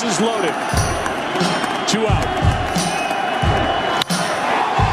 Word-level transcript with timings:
Bases 0.00 0.20
loaded. 0.20 0.54
Two 1.88 2.06
out. 2.06 2.24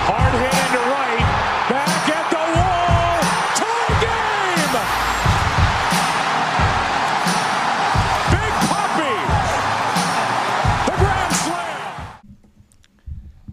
Hard 0.09 0.33
hit 0.33 0.53
into 0.65 0.81
right. 0.89 1.21
Back 1.69 2.09
at 2.09 2.25
the 2.31 2.43
wall. 2.55 3.21
Tie 3.53 3.93
game. 4.01 4.73
Big 8.31 8.53
Puppy. 8.65 9.15
The 10.87 10.95
Grand 10.97 11.33
Slam. 11.35 11.85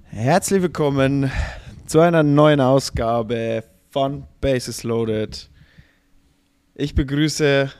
Herzlich 0.09 0.63
willkommen 0.63 1.31
zu 1.85 2.01
einer 2.01 2.23
neuen 2.23 2.63
Ausgabe 2.63 3.65
von 3.91 4.27
Bases 4.41 4.85
Loaded. 4.85 5.51
Ich 6.75 6.95
begrüße 6.95 7.71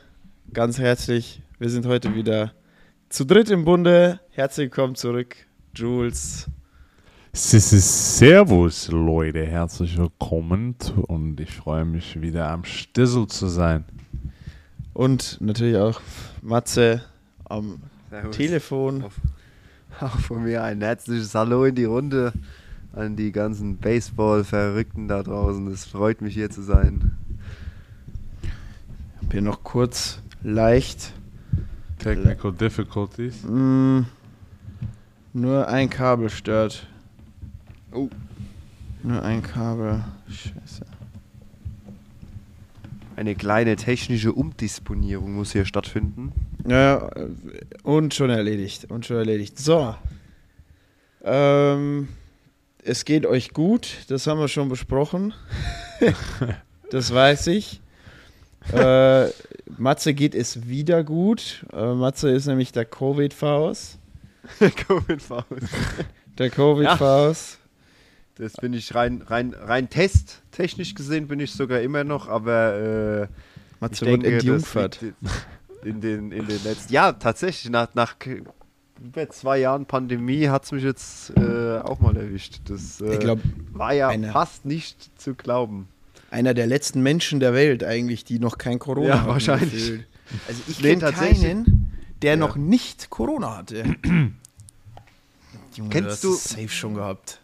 ganz 0.53 0.77
herzlich, 0.77 1.41
wir 1.57 1.71
sind 1.71 1.87
heute 1.87 2.13
wieder 2.13 2.53
zu 3.13 3.25
dritt 3.25 3.51
im 3.51 3.63
Bunde. 3.63 4.19
Herzlich 4.31 4.71
willkommen 4.71 4.95
zurück, 4.95 5.35
Jules. 5.75 6.47
Servus, 7.31 8.87
Leute, 8.87 9.45
herzlich 9.45 9.99
willkommen 9.99 10.75
und 11.05 11.39
ich 11.39 11.51
freue 11.51 11.85
mich 11.85 12.19
wieder 12.19 12.49
am 12.49 12.63
Stissel 12.63 13.27
zu 13.27 13.49
sein. 13.49 13.85
Und 14.93 15.37
natürlich 15.41 15.77
auch 15.77 16.01
Matze 16.41 17.03
am 17.45 17.83
Servus. 18.09 18.35
Telefon. 18.35 19.03
Auch 19.99 20.17
von 20.17 20.43
mir 20.43 20.63
ein 20.63 20.81
herzliches 20.81 21.35
Hallo 21.35 21.65
in 21.65 21.75
die 21.75 21.85
Runde 21.85 22.33
an 22.93 23.15
die 23.15 23.31
ganzen 23.31 23.77
Baseball-Verrückten 23.77 25.07
da 25.07 25.21
draußen. 25.21 25.67
Es 25.67 25.85
freut 25.85 26.21
mich 26.21 26.33
hier 26.33 26.49
zu 26.49 26.63
sein. 26.63 27.11
Ich 28.41 28.49
habe 29.19 29.31
hier 29.33 29.41
noch 29.43 29.63
kurz 29.63 30.17
leicht 30.41 31.13
Technical 32.03 32.51
Difficulties. 32.51 33.43
mh, 33.43 34.05
nur 35.33 35.67
ein 35.67 35.89
Kabel 35.89 36.29
stört. 36.29 36.85
Oh. 37.91 38.09
Nur 39.01 39.23
ein 39.23 39.41
Kabel. 39.41 40.03
Scheiße. 40.27 40.85
Eine 43.15 43.35
kleine 43.35 43.75
technische 43.75 44.33
Umdisponierung 44.33 45.33
muss 45.33 45.51
hier 45.51 45.65
stattfinden. 45.65 46.31
Ja, 46.67 47.09
äh, 47.15 47.27
und 47.83 48.13
schon 48.13 48.29
erledigt. 48.29 48.85
Und 48.89 49.05
schon 49.05 49.17
erledigt. 49.17 49.59
So. 49.59 49.95
Ähm, 51.23 52.07
es 52.83 53.05
geht 53.05 53.25
euch 53.25 53.53
gut, 53.53 54.05
das 54.07 54.27
haben 54.27 54.39
wir 54.39 54.47
schon 54.47 54.69
besprochen. 54.69 55.33
das 56.89 57.13
weiß 57.13 57.47
ich. 57.47 57.81
Äh, 58.71 59.29
Matze 59.77 60.13
geht 60.13 60.35
es 60.35 60.67
wieder 60.67 61.03
gut. 61.03 61.65
Äh, 61.73 61.93
Matze 61.93 62.29
ist 62.29 62.45
nämlich 62.45 62.71
der 62.71 62.85
Covid-Faust. 62.85 63.99
Covid-Faust. 64.59 65.47
Der 66.37 66.49
Covid-Faust. 66.49 67.59
Das 68.35 68.53
bin 68.53 68.73
ich 68.73 68.95
rein, 68.95 69.21
rein, 69.21 69.53
rein 69.53 69.89
testtechnisch 69.89 70.95
gesehen 70.95 71.27
bin 71.27 71.39
ich 71.39 71.51
sogar 71.53 71.81
immer 71.81 72.03
noch, 72.03 72.27
aber 72.27 72.73
äh, 72.73 73.27
Matze 73.79 74.07
wird 74.07 74.23
entjungfert. 74.23 74.99
in 75.83 76.01
den, 76.01 76.31
in 76.31 76.47
den 76.47 76.63
letzten, 76.63 76.91
ja 76.91 77.11
tatsächlich, 77.11 77.71
nach, 77.71 77.93
nach 77.93 78.15
über 79.03 79.29
zwei 79.29 79.59
Jahren 79.59 79.85
Pandemie 79.85 80.47
hat 80.47 80.63
es 80.63 80.71
mich 80.71 80.83
jetzt 80.83 81.31
äh, 81.37 81.79
auch 81.79 81.99
mal 81.99 82.15
erwischt. 82.15 82.61
Das 82.65 83.01
äh, 83.01 83.13
Ich 83.13 83.19
glaube, 83.19 83.41
war 83.71 83.93
ja 83.93 84.11
fast 84.31 84.65
nicht 84.65 85.19
zu 85.19 85.35
glauben. 85.35 85.87
Einer 86.33 86.53
der 86.53 86.67
letzten 86.67 87.01
Menschen 87.01 87.39
der 87.39 87.53
Welt 87.53 87.83
eigentlich, 87.83 88.25
die 88.25 88.39
noch 88.39 88.57
kein 88.57 88.79
Corona 88.79 89.07
Ja, 89.07 89.19
hatten. 89.21 89.29
wahrscheinlich. 89.29 89.71
gefühlt. 89.71 90.07
Also 90.47 90.61
ich 90.67 90.81
Nee, 90.81 90.89
kenne 90.89 91.01
tatsächlich. 91.01 91.41
keinen, 91.43 91.91
der 92.21 92.31
Ja. 92.31 92.37
noch 92.37 92.55
nicht 92.55 93.09
Corona 93.09 93.57
hatte. 93.57 93.83
Junge, 95.75 95.89
Kennst 95.89 96.23
du 96.23 96.33
hast 96.33 96.51
du- 96.51 96.55
safe 96.55 96.69
schon 96.69 96.95
gehabt. 96.95 97.39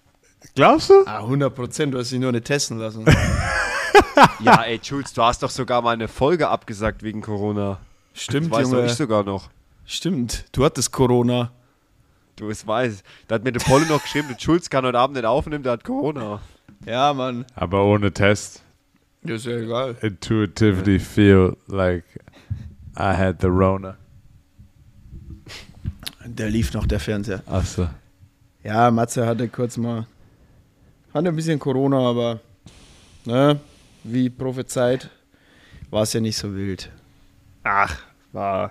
Glaubst 0.55 0.89
du? 0.89 1.05
Ah, 1.05 1.21
100 1.21 1.53
Prozent, 1.53 1.93
du 1.93 1.99
hast 1.99 2.11
dich 2.11 2.19
nur 2.19 2.31
nicht 2.31 2.45
testen 2.45 2.77
lassen. 2.77 3.05
Ja, 4.41 4.64
ey, 4.64 4.80
Jules, 4.83 5.14
du 5.14 5.21
hast 5.23 5.43
doch 5.43 5.49
sogar 5.49 5.81
mal 5.81 5.91
eine 5.91 6.08
Folge 6.09 6.47
abgesagt 6.49 7.03
wegen 7.03 7.21
Corona. 7.21 7.80
Stimmt, 8.14 8.52
das 8.52 8.59
weiß 8.64 8.71
Junge. 8.71 8.85
ich 8.85 8.91
sogar 8.93 9.23
noch. 9.23 9.49
Stimmt, 9.85 10.45
du 10.52 10.65
hattest 10.65 10.91
Corona. 10.91 11.52
Du, 12.35 12.49
es 12.49 12.65
weiß. 12.67 13.03
Da 13.27 13.35
hat 13.35 13.43
mir 13.43 13.52
der 13.53 13.59
Polle 13.61 13.85
noch 13.85 14.02
geschrieben, 14.02 14.27
der 14.30 14.37
Jules 14.37 14.69
kann 14.69 14.85
heute 14.85 14.97
Abend 14.99 15.15
nicht 15.15 15.25
aufnehmen, 15.25 15.64
der 15.64 15.73
hat 15.73 15.83
Corona. 15.83 16.41
Ja, 16.85 17.14
Mann. 17.14 17.45
Aber 17.55 17.85
ohne 17.85 18.11
Test. 18.14 18.61
Ist 19.23 19.45
ja 19.45 19.57
egal. 19.57 19.95
Intuitively 20.02 20.99
feel 20.99 21.57
like 21.67 22.05
I 22.97 23.13
had 23.13 23.41
the 23.41 23.47
Rona. 23.47 23.97
Der 26.25 26.49
lief 26.49 26.73
noch, 26.73 26.85
der 26.85 26.99
Fernseher. 26.99 27.41
Achso. 27.45 27.89
Ja, 28.63 28.91
Matze 28.91 29.25
hatte 29.25 29.47
kurz 29.47 29.77
mal. 29.77 30.05
Hatte 31.13 31.29
ein 31.29 31.35
bisschen 31.35 31.59
Corona, 31.59 31.97
aber. 31.99 32.39
Ne, 33.25 33.59
wie 34.03 34.29
prophezeit, 34.29 35.09
war 35.89 36.03
es 36.03 36.13
ja 36.13 36.21
nicht 36.21 36.37
so 36.37 36.55
wild. 36.55 36.89
Ach, 37.63 37.99
war. 38.31 38.69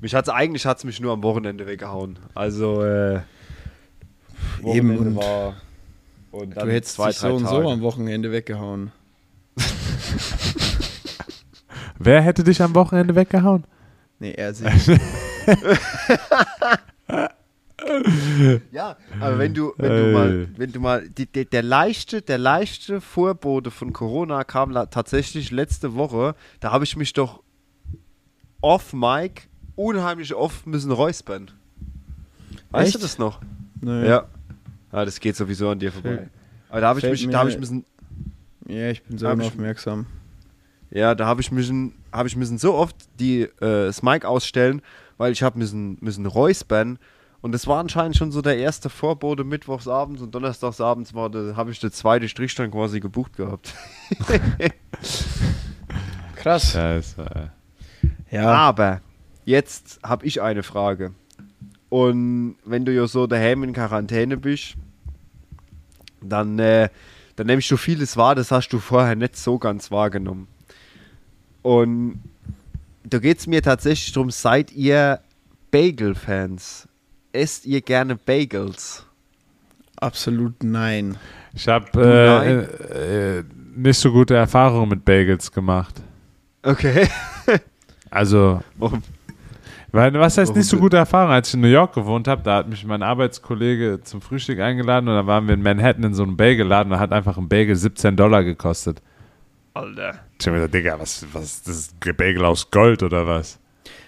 Mich 0.00 0.14
hat's 0.14 0.28
eigentlich 0.28 0.64
hat's 0.64 0.84
mich 0.84 1.00
nur 1.00 1.12
am 1.12 1.22
Wochenende 1.22 1.66
weggehauen. 1.66 2.18
Also, 2.34 2.82
äh. 2.82 3.20
Eben, 4.64 4.96
Wochenende 4.96 4.98
und 4.98 5.16
war. 5.16 5.56
Und 6.30 6.56
Du 6.56 6.70
hättest 6.70 6.98
dich 6.98 7.16
so 7.16 7.34
und 7.34 7.46
so 7.46 7.68
am 7.68 7.82
Wochenende 7.82 8.32
weggehauen. 8.32 8.90
Wer 11.98 12.20
hätte 12.22 12.44
dich 12.44 12.60
am 12.62 12.74
Wochenende 12.74 13.14
weggehauen? 13.14 13.64
Nee, 14.18 14.32
er 14.32 14.54
sich. 14.54 14.68
Ja, 18.70 18.96
aber 19.20 19.38
wenn 19.38 19.54
du, 19.54 19.72
wenn 19.76 19.90
du 19.96 20.12
mal, 20.12 20.48
wenn 20.56 20.72
du 20.72 20.78
mal, 20.80 21.08
die, 21.08 21.26
die, 21.26 21.44
der 21.44 21.62
leichte, 21.64 22.22
der 22.22 22.38
leichte 22.38 23.00
Vorbote 23.00 23.70
von 23.72 23.92
Corona 23.92 24.44
kam 24.44 24.72
tatsächlich 24.90 25.50
letzte 25.50 25.94
Woche. 25.94 26.34
Da 26.60 26.70
habe 26.70 26.84
ich 26.84 26.96
mich 26.96 27.12
doch 27.12 27.42
off 28.60 28.92
Mic 28.92 29.48
unheimlich 29.74 30.32
oft 30.34 30.66
müssen 30.66 30.92
räuspern. 30.92 31.50
Weißt 32.70 32.94
du 32.94 32.98
Echt? 32.98 33.04
das 33.04 33.18
noch? 33.18 33.40
Nö. 33.80 34.06
Ja. 34.06 34.26
Ja, 34.92 35.04
das 35.04 35.18
geht 35.18 35.34
sowieso 35.36 35.68
an 35.70 35.78
dir 35.80 35.90
vorbei. 35.90 36.16
Fällt- 36.16 36.30
Aber 36.70 36.80
da 36.80 36.88
habe 36.88 36.98
ich 37.00 37.04
mich, 37.10 37.26
mir- 37.26 37.32
da 37.32 37.38
habe 37.40 37.50
ich 37.50 37.58
müssen, 37.58 37.84
Ja, 38.72 38.90
ich 38.90 39.02
bin 39.02 39.16
ich- 39.16 39.22
unaufmerksam. 39.24 40.06
ja, 40.90 41.14
da 41.14 41.26
habe 41.26 41.40
ich 41.40 41.50
müssen, 41.52 41.94
habe 42.12 42.28
ich 42.28 42.36
müssen 42.36 42.58
so 42.58 42.74
oft 42.74 42.96
die 43.20 43.42
äh, 43.42 43.50
das 43.60 44.02
Mic 44.02 44.26
ausstellen, 44.26 44.82
weil 45.18 45.32
ich 45.32 45.42
habe 45.42 45.58
müssen, 45.58 45.98
müssen 46.00 46.26
räuspern. 46.26 46.98
Und 47.40 47.50
das 47.52 47.66
war 47.66 47.80
anscheinend 47.80 48.16
schon 48.16 48.30
so 48.30 48.40
der 48.40 48.56
erste 48.56 48.88
Vorbote 48.88 49.42
mittwochsabends 49.42 50.22
und 50.22 50.32
donnerstagsabends 50.32 51.12
war, 51.12 51.28
da 51.28 51.56
habe 51.56 51.72
ich 51.72 51.80
den 51.80 51.90
zweite 51.90 52.28
Strich 52.28 52.54
dann 52.54 52.70
quasi 52.70 53.00
gebucht 53.00 53.36
gehabt. 53.36 53.74
Krass. 56.36 56.72
Scheiße. 56.72 57.50
Ja. 58.30 58.48
Aber 58.48 59.00
jetzt 59.44 60.00
habe 60.04 60.24
ich 60.26 60.40
eine 60.40 60.62
Frage. 60.62 61.12
Und 61.88 62.56
wenn 62.64 62.84
du 62.84 62.92
ja 62.92 63.06
so 63.06 63.26
daheim 63.26 63.64
in 63.64 63.72
Quarantäne 63.72 64.36
bist, 64.36 64.76
dann, 66.20 66.58
äh, 66.58 66.88
dann 67.36 67.46
nimmst 67.46 67.70
du 67.70 67.76
vieles 67.76 68.16
wahr, 68.16 68.34
das 68.34 68.50
hast 68.50 68.68
du 68.70 68.78
vorher 68.78 69.16
nicht 69.16 69.36
so 69.36 69.58
ganz 69.58 69.90
wahrgenommen. 69.90 70.48
Und 71.62 72.20
da 73.04 73.18
geht 73.18 73.38
es 73.38 73.46
mir 73.46 73.62
tatsächlich 73.62 74.12
darum, 74.12 74.30
seid 74.30 74.72
ihr 74.72 75.20
Bagel-Fans? 75.70 76.88
Esst 77.32 77.64
ihr 77.64 77.80
gerne 77.80 78.16
Bagels? 78.16 79.06
Absolut 79.96 80.62
nein. 80.62 81.16
Ich 81.54 81.68
habe 81.68 81.86
äh, 81.96 83.38
äh, 83.38 83.44
nicht 83.74 83.98
so 83.98 84.12
gute 84.12 84.34
Erfahrungen 84.34 84.88
mit 84.88 85.04
Bagels 85.04 85.50
gemacht. 85.50 86.02
Okay. 86.62 87.08
Also, 88.14 88.62
Warum? 88.76 89.02
Weil, 89.92 90.14
was 90.14 90.38
heißt 90.38 90.56
nicht 90.56 90.68
so 90.68 90.78
gute 90.78 90.96
Erfahrung? 90.96 91.30
Als 91.32 91.48
ich 91.48 91.54
in 91.54 91.60
New 91.60 91.68
York 91.68 91.94
gewohnt 91.94 92.26
habe, 92.26 92.42
da 92.42 92.56
hat 92.56 92.68
mich 92.68 92.82
mein 92.86 93.02
Arbeitskollege 93.02 94.00
zum 94.02 94.22
Frühstück 94.22 94.58
eingeladen 94.58 95.06
und 95.06 95.14
dann 95.14 95.26
waren 95.26 95.46
wir 95.46 95.54
in 95.54 95.62
Manhattan 95.62 96.04
in 96.04 96.14
so 96.14 96.22
einem 96.22 96.36
Bagelladen 96.36 96.90
und 96.92 96.96
da 96.96 97.00
hat 97.00 97.12
einfach 97.12 97.36
ein 97.36 97.46
Bagel 97.48 97.76
17 97.76 98.16
Dollar 98.16 98.42
gekostet. 98.42 99.02
Alter. 99.74 100.20
Ich 100.40 100.46
hab 100.46 100.54
mir 100.54 100.60
gedacht, 100.60 100.74
Digga, 100.74 100.98
was, 100.98 101.26
was, 101.32 101.62
das 101.62 101.76
ist 101.76 101.94
ein 102.06 102.16
Bagel 102.16 102.44
aus 102.46 102.70
Gold 102.70 103.02
oder 103.02 103.26
was? 103.26 103.58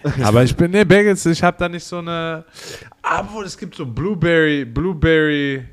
Aber 0.23 0.43
ich 0.43 0.55
bin, 0.55 0.71
nee, 0.71 0.83
Bagels, 0.85 1.23
ich 1.27 1.43
habe 1.43 1.57
da 1.59 1.69
nicht 1.69 1.83
so 1.83 1.99
eine, 1.99 2.45
obwohl 3.03 3.45
es 3.45 3.55
gibt 3.57 3.75
so 3.75 3.85
Blueberry, 3.85 4.65
Blueberry 4.65 5.65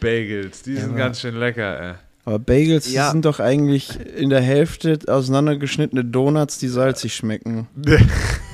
Bagels, 0.00 0.62
die 0.62 0.74
Ja, 0.74 0.80
sind 0.80 0.96
ganz 0.96 1.20
schön 1.20 1.36
lecker, 1.36 1.80
ey. 1.80 1.94
Aber 2.24 2.38
Bagels 2.38 2.90
Ja. 2.90 3.10
sind 3.10 3.24
doch 3.26 3.38
eigentlich 3.40 3.98
in 4.16 4.30
der 4.30 4.40
Hälfte 4.40 4.98
auseinandergeschnittene 5.06 6.04
Donuts, 6.04 6.58
die 6.58 6.68
salzig 6.68 7.14
schmecken. 7.14 7.66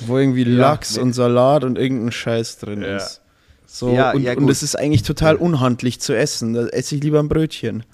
Wo 0.00 0.18
irgendwie 0.18 0.42
Ja, 0.44 0.56
Lachs 0.70 0.96
nee. 0.96 1.02
und 1.02 1.12
Salat 1.12 1.64
und 1.64 1.78
irgendein 1.78 2.12
Scheiß 2.12 2.58
drin 2.58 2.82
Ja. 2.82 2.96
ist. 2.96 3.20
So, 3.66 3.92
Ja, 3.94 4.12
und, 4.12 4.22
ja, 4.22 4.36
und 4.36 4.48
es 4.48 4.62
ist 4.62 4.76
eigentlich 4.76 5.02
total 5.02 5.36
unhandlich 5.36 6.00
zu 6.00 6.16
essen. 6.16 6.54
Da 6.54 6.66
esse 6.66 6.94
ich 6.96 7.02
lieber 7.02 7.18
ein 7.20 7.28
Brötchen. 7.28 7.84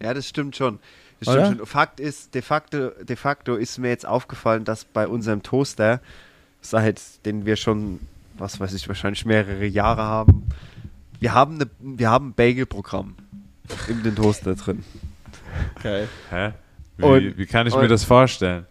Ja, 0.00 0.12
das 0.14 0.28
stimmt 0.28 0.56
schon. 0.56 0.78
Das 1.20 1.34
stimmt 1.34 1.58
schon. 1.58 1.66
Fakt 1.66 2.00
ist, 2.00 2.34
de 2.34 2.42
facto, 2.42 2.90
de 3.02 3.16
facto 3.16 3.54
ist 3.56 3.78
mir 3.78 3.88
jetzt 3.88 4.06
aufgefallen, 4.06 4.64
dass 4.64 4.84
bei 4.84 5.06
unserem 5.06 5.42
Toaster 5.42 6.00
seit 6.62 7.00
den 7.24 7.46
wir 7.46 7.56
schon, 7.56 8.00
was 8.36 8.60
weiß 8.60 8.72
ich, 8.74 8.88
wahrscheinlich 8.88 9.24
mehrere 9.24 9.64
Jahre 9.66 10.02
haben. 10.02 10.44
Wir 11.18 11.34
haben, 11.34 11.54
eine, 11.56 11.70
wir 11.80 12.10
haben 12.10 12.28
ein 12.28 12.34
Bagel-Programm 12.34 13.14
in 13.88 14.02
den 14.02 14.16
Toaster 14.16 14.54
drin. 14.54 14.82
Geil. 15.82 16.08
Hä? 16.30 16.52
Wie, 16.96 17.04
Und- 17.04 17.38
wie 17.38 17.46
kann 17.46 17.66
ich 17.66 17.74
und- 17.74 17.80
mir 17.82 17.88
das 17.88 18.04
vorstellen? 18.04 18.66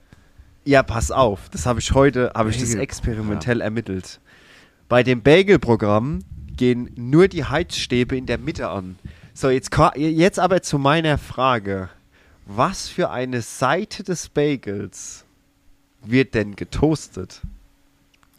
Ja, 0.69 0.83
pass 0.83 1.10
auf, 1.10 1.50
das 1.50 1.66
habe 1.66 1.80
ich 1.80 1.94
heute, 1.94 2.31
habe 2.36 2.51
ich 2.51 2.60
das 2.60 2.75
experimentell 2.75 3.60
ermittelt. 3.62 4.19
Bei 4.88 5.01
dem 5.01 5.24
Bagel-Programm 5.24 6.19
gehen 6.56 6.92
nur 6.95 7.27
die 7.27 7.44
Heizstäbe 7.44 8.16
in 8.16 8.27
der 8.27 8.38
Mitte 8.38 8.69
an. 8.69 8.95
So, 9.33 9.50
jetzt, 9.50 9.71
jetzt 9.95 10.38
aber 10.39 10.62
zu 10.62 10.77
meiner 10.77 11.18
Frage. 11.18 11.89
Was 12.45 12.88
für 12.88 13.10
eine 13.10 13.42
Seite 13.42 14.04
des 14.04 14.30
Bagels 14.30 15.25
wird 16.06 16.36
denn 16.36 16.56
getoastet? 16.56 17.42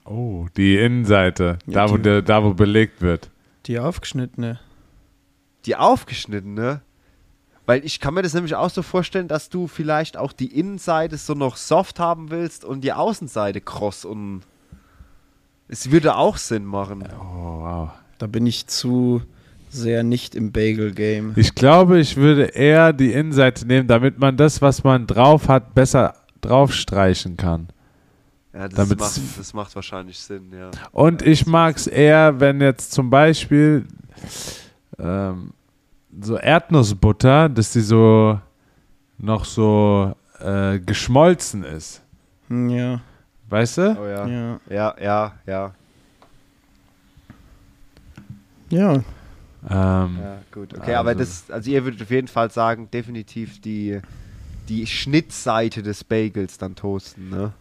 Oh, 0.05 0.47
die 0.57 0.77
Innenseite, 0.77 1.59
Ja, 1.67 1.87
da, 1.87 1.91
wo 1.91 1.97
die- 1.97 2.03
der, 2.05 2.23
da 2.23 2.45
wo 2.45 2.55
belegt 2.55 3.01
wird. 3.03 3.29
Die 3.67 3.81
aufgeschnittene. 3.81 4.61
Die 5.67 5.75
aufgeschnittene? 5.75 6.81
Weil 7.71 7.85
ich 7.85 8.01
kann 8.01 8.15
mir 8.15 8.23
das 8.23 8.35
nämlich 8.35 8.57
auch 8.57 8.69
so 8.69 8.83
vorstellen, 8.83 9.29
dass 9.29 9.49
du 9.49 9.69
vielleicht 9.69 10.17
auch 10.17 10.33
die 10.33 10.59
Innenseite 10.59 11.17
so 11.17 11.35
noch 11.35 11.57
soft 11.57 12.01
haben 12.01 12.31
willst 12.31 12.65
und 12.65 12.83
die 12.83 12.93
Außenseite 12.93 13.61
kross 13.61 14.05
und 14.05 14.41
es 15.69 15.93
würde 15.93 16.17
auch 16.17 16.37
Sinn 16.37 16.65
machen. 16.65 17.05
Oh, 17.21 17.61
wow. 17.63 17.91
Da 18.19 18.27
bin 18.27 18.45
ich 18.45 18.67
zu 18.67 19.23
sehr 19.69 20.03
nicht 20.03 20.35
im 20.35 20.51
Bagel-Game. 20.51 21.35
Ich 21.37 21.55
glaube, 21.55 22.01
ich 22.01 22.17
würde 22.17 22.47
eher 22.47 22.93
die 22.93 23.13
Innenseite 23.13 23.65
nehmen, 23.65 23.87
damit 23.87 24.19
man 24.19 24.37
das, 24.37 24.61
was 24.61 24.83
man 24.83 25.07
drauf 25.07 25.47
hat, 25.47 25.73
besser 25.73 26.17
draufstreichen 26.41 27.37
kann. 27.37 27.69
Ja, 28.53 28.67
das, 28.67 28.75
Damit's- 28.89 28.99
macht, 29.21 29.39
das 29.39 29.55
macht 29.55 29.77
wahrscheinlich 29.77 30.19
Sinn, 30.19 30.51
ja. 30.53 30.73
Und 30.91 31.23
ich 31.23 31.47
mag 31.47 31.77
es 31.77 31.87
eher, 31.87 32.41
wenn 32.41 32.61
jetzt 32.61 32.91
zum 32.91 33.11
Beispiel 33.11 33.87
ähm, 34.99 35.53
so 36.21 36.37
Erdnussbutter, 36.37 37.49
dass 37.49 37.73
die 37.73 37.81
so 37.81 38.41
noch 39.19 39.45
so 39.45 40.15
äh, 40.41 40.79
geschmolzen 40.79 41.65
ist. 41.65 42.03
Hm, 42.49 42.71
Ja, 42.71 43.01
Weißt 43.49 43.79
du? 43.79 43.97
Oh 44.01 44.07
ja. 44.07 44.27
ja, 44.29 44.61
Ja, 44.69 44.95
ja, 45.01 45.33
ja. 45.47 45.73
ja. 48.71 48.93
Ähm, 49.69 50.19
Ja, 50.21 50.39
gut. 50.53 50.73
Okay, 50.79 50.95
aber 50.95 51.11
Also- 51.11 51.21
das, 51.21 51.51
also 51.51 51.71
ihr 51.71 51.85
würdet 51.85 52.01
auf 52.03 52.11
jeden 52.11 52.29
Fall 52.29 52.51
sagen, 52.51 52.89
definitiv 52.91 53.61
die, 53.61 54.01
die 54.69 54.87
Schnittseite 54.87 55.83
des 55.83 56.05
Bagels 56.05 56.59
dann 56.59 56.77
toasten, 56.77 57.29
ne? 57.29 57.53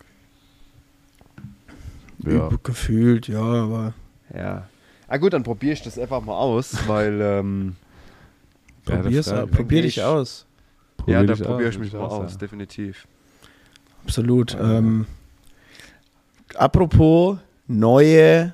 Ja. 2.19 2.49
Gefühlt, 2.63 3.27
ja, 3.27 3.41
aber 3.41 3.93
Ja. 4.33 4.67
Ah 5.07 5.17
gut, 5.17 5.33
dann 5.33 5.41
probiere 5.43 5.73
ich 5.73 5.81
das 5.81 5.97
einfach 5.97 6.21
mal 6.21 6.37
aus, 6.37 6.87
weil, 6.87 7.19
ähm, 7.21 7.75
probier's, 8.85 9.29
frag- 9.29 9.43
au- 9.43 9.47
probier 9.47 9.81
dich 9.83 9.97
ich- 9.97 10.03
aus. 10.03 10.45
probier 10.97 11.13
ja, 11.15 11.23
da 11.23 11.35
probiere 11.35 11.69
aus, 11.69 11.75
ich 11.75 11.79
mich 11.79 11.93
mal 11.93 11.99
auch 12.01 12.23
aus, 12.23 12.37
definitiv. 12.37 13.07
Absolut. 14.05 14.55
Ähm, 14.59 15.05
apropos 16.55 17.37
neue 17.67 18.53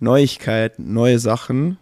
Neuigkeiten, 0.00 0.92
neue 0.92 1.18
Sachen. 1.18 1.78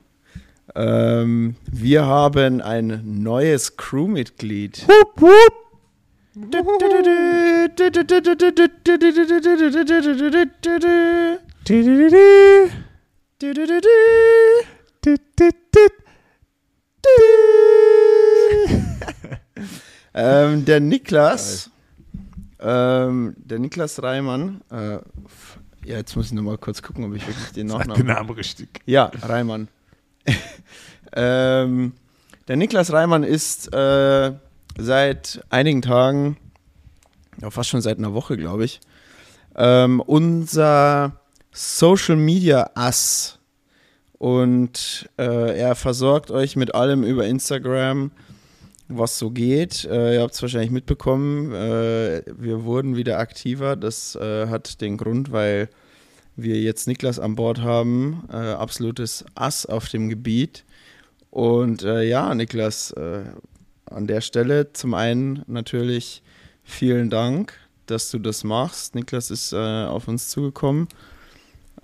Ähm, 0.75 1.57
wir 1.71 2.05
haben 2.07 2.61
ein 2.61 3.23
neues 3.23 3.77
Crewmitglied. 3.77 4.87
ähm, 20.15 20.65
der 20.65 20.81
Niklas, 20.81 21.71
ähm, 22.61 23.35
der 23.37 23.59
Niklas 23.59 24.03
Reimann, 24.03 24.63
äh, 24.71 24.99
ja, 25.87 25.97
jetzt 25.99 26.17
muss 26.17 26.27
ich 26.27 26.33
nochmal 26.33 26.59
kurz 26.59 26.83
gucken, 26.83 27.05
ob 27.05 27.15
ich 27.15 27.27
wirklich 27.27 27.53
den 27.53 27.69
Sag 27.69 27.83
den 27.83 27.89
Nachnamen. 27.89 28.07
Namen 28.07 28.31
richtig. 28.31 28.81
Ja, 28.87 29.11
Reimann. 29.23 29.69
ähm, 31.13 31.93
der 32.49 32.57
Niklas 32.57 32.93
Reimann 32.93 33.23
ist 33.23 33.73
äh, 33.73 34.33
seit 34.79 35.45
einigen 35.49 35.83
Tagen, 35.83 36.37
ja, 37.41 37.51
fast 37.51 37.71
schon 37.71 37.81
seit 37.81 37.99
einer 37.99 38.15
Woche, 38.15 38.37
glaube 38.37 38.65
ich, 38.65 38.81
ähm, 39.55 40.01
unser 40.01 41.21
Social 41.53 42.17
Media 42.17 42.71
Ass. 42.75 43.36
Und 44.19 45.11
äh, 45.19 45.59
er 45.59 45.75
versorgt 45.75 46.31
euch 46.31 46.57
mit 46.57 46.75
allem 46.75 47.05
über 47.05 47.27
Instagram, 47.27 48.11
was 48.89 49.19
so 49.19 49.31
geht. 49.31 49.85
Äh, 49.85 50.15
ihr 50.15 50.23
habt 50.23 50.35
es 50.35 50.41
wahrscheinlich 50.41 50.71
mitbekommen, 50.71 51.53
äh, 51.53 52.23
wir 52.37 52.65
wurden 52.65 52.97
wieder 52.97 53.19
aktiver. 53.19 53.77
Das 53.77 54.17
äh, 54.17 54.49
hat 54.49 54.81
den 54.81 54.97
Grund, 54.97 55.33
weil 55.33 55.69
wir 56.35 56.61
jetzt 56.61 56.87
Niklas 56.87 57.19
an 57.19 57.35
Bord 57.35 57.61
haben, 57.61 58.25
äh, 58.31 58.37
absolutes 58.37 59.25
Ass 59.35 59.67
auf 59.67 59.89
dem 59.89 60.09
Gebiet. 60.09 60.65
Und 61.31 61.83
äh, 61.83 62.05
ja, 62.05 62.35
Niklas, 62.35 62.95
an 62.95 64.07
der 64.07 64.21
Stelle 64.23 64.73
zum 64.73 64.95
einen 64.95 65.43
natürlich 65.47 66.23
vielen 66.65 67.11
Dank, 67.11 67.53
dass 67.85 68.11
du 68.11 68.19
das 68.19 68.43
machst. 68.43 68.95
Niklas 68.95 69.31
ist 69.31 69.53
auf 69.53 70.09
uns 70.09 70.31
zugekommen 70.31 70.89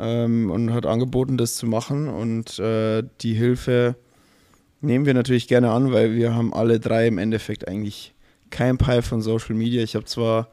ähm, 0.02 0.50
und 0.50 0.72
hat 0.74 0.84
angeboten, 0.84 1.38
das 1.38 1.54
zu 1.54 1.66
machen. 1.66 2.08
Und 2.08 2.58
äh, 2.58 3.04
die 3.20 3.34
Hilfe 3.34 3.94
nehmen 4.80 5.06
wir 5.06 5.14
natürlich 5.14 5.46
gerne 5.46 5.70
an, 5.70 5.92
weil 5.92 6.14
wir 6.14 6.34
haben 6.34 6.52
alle 6.52 6.80
drei 6.80 7.06
im 7.06 7.18
Endeffekt 7.18 7.68
eigentlich 7.68 8.12
kein 8.50 8.78
Peil 8.78 9.02
von 9.02 9.22
Social 9.22 9.54
Media. 9.54 9.82
Ich 9.82 9.94
habe 9.94 10.04
zwar 10.04 10.48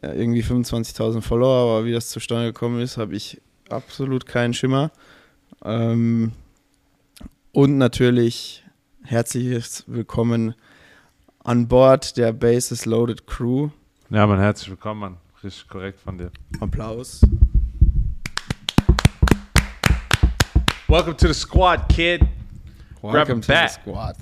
äh, 0.00 0.18
irgendwie 0.18 0.42
25.000 0.42 1.20
Follower, 1.20 1.70
aber 1.70 1.84
wie 1.84 1.92
das 1.92 2.08
zustande 2.08 2.46
gekommen 2.46 2.80
ist, 2.80 2.96
habe 2.96 3.14
ich 3.14 3.40
absolut 3.68 4.24
keinen 4.24 4.54
Schimmer. 4.54 4.90
Ähm, 5.62 6.32
und 7.52 7.76
natürlich 7.76 8.64
herzliches 9.04 9.84
Willkommen 9.86 10.54
an 11.44 11.68
Bord 11.68 12.16
der 12.16 12.32
Bases 12.32 12.86
Loaded 12.86 13.26
Crew. 13.26 13.68
Ja, 14.08 14.26
man, 14.26 14.38
herzlich 14.38 14.70
willkommen, 14.70 15.00
Mann. 15.00 15.16
Richtig 15.44 15.68
korrekt 15.68 16.00
von 16.00 16.16
dir. 16.16 16.30
Applaus. 16.60 17.20
Welcome 20.90 21.18
to 21.18 21.28
the 21.28 21.34
squad, 21.34 21.86
kid. 21.90 22.26
Welcome 23.02 23.42
to 23.42 23.46
the 23.46 23.52
back. 23.52 23.70
squad. 23.72 24.16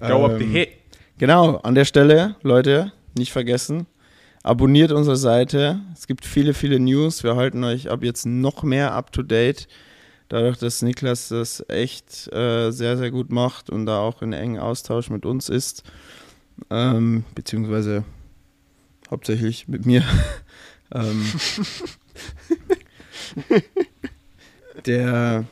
Go 0.00 0.24
up 0.24 0.38
the 0.38 0.44
Ähm, 0.44 0.50
hit. 0.52 0.70
Genau, 1.18 1.56
an 1.58 1.74
der 1.74 1.84
Stelle, 1.84 2.34
Leute, 2.42 2.92
nicht 3.14 3.30
vergessen, 3.30 3.86
abonniert 4.42 4.90
unsere 4.90 5.18
Seite. 5.18 5.82
Es 5.92 6.06
gibt 6.06 6.24
viele, 6.24 6.54
viele 6.54 6.80
News. 6.80 7.24
Wir 7.24 7.36
halten 7.36 7.62
euch 7.62 7.90
ab 7.90 8.02
jetzt 8.02 8.24
noch 8.24 8.62
mehr 8.62 8.94
up 8.94 9.12
to 9.12 9.22
date. 9.22 9.68
Dadurch, 10.30 10.56
dass 10.56 10.80
Niklas 10.80 11.28
das 11.28 11.62
echt 11.68 12.32
äh, 12.32 12.70
sehr, 12.70 12.96
sehr 12.96 13.10
gut 13.10 13.30
macht 13.30 13.68
und 13.68 13.84
da 13.84 13.98
auch 13.98 14.22
in 14.22 14.32
engen 14.32 14.58
Austausch 14.58 15.10
mit 15.10 15.26
uns 15.26 15.50
ist, 15.50 15.82
ähm, 16.70 17.24
beziehungsweise 17.34 18.02
hauptsächlich 19.10 19.68
mit 19.68 19.84
mir. 19.84 20.02
ähm, 20.94 21.26
der 24.86 25.44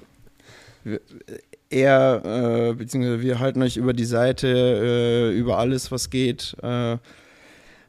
er, 1.68 2.70
äh, 2.70 2.74
beziehungsweise 2.74 3.20
wir 3.20 3.38
halten 3.38 3.62
euch 3.62 3.76
über 3.76 3.92
die 3.92 4.04
Seite, 4.04 4.48
äh, 4.48 5.38
über 5.38 5.58
alles, 5.58 5.90
was 5.90 6.10
geht, 6.10 6.56
äh, 6.62 6.96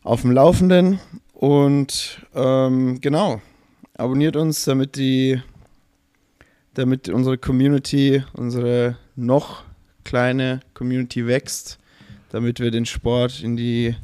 auf 0.04 0.22
dem 0.22 0.32
Laufenden. 0.32 1.00
Und 1.34 2.22
ähm, 2.34 3.00
genau, 3.02 3.42
abonniert 3.96 4.36
uns, 4.36 4.66
damit 4.66 4.96
die, 4.96 5.42
damit 6.74 7.10
unsere 7.10 7.38
Community, 7.38 8.24
unsere 8.34 8.98
noch 9.16 9.64
kleine 10.04 10.62
Community 10.74 11.28
wächst, 11.28 11.78
damit 12.30 12.60
wir 12.60 12.72
den 12.72 12.86
Sport 12.86 13.44
in 13.44 13.58
die 13.58 13.96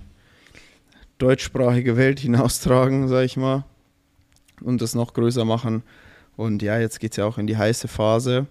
deutschsprachige 1.17 1.97
Welt 1.97 2.19
hinaustragen, 2.19 3.07
sag 3.07 3.25
ich 3.25 3.37
mal, 3.37 3.63
und 4.61 4.81
das 4.81 4.93
noch 4.93 5.13
größer 5.13 5.45
machen. 5.45 5.83
Und 6.35 6.61
ja, 6.61 6.79
jetzt 6.79 6.99
geht 6.99 7.11
es 7.11 7.17
ja 7.17 7.25
auch 7.25 7.37
in 7.37 7.47
die 7.47 7.57
heiße 7.57 7.87
Phase 7.87 8.47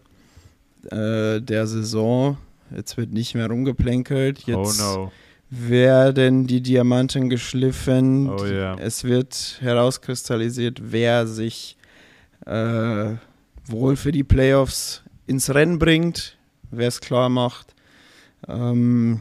äh, 0.90 1.40
der 1.40 1.66
Saison. 1.66 2.36
Jetzt 2.74 2.96
wird 2.96 3.12
nicht 3.12 3.34
mehr 3.34 3.48
rumgeplänkelt. 3.48 4.40
Jetzt 4.40 4.80
oh 4.80 4.96
no. 4.96 5.12
werden 5.50 6.46
die 6.46 6.60
Diamanten 6.60 7.28
geschliffen. 7.28 8.28
Oh 8.28 8.44
ja. 8.44 8.74
Es 8.76 9.04
wird 9.04 9.58
herauskristallisiert, 9.60 10.80
wer 10.82 11.26
sich 11.26 11.76
äh, 12.46 13.14
wohl 13.66 13.96
für 13.96 14.12
die 14.12 14.24
Playoffs 14.24 15.02
ins 15.26 15.54
Rennen 15.54 15.78
bringt, 15.78 16.36
wer 16.70 16.88
es 16.88 17.00
klar 17.00 17.28
macht. 17.28 17.74
Ähm, 18.48 19.20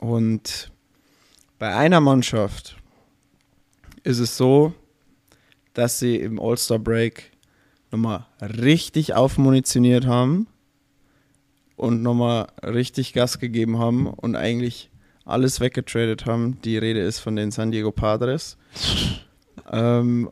und 0.00 0.70
bei 1.58 1.74
einer 1.74 2.00
Mannschaft 2.00 2.76
ist 4.02 4.18
es 4.18 4.36
so, 4.36 4.74
dass 5.74 5.98
sie 5.98 6.16
im 6.16 6.40
All-Star-Break 6.40 7.30
nochmal 7.90 8.26
richtig 8.40 9.14
aufmunitioniert 9.14 10.06
haben 10.06 10.46
und 11.78 12.02
nochmal 12.02 12.48
richtig 12.62 13.12
Gas 13.12 13.38
gegeben 13.38 13.78
haben 13.78 14.06
und 14.06 14.36
eigentlich 14.36 14.90
alles 15.24 15.60
weggetradet 15.60 16.26
haben. 16.26 16.58
Die 16.64 16.78
Rede 16.78 17.00
ist 17.00 17.18
von 17.20 17.36
den 17.36 17.50
San 17.50 17.70
Diego 17.70 17.92
Padres. 17.92 18.56
ähm, 19.70 20.30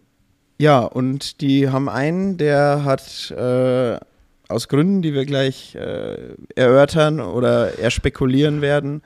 ja, 0.58 0.80
und 0.80 1.40
die 1.40 1.68
haben 1.68 1.88
einen, 1.88 2.38
der 2.38 2.84
hat 2.84 3.30
äh, 3.30 3.98
aus 4.48 4.68
Gründen, 4.68 5.02
die 5.02 5.12
wir 5.12 5.26
gleich 5.26 5.74
äh, 5.74 6.34
erörtern 6.54 7.20
oder 7.20 7.78
erspekulieren 7.78 8.62
werden, 8.62 9.02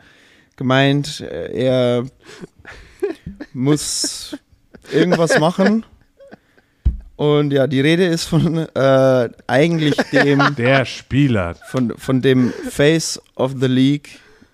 gemeint, 0.56 1.20
äh, 1.20 1.52
er 1.52 2.04
muss 3.52 4.36
irgendwas 4.92 5.38
machen. 5.38 5.84
Und 7.20 7.52
ja, 7.52 7.66
die 7.66 7.82
Rede 7.82 8.06
ist 8.06 8.24
von 8.24 8.56
äh, 8.74 9.28
eigentlich 9.46 9.94
dem 10.12 10.54
Der 10.56 10.86
Spieler. 10.86 11.54
von, 11.70 11.92
von 11.98 12.22
dem 12.22 12.50
Face 12.70 13.20
of 13.36 13.52
the 13.60 13.66
League 13.66 14.08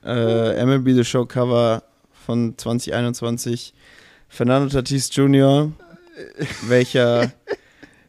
äh, 0.04 0.64
MLB 0.66 0.88
The 0.96 1.04
Show 1.04 1.26
Cover 1.26 1.84
von 2.26 2.58
2021 2.58 3.72
Fernando 4.28 4.68
Tatis 4.68 5.14
Jr., 5.14 5.70
welcher 6.66 7.30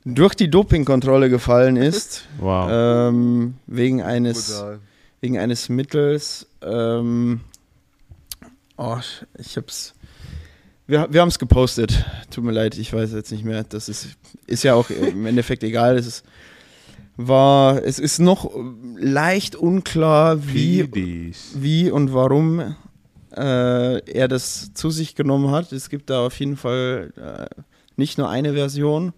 durch 0.05 0.33
die 0.33 0.49
Dopingkontrolle 0.49 1.29
gefallen 1.29 1.75
ist, 1.75 2.23
Wow. 2.39 2.67
ähm, 2.71 3.53
wegen 3.67 4.01
eines 4.01 4.53
Brutal. 4.57 4.79
wegen 5.21 5.37
eines 5.37 5.69
Mittels. 5.69 6.47
Ähm, 6.63 7.41
oh, 8.77 8.97
ich 9.37 9.55
hab's. 9.55 9.93
Wir, 10.87 11.07
wir 11.11 11.19
haben 11.19 11.27
es 11.27 11.37
gepostet. 11.37 12.05
Tut 12.31 12.45
mir 12.45 12.53
leid, 12.53 12.77
ich 12.77 12.93
weiß 12.93 13.11
jetzt 13.11 13.31
nicht 13.31 13.43
mehr. 13.43 13.65
Das 13.65 13.89
ist, 13.89 14.17
ist 14.45 14.63
ja 14.63 14.73
auch 14.73 14.89
im 14.89 15.25
Endeffekt 15.25 15.63
egal. 15.63 15.97
Es 15.97 16.07
ist, 16.07 16.25
war, 17.17 17.83
es 17.83 17.99
ist 17.99 18.19
noch 18.19 18.49
leicht 18.95 19.57
unklar, 19.57 20.47
wie, 20.47 20.89
wie 21.55 21.91
und 21.91 22.13
warum 22.13 22.75
äh, 23.35 23.99
er 23.99 24.27
das 24.29 24.73
zu 24.75 24.89
sich 24.89 25.15
genommen 25.15 25.51
hat. 25.51 25.73
Es 25.73 25.89
gibt 25.89 26.09
da 26.09 26.25
auf 26.25 26.39
jeden 26.39 26.55
Fall 26.55 27.11
äh, 27.17 27.61
nicht 27.97 28.17
nur 28.17 28.29
eine 28.29 28.53
Version. 28.53 29.11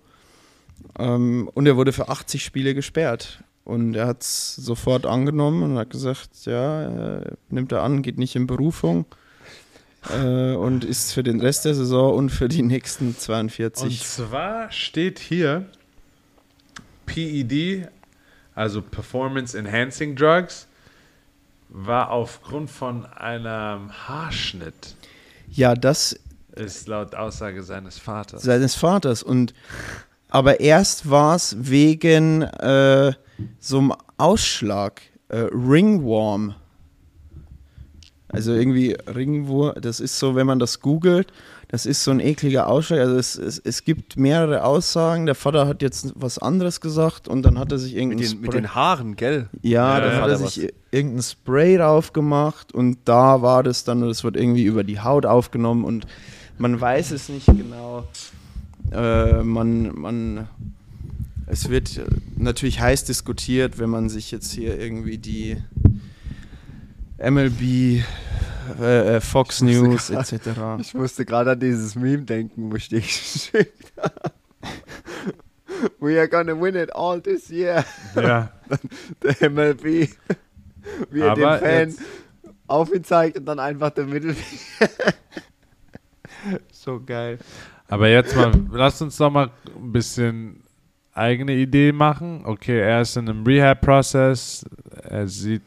Ähm, 0.98 1.52
und 1.54 1.68
er 1.68 1.78
wurde 1.78 1.94
für 1.94 2.10
80 2.10 2.44
Spiele 2.44 2.74
gesperrt. 2.74 3.44
Und 3.64 3.94
er 3.94 4.08
hat 4.08 4.24
es 4.24 4.56
sofort 4.56 5.06
angenommen 5.06 5.62
und 5.62 5.78
hat 5.78 5.92
gesagt, 5.92 6.32
ja, 6.46 7.18
äh, 7.20 7.32
nimmt 7.50 7.72
er 7.72 7.84
an, 7.84 8.02
geht 8.02 8.18
nicht 8.18 8.36
in 8.36 8.48
Berufung. 8.48 9.06
Äh, 10.10 10.54
und 10.56 10.86
ist 10.86 11.12
für 11.14 11.24
den 11.24 11.42
Rest 11.42 11.66
der 11.66 11.76
Saison 11.76 12.14
und 12.16 12.30
für 12.30 12.48
die 12.48 12.62
nächsten 12.62 13.08
Und 13.08 13.20
42. 13.20 14.02
zwar 14.08 14.72
steht 14.72 15.20
hier 15.20 15.66
PED, 17.06 17.88
also 18.56 18.82
Performance 18.82 19.58
Enhancing 19.58 20.16
Drugs, 20.16 20.68
war 21.70 22.12
aufgrund 22.12 22.70
von 22.72 23.06
einem 23.06 23.92
Haarschnitt, 24.08 24.96
Ja, 25.52 25.76
das 25.76 26.18
ist 26.56 26.88
laut 26.88 27.14
Aussage 27.16 27.62
seines 27.64 28.00
Vaters. 28.00 28.42
seines 28.44 28.76
Vaters. 28.76 29.22
Und 29.24 29.54
aber 30.30 30.60
erst 30.60 31.10
war 31.10 31.36
es 31.36 31.56
wegen 31.60 32.44
äh, 32.44 33.14
so 33.60 33.78
einem 33.80 33.94
Ausschlag, 34.18 35.02
äh, 35.30 35.38
Ringworm. 35.52 36.56
Also 38.32 38.54
irgendwie 38.54 38.96
Ringwurm, 39.08 39.74
das 39.82 40.00
ist 40.00 40.20
so, 40.20 40.36
wenn 40.36 40.46
man 40.46 40.60
das 40.60 40.82
googelt, 40.82 41.34
das 41.68 41.86
ist 41.86 42.04
so 42.04 42.12
ein 42.12 42.20
ekliger 42.20 42.68
Ausschlag. 42.68 43.00
Also 43.00 43.16
es, 43.16 43.36
es, 43.36 43.60
es 43.60 43.84
gibt 43.84 44.18
mehrere 44.18 44.64
Aussagen. 44.64 45.26
Der 45.26 45.36
Vater 45.36 45.68
hat 45.68 45.82
jetzt 45.82 46.14
was 46.16 46.38
anderes 46.38 46.80
gesagt 46.80 47.28
und 47.28 47.44
dann 47.44 47.58
hat 47.58 47.72
er 47.72 47.80
sich 47.80 47.96
irgendein 47.96 48.20
Mit 48.20 48.32
den, 48.32 48.42
mit 48.42 48.54
den 48.54 48.76
Haaren, 48.76 49.16
gell? 49.16 49.50
ja, 49.62 49.98
Ja, 49.98 50.02
dann 50.02 50.14
ja, 50.14 50.22
hat 50.22 50.30
er 50.30 50.38
sich 50.38 50.74
irgendein 50.92 51.24
Spray 51.24 51.78
drauf 51.78 52.14
gemacht 52.14 52.74
und 52.74 52.98
da 53.06 53.42
war 53.42 53.64
das 53.64 53.84
dann, 53.84 54.02
das 54.02 54.24
wird 54.24 54.36
irgendwie 54.36 54.64
über 54.64 54.84
die 54.84 55.00
Haut 55.00 55.26
aufgenommen 55.26 55.84
und 55.84 56.06
man 56.60 56.80
weiß 56.80 57.12
es 57.12 57.30
nicht 57.30 57.46
genau. 57.48 58.08
Äh, 58.92 59.44
man, 59.44 59.96
man, 59.96 60.48
es 61.46 61.70
wird 61.70 62.02
natürlich 62.36 62.80
heiß 62.80 63.06
diskutiert, 63.06 63.80
wenn 63.80 63.90
man 63.90 64.10
sich 64.10 64.32
jetzt 64.32 64.52
hier 64.52 64.80
irgendwie 64.80 65.18
die 65.18 65.58
MLB, 67.20 68.04
äh, 68.80 69.16
äh, 69.18 69.22
Fox 69.22 69.62
News 69.62 70.08
grad- 70.08 70.32
etc. 70.34 70.48
Ich 70.80 70.94
musste 70.94 71.26
gerade 71.26 71.52
an 71.52 71.60
dieses 71.60 71.96
Meme 71.96 72.24
denken, 72.24 72.72
wo 72.72 72.76
ich 72.76 72.88
dir 72.90 73.00
geschickt 73.02 73.92
habe. 73.98 74.32
We 76.00 76.18
are 76.20 76.28
gonna 76.28 76.60
win 76.60 76.76
it 76.76 76.94
all 76.96 77.22
this 77.22 77.50
year. 77.50 77.86
Ja, 78.16 78.52
Der 79.24 79.50
MLB. 79.50 80.10
Wie 81.12 81.20
er 81.22 81.36
den 81.36 81.44
Fan 81.60 81.62
jetzt- 81.90 82.00
auf 82.68 82.94
ihn 82.94 83.04
zeigt 83.04 83.38
und 83.38 83.46
dann 83.46 83.60
einfach 83.60 83.90
der 83.92 84.06
Mittelfinger. 84.06 84.90
So 86.72 87.02
geil. 87.06 87.38
aber 87.90 88.08
jetzt 88.08 88.34
mal, 88.36 88.52
lass 88.72 89.02
uns 89.02 89.18
doch 89.18 89.30
mal 89.30 89.52
ein 89.76 89.92
bisschen 89.92 90.64
eigene 91.14 91.54
Idee 91.54 91.92
machen. 91.92 92.46
Okay, 92.46 92.80
er 92.80 93.02
ist 93.02 93.18
in 93.18 93.28
einem 93.28 93.44
Rehab-Prozess. 93.46 94.66
Er 95.04 95.28
sieht, 95.28 95.62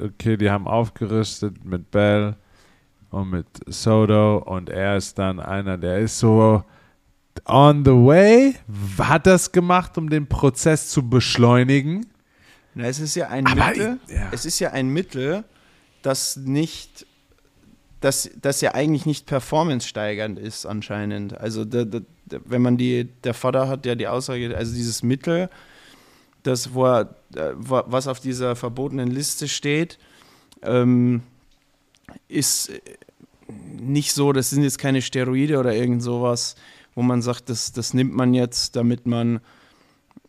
okay, 0.00 0.36
die 0.36 0.50
haben 0.50 0.66
aufgerüstet 0.66 1.64
mit 1.64 1.90
Bell 1.90 2.36
und 3.10 3.30
mit 3.30 3.46
Soto 3.66 4.38
und 4.38 4.68
er 4.70 4.96
ist 4.96 5.18
dann 5.18 5.40
einer, 5.40 5.78
der 5.78 5.98
ist 5.98 6.18
so 6.18 6.62
on 7.46 7.84
the 7.84 7.92
way, 7.92 8.54
hat 8.98 9.26
das 9.26 9.52
gemacht, 9.52 9.96
um 9.96 10.10
den 10.10 10.26
Prozess 10.26 10.88
zu 10.90 11.08
beschleunigen. 11.08 12.06
Na, 12.74 12.84
es 12.84 12.98
ist 13.00 13.14
ja 13.14 13.28
ein 13.28 13.46
Aber 13.46 13.66
Mittel. 13.68 13.98
ich- 14.08 14.14
ja. 14.14 14.28
Es 14.32 14.44
ist 14.44 14.58
ja 14.58 14.70
ein 14.72 14.88
Mittel, 14.88 15.44
das 16.02 16.36
nicht, 16.36 17.06
das, 18.00 18.30
das 18.40 18.60
ja 18.60 18.74
eigentlich 18.74 19.06
nicht 19.06 19.26
performance-steigernd 19.26 20.38
ist 20.38 20.66
anscheinend. 20.66 21.36
Also 21.38 21.64
da, 21.64 21.84
da, 21.84 22.00
wenn 22.44 22.62
man 22.62 22.76
die, 22.76 23.04
der 23.24 23.34
Vater 23.34 23.68
hat 23.68 23.86
ja 23.86 23.94
die 23.94 24.06
Aussage, 24.08 24.56
also 24.56 24.74
dieses 24.74 25.02
Mittel, 25.02 25.48
das 26.42 26.74
wo 26.74 26.86
er, 26.86 27.14
äh, 27.34 27.52
was 27.56 28.06
auf 28.06 28.20
dieser 28.20 28.56
verbotenen 28.56 29.10
Liste 29.10 29.48
steht, 29.48 29.98
ähm, 30.62 31.22
ist 32.28 32.70
äh, 32.70 32.80
nicht 33.48 34.12
so, 34.12 34.32
das 34.32 34.50
sind 34.50 34.62
jetzt 34.62 34.78
keine 34.78 35.02
Steroide 35.02 35.58
oder 35.58 35.74
irgend 35.74 36.02
sowas, 36.02 36.56
wo 36.94 37.02
man 37.02 37.22
sagt, 37.22 37.48
das, 37.48 37.72
das 37.72 37.94
nimmt 37.94 38.14
man 38.14 38.34
jetzt, 38.34 38.76
damit 38.76 39.06
man 39.06 39.40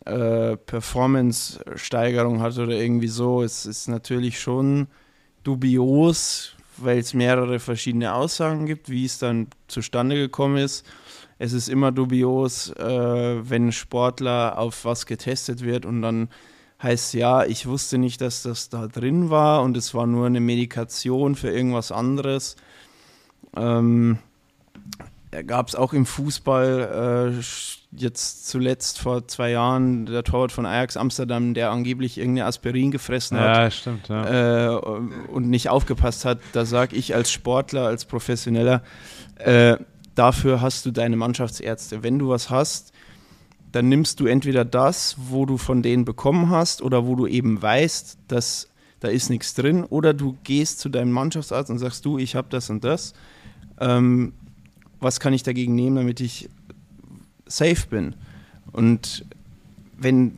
äh, 0.06 0.56
Performance-Steigerung 0.56 2.40
hat 2.40 2.56
oder 2.58 2.72
irgendwie 2.72 3.08
so. 3.08 3.42
Es 3.42 3.66
ist 3.66 3.88
natürlich 3.88 4.40
schon 4.40 4.86
dubios, 5.44 6.54
weil 6.76 6.98
es 6.98 7.12
mehrere 7.14 7.58
verschiedene 7.58 8.14
Aussagen 8.14 8.66
gibt, 8.66 8.88
wie 8.88 9.04
es 9.04 9.18
dann 9.18 9.48
zustande 9.68 10.16
gekommen 10.16 10.56
ist. 10.56 10.86
Es 11.42 11.54
ist 11.54 11.70
immer 11.70 11.90
dubios, 11.90 12.68
äh, 12.68 12.84
wenn 13.48 13.72
Sportler 13.72 14.58
auf 14.58 14.84
was 14.84 15.06
getestet 15.06 15.64
wird 15.64 15.86
und 15.86 16.02
dann 16.02 16.28
heißt 16.82 17.14
ja, 17.14 17.46
ich 17.46 17.66
wusste 17.66 17.96
nicht, 17.96 18.20
dass 18.20 18.42
das 18.42 18.68
da 18.68 18.88
drin 18.88 19.30
war 19.30 19.62
und 19.62 19.74
es 19.74 19.94
war 19.94 20.06
nur 20.06 20.26
eine 20.26 20.40
Medikation 20.40 21.36
für 21.36 21.48
irgendwas 21.48 21.92
anderes. 21.92 22.56
Ähm, 23.56 24.18
gab 25.46 25.68
es 25.68 25.76
auch 25.76 25.94
im 25.94 26.04
Fußball 26.04 27.32
äh, 27.32 27.40
jetzt 27.92 28.46
zuletzt 28.46 28.98
vor 28.98 29.26
zwei 29.26 29.52
Jahren 29.52 30.04
der 30.04 30.24
Torwart 30.24 30.52
von 30.52 30.66
Ajax 30.66 30.98
Amsterdam, 30.98 31.54
der 31.54 31.70
angeblich 31.70 32.18
irgendeine 32.18 32.48
Aspirin 32.48 32.90
gefressen 32.90 33.38
hat 33.40 33.56
Ja, 33.56 33.70
stimmt, 33.70 34.08
ja. 34.08 34.74
äh, 34.74 34.76
und 34.76 35.48
nicht 35.48 35.70
aufgepasst 35.70 36.26
hat, 36.26 36.40
da 36.52 36.66
sage 36.66 36.96
ich 36.96 37.14
als 37.14 37.32
Sportler, 37.32 37.86
als 37.86 38.04
Professioneller, 38.04 38.82
äh, 39.36 39.78
dafür 40.20 40.60
hast 40.60 40.84
du 40.84 40.90
deine 40.90 41.16
Mannschaftsärzte. 41.16 42.02
Wenn 42.02 42.18
du 42.18 42.28
was 42.28 42.50
hast, 42.50 42.92
dann 43.72 43.88
nimmst 43.88 44.20
du 44.20 44.26
entweder 44.26 44.66
das, 44.66 45.16
wo 45.16 45.46
du 45.46 45.56
von 45.56 45.82
denen 45.82 46.04
bekommen 46.04 46.50
hast 46.50 46.82
oder 46.82 47.06
wo 47.06 47.14
du 47.14 47.26
eben 47.26 47.62
weißt, 47.62 48.18
dass 48.28 48.68
da 49.00 49.08
ist 49.08 49.30
nichts 49.30 49.54
drin, 49.54 49.84
oder 49.84 50.12
du 50.12 50.36
gehst 50.44 50.78
zu 50.78 50.90
deinem 50.90 51.10
Mannschaftsarzt 51.10 51.70
und 51.70 51.78
sagst, 51.78 52.04
du, 52.04 52.18
ich 52.18 52.36
habe 52.36 52.48
das 52.50 52.68
und 52.68 52.84
das. 52.84 53.14
Ähm, 53.80 54.34
was 55.00 55.20
kann 55.20 55.32
ich 55.32 55.42
dagegen 55.42 55.74
nehmen, 55.74 55.96
damit 55.96 56.20
ich 56.20 56.50
safe 57.46 57.86
bin? 57.88 58.14
Und 58.72 59.24
wenn, 59.96 60.36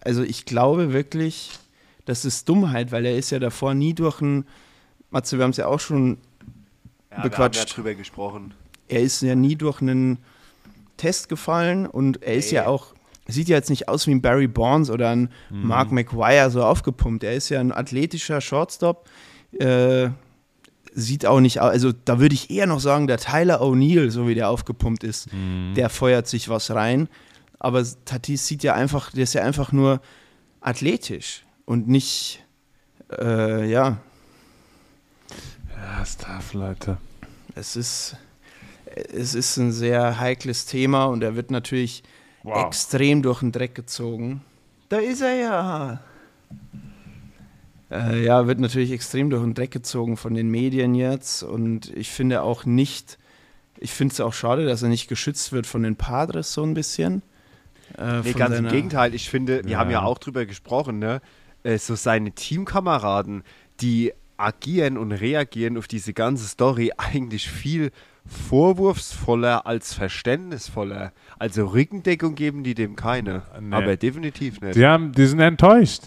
also 0.00 0.22
ich 0.22 0.44
glaube 0.44 0.92
wirklich, 0.92 1.58
das 2.04 2.24
ist 2.24 2.48
Dummheit, 2.48 2.92
weil 2.92 3.04
er 3.04 3.18
ist 3.18 3.30
ja 3.30 3.40
davor 3.40 3.74
nie 3.74 3.94
durch 3.94 4.20
ein, 4.20 4.46
Matze, 5.10 5.38
wir 5.38 5.42
haben 5.42 5.50
es 5.50 5.56
ja 5.56 5.66
auch 5.66 5.80
schon, 5.80 6.18
Ja, 7.10 7.22
Bequatscht. 7.22 7.56
Wir 7.56 7.62
haben 7.62 7.68
ja 7.68 7.74
drüber 7.74 7.94
gesprochen. 7.94 8.54
Er 8.88 9.00
ist 9.00 9.22
ja 9.22 9.34
nie 9.34 9.56
durch 9.56 9.80
einen 9.80 10.18
Test 10.96 11.28
gefallen 11.28 11.86
und 11.86 12.22
er 12.22 12.34
ist 12.34 12.50
Nee. 12.50 12.56
ja 12.56 12.66
auch, 12.66 12.94
sieht 13.26 13.48
ja 13.48 13.56
jetzt 13.56 13.70
nicht 13.70 13.88
aus 13.88 14.06
wie 14.06 14.12
ein 14.12 14.22
Barry 14.22 14.46
Bonds 14.48 14.90
oder 14.90 15.10
ein 15.10 15.30
Mark 15.50 15.90
McGuire 15.92 16.50
so 16.50 16.62
aufgepumpt. 16.62 17.24
Er 17.24 17.34
ist 17.34 17.48
ja 17.48 17.60
ein 17.60 17.72
athletischer 17.72 18.40
Shortstop, 18.40 19.08
äh, 19.58 20.10
sieht 20.94 21.26
auch 21.26 21.40
nicht 21.40 21.60
aus. 21.60 21.70
Also 21.70 21.92
da 22.04 22.20
würde 22.20 22.34
ich 22.34 22.50
eher 22.50 22.66
noch 22.66 22.78
sagen, 22.80 23.06
der 23.08 23.18
Tyler 23.18 23.60
O'Neill, 23.62 24.10
so 24.10 24.28
wie 24.28 24.34
der 24.34 24.48
aufgepumpt 24.50 25.02
ist, 25.02 25.28
der 25.74 25.88
feuert 25.90 26.28
sich 26.28 26.48
was 26.48 26.70
rein. 26.70 27.08
Aber 27.58 27.82
Tatis 28.04 28.46
sieht 28.46 28.62
ja 28.62 28.74
einfach, 28.74 29.10
der 29.10 29.24
ist 29.24 29.32
ja 29.34 29.42
einfach 29.42 29.72
nur 29.72 30.00
athletisch 30.60 31.44
und 31.64 31.88
nicht, 31.88 32.44
äh, 33.18 33.68
ja, 33.68 33.98
Ja, 35.70 36.04
tough, 36.18 36.52
Leute. 36.54 36.98
es 37.54 37.74
ist, 37.76 38.16
es 38.94 39.34
ist 39.34 39.56
ein 39.56 39.72
sehr 39.72 40.18
heikles 40.20 40.66
Thema 40.66 41.04
und 41.06 41.22
er 41.22 41.36
wird 41.36 41.50
natürlich 41.50 42.02
Wow. 42.42 42.66
extrem 42.66 43.22
durch 43.22 43.40
den 43.40 43.52
Dreck 43.52 43.74
gezogen. 43.74 44.42
Da 44.90 44.98
ist 44.98 45.22
er 45.22 45.34
ja. 45.34 46.00
Äh, 47.90 48.24
ja, 48.24 48.46
wird 48.46 48.60
natürlich 48.60 48.90
extrem 48.92 49.30
durch 49.30 49.42
den 49.42 49.54
Dreck 49.54 49.70
gezogen 49.70 50.16
von 50.16 50.34
den 50.34 50.50
Medien 50.50 50.94
jetzt 50.94 51.42
und 51.42 51.90
ich 51.96 52.10
finde 52.10 52.42
auch 52.42 52.64
nicht, 52.64 53.18
ich 53.78 53.92
finde 53.92 54.12
es 54.12 54.20
auch 54.20 54.32
schade, 54.34 54.66
dass 54.66 54.82
er 54.82 54.88
nicht 54.88 55.08
geschützt 55.08 55.52
wird 55.52 55.66
von 55.66 55.82
den 55.82 55.96
Padres 55.96 56.52
so 56.52 56.62
ein 56.62 56.74
bisschen. 56.74 57.22
Äh, 57.98 58.20
Nee, 58.22 58.32
ganz 58.32 58.56
im 58.58 58.68
Gegenteil. 58.68 59.14
Ich 59.14 59.28
finde, 59.30 59.62
wir 59.64 59.72
Ja. 59.72 59.78
haben 59.78 59.90
ja 59.90 60.02
auch 60.02 60.18
drüber 60.18 60.46
gesprochen, 60.46 60.98
ne? 60.98 61.20
Äh, 61.62 61.78
so 61.78 61.94
seine 61.94 62.32
Teamkameraden, 62.32 63.42
die 63.80 64.12
agieren 64.36 64.98
und 64.98 65.12
reagieren 65.12 65.78
auf 65.78 65.86
diese 65.86 66.12
ganze 66.12 66.46
Story 66.46 66.92
eigentlich 66.96 67.48
viel 67.48 67.90
vorwurfsvoller 68.26 69.66
als 69.66 69.94
verständnisvoller. 69.94 71.12
Also 71.38 71.66
Rückendeckung 71.66 72.34
geben 72.34 72.64
die 72.64 72.74
dem 72.74 72.96
keine. 72.96 73.42
Nee. 73.60 73.74
Aber 73.74 73.96
definitiv 73.96 74.60
nicht. 74.60 74.76
Die, 74.76 74.86
haben, 74.86 75.12
die 75.12 75.26
sind 75.26 75.40
enttäuscht. 75.40 76.04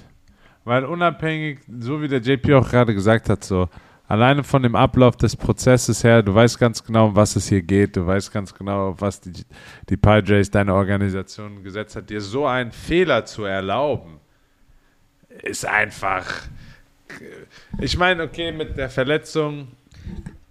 Weil 0.64 0.84
unabhängig, 0.84 1.60
so 1.80 2.02
wie 2.02 2.08
der 2.08 2.20
JP 2.20 2.54
auch 2.56 2.70
gerade 2.70 2.94
gesagt 2.94 3.30
hat, 3.30 3.44
so 3.44 3.70
alleine 4.08 4.44
von 4.44 4.64
dem 4.64 4.76
Ablauf 4.76 5.16
des 5.16 5.36
Prozesses 5.36 6.04
her, 6.04 6.24
du 6.24 6.34
weißt 6.34 6.60
ganz 6.60 6.84
genau, 6.84 7.08
um 7.08 7.16
was 7.16 7.36
es 7.36 7.48
hier 7.48 7.62
geht, 7.62 7.96
du 7.96 8.06
weißt 8.06 8.34
ganz 8.34 8.54
genau, 8.54 8.90
auf 8.90 9.02
was 9.02 9.22
die, 9.22 9.32
die 9.90 9.98
Padres, 9.98 10.50
deine 10.50 10.74
Organisation 10.74 11.64
gesetzt 11.64 11.96
hat, 11.96 12.10
dir 12.10 12.22
so 12.22 12.46
einen 12.46 12.72
Fehler 12.72 13.26
zu 13.26 13.44
erlauben, 13.44 14.20
ist 15.44 15.66
einfach. 15.66 16.26
Ich 17.80 17.98
meine, 17.98 18.24
okay, 18.24 18.52
mit 18.52 18.78
der 18.78 18.90
Verletzung, 18.90 19.70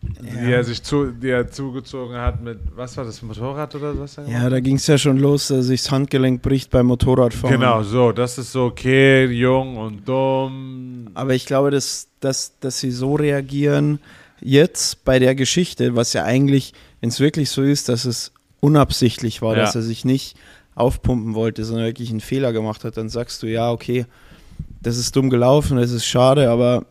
die 0.02 0.52
er 0.52 0.62
sich 0.62 0.82
zu, 0.82 1.06
die 1.10 1.30
er 1.30 1.50
zugezogen 1.50 2.16
hat 2.16 2.40
mit, 2.42 2.58
was 2.74 2.96
war 2.96 3.04
das, 3.04 3.22
Motorrad 3.22 3.74
oder 3.74 3.98
was? 3.98 4.16
Ja, 4.28 4.48
da 4.48 4.60
ging 4.60 4.76
es 4.76 4.86
ja 4.86 4.98
schon 4.98 5.18
los, 5.18 5.48
dass 5.48 5.66
sich 5.66 5.82
das 5.82 5.90
Handgelenk 5.90 6.42
bricht 6.42 6.70
beim 6.70 6.86
Motorradfahren. 6.86 7.58
Genau, 7.58 7.82
so, 7.82 8.12
das 8.12 8.38
ist 8.38 8.52
so 8.52 8.64
okay, 8.66 9.26
jung 9.26 9.76
und 9.76 10.06
dumm. 10.08 11.08
Aber 11.14 11.34
ich 11.34 11.46
glaube, 11.46 11.70
dass, 11.70 12.08
dass, 12.20 12.58
dass 12.60 12.78
sie 12.78 12.90
so 12.90 13.14
reagieren 13.14 13.98
jetzt 14.40 15.04
bei 15.04 15.18
der 15.18 15.34
Geschichte, 15.34 15.96
was 15.96 16.12
ja 16.12 16.24
eigentlich, 16.24 16.72
wenn 17.00 17.08
es 17.08 17.18
wirklich 17.20 17.50
so 17.50 17.62
ist, 17.62 17.88
dass 17.88 18.04
es 18.04 18.32
unabsichtlich 18.60 19.42
war, 19.42 19.56
Ja. 19.56 19.62
dass 19.62 19.74
er 19.74 19.82
sich 19.82 20.04
nicht 20.04 20.36
aufpumpen 20.74 21.34
wollte, 21.34 21.64
sondern 21.64 21.86
wirklich 21.86 22.10
einen 22.10 22.20
Fehler 22.20 22.52
gemacht 22.52 22.84
hat, 22.84 22.96
dann 22.96 23.08
sagst 23.08 23.42
du, 23.42 23.46
ja, 23.46 23.70
okay, 23.72 24.04
das 24.82 24.98
ist 24.98 25.16
dumm 25.16 25.30
gelaufen, 25.30 25.78
das 25.78 25.90
ist 25.90 26.06
schade, 26.06 26.50
aber 26.50 26.84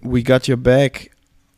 we 0.00 0.22
got 0.22 0.48
your 0.48 0.56
back 0.56 1.10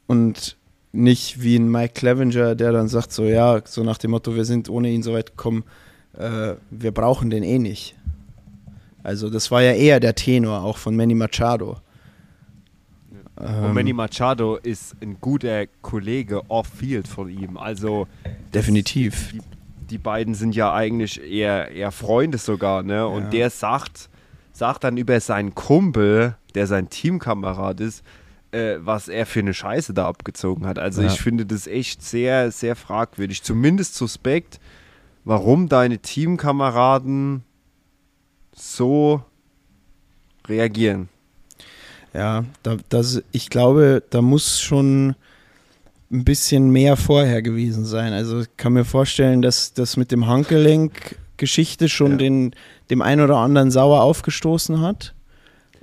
und 0.06 0.56
nicht 0.92 1.42
wie 1.42 1.56
ein 1.56 1.70
Mike 1.70 1.94
Clevenger, 1.94 2.54
der 2.54 2.72
dann 2.72 2.88
sagt 2.88 3.12
so, 3.12 3.24
ja, 3.24 3.60
so 3.64 3.82
nach 3.84 3.98
dem 3.98 4.12
Motto, 4.12 4.34
wir 4.34 4.44
sind 4.44 4.68
ohne 4.70 4.88
ihn 4.90 5.02
so 5.02 5.12
weit 5.12 5.30
gekommen, 5.36 5.64
äh, 6.16 6.54
wir 6.70 6.92
brauchen 6.92 7.28
den 7.30 7.42
eh 7.42 7.58
nicht. 7.58 7.94
Also 9.02 9.30
das 9.30 9.50
war 9.50 9.62
ja 9.62 9.72
eher 9.72 10.00
der 10.00 10.14
Tenor 10.14 10.62
auch 10.64 10.78
von 10.78 10.96
Manny 10.96 11.14
Machado. 11.14 11.76
Und 13.36 13.74
Manny 13.74 13.92
Machado 13.92 14.56
ist 14.56 14.96
ein 15.02 15.18
guter 15.20 15.66
Kollege 15.82 16.48
off-field 16.48 17.06
von 17.06 17.28
ihm. 17.28 17.58
Also 17.58 18.08
Definitiv. 18.54 19.32
die, 19.32 19.40
die 19.90 19.98
beiden 19.98 20.34
sind 20.34 20.56
ja 20.56 20.72
eigentlich 20.72 21.22
eher, 21.22 21.70
eher 21.70 21.92
Freunde 21.92 22.38
sogar, 22.38 22.82
ne? 22.82 23.06
Und 23.06 23.24
Ja. 23.24 23.30
der 23.30 23.50
sagt, 23.50 24.08
sagt 24.52 24.84
dann 24.84 24.96
über 24.96 25.20
seinen 25.20 25.54
Kumpel, 25.54 26.34
der 26.54 26.66
sein 26.66 26.88
Teamkamerad 26.88 27.80
ist, 27.80 28.02
äh, 28.52 28.76
was 28.78 29.08
er 29.08 29.26
für 29.26 29.40
eine 29.40 29.54
Scheiße 29.54 29.92
da 29.94 30.06
abgezogen 30.06 30.66
hat. 30.66 30.78
Also 30.78 31.02
Ja. 31.02 31.08
ich 31.12 31.20
finde 31.20 31.46
das 31.46 31.66
echt 31.66 32.02
sehr, 32.02 32.50
sehr 32.50 32.76
fragwürdig. 32.76 33.42
Zumindest 33.42 33.94
suspekt, 33.94 34.60
warum 35.24 35.68
deine 35.68 35.98
Teamkameraden 35.98 37.42
so 38.54 39.22
reagieren. 40.48 41.08
Ja, 42.14 42.44
da, 42.62 42.76
das, 42.88 43.22
ich 43.32 43.50
glaube, 43.50 44.02
da 44.10 44.22
muss 44.22 44.60
schon 44.60 45.16
ein 46.10 46.24
bisschen 46.24 46.70
mehr 46.70 46.96
vorher 46.96 47.42
gewesen 47.42 47.84
sein. 47.84 48.12
Also 48.12 48.40
ich 48.42 48.56
kann 48.56 48.72
mir 48.72 48.84
vorstellen, 48.84 49.42
dass 49.42 49.74
das 49.74 49.96
mit 49.96 50.12
dem 50.12 50.26
Handgelenk-Geschichte 50.26 51.88
schon 51.88 52.12
Ja. 52.12 52.16
den, 52.18 52.54
dem 52.90 53.02
einen 53.02 53.22
oder 53.22 53.38
anderen 53.38 53.70
sauer 53.70 54.02
aufgestoßen 54.02 54.80
hat. 54.80 55.14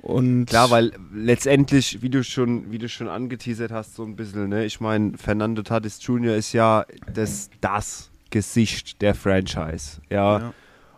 Und 0.04 0.46
Klar, 0.46 0.70
weil 0.70 0.92
letztendlich, 1.14 2.02
wie 2.02 2.10
du 2.10 2.22
schon, 2.22 2.70
wie 2.70 2.76
du 2.76 2.90
schon 2.90 3.08
angeteasert 3.08 3.72
hast, 3.72 3.94
so 3.94 4.04
ein 4.04 4.16
bisschen, 4.16 4.50
ne, 4.50 4.66
ich 4.66 4.78
meine, 4.78 5.16
Fernando 5.16 5.62
Tatis 5.62 5.98
Jr. 6.02 6.34
ist 6.36 6.52
ja 6.52 6.84
das, 7.14 7.48
das 7.62 8.10
Gesicht 8.28 9.00
der 9.00 9.14
Franchise. 9.14 10.02
Ja. 10.10 10.38
Ja. 10.38 10.54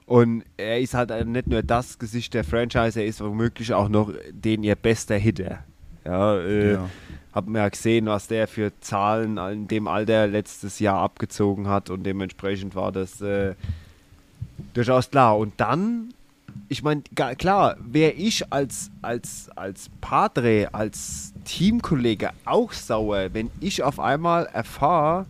Und 0.07 0.42
er 0.57 0.81
ist 0.81 0.95
halt 0.95 1.11
nicht 1.25 1.47
nur 1.47 1.62
das 1.62 2.01
Gesicht 2.01 2.35
der 2.35 2.42
Franchise, 2.42 2.99
er 2.99 3.07
ist 3.07 3.21
womöglich 3.21 3.73
auch 3.73 3.88
noch 3.88 4.12
den 4.33 4.64
ihr 4.64 4.75
bester 4.75 5.16
Hitter. 5.16 5.61
Ja, 6.05 6.38
äh, 6.40 6.73
Ja. 6.73 6.90
Hab 7.33 7.47
mir 7.47 7.59
ja 7.59 7.69
gesehen, 7.69 8.07
was 8.07 8.27
der 8.27 8.49
für 8.49 8.73
Zahlen 8.81 9.37
in 9.37 9.69
dem 9.69 9.87
Alter 9.87 10.27
letztes 10.27 10.81
Jahr 10.81 10.99
abgezogen 10.99 11.69
hat 11.69 11.90
und 11.90 12.03
dementsprechend 12.03 12.75
war 12.75 12.90
das 12.90 13.21
äh, 13.21 13.55
durchaus 14.75 15.11
klar. 15.11 15.37
Und 15.37 15.53
dann, 15.59 16.14
ich 16.69 16.83
meine, 16.83 17.03
klar, 17.38 17.77
wäre 17.81 18.12
ich 18.12 18.53
als, 18.53 18.90
als, 19.03 19.51
als 19.57 19.90
Padre, 20.01 20.69
als 20.73 21.33
Teamkollege 21.45 22.31
auch 22.45 22.73
sauer, 22.73 23.29
wenn 23.33 23.51
ich 23.61 23.83
auf 23.83 24.01
einmal 24.01 24.47
erfahre, 24.47 25.27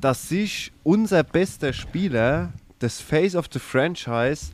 dass 0.00 0.28
sich 0.28 0.72
unser 0.82 1.22
bester 1.22 1.72
Spieler, 1.72 2.52
das 2.78 3.00
Face 3.00 3.34
of 3.34 3.46
the 3.52 3.58
Franchise, 3.58 4.52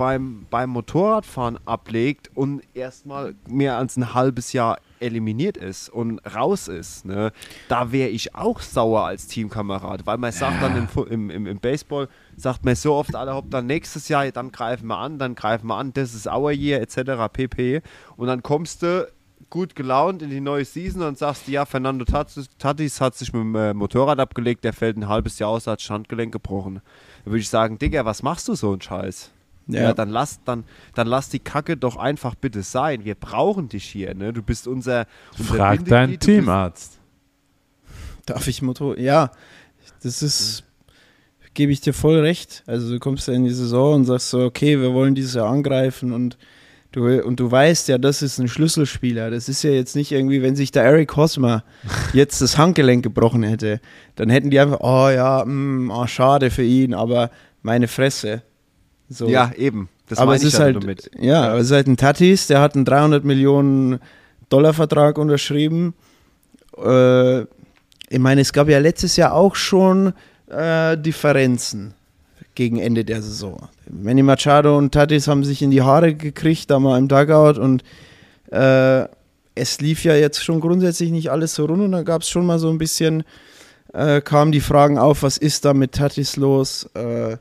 beim, 0.00 0.46
beim 0.48 0.70
Motorradfahren 0.70 1.58
ablegt 1.66 2.30
und 2.34 2.62
erstmal 2.72 3.34
mehr 3.46 3.76
als 3.76 3.98
ein 3.98 4.14
halbes 4.14 4.54
Jahr 4.54 4.78
eliminiert 4.98 5.58
ist 5.58 5.90
und 5.90 6.20
raus 6.20 6.68
ist. 6.68 7.04
Ne? 7.04 7.32
Da 7.68 7.92
wäre 7.92 8.08
ich 8.08 8.34
auch 8.34 8.60
sauer 8.60 9.04
als 9.04 9.26
Teamkamerad, 9.26 10.06
weil 10.06 10.16
man 10.16 10.32
sagt 10.32 10.62
dann 10.62 10.88
im, 11.10 11.30
im, 11.30 11.46
im 11.46 11.58
Baseball, 11.58 12.08
sagt 12.40 12.64
man 12.64 12.74
so 12.74 12.94
oft, 12.94 13.14
alle 13.14 13.34
hopp, 13.34 13.50
dann 13.50 13.66
nächstes 13.66 14.08
Jahr, 14.08 14.30
dann 14.30 14.50
greifen 14.52 14.86
wir 14.86 14.98
an, 14.98 15.18
dann 15.18 15.34
greifen 15.34 15.66
wir 15.68 15.76
an, 15.76 15.92
das 15.92 16.14
ist 16.14 16.26
our 16.26 16.50
year, 16.50 16.80
etc. 16.80 17.32
pp. 17.32 17.82
Und 18.16 18.26
dann 18.26 18.42
kommst 18.42 18.82
du 18.82 19.08
gut 19.48 19.74
gelaunt 19.74 20.22
in 20.22 20.30
die 20.30 20.40
neue 20.40 20.64
Season 20.64 21.02
und 21.02 21.18
sagst, 21.18 21.48
ja, 21.48 21.64
Fernando 21.64 22.04
Tatis, 22.04 23.00
hat 23.00 23.16
sich 23.16 23.32
mit 23.32 23.42
dem 23.42 23.54
äh, 23.56 23.74
Motorrad 23.74 24.20
abgelegt, 24.20 24.64
der 24.64 24.72
fällt 24.72 24.96
ein 24.96 25.08
halbes 25.08 25.38
Jahr 25.38 25.50
aus, 25.50 25.66
hat 25.66 25.82
Standgelenk 25.82 26.32
gebrochen. 26.32 26.80
Da 27.24 27.30
würde 27.30 27.40
ich 27.40 27.48
sagen, 27.48 27.78
Digga, 27.78 28.04
was 28.04 28.22
machst 28.22 28.48
du 28.48 28.54
so 28.54 28.72
einen 28.72 28.80
Scheiß? 28.80 29.30
Ja, 29.66 29.82
Ja. 29.82 29.92
dann 29.92 30.08
lass, 30.10 30.42
dann, 30.44 30.64
dann 30.94 31.06
lass 31.06 31.28
die 31.28 31.38
Kacke 31.40 31.76
doch 31.76 31.96
einfach 31.96 32.34
bitte 32.34 32.62
sein. 32.62 33.04
Wir 33.04 33.14
brauchen 33.14 33.68
dich 33.68 33.84
hier, 33.84 34.14
ne? 34.14 34.32
Du 34.32 34.42
bist 34.42 34.66
unser, 34.66 35.06
unser 35.38 35.54
Frag 35.54 35.84
deinen 35.84 36.18
Teamarzt. 36.18 36.98
Darf 38.26 38.46
ich 38.46 38.62
Motor? 38.62 38.98
Ja, 38.98 39.30
das 40.02 40.22
ist, 40.22 40.64
gebe 41.54 41.72
ich 41.72 41.80
dir 41.80 41.92
voll 41.92 42.20
recht. 42.20 42.62
Also 42.66 42.92
du 42.92 42.98
kommst 42.98 43.28
ja 43.28 43.34
in 43.34 43.44
die 43.44 43.50
Saison 43.50 43.94
und 43.96 44.04
sagst 44.04 44.30
so, 44.30 44.44
okay, 44.44 44.80
wir 44.80 44.92
wollen 44.92 45.14
dieses 45.14 45.34
Jahr 45.34 45.48
angreifen 45.48 46.12
und 46.12 46.38
du, 46.92 47.22
und 47.24 47.40
du 47.40 47.50
weißt 47.50 47.88
ja, 47.88 47.98
das 47.98 48.22
ist 48.22 48.38
ein 48.38 48.48
Schlüsselspieler. 48.48 49.30
Das 49.30 49.48
ist 49.48 49.62
ja 49.62 49.70
jetzt 49.70 49.96
nicht 49.96 50.12
irgendwie, 50.12 50.42
wenn 50.42 50.56
sich 50.56 50.70
der 50.70 50.84
Eric 50.84 51.16
Hosmer 51.16 51.64
jetzt 52.12 52.40
das 52.40 52.58
Handgelenk 52.58 53.02
gebrochen 53.02 53.42
hätte, 53.42 53.80
dann 54.16 54.30
hätten 54.30 54.50
die 54.50 54.60
einfach, 54.60 54.80
oh 54.80 55.08
ja, 55.08 55.44
mm, 55.44 55.90
oh, 55.90 56.06
schade 56.06 56.50
für 56.50 56.64
ihn, 56.64 56.94
aber 56.94 57.30
meine 57.62 57.88
Fresse. 57.88 58.42
So. 59.08 59.28
Ja, 59.28 59.52
eben. 59.56 59.88
Das 60.08 60.18
aber 60.18 60.34
es 60.34 60.42
ich 60.42 60.48
ist 60.48 60.54
ja 60.54 60.64
halt, 60.64 60.76
damit. 60.76 61.10
ja, 61.18 61.50
aber 61.50 61.58
es 61.58 61.66
ist 61.66 61.72
halt 61.72 61.86
ein 61.86 61.96
Tatis, 61.96 62.46
der 62.46 62.60
hat 62.60 62.74
einen 62.74 62.84
300 62.84 63.24
Millionen 63.24 64.00
Dollar 64.48 64.72
Vertrag 64.72 65.18
unterschrieben. 65.18 65.94
Äh, 66.76 67.42
ich 67.42 68.18
meine, 68.18 68.40
es 68.40 68.52
gab 68.52 68.68
ja 68.68 68.78
letztes 68.80 69.16
Jahr 69.16 69.32
auch 69.34 69.54
schon 69.54 70.12
äh, 70.50 70.96
Differenzen 70.96 71.94
gegen 72.54 72.78
Ende 72.78 73.04
der 73.04 73.22
Saison. 73.22 73.68
Manny 73.90 74.22
Machado 74.22 74.76
und 74.76 74.92
Tatis 74.92 75.28
haben 75.28 75.44
sich 75.44 75.62
in 75.62 75.70
die 75.70 75.82
Haare 75.82 76.14
gekriegt, 76.14 76.70
da 76.70 76.78
mal 76.78 76.98
im 76.98 77.08
Dugout 77.08 77.60
und 77.60 77.82
äh, 78.50 79.06
es 79.54 79.80
lief 79.80 80.04
ja 80.04 80.14
jetzt 80.14 80.42
schon 80.42 80.60
grundsätzlich 80.60 81.10
nicht 81.10 81.30
alles 81.30 81.54
so 81.54 81.66
rund 81.66 81.82
und 81.82 81.92
da 81.92 82.02
gab 82.02 82.22
es 82.22 82.28
schon 82.28 82.46
mal 82.46 82.58
so 82.58 82.70
ein 82.70 82.78
bisschen, 82.78 83.24
äh, 83.92 84.20
kamen 84.20 84.52
die 84.52 84.60
Fragen 84.60 84.98
auf, 84.98 85.22
was 85.22 85.38
ist 85.38 85.64
da 85.64 85.74
mit 85.74 85.92
Tatis 85.92 86.36
los? 86.36 86.88
Äh, 86.94 87.36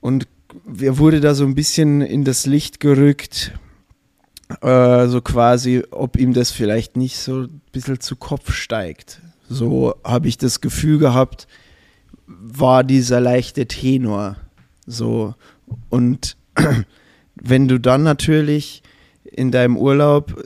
und 0.00 0.28
wer 0.64 0.98
wurde 0.98 1.20
da 1.20 1.34
so 1.34 1.44
ein 1.44 1.54
bisschen 1.54 2.00
in 2.00 2.24
das 2.24 2.46
Licht 2.46 2.80
gerückt, 2.80 3.52
äh, 4.62 5.06
so 5.06 5.20
quasi, 5.20 5.82
ob 5.90 6.16
ihm 6.16 6.32
das 6.32 6.50
vielleicht 6.50 6.96
nicht 6.96 7.18
so 7.18 7.42
ein 7.42 7.60
bisschen 7.72 8.00
zu 8.00 8.16
Kopf 8.16 8.52
steigt. 8.52 9.20
So 9.48 9.94
habe 10.04 10.28
ich 10.28 10.38
das 10.38 10.60
Gefühl 10.60 10.98
gehabt, 10.98 11.46
war 12.26 12.84
dieser 12.84 13.20
leichte 13.20 13.66
Tenor. 13.66 14.36
So. 14.86 15.34
Und 15.88 16.36
wenn 17.34 17.68
du 17.68 17.78
dann 17.78 18.02
natürlich 18.02 18.82
in 19.24 19.50
deinem 19.50 19.76
Urlaub, 19.76 20.42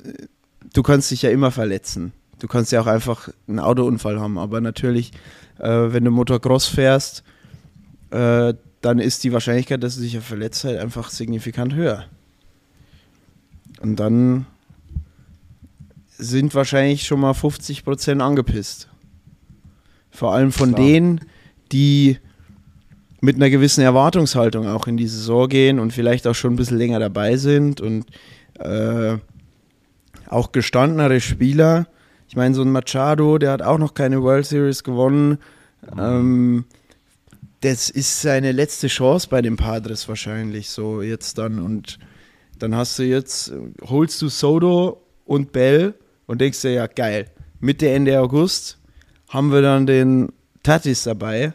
du 0.72 0.82
kannst 0.82 1.10
dich 1.10 1.22
ja 1.22 1.30
immer 1.30 1.50
verletzen. 1.50 2.12
Du 2.38 2.48
kannst 2.48 2.72
ja 2.72 2.80
auch 2.80 2.86
einfach 2.86 3.28
einen 3.48 3.58
Autounfall 3.58 4.18
haben, 4.18 4.38
aber 4.38 4.60
natürlich, 4.60 5.12
äh, 5.58 5.68
wenn 5.68 6.04
du 6.04 6.10
Motocross 6.10 6.66
fährst, 6.66 7.22
äh, 8.10 8.54
dann 8.80 8.98
ist 8.98 9.24
die 9.24 9.32
Wahrscheinlichkeit, 9.32 9.82
dass 9.82 9.96
du 9.96 10.02
dich 10.02 10.14
ja 10.14 10.20
verletzt, 10.20 10.64
halt 10.64 10.78
einfach 10.78 11.10
signifikant 11.10 11.74
höher. 11.74 12.06
Und 13.80 13.96
dann 13.96 14.46
sind 16.08 16.54
wahrscheinlich 16.54 17.04
schon 17.06 17.20
mal 17.20 17.32
50% 17.32 18.20
angepisst. 18.20 18.88
Vor 20.10 20.34
allem 20.34 20.52
von 20.52 20.74
Klar. 20.74 20.86
denen, 20.86 21.20
die 21.72 22.18
mit 23.20 23.36
einer 23.36 23.50
gewissen 23.50 23.82
Erwartungshaltung 23.82 24.66
auch 24.66 24.86
in 24.86 24.96
die 24.96 25.06
Saison 25.06 25.48
gehen 25.48 25.78
und 25.78 25.92
vielleicht 25.92 26.26
auch 26.26 26.34
schon 26.34 26.54
ein 26.54 26.56
bisschen 26.56 26.78
länger 26.78 26.98
dabei 26.98 27.36
sind 27.36 27.80
und 27.80 28.06
äh, 28.58 29.18
auch 30.26 30.52
gestandenere 30.52 31.20
Spieler. 31.20 31.86
Ich 32.28 32.36
meine, 32.36 32.54
so 32.54 32.62
ein 32.62 32.72
Machado, 32.72 33.38
der 33.38 33.52
hat 33.52 33.62
auch 33.62 33.78
noch 33.78 33.94
keine 33.94 34.22
World 34.22 34.46
Series 34.46 34.84
gewonnen. 34.84 35.38
Ähm, 35.98 36.64
das 37.60 37.90
ist 37.90 38.22
seine 38.22 38.52
letzte 38.52 38.86
Chance 38.86 39.28
bei 39.28 39.42
den 39.42 39.56
Padres 39.56 40.08
wahrscheinlich 40.08 40.70
so 40.70 41.02
jetzt 41.02 41.36
dann. 41.38 41.58
Und 41.58 41.98
dann 42.58 42.74
hast 42.74 42.98
du 42.98 43.02
jetzt, 43.02 43.52
holst 43.82 44.22
du 44.22 44.28
Soto 44.28 45.02
und 45.26 45.52
Bell 45.52 45.94
und 46.26 46.40
denkst 46.40 46.62
dir, 46.62 46.72
ja 46.72 46.86
geil, 46.86 47.26
Mitte, 47.58 47.90
Ende 47.90 48.18
August 48.20 48.78
haben 49.28 49.52
wir 49.52 49.60
dann 49.60 49.86
den 49.86 50.32
Tatis 50.62 51.02
dabei 51.02 51.52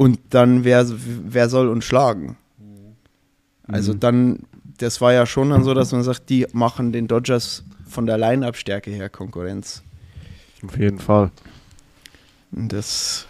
und 0.00 0.18
dann 0.30 0.64
wer, 0.64 0.86
wer 0.88 1.50
soll 1.50 1.68
uns 1.68 1.84
schlagen? 1.84 2.38
Also 3.64 3.92
dann, 3.92 4.46
das 4.78 5.02
war 5.02 5.12
ja 5.12 5.26
schon 5.26 5.50
dann 5.50 5.62
so, 5.62 5.74
dass 5.74 5.92
man 5.92 6.02
sagt, 6.02 6.30
die 6.30 6.46
machen 6.54 6.90
den 6.90 7.06
Dodgers 7.06 7.64
von 7.86 8.06
der 8.06 8.16
Line-Up-Stärke 8.16 8.90
her 8.90 9.10
Konkurrenz. 9.10 9.82
Auf 10.64 10.78
jeden 10.78 11.00
Fall. 11.00 11.30
Und 12.50 12.72
das, 12.72 13.26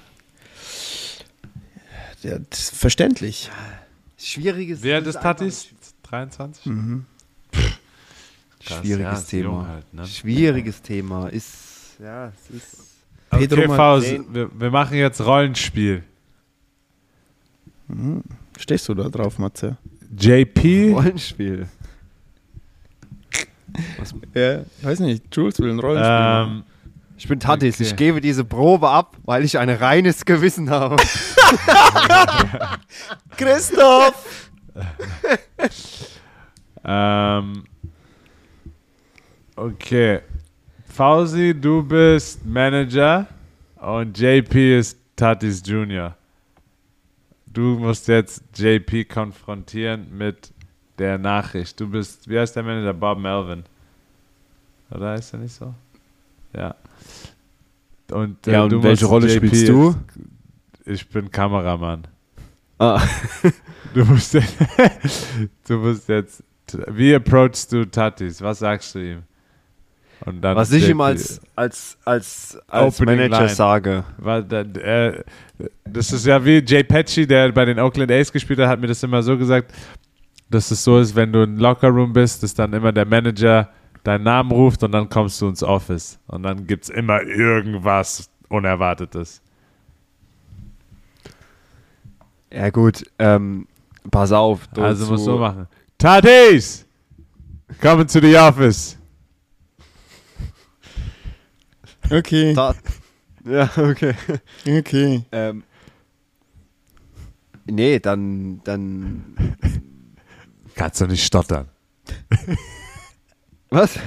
das 2.22 2.40
ist 2.52 2.76
verständlich. 2.76 3.50
Schwieriges 4.16 4.84
Wer 4.84 5.00
des 5.00 5.08
ist 5.08 5.16
einfach 5.16 5.38
Tatis? 5.38 5.70
23? 6.04 6.66
Mhm. 6.66 7.04
Krass, 8.60 8.78
Schwieriges 8.78 9.02
ja, 9.02 9.12
ist 9.18 9.26
Thema. 9.26 9.66
halt, 9.66 9.92
ne? 9.92 10.06
Schwieriges 10.06 10.82
Thema. 10.82 11.26
Ist, 11.30 11.96
ja, 11.98 12.28
es 12.28 12.56
ist. 12.56 12.76
Pedro 13.30 13.62
Okay, 13.62 13.74
Faust, 13.74 14.20
wir, 14.32 14.50
wir 14.56 14.70
machen 14.70 14.96
jetzt 14.96 15.20
Rollenspiel. 15.20 16.04
Stehst 18.58 18.88
du 18.88 18.94
da 18.94 19.08
drauf, 19.08 19.38
Matze? 19.38 19.76
JP, 20.18 20.92
Rollenspiel. 20.94 21.68
Ja, 24.34 24.60
weiß 24.82 25.00
nicht. 25.00 25.24
Jules 25.34 25.58
will 25.60 25.70
ein 25.70 25.78
Rollenspiel. 25.78 26.56
ähm, 26.58 26.64
Ich 27.16 27.28
bin 27.28 27.38
Tatis. 27.38 27.76
Okay. 27.76 27.84
Ich 27.84 27.96
gebe 27.96 28.20
diese 28.20 28.44
Probe 28.44 28.88
ab, 28.88 29.16
weil 29.24 29.44
ich 29.44 29.58
ein 29.58 29.70
reines 29.70 30.24
Gewissen 30.24 30.70
habe. 30.70 30.96
Christoph! 33.36 34.50
ähm, 36.84 37.64
okay. 39.56 40.20
Fausi, 40.86 41.54
du 41.58 41.82
bist 41.82 42.44
Manager 42.44 43.26
und 43.76 44.18
JP 44.18 44.78
ist 44.78 44.98
Tatis 45.16 45.62
Junior. 45.64 46.16
Du 47.52 47.78
musst 47.78 48.06
jetzt 48.08 48.42
JP 48.56 49.04
konfrontieren 49.06 50.06
mit 50.16 50.52
der 50.98 51.18
Nachricht. 51.18 51.80
Du 51.80 51.88
bist, 51.88 52.28
wie 52.28 52.38
heißt 52.38 52.54
der 52.54 52.62
Manager? 52.62 52.92
Bob 52.94 53.18
Melvin. 53.18 53.64
Oder 54.90 55.14
ist 55.16 55.32
er 55.32 55.40
nicht 55.40 55.54
so? 55.54 55.74
Ja. 56.54 56.74
Und, 58.12 58.46
äh, 58.46 58.52
Ja, 58.52 58.62
und 58.64 58.82
welche 58.82 59.06
Rolle 59.06 59.26
JP 59.32 59.46
spielst 59.48 59.68
du? 59.68 59.94
Ich 60.84 61.08
bin 61.08 61.30
Kameramann. 61.30 62.06
Ah. 62.78 63.02
Du 63.92 64.04
musst, 64.04 64.34
du 65.68 65.78
musst 65.78 66.08
jetzt. 66.08 66.44
Wie 66.86 67.12
approachst 67.12 67.72
du 67.72 67.84
Tatis? 67.84 68.40
Was 68.40 68.60
sagst 68.60 68.94
du 68.94 69.00
ihm? 69.00 69.22
Was 70.26 70.72
ich 70.72 70.88
ihm 70.88 71.00
als, 71.00 71.40
als, 71.56 71.96
als, 72.04 72.58
als 72.68 73.00
Opening 73.00 73.16
Manager 73.30 73.40
line. 73.44 73.54
sage. 73.54 74.04
Da- 74.48 74.60
äh, 74.60 75.24
das 75.84 76.12
ist 76.12 76.26
ja 76.26 76.44
wie 76.44 76.62
Jay 76.64 76.82
Patchy, 76.84 77.26
der 77.26 77.52
bei 77.52 77.64
den 77.64 77.78
Oakland 77.78 78.10
A's 78.12 78.30
gespielt 78.32 78.58
hat, 78.58 78.68
hat 78.68 78.80
mir 78.80 78.86
das 78.86 79.02
immer 79.02 79.22
so 79.22 79.36
gesagt, 79.38 79.72
dass 80.50 80.70
es 80.70 80.82
so 80.84 80.98
ist, 80.98 81.14
wenn 81.14 81.32
du 81.32 81.42
im 81.42 81.56
Lockerroom 81.58 82.12
bist, 82.12 82.42
dass 82.42 82.54
dann 82.54 82.72
immer 82.72 82.92
der 82.92 83.06
Manager 83.06 83.68
deinen 84.04 84.24
Namen 84.24 84.50
ruft 84.50 84.82
und 84.82 84.92
dann 84.92 85.08
kommst 85.08 85.40
du 85.40 85.48
ins 85.48 85.62
Office. 85.62 86.18
Und 86.26 86.42
dann 86.42 86.66
gibt 86.66 86.84
es 86.84 86.90
immer 86.90 87.22
irgendwas 87.22 88.30
Unerwartetes. 88.48 89.42
Ja 92.52 92.70
gut, 92.70 93.04
ähm, 93.18 93.66
pass 94.10 94.32
auf. 94.32 94.66
also 94.76 95.06
musst 95.06 95.26
du 95.26 95.32
so 95.32 95.38
machen. 95.38 95.66
Tatis! 95.98 96.86
Coming 97.80 98.06
to 98.08 98.20
the 98.20 98.36
office. 98.36 98.98
Okay, 102.10 102.54
Ta 102.54 102.74
ja, 103.44 103.70
okay. 103.76 104.14
okay. 104.66 105.22
Ähm, 105.32 105.62
nee, 107.66 107.98
dann, 107.98 108.60
dann. 108.64 109.56
Kannst 110.74 111.00
du 111.00 111.06
nicht 111.06 111.24
stottern. 111.24 111.68
Was? 113.70 113.98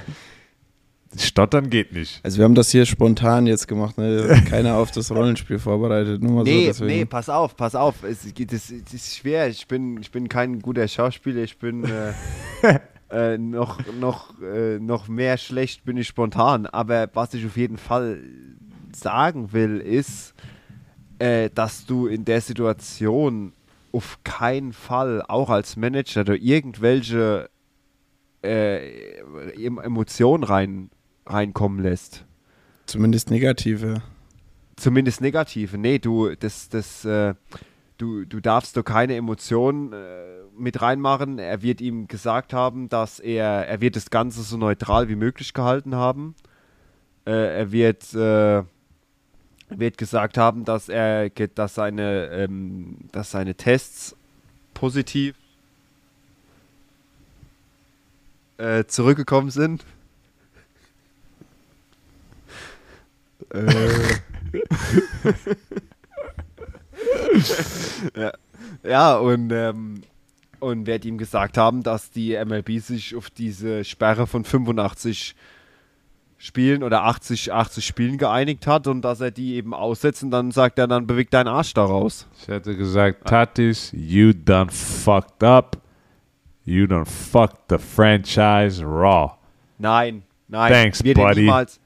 Stottern 1.15 1.69
geht 1.69 1.93
nicht. 1.93 2.19
Also 2.23 2.39
wir 2.39 2.45
haben 2.45 2.55
das 2.55 2.71
hier 2.71 2.85
spontan 2.87 3.45
jetzt 3.45 3.67
gemacht, 3.67 3.97
ne? 3.99 4.43
keiner 4.49 4.75
auf 4.77 4.89
das 4.91 5.11
Rollenspiel 5.11 5.59
vorbereitet. 5.59 6.21
Nur 6.23 6.31
mal 6.33 6.45
so 6.45 6.51
Nee, 6.51 6.65
deswegen. 6.65 6.87
nee, 6.91 7.05
pass 7.05 7.29
auf, 7.29 7.55
pass 7.55 7.75
auf. 7.75 8.03
Es, 8.03 8.33
geht- 8.33 8.51
das, 8.51 8.73
das 8.85 8.93
ist 8.93 9.15
schwer. 9.17 9.47
Ich 9.47 9.67
bin, 9.67 9.99
ich 10.01 10.09
bin 10.11 10.27
kein 10.27 10.59
guter 10.59 10.87
Schauspieler. 10.87 11.43
Ich 11.43 11.57
bin 11.59 11.83
äh, 11.83 12.13
äh, 13.13 13.37
noch, 13.37 13.79
noch, 13.99 14.41
äh, 14.41 14.79
noch 14.79 15.07
mehr 15.07 15.37
schlecht 15.37 15.85
bin 15.85 15.97
ich 15.97 16.07
spontan. 16.07 16.65
Aber 16.65 17.09
was 17.13 17.33
ich 17.33 17.45
auf 17.45 17.55
jeden 17.55 17.77
Fall 17.77 18.21
sagen 18.95 19.53
will, 19.53 19.79
ist, 19.79 20.33
äh, 21.19 21.49
dass 21.53 21.85
du 21.85 22.07
in 22.07 22.25
der 22.25 22.41
Situation 22.41 23.53
auf 23.91 24.19
keinen 24.23 24.73
Fall, 24.73 25.21
auch 25.27 25.49
als 25.49 25.75
Manager, 25.77 26.23
da 26.23 26.33
irgendwelche 26.33 27.49
äh, 28.43 29.19
Em- 29.55 29.77
Emotionen 29.79 30.43
rein, 30.43 30.89
reinkommen 31.25 31.79
lässt. 31.81 32.25
Zumindest 32.87 33.29
negative. 33.29 34.01
Zumindest 34.75 35.21
negative. 35.21 35.77
Nee, 35.77 35.99
du, 35.99 36.35
das, 36.35 36.67
das, 36.69 37.05
äh, 37.05 37.35
du, 37.97 38.25
du 38.25 38.39
darfst 38.39 38.75
da 38.77 38.81
keine 38.81 39.15
Emotionen 39.15 39.93
äh, 39.93 39.97
mit 40.57 40.81
reinmachen. 40.81 41.39
Er 41.39 41.61
wird 41.61 41.81
ihm 41.81 42.07
gesagt 42.07 42.53
haben, 42.53 42.89
dass 42.89 43.19
er, 43.19 43.67
er 43.67 43.81
wird 43.81 43.95
das 43.95 44.09
Ganze 44.09 44.43
so 44.43 44.57
neutral 44.57 45.09
wie 45.09 45.15
möglich 45.15 45.53
gehalten 45.53 45.95
haben. 45.95 46.35
Äh, 47.25 47.59
er 47.59 47.71
wird, 47.71 48.13
äh, 48.13 48.63
wird 49.69 49.97
gesagt 49.97 50.37
haben, 50.37 50.65
dass 50.65 50.89
er, 50.89 51.29
dass 51.29 51.75
seine, 51.75 52.27
ähm, 52.27 52.97
dass 53.11 53.31
seine 53.31 53.55
Tests 53.55 54.15
positiv 54.73 55.35
äh, 58.57 58.85
zurückgekommen 58.85 59.49
sind. 59.49 59.83
äh, 63.53 63.89
ja. 68.15 68.31
ja, 68.83 69.15
und, 69.17 69.51
ähm, 69.51 70.01
und 70.59 70.87
wird 70.87 71.05
ihm 71.05 71.17
gesagt 71.17 71.57
haben, 71.57 71.83
dass 71.83 72.11
die 72.11 72.37
MLB 72.43 72.79
sich 72.79 73.15
auf 73.15 73.29
diese 73.29 73.83
Sperre 73.83 74.27
von 74.27 74.43
85 74.43 75.35
Spielen 76.37 76.83
oder 76.83 77.05
80, 77.05 77.53
80 77.53 77.85
Spielen 77.85 78.17
geeinigt 78.17 78.67
hat 78.67 78.87
und 78.87 79.01
dass 79.01 79.21
er 79.21 79.31
die 79.31 79.55
eben 79.55 79.73
aussetzt 79.73 80.23
und 80.23 80.31
dann 80.31 80.51
sagt 80.51 80.77
er, 80.77 80.87
dann 80.87 81.07
bewegt 81.07 81.33
dein 81.33 81.47
Arsch 81.47 81.73
daraus. 81.73 82.27
Ich 82.41 82.49
hätte 82.49 82.75
gesagt, 82.75 83.25
Tatis, 83.25 83.91
you 83.93 84.33
done 84.33 84.69
fucked 84.69 85.41
up. 85.41 85.77
You 86.65 86.85
done 86.85 87.05
fucked 87.05 87.69
the 87.69 87.77
franchise 87.77 88.83
raw. 88.83 89.31
Nein, 89.77 90.23
nein. 90.49 90.71
Thanks, 90.71 91.03
wird 91.03 91.17
er 91.17 91.27
buddy. 91.27 91.41
niemals, 91.41 91.79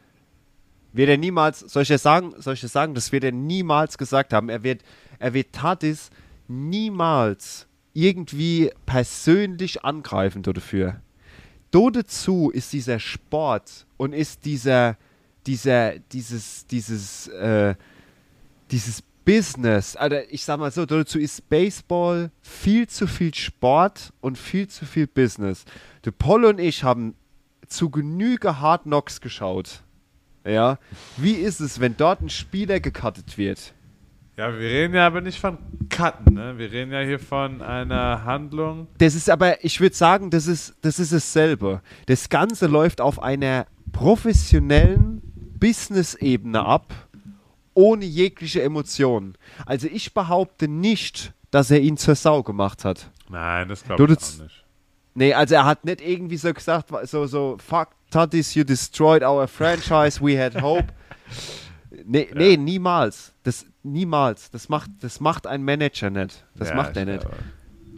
wird 0.91 1.09
er 1.09 1.17
niemals, 1.17 1.59
soll 1.59 1.83
ich 1.83 1.89
das 1.89 2.01
sagen, 2.01 2.33
soll 2.37 2.55
ich 2.55 2.61
das 2.61 2.71
sagen, 2.71 2.95
das 2.95 3.11
wird 3.11 3.23
er 3.23 3.31
niemals 3.31 3.97
gesagt 3.97 4.33
haben. 4.33 4.49
Er 4.49 4.63
wird, 4.63 4.81
er 5.19 5.33
wird 5.33 5.53
Tatis 5.53 6.09
niemals 6.47 7.67
irgendwie 7.93 8.71
persönlich 8.85 9.83
angreifen 9.83 10.43
dafür. 10.43 11.01
dazu 11.71 12.51
ist 12.51 12.73
dieser 12.73 12.99
Sport 12.99 13.85
und 13.97 14.13
ist 14.13 14.45
dieser, 14.45 14.97
dieser, 15.45 15.99
dieses, 15.99 16.67
dieses, 16.67 17.27
äh, 17.29 17.75
dieses 18.71 19.01
Business, 19.25 19.95
also 19.95 20.17
ich 20.29 20.45
sag 20.45 20.59
mal 20.59 20.71
so, 20.71 20.85
dazu 20.85 21.19
ist 21.19 21.49
Baseball 21.49 22.31
viel 22.41 22.87
zu 22.87 23.07
viel 23.07 23.33
Sport 23.33 24.13
und 24.21 24.37
viel 24.37 24.67
zu 24.67 24.85
viel 24.85 25.07
Business. 25.07 25.65
Der 26.05 26.11
Polo 26.11 26.49
und 26.49 26.59
ich 26.59 26.83
haben 26.83 27.15
zu 27.67 27.89
Genüge 27.89 28.59
Hard 28.59 28.83
Knocks 28.83 29.19
geschaut. 29.19 29.83
Ja, 30.45 30.79
wie 31.17 31.33
ist 31.33 31.59
es, 31.59 31.81
wenn 31.81 31.97
dort 31.97 32.21
ein 32.21 32.29
Spieler 32.29 32.79
gecuttet 32.79 33.37
wird? 33.37 33.73
Ja, 34.37 34.53
wir 34.53 34.69
reden 34.69 34.93
ja 34.93 35.07
aber 35.07 35.21
nicht 35.21 35.39
von 35.39 35.57
Cutten, 35.89 36.35
ne? 36.35 36.59
Wir 36.59 36.71
reden 36.71 36.91
ja 36.91 37.01
hier 37.01 37.17
von 37.17 37.63
einer 37.63 38.23
Handlung. 38.23 38.85
Das 38.99 39.15
ist 39.15 39.31
aber, 39.31 39.65
ich 39.65 39.81
würde 39.81 39.95
sagen, 39.95 40.29
das 40.29 40.45
ist, 40.45 40.75
das 40.81 40.99
ist 40.99 41.11
dasselbe. 41.11 41.81
Das 42.05 42.29
Ganze 42.29 42.67
läuft 42.67 43.01
auf 43.01 43.19
einer 43.19 43.65
professionellen 43.91 45.23
Business-Ebene 45.59 46.63
ab, 46.63 46.93
ohne 47.73 48.05
jegliche 48.05 48.61
Emotionen. 48.61 49.33
Also 49.65 49.87
ich 49.87 50.13
behaupte 50.13 50.67
nicht, 50.67 51.33
dass 51.49 51.71
er 51.71 51.79
ihn 51.79 51.97
zur 51.97 52.13
Sau 52.13 52.43
gemacht 52.43 52.85
hat. 52.85 53.09
Nein, 53.29 53.67
das 53.67 53.83
glaube 53.83 54.03
ich 54.03 54.17
auch 54.19 54.43
nicht. 54.43 54.65
Nee, 55.15 55.33
also 55.33 55.55
er 55.55 55.65
hat 55.65 55.83
nicht 55.83 55.99
irgendwie 55.99 56.37
so 56.37 56.53
gesagt, 56.53 56.89
so, 57.05 57.25
so, 57.25 57.57
fuck, 57.57 57.87
Tatis, 58.11 58.53
you 58.53 58.63
destroyed 58.63 59.23
our 59.23 59.47
franchise, 59.47 60.21
we 60.21 60.39
had 60.39 60.61
hope. 60.61 60.85
Nee, 62.05 62.29
nee, 62.33 62.57
niemals. 62.57 63.33
Das, 63.43 63.65
niemals. 63.91 64.51
Das 64.51 64.69
macht, 64.69 64.89
das 65.01 65.19
macht 65.19 65.47
ein 65.47 65.63
Manager 65.63 66.09
nicht. 66.09 66.45
Das 66.55 66.69
Ja, 66.69 66.75
macht 66.75 66.95
er 66.97 67.03
ich 67.03 67.09
nicht. 67.09 67.21
glaube. 67.21 67.37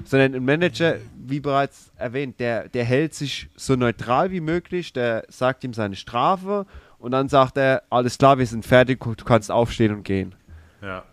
sondern 0.05 0.33
ein 0.35 0.45
Manager, 0.45 0.95
wie 1.27 1.39
bereits 1.41 1.91
erwähnt, 1.97 2.39
der, 2.39 2.69
der 2.69 2.85
hält 2.85 3.13
sich 3.13 3.49
so 3.55 3.75
neutral 3.75 4.31
wie 4.31 4.39
möglich, 4.41 4.93
der 4.93 5.25
sagt 5.27 5.63
ihm 5.65 5.73
seine 5.73 5.95
Strafe 5.97 6.65
und 6.99 7.11
dann 7.11 7.27
sagt 7.29 7.57
er, 7.57 7.83
alles 7.89 8.17
klar, 8.17 8.37
wir 8.37 8.45
sind 8.45 8.65
fertig, 8.65 8.99
du 9.01 9.13
kannst 9.25 9.51
aufstehen 9.51 9.93
und 9.93 10.03
gehen. 10.03 10.35
Ja. 10.81 11.03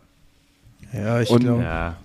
Ja, 0.93 1.21
ich 1.21 1.29
glaube, 1.29 1.63
Ja. 1.63 1.97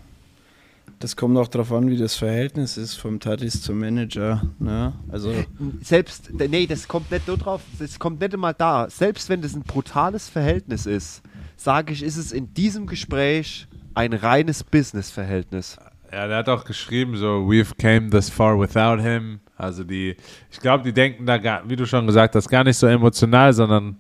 das 1.00 1.16
kommt 1.16 1.38
auch 1.38 1.48
darauf 1.48 1.72
an, 1.72 1.88
wie 1.90 1.98
das 1.98 2.16
Verhältnis 2.16 2.78
ist 2.78 2.96
vom 2.96 3.20
Tatis 3.20 3.62
zum 3.62 3.78
Manager. 3.80 4.42
Ne? 4.60 4.94
Also, 5.12 5.34
Selbst, 5.82 6.32
nee, 6.34 6.66
das 6.66 6.88
kommt 6.88 7.12
nicht 7.12 7.28
nur 7.28 7.38
drauf, 7.38 7.62
das 7.80 8.00
kommt 8.00 8.20
nicht 8.22 8.34
einmal 8.34 8.56
da. 8.56 8.90
Selbst 8.90 9.30
wenn 9.30 9.42
das 9.44 9.54
ein 9.56 9.62
brutales 9.62 10.30
Verhältnis 10.30 10.88
ist, 10.88 11.22
sage 11.64 11.94
ich, 11.94 12.02
ist 12.02 12.18
es 12.18 12.32
in 12.32 12.54
diesem 12.54 12.88
Gespräch 12.88 13.68
ein 13.94 14.14
reines 14.14 14.64
Business-Verhältnis. 14.64 15.78
Ja, 16.12 16.28
der 16.28 16.38
hat 16.38 16.50
auch 16.50 16.66
geschrieben, 16.66 17.16
so, 17.16 17.48
we've 17.48 17.78
came 17.78 18.10
this 18.10 18.30
far 18.30 18.60
without 18.60 19.02
him. 19.02 19.40
Also 19.58 19.84
die, 19.84 20.18
ich 20.50 20.60
glaube, 20.60 20.84
die 20.84 20.92
denken 20.92 21.26
da 21.26 21.38
gar, 21.38 21.70
wie 21.70 21.76
du 21.76 21.86
schon 21.86 22.08
gesagt 22.08 22.36
hast, 22.36 22.50
gar 22.50 22.64
nicht 22.64 22.78
so 22.78 22.88
emotional, 22.88 23.54
sondern 23.54 24.00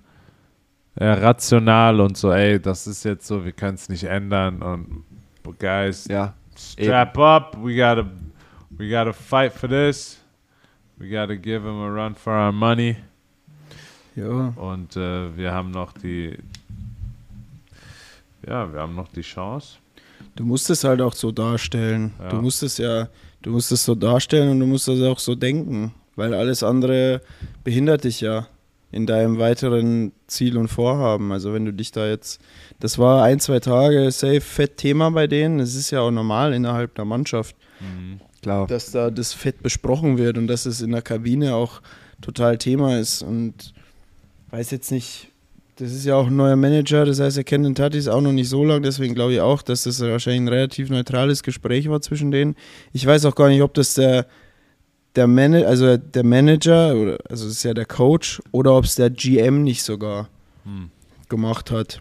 eher 0.95 1.21
rational 1.21 2.02
und 2.02 2.17
so, 2.17 2.32
ey, 2.32 2.60
das 2.60 2.88
ist 2.88 3.06
jetzt 3.06 3.28
so, 3.28 3.45
wir 3.45 3.52
können 3.52 3.76
es 3.76 3.88
nicht 3.88 4.04
ändern 4.04 4.62
und 4.63 5.04
guys, 5.60 6.08
Ja. 6.10 6.34
strap 6.58 7.17
up, 7.17 7.58
we 7.62 7.76
gotta, 7.76 8.10
we 8.71 8.89
gotta 8.89 9.13
fight 9.13 9.54
for 9.54 9.69
this, 9.69 10.19
we 10.97 11.08
gotta 11.10 11.36
give 11.36 11.63
him 11.63 11.80
a 11.80 11.88
run 11.88 12.15
for 12.15 12.34
our 12.34 12.52
money 12.52 12.97
ja. 14.15 14.52
und 14.56 14.97
äh, 14.97 15.38
wir 15.38 15.54
haben 15.54 15.71
noch 15.71 15.93
die, 15.93 16.38
ja, 18.47 18.71
wir 18.71 18.80
haben 18.80 18.95
noch 18.95 19.08
die 19.10 19.21
Chance. 19.21 19.77
Du 20.36 20.45
musst 20.45 20.69
es 20.69 20.84
halt 20.84 21.01
auch 21.01 21.13
so 21.13 21.32
darstellen. 21.32 22.13
Ja. 22.19 22.30
Du 22.30 22.38
musst 22.38 22.63
es 22.63 22.77
ja, 22.77 23.10
du 23.41 23.51
musst 23.51 23.71
es 23.71 23.84
so 23.86 23.95
darstellen 23.95 24.49
und 24.49 24.60
du 24.60 24.65
musst 24.65 24.88
das 24.88 25.01
auch 25.01 25.19
so 25.19 25.36
denken, 25.36 25.93
weil 26.15 26.34
alles 26.34 26.63
andere 26.63 27.21
behindert 27.63 28.04
dich 28.04 28.21
ja 28.21 28.47
in 28.91 29.06
deinem 29.06 29.39
weiteren 29.39 30.12
Ziel 30.27 30.58
und 30.58 30.67
Vorhaben. 30.67 31.32
Also 31.32 31.54
wenn 31.54 31.65
du 31.65 31.73
dich 31.73 31.91
da 31.91 32.08
jetzt, 32.08 32.41
das 32.80 32.97
war 32.97 33.23
ein, 33.23 33.39
zwei 33.39 33.60
Tage 33.60 34.12
safe 34.12 34.41
fett 34.41 34.77
Thema 34.77 35.10
bei 35.12 35.27
denen. 35.27 35.60
Es 35.60 35.75
ist 35.75 35.91
ja 35.91 36.01
auch 36.01 36.12
normal 36.12 36.54
innerhalb 36.54 36.95
der 36.95 37.06
Mannschaft, 37.06 37.56
Klar. 38.41 38.67
dass 38.67 38.91
da 38.91 39.10
das 39.10 39.34
fett 39.34 39.63
besprochen 39.63 40.17
wird 40.17 40.38
und 40.38 40.47
dass 40.47 40.65
es 40.65 40.82
in 40.82 40.91
der 40.91 41.01
Kabine 41.01 41.56
auch 41.56 41.82
total 42.21 42.58
Thema 42.58 42.99
ist 42.99 43.23
und 43.23 43.73
weiß 44.51 44.71
jetzt 44.71 44.91
nicht, 44.91 45.30
das 45.77 45.91
ist 45.91 46.05
ja 46.05 46.15
auch 46.15 46.27
ein 46.27 46.36
neuer 46.36 46.55
Manager, 46.55 47.05
das 47.05 47.19
heißt, 47.19 47.38
er 47.38 47.43
kennt 47.43 47.65
den 47.65 47.75
Tatis 47.75 48.07
auch 48.07 48.21
noch 48.21 48.31
nicht 48.31 48.49
so 48.49 48.63
lange, 48.63 48.81
deswegen 48.81 49.15
glaube 49.15 49.34
ich 49.34 49.41
auch, 49.41 49.62
dass 49.62 49.84
das 49.84 49.99
wahrscheinlich 50.01 50.41
ein 50.41 50.47
relativ 50.47 50.89
neutrales 50.89 51.43
Gespräch 51.43 51.89
war 51.89 52.01
zwischen 52.01 52.31
denen. 52.31 52.55
Ich 52.93 53.05
weiß 53.05 53.25
auch 53.25 53.36
gar 53.36 53.49
nicht, 53.49 53.62
ob 53.62 53.73
das 53.73 53.95
der, 53.95 54.27
der, 55.15 55.27
Man 55.27 55.53
also 55.55 55.97
der 55.97 56.23
Manager, 56.23 56.95
oder, 56.95 57.17
also 57.29 57.45
das 57.45 57.53
ist 57.53 57.63
ja 57.63 57.73
der 57.73 57.86
Coach, 57.86 58.41
oder 58.51 58.75
ob 58.75 58.86
es 58.86 58.95
der 58.95 59.10
GM 59.10 59.63
nicht 59.63 59.84
sogar 59.84 60.29
gemacht 61.29 61.71
hat. 61.71 61.99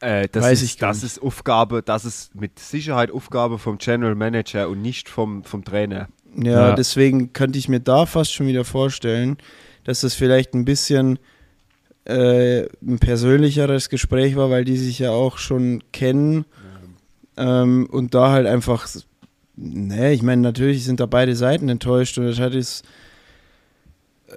Äh, 0.00 0.28
das 0.32 0.44
Weiß 0.44 0.62
ist, 0.62 0.70
ich 0.72 0.78
gar 0.78 0.90
das 0.90 1.02
ist 1.02 1.20
Aufgabe, 1.20 1.82
das 1.82 2.04
ist 2.04 2.34
mit 2.34 2.58
Sicherheit 2.58 3.10
Aufgabe 3.10 3.58
vom 3.58 3.76
General 3.78 4.14
Manager 4.14 4.68
und 4.68 4.80
nicht 4.80 5.08
vom, 5.08 5.44
vom 5.44 5.64
Trainer. 5.64 6.08
Ja, 6.34 6.68
Ja. 6.68 6.72
deswegen 6.74 7.32
könnte 7.32 7.58
ich 7.58 7.68
mir 7.68 7.80
da 7.80 8.06
fast 8.06 8.32
schon 8.32 8.46
wieder 8.46 8.64
vorstellen, 8.64 9.36
dass 9.84 10.00
das 10.00 10.14
vielleicht 10.14 10.54
ein 10.54 10.64
bisschen 10.64 11.18
äh, 12.04 12.62
ein 12.82 12.98
persönlicheres 12.98 13.88
Gespräch 13.88 14.36
war, 14.36 14.50
weil 14.50 14.64
die 14.64 14.76
sich 14.76 14.98
ja 14.98 15.10
auch 15.10 15.38
schon 15.38 15.82
kennen. 15.92 16.44
Ähm, 17.36 17.86
und 17.90 18.14
da 18.14 18.30
halt 18.30 18.46
einfach, 18.46 18.88
ne, 19.56 20.12
ich 20.12 20.22
meine, 20.22 20.42
natürlich 20.42 20.84
sind 20.84 21.00
da 21.00 21.06
beide 21.06 21.36
Seiten 21.36 21.68
enttäuscht 21.68 22.18
und 22.18 22.26
das 22.26 22.38
hat 22.38 22.54
es 22.54 22.82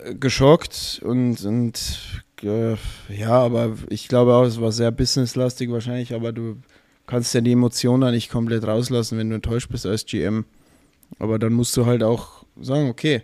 äh, 0.06 0.16
geschockt 0.16 1.02
und, 1.04 1.44
und 1.44 2.24
äh, 2.44 2.76
ja, 3.10 3.32
aber 3.32 3.74
ich 3.90 4.08
glaube 4.08 4.34
auch, 4.34 4.44
es 4.44 4.62
war 4.62 4.72
sehr 4.72 4.92
businesslastig 4.92 5.72
wahrscheinlich, 5.72 6.14
aber 6.14 6.32
du 6.32 6.58
kannst 7.08 7.34
ja 7.34 7.42
die 7.42 7.52
Emotionen 7.52 8.02
da 8.02 8.12
nicht 8.12 8.30
komplett 8.30 8.66
rauslassen, 8.66 9.18
wenn 9.18 9.30
du 9.30 9.36
enttäuscht 9.36 9.70
bist 9.70 9.86
als 9.86 10.06
GM. 10.06 10.46
Aber 11.20 11.40
dann 11.40 11.54
musst 11.54 11.76
du 11.78 11.86
halt 11.86 12.04
auch 12.04 12.46
sagen, 12.60 12.90
okay, 12.90 13.24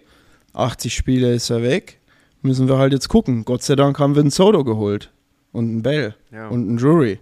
80 0.53 0.93
Spiele 0.93 1.33
ist 1.33 1.49
er 1.49 1.63
weg, 1.63 1.98
müssen 2.41 2.67
wir 2.67 2.77
halt 2.77 2.93
jetzt 2.93 3.09
gucken. 3.09 3.45
Gott 3.45 3.63
sei 3.63 3.75
Dank 3.75 3.99
haben 3.99 4.15
wir 4.15 4.21
einen 4.21 4.31
Soto 4.31 4.63
geholt 4.63 5.11
und 5.51 5.65
einen 5.69 5.81
Bell 5.81 6.15
Ja. 6.31 6.47
und 6.47 6.67
einen 6.67 6.77
Drury. 6.77 7.19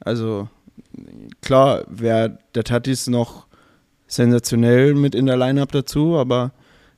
Also 0.00 0.48
klar, 1.42 1.84
wäre 1.88 2.38
der 2.54 2.64
Tatis 2.64 3.06
noch 3.08 3.46
sensationell 4.06 4.94
mit 4.94 5.14
in 5.14 5.26
der 5.26 5.36
Lineup 5.36 5.72
dazu, 5.72 6.16
aber 6.16 6.52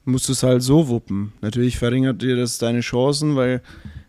musst 0.05 0.29
du 0.29 0.33
es 0.33 0.43
halt 0.43 0.63
so 0.63 0.89
wuppen. 0.89 1.33
Natürlich 1.41 1.79
verringert 1.79 2.23
dir 2.23 2.37
das 2.37 2.59
deine 2.59 2.81
Chancen, 2.81 3.37
weil 3.37 3.63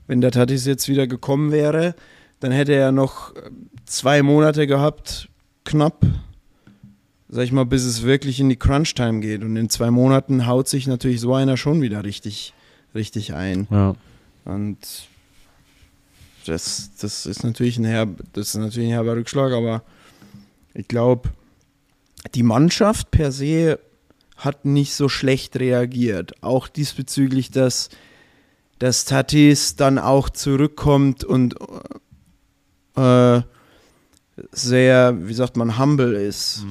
wenn 0.08 0.22
der 0.22 0.32
Tatis 0.32 0.66
jetzt 0.66 0.88
wieder 0.88 1.08
gekommen 1.08 1.52
wäre, 1.52 1.96
dann 2.40 2.52
hätte 2.52 2.74
er 2.74 2.92
noch 2.92 3.36
äh, 3.36 3.50
zwei 3.86 4.24
Monate 4.24 4.68
gehabt, 4.68 5.30
knapp, 5.64 6.06
sag 7.30 7.44
ich 7.44 7.52
mal, 7.52 7.66
bis 7.66 7.84
es 7.86 8.04
wirklich 8.04 8.40
in 8.40 8.50
die 8.50 8.56
Crunch-Time 8.56 9.20
geht. 9.20 9.44
Und 9.44 9.56
in 9.58 9.70
zwei 9.70 9.92
Monaten 9.92 10.48
haut 10.48 10.68
sich 10.68 10.88
natürlich 10.88 11.22
so 11.22 11.34
einer 11.34 11.56
schon 11.56 11.82
wieder 11.82 12.04
richtig, 12.04 12.54
richtig 12.96 13.34
ein. 13.34 13.68
Ja. 13.70 13.96
Und 14.46 14.78
das, 16.46 16.92
das 17.00 17.26
ist 17.26 17.44
natürlich 17.44 17.78
ein 17.78 17.86
herb, 17.86 18.10
das 18.34 18.50
ist 18.50 18.56
natürlich 18.56 18.90
ein 18.90 18.94
herber 18.94 19.16
Rückschlag, 19.16 19.54
aber 19.54 19.84
ich 20.74 20.88
glaube, 20.88 21.30
die 22.36 22.44
Mannschaft 22.44 23.12
per 23.12 23.32
se 23.32 23.80
hat 24.38 24.66
nicht 24.66 24.96
so 24.96 25.08
schlecht 25.10 25.60
reagiert. 25.60 26.34
Auch 26.42 26.68
diesbezüglich, 26.68 27.52
dass, 27.52 27.90
dass 28.80 29.06
Tatis 29.06 29.76
dann 29.76 30.00
auch 30.00 30.30
zurückkommt 30.30 31.24
und 31.24 31.56
äh, 32.96 33.42
sehr, 34.52 35.28
wie 35.28 35.34
sagt 35.34 35.58
man, 35.58 35.78
humble 35.78 36.14
ist. 36.14 36.66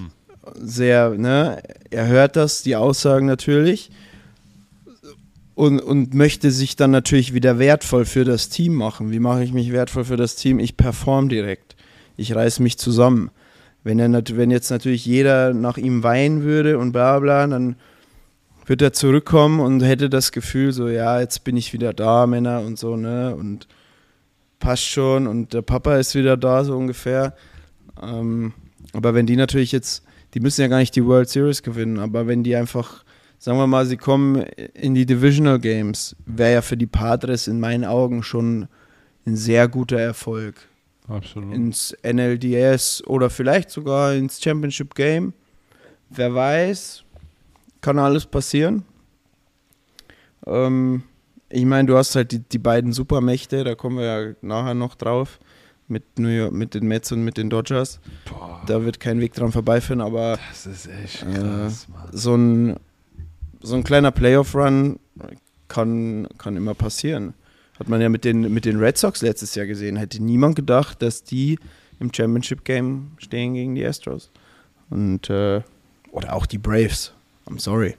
Sehr, 0.54 1.10
ne, 1.10 1.62
er 1.90 2.08
hört 2.08 2.34
das, 2.34 2.62
die 2.62 2.74
Aussagen 2.74 3.26
natürlich 3.26 3.90
und, 5.54 5.80
und 5.80 6.14
möchte 6.14 6.50
sich 6.50 6.76
dann 6.76 6.90
natürlich 6.90 7.34
wieder 7.34 7.58
wertvoll 7.58 8.04
für 8.04 8.24
das 8.24 8.48
Team 8.48 8.74
machen. 8.74 9.10
Wie 9.10 9.18
mache 9.18 9.44
ich 9.44 9.52
mich 9.52 9.72
wertvoll 9.72 10.04
für 10.04 10.16
das 10.16 10.36
Team? 10.36 10.58
Ich 10.58 10.76
perform 10.76 11.28
direkt. 11.28 11.76
Ich 12.16 12.34
reiß 12.34 12.60
mich 12.60 12.78
zusammen. 12.78 13.30
Wenn, 13.82 13.98
er 13.98 14.10
wenn 14.36 14.50
jetzt 14.50 14.70
natürlich 14.70 15.06
jeder 15.06 15.54
nach 15.54 15.78
ihm 15.78 16.02
weinen 16.02 16.42
würde 16.42 16.78
und 16.78 16.92
bla 16.92 17.18
bla, 17.18 17.46
dann 17.46 17.76
wird 18.66 18.82
er 18.82 18.92
zurückkommen 18.92 19.60
und 19.60 19.80
hätte 19.80 20.10
das 20.10 20.32
Gefühl, 20.32 20.72
so, 20.72 20.88
ja, 20.88 21.20
jetzt 21.20 21.44
bin 21.44 21.56
ich 21.56 21.72
wieder 21.72 21.92
da, 21.92 22.26
Männer 22.26 22.60
und 22.60 22.78
so, 22.78 22.96
ne? 22.96 23.34
Und 23.34 23.66
passt 24.60 24.86
schon 24.86 25.26
und 25.26 25.54
der 25.54 25.62
Papa 25.62 25.96
ist 25.96 26.14
wieder 26.14 26.36
da, 26.36 26.62
so 26.64 26.76
ungefähr. 26.76 27.34
Ähm, 28.00 28.52
aber 28.92 29.14
wenn 29.14 29.26
die 29.26 29.36
natürlich 29.36 29.72
jetzt, 29.72 30.04
die 30.34 30.40
müssen 30.40 30.60
ja 30.60 30.68
gar 30.68 30.78
nicht 30.78 30.94
die 30.94 31.04
World 31.04 31.28
Series 31.28 31.62
gewinnen, 31.62 31.98
aber 31.98 32.26
wenn 32.26 32.44
die 32.44 32.54
einfach, 32.54 33.04
sagen 33.40 33.58
wir 33.58 33.66
mal, 33.66 33.86
sie 33.86 33.96
kommen 33.96 34.36
in 34.74 34.94
die 34.94 35.06
Divisional 35.06 35.58
Games, 35.58 36.14
wäre 36.26 36.52
ja 36.52 36.62
für 36.62 36.76
die 36.76 36.86
Padres 36.86 37.48
in 37.48 37.58
meinen 37.58 37.84
Augen 37.84 38.22
schon 38.22 38.68
ein 39.26 39.34
sehr 39.34 39.66
guter 39.66 39.98
Erfolg 39.98 40.68
Absolut. 41.08 41.52
ins 41.54 41.96
NLDS 42.04 43.02
oder 43.06 43.30
vielleicht 43.30 43.70
sogar 43.70 44.14
ins 44.14 44.40
Championship 44.42 44.94
Game. 44.94 45.32
Wer 46.10 46.34
weiß, 46.34 47.02
kann 47.80 47.98
alles 47.98 48.26
passieren. 48.26 48.84
Ähm, 50.46 51.02
ich 51.48 51.64
meine, 51.64 51.86
du 51.88 51.96
hast 51.96 52.14
halt 52.14 52.32
die, 52.32 52.40
die 52.40 52.58
beiden 52.58 52.92
Supermächte, 52.92 53.64
da 53.64 53.74
kommen 53.74 53.98
wir 53.98 54.04
ja 54.04 54.34
nachher 54.42 54.74
noch 54.74 54.94
drauf, 54.94 55.38
mit 55.88 56.18
New 56.18 56.28
York, 56.28 56.52
mit 56.52 56.74
den 56.74 56.86
Mets 56.86 57.10
und 57.10 57.24
mit 57.24 57.36
den 57.36 57.50
Dodgers. 57.50 57.98
Boah, 58.28 58.62
Da 58.66 58.84
wird 58.84 59.00
kein 59.00 59.20
Weg 59.20 59.34
dran 59.34 59.50
vorbeiführen, 59.50 60.00
aber 60.00 60.38
das 60.50 60.66
ist 60.66 60.86
echt 60.88 61.22
Äh, 61.24 61.34
krass, 61.38 61.88
Mann. 61.88 62.08
so 62.12 62.34
ein, 62.36 62.76
so 63.62 63.74
ein 63.74 63.84
kleiner 63.84 64.10
Playoff-Run 64.10 64.98
kann, 65.68 66.28
kann 66.38 66.56
immer 66.56 66.74
passieren. 66.74 67.34
Hat 67.78 67.88
man 67.88 68.00
ja 68.00 68.08
mit 68.08 68.24
den, 68.24 68.52
mit 68.52 68.64
den 68.64 68.78
Red 68.78 68.98
Sox 68.98 69.22
letztes 69.22 69.54
Jahr 69.54 69.66
gesehen. 69.66 69.96
Hätte 69.96 70.22
niemand 70.22 70.56
gedacht, 70.56 71.00
dass 71.02 71.22
die 71.24 71.58
im 71.98 72.12
Championship-Game 72.12 73.12
stehen 73.18 73.54
gegen 73.54 73.74
die 73.74 73.84
Astros. 73.84 74.30
Und, 74.90 75.30
äh, 75.30 75.62
oder 76.10 76.34
auch 76.34 76.46
die 76.46 76.58
Braves. 76.58 77.12
I'm 77.46 77.58
sorry. 77.58 77.96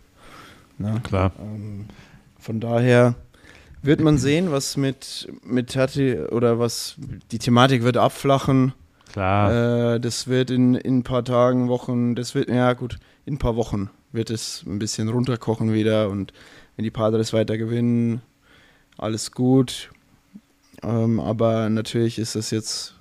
Na, 0.77 0.99
Klar. 0.99 1.31
ähm, 1.39 1.85
von 2.37 2.59
daher 2.59 3.15
wird 3.81 4.01
man 4.01 4.17
sehen, 4.17 4.51
was 4.51 4.77
mit, 4.77 5.31
mit 5.43 5.73
Tati 5.73 6.19
oder 6.19 6.59
was 6.59 6.95
die 7.31 7.39
Thematik 7.39 7.83
wird 7.83 7.97
abflachen. 7.97 8.73
Klar. 9.11 9.95
Äh, 9.95 9.99
das 9.99 10.27
wird 10.27 10.51
in, 10.51 10.75
in 10.75 10.99
ein 10.99 11.03
paar 11.03 11.25
Tagen, 11.25 11.69
Wochen, 11.69 12.15
das 12.15 12.35
wird, 12.35 12.49
ja 12.49 12.73
gut, 12.73 12.97
in 13.25 13.35
ein 13.35 13.39
paar 13.39 13.55
Wochen 13.55 13.89
wird 14.11 14.29
es 14.29 14.63
ein 14.65 14.79
bisschen 14.79 15.09
runterkochen 15.09 15.73
wieder 15.73 16.09
und 16.09 16.33
wenn 16.75 16.83
die 16.83 16.91
Padres 16.91 17.33
weiter 17.33 17.57
gewinnen, 17.57 18.21
alles 18.97 19.31
gut. 19.31 19.89
Ähm, 20.83 21.19
aber 21.19 21.69
natürlich 21.69 22.17
ist 22.17 22.35
das 22.35 22.51
jetzt, 22.51 22.95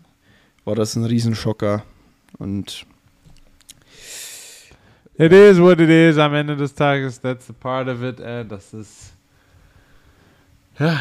war 0.65 0.75
das 0.75 0.97
ein 0.97 1.05
Riesenschocker 1.05 1.85
und 2.39 2.87
It 5.21 5.33
is 5.33 5.61
what 5.61 5.79
it 5.81 5.91
is. 5.91 6.17
Am 6.17 6.33
Ende 6.33 6.57
des 6.57 6.75
Tages, 6.75 7.21
that's 7.21 7.51
a 7.51 7.53
part 7.53 7.89
of 7.89 8.03
it. 8.03 8.19
Äh, 8.21 8.43
das 8.47 8.73
ist. 8.73 9.13
Ja. 10.79 10.99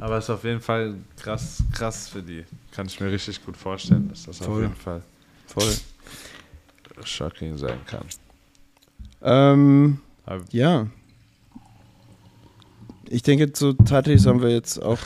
Aber 0.00 0.18
es 0.18 0.24
ist 0.24 0.30
auf 0.30 0.42
jeden 0.42 0.60
Fall 0.60 0.96
krass, 1.16 1.62
krass 1.72 2.08
für 2.08 2.22
die. 2.22 2.44
Kann 2.72 2.86
ich 2.86 2.98
mir 2.98 3.10
richtig 3.10 3.44
gut 3.44 3.56
vorstellen, 3.56 4.08
dass 4.08 4.24
das 4.24 4.40
auf 4.40 4.48
Voll. 4.48 4.62
jeden 4.62 4.74
Fall 4.74 5.00
voll. 5.46 5.72
shocking 7.04 7.56
sein 7.56 7.78
kann. 7.86 8.04
Ähm, 9.22 9.98
ja. 10.50 10.86
Ich 13.08 13.22
denke, 13.22 13.52
zu 13.52 13.72
Tatis 13.72 14.26
haben 14.26 14.42
wir 14.42 14.50
jetzt 14.50 14.78
auch 14.82 14.98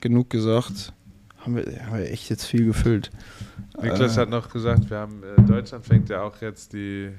genug 0.00 0.30
gesagt. 0.30 0.92
Haben 1.38 1.56
wir, 1.56 1.86
haben 1.86 1.98
wir 1.98 2.10
echt 2.10 2.30
jetzt 2.30 2.46
viel 2.46 2.64
gefüllt. 2.64 3.10
Niklas 3.80 4.16
Äh, 4.16 4.20
hat 4.20 4.30
noch 4.30 4.48
gesagt, 4.50 4.88
wir 4.90 4.98
haben 4.98 5.22
äh, 5.22 5.42
Deutschland 5.42 5.86
fängt 5.86 6.08
ja 6.08 6.22
auch 6.22 6.40
jetzt 6.40 6.72
die, 6.72 7.10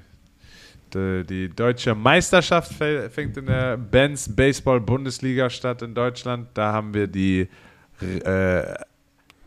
die, 0.94 1.24
die 1.26 1.50
deutsche 1.50 1.96
Meisterschaft 1.96 2.72
fä- 2.74 3.08
fängt 3.10 3.38
in 3.38 3.46
der 3.46 3.78
Benz 3.78 4.28
Baseball 4.28 4.82
Bundesliga 4.82 5.50
statt 5.50 5.82
in 5.84 5.94
Deutschland. 5.94 6.50
Da 6.54 6.74
haben 6.74 6.94
wir 6.94 7.08
die 7.08 7.48
äh, 8.02 8.64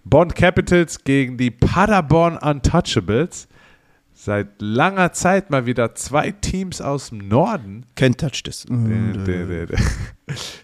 Bonn 0.04 0.32
Capitals 0.32 1.02
gegen 1.04 1.36
die 1.36 1.50
Paderborn 1.50 2.38
Untouchables. 2.38 3.48
Seit 4.24 4.62
langer 4.62 5.12
Zeit 5.12 5.50
mal 5.50 5.66
wieder 5.66 5.96
zwei 5.96 6.30
Teams 6.30 6.80
aus 6.80 7.08
dem 7.08 7.26
Norden 7.26 7.84
Ken 8.68 9.24
der- 9.24 9.46
der- 9.46 9.66
der. 9.66 9.78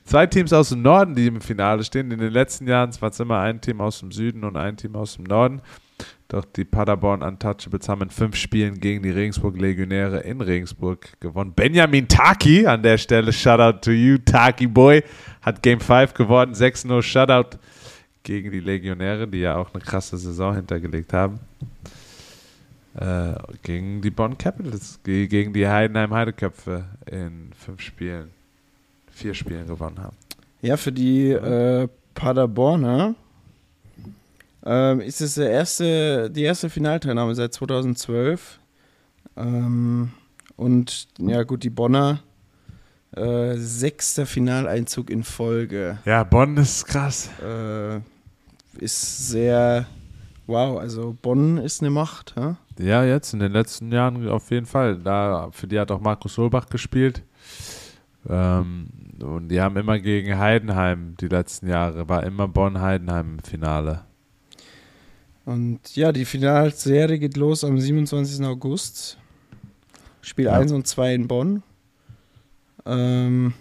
Zwei 0.05 0.27
Teams 0.27 0.53
aus 0.53 0.69
dem 0.69 0.83
Norden, 0.83 1.17
die 1.17 1.27
im 1.27 1.41
Finale 1.41 1.83
stehen. 1.83 2.13
In 2.13 2.21
den 2.21 2.33
letzten 2.33 2.69
Jahren 2.69 2.93
war 3.01 3.11
es 3.11 3.19
immer 3.19 3.41
ein 3.41 3.61
Team 3.61 3.81
aus 3.81 3.99
dem 3.99 4.13
Süden 4.13 4.45
und 4.45 4.57
ein 4.57 4.77
Team 4.77 4.95
aus 4.95 5.17
dem 5.17 5.25
Norden. 5.25 5.61
Doch 6.29 6.45
die 6.45 6.65
Paderborn 6.65 7.21
Untouchables 7.21 7.89
haben 7.89 8.03
in 8.03 8.11
fünf 8.11 8.37
Spielen 8.37 8.79
gegen 8.79 9.03
die 9.03 9.11
Regensburg 9.11 9.61
Legionäre 9.61 10.21
in 10.21 10.41
Regensburg 10.41 11.19
gewonnen. 11.19 11.53
Benjamin 11.53 12.07
Taki 12.07 12.65
an 12.65 12.85
der 12.85 12.97
Stelle, 12.97 13.33
Shoutout 13.33 13.81
to 13.81 13.91
you, 13.91 14.19
Taki 14.19 14.69
Boy, 14.69 15.03
hat 15.43 15.65
Game 15.65 15.81
5 15.81 16.15
gewonnen. 16.15 16.55
6-0 16.55 17.03
Shutout 17.03 17.59
gegen 18.23 18.53
die 18.53 18.61
Legionäre, 18.61 19.27
die 19.27 19.39
ja 19.39 19.57
auch 19.57 19.75
eine 19.75 19.83
krasse 19.83 20.17
Saison 20.17 20.55
hintergelegt 20.55 21.13
haben. 21.13 21.41
Äh, 23.01 23.35
gegen 23.63 24.01
die 24.03 24.11
Bonn 24.11 24.37
Capitals, 24.39 24.99
ge- 25.05 25.29
gegen 25.29 25.53
die 25.53 25.69
Heidenheim 25.69 26.13
Heideköpfe 26.13 26.85
in 27.07 27.51
fünf 27.57 27.81
Spielen, 27.81 28.31
vier 29.13 29.35
Spielen 29.35 29.69
gewonnen 29.69 29.99
haben. 30.03 30.17
Ja, 30.63 30.77
für 30.77 30.91
die 30.91 31.31
äh, 31.31 31.87
Paderborner 32.15 33.15
ähm, 34.67 35.01
ist 35.01 35.21
es 35.21 35.35
der 35.37 35.51
erste, 35.51 36.29
die 36.31 36.43
erste 36.43 36.69
Finalteilnahme 36.71 37.35
seit 37.37 37.55
2012. 37.55 38.59
Ähm, 39.37 40.11
und 40.57 41.07
ja, 41.21 41.45
gut, 41.45 41.63
die 41.63 41.71
Bonner 41.71 42.21
äh, 43.15 43.55
sechster 43.57 44.27
Finaleinzug 44.27 45.11
in 45.11 45.23
Folge. 45.23 45.99
Ja, 46.05 46.25
Bonn 46.25 46.57
ist 46.57 46.85
krass. 46.87 47.31
Äh, 47.41 48.01
ist 48.83 49.29
sehr 49.29 49.87
wow, 50.49 50.81
also 50.81 51.17
Bonn 51.23 51.59
ist 51.59 51.81
eine 51.81 51.91
Macht. 51.91 52.35
Ja? 52.37 52.57
Ja, 52.79 53.05
jetzt 53.05 53.33
in 53.33 53.41
den 53.41 53.53
letzten 53.53 53.91
Jahren 53.93 54.29
auf 54.29 54.51
jeden 54.51 54.67
Fall. 54.67 54.99
Da, 54.99 55.51
für 55.53 55.67
die 55.67 55.79
hat 55.79 55.91
auch 55.91 56.01
Markus 56.01 56.35
Solbach 56.35 56.67
gespielt. 56.67 57.23
Ähm, 58.29 58.89
und 59.21 59.49
die 59.49 59.61
haben 59.61 59.77
immer 59.77 59.99
gegen 59.99 60.39
Heidenheim 60.39 61.17
die 61.21 61.29
letzten 61.29 61.69
Jahre, 61.69 62.09
war 62.09 62.25
immer 62.25 62.47
Bonn-Heidenheim 62.47 63.39
im 63.39 63.39
Finale. 63.41 64.05
Und 65.45 65.97
ja, 65.97 66.13
die 66.13 66.25
Finalserie 66.25 67.19
geht 67.19 67.37
los 67.37 67.65
am 67.65 67.79
27. 67.79 68.45
August. 68.45 69.19
Spiel 70.21 70.45
Ja. 70.45 70.53
1 70.53 70.73
und 70.73 70.87
2 70.87 71.15
in 71.15 71.29
Bonn. 71.29 71.63
Ähm, 72.85 73.55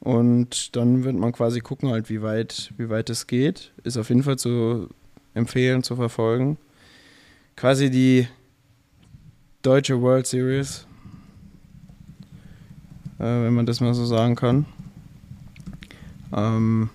und 0.00 0.76
dann 0.76 1.04
wird 1.04 1.16
man 1.16 1.32
quasi 1.32 1.60
gucken, 1.60 1.90
halt, 1.90 2.10
wie 2.10 2.22
weit, 2.22 2.72
wie 2.76 2.90
weit 2.90 3.08
es 3.08 3.26
geht. 3.26 3.72
Ist 3.84 3.96
auf 3.96 4.08
jeden 4.08 4.24
Fall 4.24 4.38
zu 4.38 4.88
empfehlen, 5.34 5.82
zu 5.82 5.96
verfolgen. 5.96 6.58
Quasi 7.58 7.90
die 7.90 8.28
deutsche 9.62 10.00
World 10.00 10.28
Series. 10.28 10.86
Äh, 13.18 13.24
wenn 13.24 13.52
man 13.52 13.66
das 13.66 13.80
mal 13.80 13.94
so 13.94 14.06
sagen 14.06 14.36
kann. 14.36 14.64
Ähm, 16.32 16.88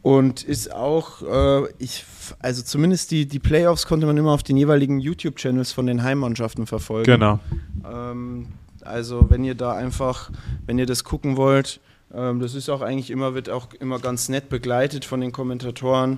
und 0.00 0.44
ist 0.44 0.72
auch, 0.72 1.20
äh, 1.20 1.70
ich, 1.76 2.06
also 2.38 2.62
zumindest 2.62 3.10
die, 3.10 3.26
die 3.26 3.38
Playoffs 3.38 3.86
konnte 3.86 4.06
man 4.06 4.16
immer 4.16 4.32
auf 4.32 4.42
den 4.42 4.56
jeweiligen 4.56 4.98
YouTube-Channels 4.98 5.72
von 5.72 5.84
den 5.84 6.02
Heimmannschaften 6.02 6.66
verfolgen. 6.66 7.04
Genau. 7.04 7.40
Ähm, 7.84 8.46
also 8.80 9.28
wenn 9.28 9.44
ihr 9.44 9.56
da 9.56 9.74
einfach, 9.74 10.30
wenn 10.64 10.78
ihr 10.78 10.86
das 10.86 11.04
gucken 11.04 11.36
wollt, 11.36 11.80
ähm, 12.14 12.40
das 12.40 12.54
ist 12.54 12.70
auch 12.70 12.80
eigentlich 12.80 13.10
immer, 13.10 13.34
wird 13.34 13.50
auch 13.50 13.74
immer 13.74 13.98
ganz 13.98 14.30
nett 14.30 14.48
begleitet 14.48 15.04
von 15.04 15.20
den 15.20 15.32
Kommentatoren 15.32 16.16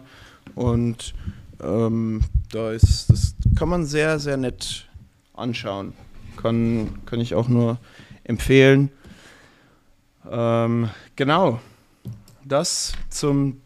und 0.55 1.13
ähm, 1.63 2.23
da 2.53 2.73
ist, 2.73 3.11
das 3.11 3.35
kann 3.57 3.69
man 3.69 3.87
sehr, 3.87 4.19
sehr 4.19 4.37
nett 4.37 4.89
anschauen. 5.35 5.93
Kann, 6.37 7.05
kann 7.07 7.21
ich 7.21 7.35
auch 7.35 7.49
nur 7.49 7.79
empfehlen. 8.25 8.91
Ähm, 10.31 10.91
genau. 11.17 11.61
Das 12.45 12.93
zum 13.09 13.61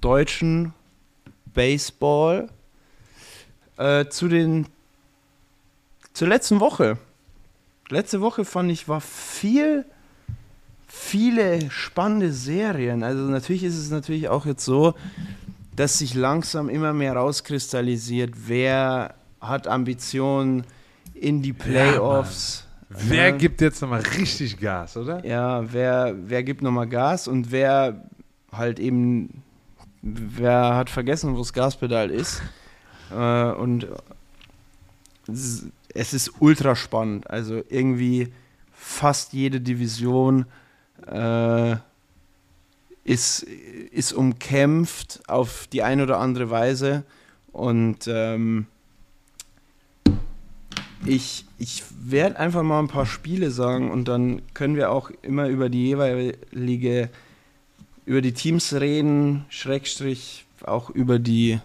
deutschen 0.00 0.74
Baseball. 1.54 2.48
Äh, 3.76 4.06
zu 4.08 4.28
den 4.28 4.66
zur 6.12 6.28
letzten 6.28 6.60
Woche. 6.60 6.98
Letzte 7.88 8.20
Woche 8.20 8.44
fand 8.44 8.70
ich, 8.70 8.88
war 8.88 9.00
viel, 9.00 9.84
viele 10.86 11.70
spannende 11.70 12.32
Serien. 12.32 13.02
Also 13.02 13.22
natürlich 13.22 13.64
ist 13.64 13.78
es 13.78 13.90
natürlich 13.90 14.28
auch 14.28 14.46
jetzt 14.46 14.64
so, 14.64 14.94
dass 15.76 15.98
sich 15.98 16.14
langsam 16.14 16.68
immer 16.68 16.92
mehr 16.92 17.14
rauskristallisiert, 17.14 18.32
wer 18.46 19.14
hat 19.40 19.66
Ambitionen 19.66 20.64
in 21.14 21.42
die 21.42 21.52
Playoffs. 21.52 22.66
Wer 22.88 23.28
Ja. 23.30 23.36
gibt 23.36 23.60
jetzt 23.62 23.80
nochmal 23.80 24.02
richtig 24.18 24.58
Gas, 24.58 24.96
oder? 24.96 25.24
Ja, 25.24 25.72
wer, 25.72 26.14
wer 26.26 26.42
gibt 26.42 26.60
nochmal 26.62 26.86
Gas 26.88 27.26
und 27.26 27.50
wer 27.50 28.02
halt 28.52 28.78
eben, 28.78 29.42
wer 30.02 30.76
hat 30.76 30.90
vergessen, 30.90 31.34
wo 31.34 31.38
das 31.38 31.52
Gaspedal 31.54 32.10
ist. 32.10 32.42
Äh, 33.10 33.52
und 33.52 33.86
es 35.28 35.66
es 35.94 36.14
ist 36.14 36.32
ultra 36.40 36.74
spannend. 36.74 37.28
Also 37.28 37.62
irgendwie 37.68 38.32
fast 38.72 39.32
jede 39.34 39.60
Division 39.60 40.46
äh, 41.06 41.76
ist, 43.04 43.42
ist 43.42 44.12
umkämpft 44.12 45.20
auf 45.28 45.66
die 45.72 45.82
eine 45.82 46.04
oder 46.04 46.18
andere 46.18 46.50
Weise. 46.50 47.04
Und 47.52 48.06
ähm, 48.06 48.66
ich, 51.04 51.44
ich 51.58 51.82
werde 52.02 52.38
einfach 52.38 52.62
mal 52.62 52.78
ein 52.78 52.88
paar 52.88 53.06
Spiele 53.06 53.50
sagen 53.50 53.90
und 53.90 54.06
dann 54.06 54.42
können 54.54 54.76
wir 54.76 54.90
auch 54.90 55.10
immer 55.22 55.48
über 55.48 55.68
die 55.68 55.86
jeweilige, 55.86 57.10
über 58.06 58.20
die 58.20 58.32
Teams 58.32 58.72
reden, 58.74 59.44
Schrägstrich 59.48 60.44
auch 60.64 60.90
über 60.90 61.18
die 61.18 61.58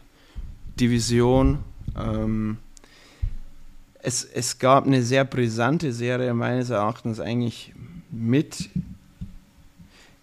Division. 0.79 1.59
Ähm, 1.97 2.57
es, 4.01 4.23
es 4.23 4.59
gab 4.59 4.85
eine 4.85 5.03
sehr 5.03 5.25
brisante 5.25 5.93
Serie, 5.93 6.33
meines 6.33 6.69
Erachtens 6.69 7.19
eigentlich 7.19 7.73
mit, 8.09 8.69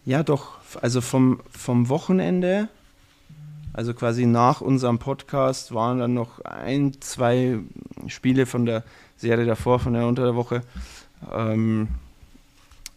ja 0.04 0.22
doch, 0.22 0.58
also 0.82 1.00
vom, 1.00 1.40
vom 1.50 1.88
Wochenende, 1.88 2.68
also 3.72 3.94
quasi 3.94 4.26
nach 4.26 4.60
unserem 4.60 4.98
Podcast, 4.98 5.74
waren 5.74 5.98
dann 5.98 6.14
noch 6.14 6.40
ein, 6.40 7.00
zwei 7.00 7.58
Spiele 8.06 8.46
von 8.46 8.66
der 8.66 8.84
Serie 9.16 9.46
davor, 9.46 9.78
von 9.78 9.94
der 9.94 10.06
unter 10.06 10.24
der 10.24 10.34
Woche. 10.34 10.62
Ähm, 11.32 11.88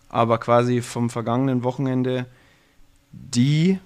aber 0.10 0.38
quasi 0.38 0.82
vom 0.82 1.10
vergangenen 1.10 1.64
Wochenende 1.64 2.26
die, 3.12 3.80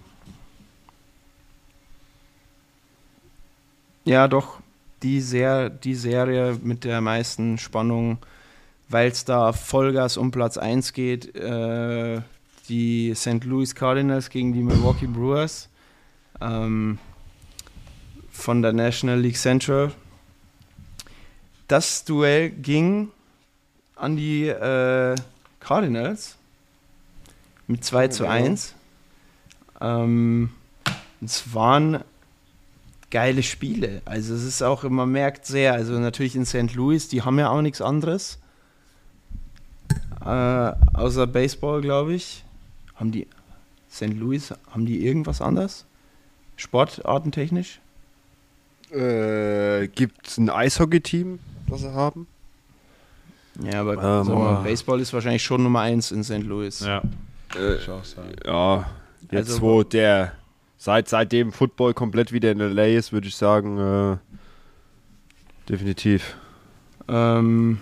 ja 4.03 4.27
doch, 4.27 4.59
die, 5.03 5.21
sehr, 5.21 5.69
die 5.69 5.95
Serie 5.95 6.59
mit 6.61 6.83
der 6.83 7.01
meisten 7.01 7.57
Spannung, 7.57 8.19
weil 8.89 9.09
es 9.09 9.25
da 9.25 9.53
Vollgas 9.53 10.17
um 10.17 10.31
Platz 10.31 10.57
1 10.57 10.93
geht. 10.93 11.35
Äh, 11.35 12.21
die 12.69 13.13
St. 13.15 13.43
Louis 13.43 13.75
Cardinals 13.75 14.29
gegen 14.29 14.53
die 14.53 14.61
Milwaukee 14.61 15.07
Brewers 15.07 15.69
ähm, 16.39 16.97
von 18.29 18.61
der 18.61 18.73
National 18.73 19.19
League 19.19 19.37
Central. 19.37 19.91
Das 21.67 22.03
Duell 22.03 22.49
ging 22.49 23.09
an 23.95 24.15
die 24.15 24.47
äh, 24.47 25.15
Cardinals 25.59 26.37
mit 27.67 27.85
2 27.85 28.07
zu 28.09 28.27
1. 28.27 28.75
Ähm, 29.79 30.49
es 31.21 31.53
waren 31.53 32.03
geile 33.11 33.43
Spiele. 33.43 34.01
Also 34.05 34.33
es 34.33 34.43
ist 34.43 34.61
auch, 34.63 34.83
man 34.83 35.11
merkt 35.11 35.45
sehr, 35.45 35.73
also 35.73 35.99
natürlich 35.99 36.35
in 36.35 36.45
St. 36.45 36.73
Louis, 36.73 37.07
die 37.07 37.21
haben 37.21 37.37
ja 37.37 37.49
auch 37.49 37.61
nichts 37.61 37.81
anderes. 37.81 38.39
Äh, 40.25 40.73
außer 40.93 41.27
Baseball, 41.27 41.81
glaube 41.81 42.13
ich. 42.13 42.43
Haben 43.01 43.11
die 43.11 43.25
St. 43.91 44.13
Louis, 44.13 44.53
haben 44.69 44.85
die 44.85 45.03
irgendwas 45.03 45.41
anderes? 45.41 45.85
Sportartentechnisch? 46.55 47.79
Äh, 48.91 49.87
Gibt 49.87 50.27
es 50.27 50.37
ein 50.37 50.51
Eishockey-Team, 50.51 51.39
das 51.67 51.81
sie 51.81 51.91
haben? 51.91 52.27
Ja, 53.63 53.81
aber 53.81 53.93
Ähm, 53.93 54.27
mal, 54.35 54.61
Baseball 54.61 54.99
ist 54.99 55.11
wahrscheinlich 55.13 55.41
schon 55.43 55.63
Nummer 55.63 55.79
1 55.81 56.11
in 56.11 56.23
St. 56.23 56.43
Louis. 56.43 56.81
Ja, 56.81 57.01
Äh, 57.55 57.77
ich 57.77 57.89
auch 57.89 58.03
sagen. 58.05 58.33
ja, 58.45 58.85
jetzt 59.31 59.49
Also- 59.49 59.61
wo 59.61 59.81
der 59.81 60.33
seit 60.77 61.09
seitdem 61.09 61.51
Football 61.51 61.95
komplett 61.95 62.31
wieder 62.31 62.51
in 62.51 62.59
LA 62.59 62.85
ist, 62.95 63.11
würde 63.11 63.27
ich 63.27 63.35
sagen, 63.35 63.79
äh, 63.79 64.17
definitiv. 65.67 66.35
Ähm, 67.07 67.79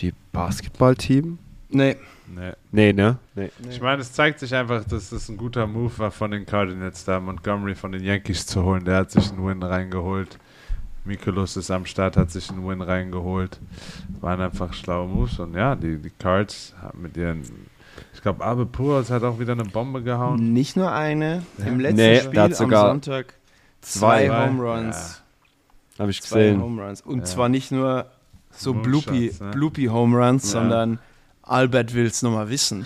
Die 0.00 0.12
Basketballteam? 0.32 1.38
nee. 1.70 1.94
Nee. 2.34 2.52
Nee, 2.70 2.92
ne? 2.94 3.18
Nee. 3.34 3.50
Ich 3.68 3.80
meine, 3.80 4.00
es 4.00 4.12
zeigt 4.12 4.38
sich 4.40 4.54
einfach, 4.54 4.84
dass 4.84 5.10
das 5.10 5.28
ein 5.28 5.36
guter 5.36 5.66
Move 5.66 5.92
war 5.98 6.10
von 6.10 6.30
den 6.30 6.46
Cardinals, 6.46 7.04
da 7.04 7.20
Montgomery 7.20 7.74
von 7.74 7.92
den 7.92 8.02
Yankees 8.02 8.46
zu 8.46 8.62
holen. 8.62 8.84
Der 8.84 8.96
hat 8.96 9.10
sich 9.10 9.30
einen 9.30 9.46
Win 9.46 9.62
reingeholt. 9.62 10.38
Mikulus 11.04 11.56
ist 11.56 11.70
am 11.70 11.84
Start, 11.84 12.16
hat 12.16 12.30
sich 12.30 12.48
einen 12.50 12.66
Win 12.66 12.80
reingeholt. 12.80 13.60
Waren 14.20 14.40
einfach 14.40 14.72
schlaue 14.72 15.08
Moves. 15.08 15.38
Und 15.40 15.54
ja, 15.54 15.74
die, 15.76 15.98
die 15.98 16.10
Cards 16.10 16.74
haben 16.80 17.02
mit 17.02 17.16
ihren. 17.16 17.42
Ich 18.14 18.22
glaube, 18.22 18.42
Abe 18.44 18.64
Puros 18.66 19.10
hat 19.10 19.22
auch 19.24 19.38
wieder 19.38 19.52
eine 19.52 19.64
Bombe 19.64 20.02
gehauen. 20.02 20.52
Nicht 20.52 20.76
nur 20.76 20.92
eine. 20.92 21.42
Ja. 21.58 21.66
Im 21.66 21.80
letzten 21.80 21.96
Nee, 21.96 22.20
Spiel 22.20 22.38
am 22.38 22.52
sogar 22.54 22.86
Sonntag 22.88 23.34
zwei, 23.82 24.26
zwei. 24.28 24.46
Home 24.46 24.62
Runs. 24.62 25.22
Habe 25.98 26.10
ich 26.10 26.22
Zwei 26.22 26.38
gesehen. 26.38 26.62
Home 26.62 26.82
Runs. 26.82 27.02
Und 27.02 27.18
Ja. 27.18 27.24
zwar 27.24 27.48
nicht 27.50 27.70
nur 27.72 28.06
so 28.50 28.72
bloopy, 28.72 29.34
ne? 29.40 29.50
bloopy 29.50 29.86
Home 29.86 30.16
Runs, 30.16 30.44
Ja. 30.44 30.60
sondern 30.60 30.98
Albert 31.52 31.94
will 31.94 32.06
es 32.06 32.22
nochmal 32.22 32.48
wissen. 32.50 32.84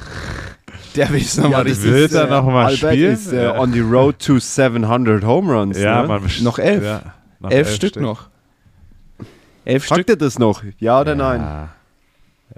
Der 0.94 1.08
will 1.10 1.20
es 1.22 1.36
nochmal 1.36 1.50
Ja, 1.52 1.58
ja, 1.58 1.62
richtig. 1.64 1.84
will 1.92 2.16
er 2.16 2.26
noch 2.28 2.44
mal 2.44 2.66
Albert 2.66 2.92
spielen? 2.92 3.12
ist 3.14 3.32
äh, 3.32 3.44
Ja. 3.44 3.58
on 3.58 3.72
the 3.72 3.80
road 3.80 4.18
to 4.18 4.38
700 4.38 5.24
Home 5.24 5.52
Runs. 5.52 5.78
Ja, 5.78 6.02
ne? 6.02 6.08
man, 6.08 6.22
Noch 6.42 6.58
elf. 6.58 6.84
Ja, 6.84 7.02
noch 7.40 7.50
elf, 7.50 7.70
Stück, 7.74 7.96
noch. 7.96 8.28
Elf 9.64 9.84
Stück. 9.84 9.96
Fragt 9.96 10.10
ihr 10.10 10.16
das 10.16 10.38
noch? 10.38 10.62
Ja 10.78 11.00
oder 11.00 11.14
nein? 11.14 11.40
Ja. 11.40 11.68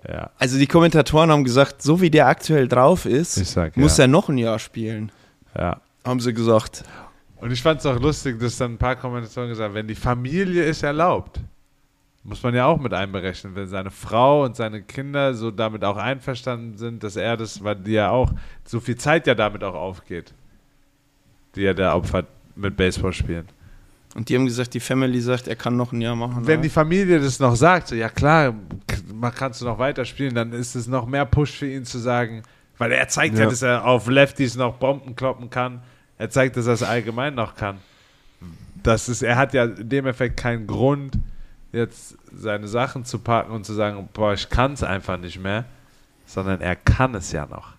ja, 0.09 0.31
Also 0.39 0.59
die 0.59 0.67
Kommentatoren 0.67 1.31
haben 1.31 1.45
gesagt, 1.45 1.83
so 1.83 2.01
wie 2.01 2.11
der 2.11 2.27
aktuell 2.27 2.69
drauf 2.69 3.07
ist, 3.07 3.35
sag 3.35 3.77
muss 3.77 3.97
ja. 3.97 4.05
er 4.05 4.09
noch 4.09 4.29
ein 4.29 4.39
Jahr 4.39 4.59
spielen. 4.59 5.11
ja. 5.57 5.81
Haben 6.07 6.21
sie 6.21 6.33
gesagt. 6.33 6.85
Und 7.37 7.51
ich 7.53 7.61
fand 7.61 7.81
es 7.81 7.87
auch 7.87 8.01
lustig, 8.01 8.41
dass 8.41 8.57
dann 8.57 8.75
ein 8.75 8.79
paar 8.79 8.97
Kommentatoren 8.97 9.49
gesagt 9.51 9.69
haben, 9.69 9.75
wenn 9.75 9.87
die 9.89 9.95
Familie 9.95 10.65
es 10.65 10.83
erlaubt, 10.83 11.39
muss 12.29 12.43
man 12.43 12.55
ja 12.55 12.67
auch 12.67 12.79
mit 12.79 12.93
einberechnen, 12.93 13.55
wenn 13.55 13.69
seine 13.69 13.91
Frau 13.91 14.45
und 14.45 14.55
seine 14.55 14.83
Kinder 14.83 15.33
so 15.33 15.51
damit 15.51 15.83
auch 15.83 15.97
einverstanden 15.97 16.77
sind, 16.77 17.03
dass 17.03 17.17
er 17.17 17.37
das, 17.39 17.65
weil 17.65 17.77
die 17.77 17.93
ja 17.93 18.11
auch 18.11 18.31
so 18.65 18.81
viel 18.81 18.97
Zeit 18.97 19.27
ja 19.27 19.35
damit 19.35 19.65
auch 19.65 19.75
aufgeht, 19.75 20.35
die 21.55 21.65
er 21.65 21.75
da 21.75 21.95
opfert 21.95 22.27
mit 22.55 22.77
Baseball 22.77 23.13
spielen. 23.15 23.47
Und 24.15 24.29
die 24.29 24.35
haben 24.37 24.45
gesagt, 24.47 24.75
die 24.75 24.81
Family 24.81 25.21
sagt, 25.21 25.49
er 25.49 25.57
kann 25.57 25.77
noch 25.77 25.93
ein 25.93 26.01
Jahr 26.01 26.17
machen. 26.17 26.47
Wenn 26.47 26.55
oder? 26.59 26.63
die 26.63 26.69
Familie 26.69 27.19
das 27.19 27.39
noch 27.39 27.57
sagt, 27.57 27.89
so, 27.89 27.95
ja 27.95 28.09
klar, 28.09 28.55
man 29.15 29.35
kannst 29.35 29.61
du 29.61 29.65
noch 29.65 29.79
weiter 29.79 30.05
spielen, 30.05 30.35
dann 30.35 30.53
ist 30.53 30.75
es 30.75 30.87
noch 30.87 31.07
mehr 31.07 31.25
Push 31.25 31.53
für 31.53 31.71
ihn 31.71 31.85
zu 31.85 31.99
sagen, 31.99 32.43
weil 32.77 32.93
er 32.93 33.09
zeigt 33.09 33.37
ja, 33.37 33.45
Ja. 33.45 33.51
dass 33.51 33.63
er 33.63 33.85
auf 33.87 34.07
Lefties 34.07 34.57
noch 34.57 34.77
Bomben 34.77 35.17
kloppen 35.17 35.49
kann. 35.51 35.83
Er 36.19 36.31
zeigt, 36.31 36.57
dass 36.57 36.67
er 36.67 36.75
es 36.75 36.83
allgemein 36.83 37.35
noch 37.35 37.55
kann. 37.55 37.79
Das 38.83 39.09
ist, 39.09 39.23
er 39.23 39.37
hat 39.37 39.55
ja 39.55 39.65
in 39.65 39.89
dem 39.89 40.07
Effekt 40.07 40.37
keinen 40.37 40.67
Grund, 40.67 41.19
jetzt 41.73 42.17
seine 42.33 42.69
Sachen 42.69 43.05
zu 43.05 43.19
packen 43.19 43.53
und 43.53 43.65
zu 43.65 43.73
sagen, 43.73 44.09
boah, 44.13 44.33
ich 44.33 44.49
kann 44.49 44.73
es 44.73 44.83
einfach 44.83 45.19
nicht 45.19 45.41
mehr, 45.41 45.65
sondern 46.27 46.61
er 46.61 46.77
kann 46.77 47.15
es 47.15 47.33
ja 47.33 47.47
noch. 47.47 47.73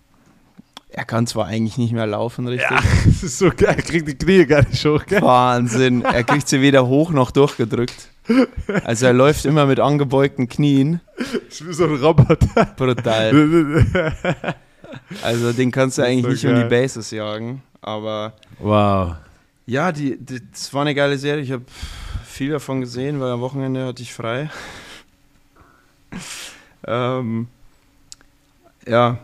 er 0.90 1.04
kann 1.04 1.26
zwar 1.26 1.46
eigentlich 1.46 1.78
nicht 1.78 1.92
mehr 1.92 2.06
laufen, 2.06 2.48
richtig? 2.48 2.70
Ja, 2.70 2.76
das 3.04 3.22
ist 3.22 3.38
so 3.38 3.50
geil, 3.50 3.74
er 3.76 3.82
kriegt 3.82 4.08
die 4.08 4.14
Knie 4.16 4.46
gar 4.46 4.66
nicht 4.66 4.84
hoch. 4.84 5.04
Gell? 5.06 5.22
Wahnsinn. 5.22 6.02
Er 6.02 6.24
kriegt 6.24 6.48
sie 6.48 6.60
weder 6.60 6.86
hoch 6.86 7.10
noch 7.10 7.30
durchgedrückt. 7.30 8.08
Also 8.84 9.06
er 9.06 9.12
läuft 9.12 9.44
immer 9.44 9.66
mit 9.66 9.80
angebeugten 9.80 10.48
Knien. 10.48 11.00
Ich 11.50 11.64
bin 11.64 11.72
so 11.72 11.84
ein 11.84 11.96
Roboter. 11.96 12.64
Brutal. 12.76 13.86
Also 15.22 15.52
den 15.52 15.70
kannst 15.70 15.98
du 15.98 16.02
eigentlich 16.02 16.24
so 16.24 16.30
nicht 16.30 16.44
um 16.46 16.54
die 16.54 16.68
geil. 16.68 16.82
Bases 16.82 17.10
jagen. 17.10 17.62
Aber 17.80 18.34
wow. 18.58 19.16
ja, 19.66 19.90
die, 19.92 20.16
die, 20.18 20.40
das 20.50 20.72
war 20.74 20.82
eine 20.82 20.94
geile 20.94 21.16
Serie. 21.18 21.42
Ich 21.42 21.52
habe 21.52 21.64
viel 22.40 22.52
davon 22.52 22.80
gesehen, 22.80 23.20
weil 23.20 23.30
am 23.32 23.42
Wochenende 23.42 23.84
hatte 23.84 24.00
ich 24.02 24.14
frei. 24.14 24.48
ähm, 26.86 27.48
ja, 28.88 29.18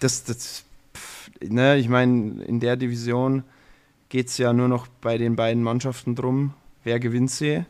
das, 0.00 0.24
das 0.24 0.64
pff, 0.94 1.30
ne, 1.48 1.78
ich 1.78 1.88
meine, 1.88 2.42
in 2.44 2.60
der 2.60 2.76
Division 2.76 3.42
geht 4.10 4.26
es 4.28 4.36
ja 4.36 4.52
nur 4.52 4.68
noch 4.68 4.86
bei 5.00 5.16
den 5.16 5.34
beiden 5.34 5.62
Mannschaften 5.62 6.14
drum, 6.14 6.52
wer 6.84 7.00
gewinnt 7.00 7.30
sie. 7.30 7.64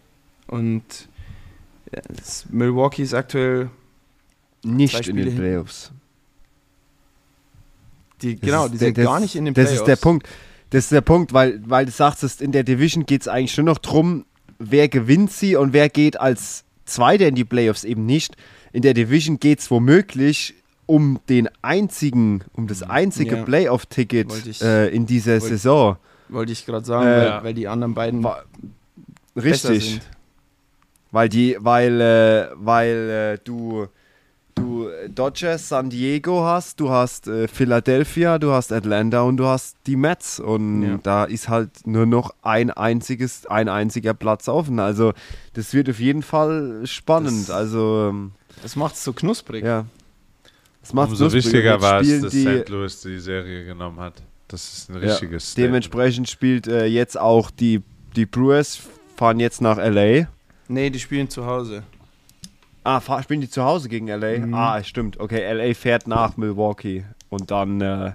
Und 0.48 0.82
ja, 1.94 2.02
das- 2.08 2.46
Milwaukee 2.50 3.04
ist 3.04 3.14
aktuell 3.14 3.70
Nicht 4.64 5.06
in 5.06 5.14
den. 5.14 5.36
Playoffs. 5.36 5.92
Die, 8.20 8.34
Das 8.34 8.40
genau, 8.40 8.66
die 8.66 8.78
der- 8.78 8.86
sind 8.88 8.98
das- 8.98 9.04
gar 9.04 9.20
nicht 9.20 9.36
in 9.36 9.44
den 9.44 9.54
Das 9.54 9.66
Playoffs. 9.66 9.80
ist 9.82 9.86
der 9.86 9.94
Punkt. 10.04 10.28
Das 10.70 10.84
ist 10.86 10.90
der 10.90 11.02
Punkt, 11.02 11.32
weil, 11.32 11.62
weil 11.70 11.86
du 11.86 11.92
sagst, 11.92 12.24
dass 12.24 12.40
in 12.40 12.50
der 12.50 12.64
Division 12.64 13.06
geht 13.06 13.20
es 13.20 13.28
eigentlich 13.28 13.56
nur 13.56 13.66
noch 13.66 13.78
drum, 13.78 14.24
wer 14.70 14.88
gewinnt 14.88 15.32
sie 15.32 15.56
und 15.56 15.72
wer 15.72 15.88
geht 15.88 16.18
als 16.20 16.64
Zweiter 16.84 17.26
in 17.28 17.34
die 17.34 17.44
Playoffs 17.44 17.84
eben 17.84 18.06
nicht. 18.06 18.36
In 18.72 18.82
der 18.82 18.94
Division 18.94 19.38
geht 19.38 19.60
es 19.60 19.70
womöglich 19.70 20.54
um 20.86 21.20
den 21.28 21.48
einzigen, 21.62 22.42
um 22.54 22.66
das 22.66 22.82
einzige 22.82 23.36
Ja. 23.36 23.42
Playoff-Ticket 23.44 24.60
äh, 24.62 24.88
in 24.88 25.06
dieser 25.06 25.40
wollte- 25.40 25.46
Saison. 25.48 25.96
Wollte 26.28 26.52
ich 26.52 26.64
gerade 26.66 26.84
sagen, 26.84 27.06
Äh, 27.06 27.10
weil, 27.36 27.44
weil 27.44 27.54
die 27.54 27.68
anderen 27.68 27.94
beiden 27.94 28.22
Wa- 28.24 28.42
besser 29.34 29.70
Richtig. 29.70 30.00
Weil 31.10 31.28
die, 31.28 31.56
weil, 31.60 32.00
äh, 32.00 32.48
weil 32.54 33.36
äh, 33.36 33.38
du, 33.44 33.86
du 34.54 34.88
Dodgers, 35.08 35.68
San 35.68 35.90
Diego 35.90 36.44
hast, 36.44 36.78
du 36.80 36.90
hast 36.90 37.26
äh, 37.28 37.48
Philadelphia, 37.48 38.38
du 38.38 38.50
hast 38.52 38.72
Atlanta 38.72 39.22
und 39.22 39.36
du 39.36 39.46
hast 39.46 39.76
die 39.86 39.96
Mets. 39.96 40.38
Und 40.40 40.82
Ja. 40.82 40.98
da 41.02 41.24
ist 41.24 41.48
halt 41.48 41.86
nur 41.86 42.06
noch 42.06 42.34
ein 42.42 42.70
einziges, 42.70 43.46
ein 43.46 43.68
einziger 43.68 44.14
Platz 44.14 44.48
offen. 44.48 44.78
Also 44.78 45.12
das 45.54 45.74
wird 45.74 45.88
auf 45.90 45.98
jeden 46.00 46.22
Fall 46.22 46.82
spannend. 46.84 47.48
Das- 47.48 47.50
also 47.50 48.08
ähm, 48.10 48.32
Das 48.62 48.76
macht 48.76 48.94
es 48.94 49.04
so 49.04 49.12
knusprig. 49.12 49.64
ja. 49.64 49.86
Das 50.80 50.92
macht 50.92 51.10
Umso 51.10 51.32
wichtiger 51.32 51.80
war 51.80 52.00
es, 52.00 52.20
dass 52.22 52.32
die, 52.32 52.42
St. 52.42 52.68
Louis 52.68 53.00
die 53.02 53.18
Serie 53.20 53.64
genommen 53.64 54.00
hat. 54.00 54.14
Das 54.48 54.72
ist 54.78 54.90
ein 54.90 54.94
Ja, 55.00 55.10
richtiges 55.12 55.52
Statement. 55.52 55.68
Dementsprechend 55.68 56.28
spielt 56.28 56.66
äh, 56.66 56.86
jetzt 56.86 57.16
auch 57.18 57.50
die, 57.52 57.82
die 58.16 58.26
Brewers 58.26 58.80
fahren 59.16 59.38
jetzt 59.38 59.60
nach 59.60 59.76
LA. 59.78 60.26
Nee, 60.66 60.90
die 60.90 60.98
spielen 60.98 61.28
zu 61.30 61.46
Hause. 61.46 61.84
Ah, 62.84 63.00
spielen 63.22 63.40
die 63.40 63.48
zu 63.50 63.62
Hause 63.62 63.88
gegen 63.88 64.08
LA? 64.08 64.38
Mhm. 64.38 64.54
Ah, 64.54 64.82
stimmt. 64.82 65.20
Okay, 65.20 65.50
LA 65.52 65.74
fährt 65.74 66.06
nach 66.06 66.36
Milwaukee. 66.36 67.04
Und 67.28 67.50
dann, 67.50 67.80
äh, 67.80 68.12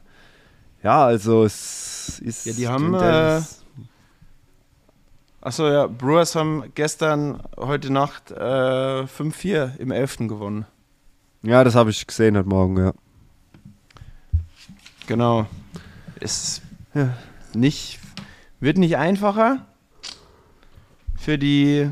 ja, 0.83 1.05
also 1.05 1.43
es 1.45 2.19
ist. 2.19 2.45
Ja, 2.45 2.53
die 2.53 2.67
haben, 2.67 2.91
das- 2.91 3.63
Achso, 5.41 5.67
ja, 5.69 5.87
Brewers 5.87 6.35
haben 6.35 6.63
gestern, 6.75 7.41
heute 7.55 7.93
Nacht 7.93 8.31
äh, 8.31 9.05
5-4 9.07 9.77
im 9.77 9.91
11. 9.91 10.27
gewonnen. 10.27 10.65
Ja, 11.43 11.63
das 11.63 11.75
habe 11.75 11.89
ich 11.89 12.05
gesehen 12.05 12.35
heute 12.37 12.49
Morgen, 12.49 12.77
ja. 12.77 12.93
Genau. 15.05 15.45
Ist 16.19 16.61
Ja. 16.93 17.13
nicht, 17.53 17.99
wird 18.59 18.77
nicht 18.77 18.97
einfacher 18.97 19.65
für 21.17 21.37
die, 21.37 21.89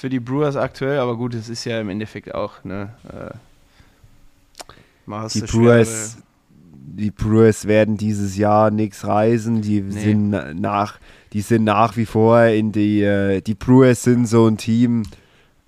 für 0.00 0.08
die 0.08 0.20
Brewers 0.20 0.56
aktuell, 0.56 0.98
aber 0.98 1.16
gut, 1.16 1.34
es 1.34 1.48
ist 1.50 1.64
ja 1.66 1.80
im 1.80 1.88
Endeffekt 1.90 2.34
auch, 2.34 2.64
ne? 2.64 2.94
Äh, 3.08 3.34
Die 5.34 5.40
Brewers, 5.40 6.18
die 6.72 7.10
Brewers 7.10 7.66
werden 7.66 7.96
dieses 7.96 8.36
Jahr 8.36 8.70
nichts 8.70 9.06
reisen. 9.06 9.60
Die 9.62 9.80
Nee. 9.80 10.00
sind 10.00 10.30
na- 10.30 10.54
nach, 10.54 10.98
die 11.32 11.40
sind 11.40 11.64
nach 11.64 11.96
wie 11.96 12.06
vor 12.06 12.42
in 12.44 12.72
die, 12.72 13.02
äh, 13.02 13.40
die 13.40 13.54
Brewers 13.54 14.02
sind 14.04 14.26
so 14.26 14.46
ein 14.46 14.56
Team, 14.56 15.02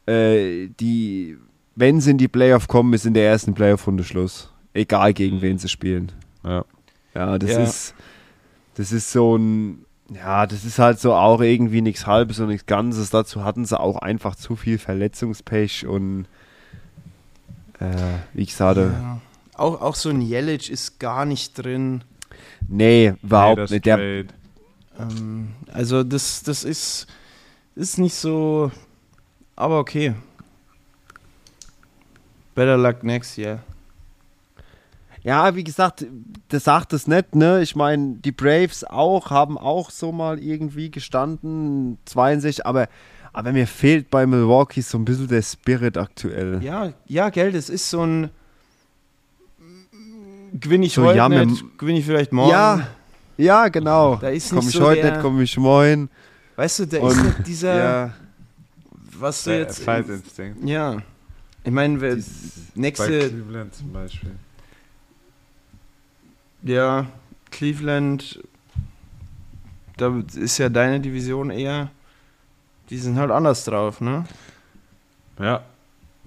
äh, 0.06 0.68
die, 0.80 1.36
wenn 1.74 2.00
sie 2.00 2.12
in 2.12 2.18
die 2.18 2.28
Playoff 2.28 2.68
kommen, 2.68 2.92
ist 2.94 3.04
in 3.06 3.14
der 3.14 3.26
ersten 3.28 3.52
Playoff-Runde 3.54 4.04
Schluss. 4.04 4.50
Egal 4.74 5.12
gegen 5.12 5.42
wen 5.42 5.58
sie 5.58 5.68
spielen. 5.68 6.12
Ja. 6.44 6.64
Ja, 7.14 7.38
das 7.38 7.50
Ja. 7.50 7.62
ist, 7.64 7.94
das 8.76 8.92
ist 8.92 9.10
so 9.12 9.36
ein, 9.36 9.84
ja, 10.14 10.46
das 10.46 10.64
ist 10.64 10.78
halt 10.78 10.98
so 11.00 11.14
auch 11.14 11.40
irgendwie 11.40 11.80
nichts 11.82 12.06
Halbes 12.06 12.40
und 12.40 12.48
nichts 12.48 12.66
Ganzes. 12.66 13.10
Dazu 13.10 13.44
hatten 13.44 13.64
sie 13.64 13.78
auch 13.78 13.96
einfach 13.96 14.34
zu 14.36 14.56
viel 14.56 14.78
Verletzungspech 14.78 15.86
und 15.86 16.26
äh, 17.80 18.18
wie 18.32 18.46
gesagt, 18.46 18.78
Ja. 18.78 19.20
Auch, 19.54 19.80
auch 19.80 19.94
so 19.94 20.08
ein 20.08 20.20
Jelic 20.22 20.70
ist 20.70 20.98
gar 20.98 21.24
nicht 21.24 21.54
drin. 21.58 22.02
nee, 22.68 23.14
überhaupt 23.22 23.70
Nee, 23.70 23.74
nicht. 23.74 23.86
Der. 23.86 23.98
Ähm, 24.98 25.52
also 25.72 26.02
das, 26.02 26.42
das 26.42 26.64
ist, 26.64 27.06
ist 27.74 27.98
nicht 27.98 28.14
so, 28.14 28.70
aber 29.56 29.78
okay. 29.78 30.14
Better 32.54 32.76
luck 32.76 33.02
next 33.02 33.36
year. 33.38 33.60
Ja, 35.24 35.54
wie 35.54 35.62
gesagt, 35.64 36.04
das 36.48 36.64
sagt 36.64 36.92
es 36.92 37.06
nicht, 37.06 37.34
ne? 37.36 37.62
Ich 37.62 37.76
meine, 37.76 38.14
die 38.16 38.32
Braves 38.32 38.82
auch, 38.84 39.30
haben 39.30 39.56
auch 39.56 39.90
so 39.90 40.10
mal 40.10 40.38
irgendwie 40.40 40.90
gestanden, 40.90 41.98
62, 42.06 42.66
aber, 42.66 42.88
aber 43.32 43.52
mir 43.52 43.68
fehlt 43.68 44.10
bei 44.10 44.26
Milwaukee 44.26 44.80
so 44.80 44.98
ein 44.98 45.04
bisschen 45.04 45.28
der 45.28 45.42
Spirit 45.42 45.96
aktuell. 45.96 46.60
Ja, 46.62 46.92
ja, 47.06 47.30
Geld, 47.30 47.54
es 47.54 47.70
ist 47.70 47.88
so 47.88 48.04
ein 48.04 48.30
gewinne 50.60 50.86
ich 50.86 50.94
So, 50.94 51.04
heute 51.04 51.18
ja, 51.18 51.28
nicht, 51.28 51.78
gewinne 51.78 51.98
ich 52.00 52.04
vielleicht 52.04 52.32
morgen. 52.32 52.50
Ja, 52.50 52.88
ja, 53.36 53.68
genau. 53.68 54.16
Da 54.16 54.28
ist 54.28 54.50
Komm 54.50 54.58
ich 54.58 54.70
so 54.74 54.82
heute 54.82 55.02
der- 55.02 55.10
nicht, 55.12 55.22
komm 55.22 55.40
ich 55.40 55.56
morgen. 55.56 56.10
Weißt 56.56 56.80
du, 56.80 56.86
da 56.86 56.98
Und- 56.98 57.12
ist 57.12 57.24
nicht 57.24 57.46
dieser, 57.46 57.76
Ja, 57.78 58.14
was 59.18 59.44
du 59.44 59.50
Der 59.50 59.60
jetzt, 59.60 59.86
ja, 60.64 60.96
ich 61.64 61.70
meine, 61.70 62.00
wer- 62.00 62.16
Bei 62.16 62.22
nächste, 62.74 63.28
Cleveland 63.28 63.74
zum 63.74 63.92
Beispiel. 63.92 64.32
Ja, 66.62 67.06
Cleveland, 67.50 68.42
da 69.96 70.22
ist 70.34 70.58
ja 70.58 70.68
deine 70.68 71.00
Division 71.00 71.50
eher, 71.50 71.90
die 72.90 72.98
sind 72.98 73.16
halt 73.16 73.30
anders 73.30 73.64
drauf, 73.64 74.00
ne? 74.00 74.24
Ja. 75.38 75.64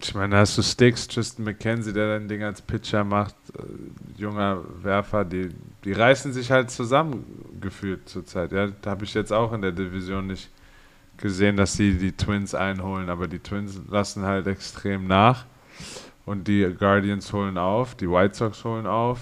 Ich 0.02 0.14
meine, 0.14 0.36
da 0.36 0.42
hast 0.42 0.58
du 0.58 0.62
Sticks, 0.62 1.08
Tristan 1.08 1.46
McKenzie, 1.46 1.94
der 1.94 2.20
dein 2.20 2.28
Ding 2.28 2.44
als 2.44 2.62
Pitcher 2.62 3.04
macht, 3.04 3.36
äh, 3.58 4.22
junger 4.22 4.62
Werfer, 4.84 5.24
die, 5.24 5.50
die 5.86 5.94
reißen 5.94 6.34
sich 6.34 6.52
halt 6.52 6.70
zusammen 6.70 7.26
gefühlt 7.62 8.08
zurzeit. 8.10 8.52
Ja, 8.52 8.68
da 8.68 8.92
habe 8.92 9.06
ich 9.06 9.14
jetzt 9.14 9.32
auch 9.32 9.54
in 9.54 9.62
der 9.62 9.72
Division 9.72 10.28
nicht 10.28 10.50
gesehen, 11.18 11.56
dass 11.56 11.74
sie 11.74 11.98
die 11.98 12.12
Twins 12.12 12.54
einholen, 12.54 13.10
aber 13.10 13.28
die 13.28 13.40
Twins 13.40 13.80
lassen 13.90 14.24
halt 14.24 14.48
extrem 14.48 15.08
nach 15.08 15.46
und 16.26 16.48
die 16.48 16.76
Guardians 16.78 17.32
holen 17.32 17.58
auf, 17.58 17.96
die 17.96 18.10
White 18.10 18.36
Sox 18.36 18.64
holen 18.66 18.86
auf. 18.86 19.20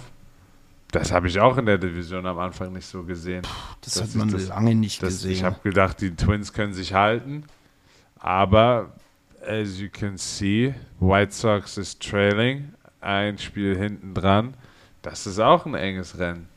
Das 0.94 1.12
habe 1.12 1.28
ich 1.28 1.40
auch 1.40 1.58
in 1.58 1.66
der 1.66 1.80
Division 1.80 2.26
am 2.28 2.38
Anfang 2.38 2.72
nicht 2.72 2.86
so 2.86 3.02
gesehen. 3.04 3.42
Das, 3.82 3.96
Das 3.96 4.04
hat 4.04 4.16
man 4.16 4.30
das- 4.30 4.48
lange 4.50 4.76
nicht 4.76 5.02
Das, 5.02 5.26
ich 5.26 5.30
gesehen. 5.32 5.46
habe 5.46 5.60
gedacht, 5.64 6.00
die 6.02 6.16
Twins 6.16 6.54
können 6.54 6.74
sich 6.74 6.94
halten, 6.94 7.46
aber 8.20 8.94
as 9.46 9.80
you 9.80 9.90
can 9.92 10.18
see, 10.18 10.76
White 11.00 11.32
Sox 11.34 11.78
ist 11.78 12.00
trailing, 12.02 12.74
ein 13.02 13.38
Spiel 13.40 13.76
hinten 13.76 14.14
dran. 14.14 14.54
Das 15.02 15.26
ist 15.26 15.40
auch 15.40 15.66
ein 15.66 15.74
enges 15.74 16.18
Rennen. 16.20 16.48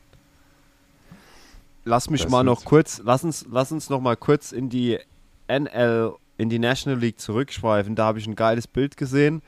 lass 1.83 2.09
mich 2.09 2.21
Das 2.23 2.31
mal 2.31 2.43
noch 2.43 2.63
kurz, 2.63 3.01
lass 3.03 3.23
uns, 3.23 3.45
lass 3.49 3.71
uns 3.71 3.89
noch 3.89 4.01
mal 4.01 4.15
kurz 4.17 4.51
in 4.51 4.69
die 4.69 4.99
NL, 5.47 6.13
in 6.37 6.49
die 6.49 6.59
National 6.59 6.99
League 6.99 7.19
zurückschweifen. 7.19 7.95
Da 7.95 8.05
habe 8.05 8.19
ich 8.19 8.27
ein 8.27 8.35
geiles 8.35 8.67
Bild 8.67 8.97
gesehen. 8.97 9.41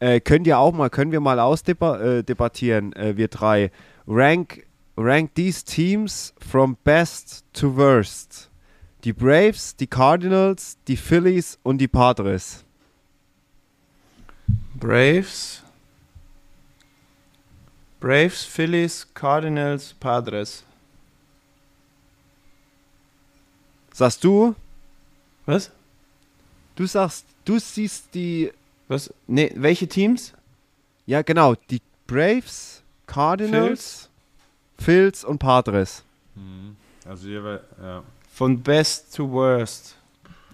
Äh, 0.00 0.20
könnt 0.20 0.46
ihr 0.46 0.58
auch 0.58 0.72
mal, 0.72 0.90
können 0.90 1.12
wir 1.12 1.20
mal 1.20 1.40
ausdebattieren, 1.40 2.92
äh, 2.92 3.10
äh, 3.10 3.16
wir 3.16 3.28
drei. 3.28 3.70
Rank, 4.08 4.66
rank 4.96 5.34
these 5.34 5.62
teams 5.62 6.32
from 6.40 6.78
best 6.82 7.44
to 7.52 7.68
worst. 7.68 8.48
Die 9.04 9.12
Braves, 9.12 9.76
die 9.76 9.86
Cardinals, 9.86 10.78
die 10.88 10.96
Phillies 10.96 11.58
und 11.62 11.76
die 11.78 11.88
Padres. 11.88 12.64
Braves, 14.74 15.62
Braves, 18.00 18.44
Phillies, 18.44 19.06
Cardinals, 19.12 19.92
Padres. 19.92 20.64
Sagst 23.92 24.24
du? 24.24 24.54
Was? 25.44 25.70
Du 26.76 26.86
sagst, 26.86 27.26
du 27.44 27.58
siehst 27.58 28.14
die, 28.14 28.52
Was? 28.86 29.12
Nee, 29.26 29.52
welche 29.54 29.86
Teams? 29.86 30.32
ja 31.04 31.20
genau, 31.22 31.54
die 31.70 31.82
Braves, 32.06 32.82
Cardinals, 33.08 34.08
Phils 34.78 35.24
und 35.24 35.38
Padres. 35.38 36.04
Also 37.04 37.26
jeweils, 37.26 37.62
ja. 37.82 38.04
Von 38.32 38.62
best 38.62 39.16
to 39.16 39.28
worst. 39.28 39.96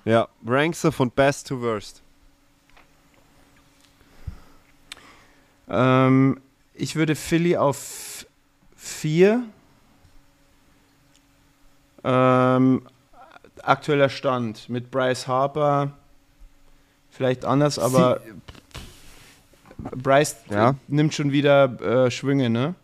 Ja, 0.06 0.28
rankst 0.46 0.82
du 0.84 0.90
von 0.90 1.10
best 1.10 1.48
to 1.48 1.60
worst. 1.60 2.00
Ähm, 5.68 6.40
ich 6.72 6.96
würde 6.96 7.14
Philly 7.16 7.56
auf 7.56 8.26
4. 8.76 9.44
Ähm, 12.04 12.86
aktueller 13.62 14.08
Stand 14.08 14.68
mit 14.68 14.90
Bryce 14.90 15.26
Harper. 15.26 15.92
Vielleicht 17.10 17.44
anders, 17.44 17.78
aber 17.78 18.20
Bryce 19.78 20.36
Ja. 20.50 20.74
nimmt 20.88 21.14
schon 21.14 21.32
wieder 21.32 22.04
äh, 22.06 22.10
Schwünge, 22.10 22.50
ne? 22.50 22.74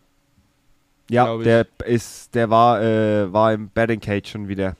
Ja, 1.11 1.37
der 1.39 1.67
ist, 1.85 2.35
der 2.35 2.51
war, 2.51 2.81
äh, 2.83 3.33
war 3.33 3.53
im 3.53 3.69
Batting 3.71 4.01
Cage 4.01 4.31
schon 4.31 4.47
wieder. 4.49 4.77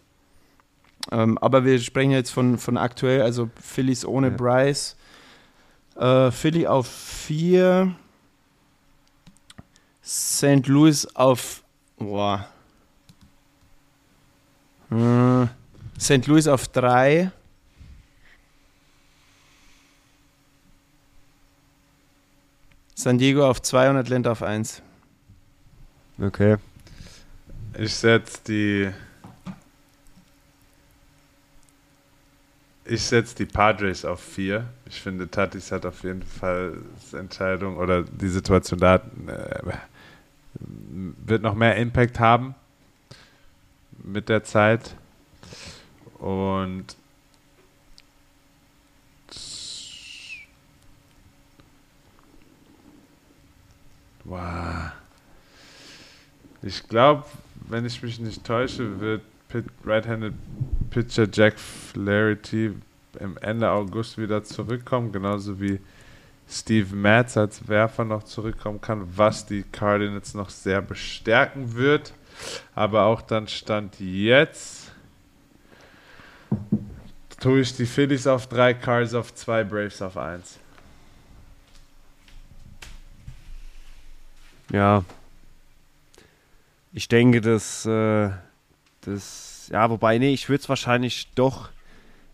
Ähm, 1.11 1.39
aber 1.39 1.65
wir 1.65 1.79
sprechen 1.81 2.13
jetzt 2.13 2.31
von, 2.31 2.57
von 2.59 2.77
aktuell, 2.77 3.23
also 3.23 3.51
Phillies 3.61 4.05
ohne 4.05 4.29
Ja. 4.29 4.37
Bryce. 4.37 4.97
Äh, 5.97 6.31
Philly 6.31 6.67
auf 6.69 6.87
4. 6.87 7.95
St. 10.05 10.67
Louis 10.67 11.07
auf. 11.15 11.63
Boah. 11.99 12.47
Hm. 14.91 15.49
St. 15.99 16.27
Louis 16.27 16.47
auf 16.49 16.69
3. 16.69 17.31
San 23.01 23.17
Diego 23.17 23.49
auf 23.49 23.63
2 23.63 23.91
und 23.91 23.97
Atlanta 23.97 24.31
auf 24.31 24.43
1. 24.43 24.83
Okay. 26.21 26.57
Ich 27.79 27.95
setze 27.95 28.41
die. 28.47 28.91
Ich 32.85 33.03
setze 33.03 33.37
die 33.37 33.47
Padres 33.47 34.05
auf 34.05 34.21
4. 34.21 34.67
Ich 34.85 35.01
finde, 35.01 35.31
Tatis 35.31 35.73
hat 35.73 35.87
auf 35.87 36.03
jeden 36.03 36.23
Fall 36.23 36.77
die 37.11 37.17
Entscheidung 37.17 37.79
oder 37.79 38.03
die 38.03 38.29
Situation 38.29 38.79
da 38.79 38.97
äh, 38.97 39.01
wird 41.25 41.41
noch 41.41 41.55
mehr 41.55 41.77
Impact 41.77 42.21
haben 42.21 42.55
mit 44.03 44.29
der 44.29 44.45
Zeit. 44.45 44.95
Und 46.19 46.97
wow. 54.31 54.93
Ich 56.63 56.87
glaube, 56.89 57.25
wenn 57.69 57.85
ich 57.85 58.03
mich 58.03 58.19
nicht 58.21 58.45
täusche, 58.45 59.01
wird 59.01 59.23
Pit, 59.49 59.67
Right-Handed 59.85 60.35
Pitcher 60.91 61.27
Jack 61.31 61.59
Flaherty 61.59 62.73
im 63.19 63.37
Ende 63.39 63.71
August 63.71 64.19
wieder 64.19 64.43
zurückkommen, 64.45 65.13
genauso 65.13 65.61
wie 65.61 65.81
Steve 66.49 66.95
Matz 66.95 67.37
als 67.37 67.69
Werfer 67.69 68.05
noch 68.05 68.23
zurückkommen 68.23 68.81
kann, 68.81 69.07
was 69.17 69.47
die 69.47 69.63
Cardinals 69.63 70.35
noch 70.35 70.51
sehr 70.51 70.81
bestärken 70.83 71.75
wird. 71.75 72.13
Aber 72.75 73.05
auch 73.05 73.23
dann 73.23 73.49
stand 73.49 74.01
jetzt 74.01 74.91
tue 77.41 77.61
ich 77.61 77.75
die 77.75 77.87
Phillies 77.87 78.27
auf 78.27 78.47
drei, 78.47 78.75
Cards 78.75 79.15
auf 79.15 79.35
zwei, 79.35 79.65
Braves 79.65 80.01
auf 80.03 80.17
eins. 80.17 80.59
Ja. 84.73 85.05
Ich 86.93 87.09
denke, 87.09 87.41
dass 87.41 87.87
äh, 87.87 88.31
das. 89.03 89.69
Ja, 89.73 89.89
wobei, 89.91 90.19
nee, 90.19 90.33
ich 90.33 90.49
würde 90.49 90.63
es 90.63 90.69
wahrscheinlich 90.69 91.31
doch. 91.35 91.71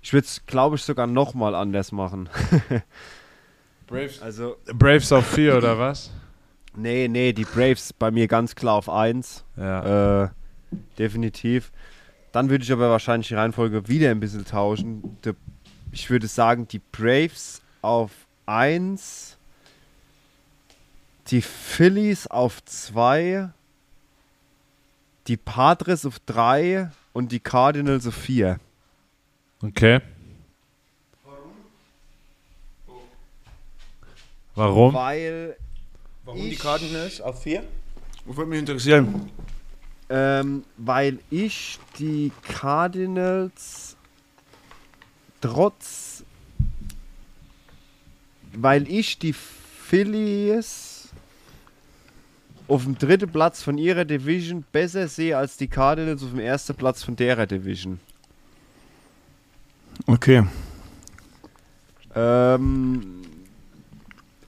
Ich 0.02 0.12
würde 0.12 0.26
es, 0.26 0.46
glaube 0.46 0.76
ich, 0.76 0.82
sogar 0.82 1.06
nochmal 1.06 1.54
anders 1.54 1.92
machen. 1.92 2.28
Braves, 3.86 4.22
Also, 4.22 4.56
Braves 4.72 5.12
auf 5.12 5.26
4 5.26 5.56
oder 5.56 5.78
was? 5.78 6.10
nee, 6.74 7.08
nee, 7.08 7.32
die 7.32 7.44
Braves 7.44 7.92
bei 7.92 8.10
mir 8.10 8.26
ganz 8.28 8.54
klar 8.54 8.74
auf 8.74 8.88
1. 8.88 9.44
Ja. 9.56 10.24
Äh, 10.24 10.28
definitiv. 10.98 11.72
Dann 12.32 12.50
würde 12.50 12.64
ich 12.64 12.72
aber 12.72 12.90
wahrscheinlich 12.90 13.28
die 13.28 13.34
Reihenfolge 13.34 13.88
wieder 13.88 14.10
ein 14.10 14.20
bisschen 14.20 14.44
tauschen. 14.44 15.16
Ich 15.92 16.10
würde 16.10 16.26
sagen, 16.26 16.68
die 16.68 16.80
Braves 16.92 17.62
auf 17.82 18.10
1, 18.46 19.35
die 21.30 21.42
Phillies 21.42 22.26
auf 22.26 22.64
2, 22.64 23.50
die 25.26 25.36
Padres 25.36 26.06
auf 26.06 26.18
3 26.26 26.90
und 27.12 27.32
die 27.32 27.40
Cardinals 27.40 28.06
auf 28.06 28.14
4. 28.14 28.58
Okay. 29.62 30.00
Warum? 34.54 34.94
Weil, 34.94 35.56
Warum 36.24 36.40
Ich- 36.40 36.50
die 36.50 36.56
Cardinals 36.56 37.20
auf 37.20 37.42
4? 37.42 37.62
Würde 38.24 38.46
mich 38.46 38.58
interessieren. 38.58 39.30
ähm, 40.08 40.64
weil 40.76 41.18
ich 41.30 41.78
die 41.98 42.30
Cardinals 42.42 43.96
trotz 45.40 46.22
weil 48.52 48.88
ich 48.90 49.18
die 49.18 49.32
Phillies 49.34 50.95
auf 52.68 52.84
dem 52.84 52.98
dritten 52.98 53.30
Platz 53.30 53.62
von 53.62 53.78
ihrer 53.78 54.04
Division 54.04 54.64
besser 54.72 55.08
sehe 55.08 55.36
als 55.36 55.56
die 55.56 55.68
Cardinals 55.68 56.22
auf 56.22 56.30
dem 56.30 56.40
ersten 56.40 56.74
Platz 56.74 57.02
von 57.02 57.16
derer 57.16 57.46
Division. 57.46 58.00
Okay. 60.06 60.44
Ähm, 62.14 63.22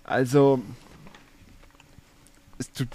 also 0.05 0.62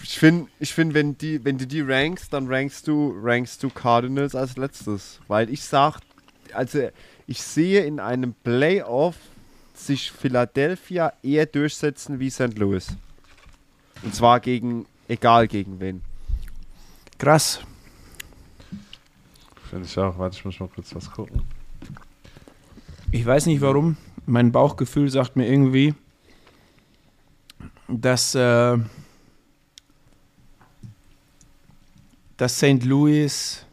ich 0.02 0.20
finde, 0.20 0.50
ich 0.60 0.74
find, 0.74 0.94
wenn 0.94 1.18
die, 1.18 1.44
wenn 1.46 1.58
du 1.58 1.66
die 1.66 1.82
rankst, 1.82 2.34
dann 2.34 2.48
rankst 2.48 2.88
du, 2.88 3.16
rankst 3.22 3.64
du 3.64 3.70
Cardinals 3.70 4.36
als 4.36 4.58
letztes, 4.58 5.20
weil 5.28 5.50
ich 5.50 5.64
sag, 5.64 6.00
also 6.54 6.90
ich 7.28 7.42
sehe 7.42 7.86
in 7.86 8.00
einem 8.00 8.34
Playoff 8.44 9.16
sich 9.74 10.12
Philadelphia 10.12 11.14
eher 11.24 11.46
durchsetzen 11.46 12.20
wie 12.20 12.30
St. 12.30 12.58
Louis. 12.58 12.90
Und 14.02 14.14
zwar 14.14 14.40
gegen, 14.40 14.86
egal 15.08 15.47
gegen 15.47 15.80
wen. 15.80 16.01
Krass. 17.18 17.62
Finde 19.70 19.86
ich 19.86 19.97
auch. 19.97 20.18
Warte, 20.18 20.38
ich 20.38 20.45
muss 20.45 20.60
mal 20.60 20.70
kurz 20.70 20.93
was 20.93 21.10
gucken. 21.10 21.41
Ich 23.12 23.26
weiß 23.26 23.45
nicht 23.45 23.62
warum. 23.62 23.97
Mein 24.26 24.51
Bauchgefühl 24.51 25.10
sagt 25.10 25.36
mir 25.36 25.47
irgendwie, 25.47 25.93
dass, 27.88 28.36
äh, 28.36 28.78
dass 32.38 32.58
St. 32.58 32.84
Louis 32.84 33.66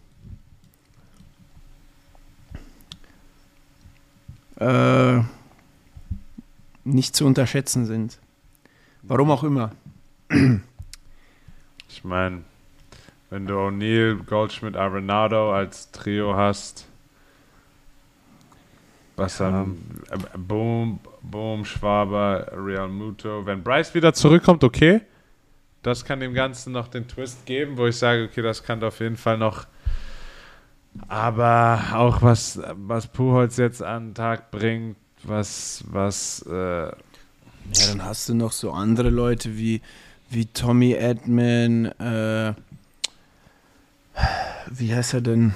äh, 4.57 5.21
nicht 6.85 7.17
zu 7.17 7.25
unterschätzen 7.25 7.87
sind. 7.87 8.19
Warum 9.03 9.31
auch 9.31 9.45
immer. 9.45 9.73
Ich 12.01 12.05
meine, 12.05 12.45
wenn 13.29 13.47
du 13.47 13.57
O'Neill, 13.57 14.25
Goldschmidt, 14.25 14.75
Arenado 14.75 15.53
als 15.53 15.91
Trio 15.91 16.35
hast, 16.35 16.87
was 19.17 19.37
dann 19.37 19.77
äh, 20.11 20.17
Boom, 20.39 20.99
Boom, 21.21 21.67
Schwaber, 21.67 22.51
Real 22.57 22.89
Muto. 22.89 23.45
Wenn 23.45 23.63
Bryce 23.63 23.93
wieder 23.93 24.15
zurückkommt, 24.15 24.65
okay. 24.65 25.03
Das 25.83 26.03
kann 26.03 26.21
dem 26.21 26.33
Ganzen 26.33 26.73
noch 26.73 26.89
den 26.89 27.07
Twist 27.07 27.45
geben, 27.45 27.77
wo 27.77 27.87
ich 27.87 27.99
sage, 27.99 28.25
okay, 28.25 28.41
das 28.41 28.63
kann 28.63 28.83
auf 28.83 28.99
jeden 29.01 29.19
Fall 29.19 29.37
noch. 29.37 29.67
Aber 31.07 31.83
auch 31.93 32.23
was, 32.23 32.63
was 32.77 33.09
Puholz 33.09 33.59
jetzt 33.59 33.83
an 33.83 34.09
den 34.09 34.15
Tag 34.15 34.51
bringt, 34.51 34.97
was, 35.23 35.85
was, 35.87 36.47
äh, 36.49 36.87
Ja, 36.87 36.93
dann 37.89 38.07
hast 38.07 38.27
du 38.31 38.35
noch 38.35 38.53
so 38.53 38.73
andere 38.73 39.11
Leute 39.11 39.59
wie, 39.59 39.83
wie 40.31 40.47
Tommy 40.47 40.93
Edman, 40.93 41.87
äh, 41.87 42.55
wie 44.71 44.95
heißt 44.95 45.15
er 45.15 45.21
denn? 45.21 45.55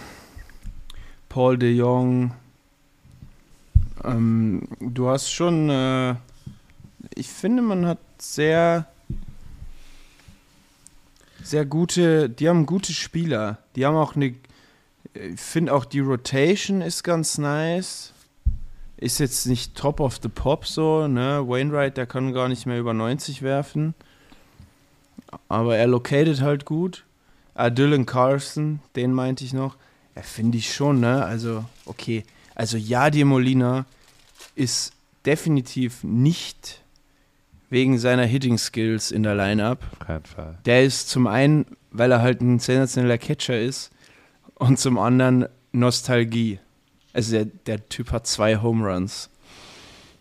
Paul 1.29 1.57
de 1.59 1.72
Jong. 1.72 2.33
Ähm, 4.03 4.68
du 4.81 5.09
hast 5.09 5.31
schon, 5.31 5.70
äh, 5.70 6.16
ich 7.14 7.29
finde, 7.29 7.62
man 7.62 7.87
hat 7.87 7.99
sehr, 8.18 8.87
sehr 11.43 11.64
gute, 11.64 12.29
die 12.29 12.49
haben 12.49 12.66
gute 12.66 12.93
Spieler. 12.93 13.59
Die 13.77 13.87
haben 13.87 13.97
auch 13.97 14.16
eine, 14.16 14.35
ich 15.14 15.41
finde 15.41 15.72
auch 15.72 15.85
die 15.85 16.01
Rotation 16.01 16.81
ist 16.83 17.05
ganz 17.05 17.39
nice 17.39 18.12
ist 18.97 19.18
jetzt 19.18 19.47
nicht 19.47 19.75
top 19.75 20.01
of 20.01 20.18
the 20.22 20.29
pop 20.29 20.66
so, 20.66 21.09
ne? 21.09 21.43
Wainwright, 21.47 21.97
der 21.97 22.07
kann 22.07 22.33
gar 22.33 22.49
nicht 22.49 22.64
mehr 22.64 22.79
über 22.79 22.95
90 22.95 23.43
werfen. 23.43 23.95
Aber 25.49 25.76
er 25.76 25.87
located 25.87 26.41
halt 26.41 26.64
gut. 26.64 27.05
Ah, 27.55 27.70
Dylan 27.70 28.07
Carson, 28.07 28.80
den 28.97 29.12
meinte 29.12 29.45
ich 29.45 29.53
noch. 29.53 29.76
Ja, 30.16 30.22
finde 30.22 30.59
ich 30.59 30.74
schon, 30.74 31.01
ne? 31.01 31.24
Also, 31.24 31.64
okay. 31.87 32.24
Also, 32.55 32.76
Jadir 32.76 33.24
Molina 33.24 33.87
ist 34.55 34.93
definitiv 35.24 36.05
nicht 36.05 36.82
wegen 37.70 37.99
seiner 37.99 38.24
Hitting 38.24 38.59
Skills 38.59 39.11
in 39.11 39.22
der 39.22 39.35
Lineup. 39.35 39.80
auf 39.93 40.07
keinen 40.07 40.24
Fall. 40.24 40.59
Der 40.64 40.85
ist 40.85 41.09
zum 41.09 41.26
einen, 41.26 41.66
weil 41.91 42.12
er 42.12 42.22
halt 42.22 42.41
ein 42.41 42.59
sensationeller 42.59 43.18
Catcher 43.18 43.59
ist 43.61 43.91
und 44.55 44.78
zum 44.78 44.99
anderen 44.99 45.47
Nostalgie. 45.72 46.61
Also 47.12 47.32
der, 47.32 47.45
der 47.47 47.89
Typ 47.89 48.12
hat 48.12 48.26
zwei 48.26 48.59
Home 48.59 48.87
Runs, 48.87 49.30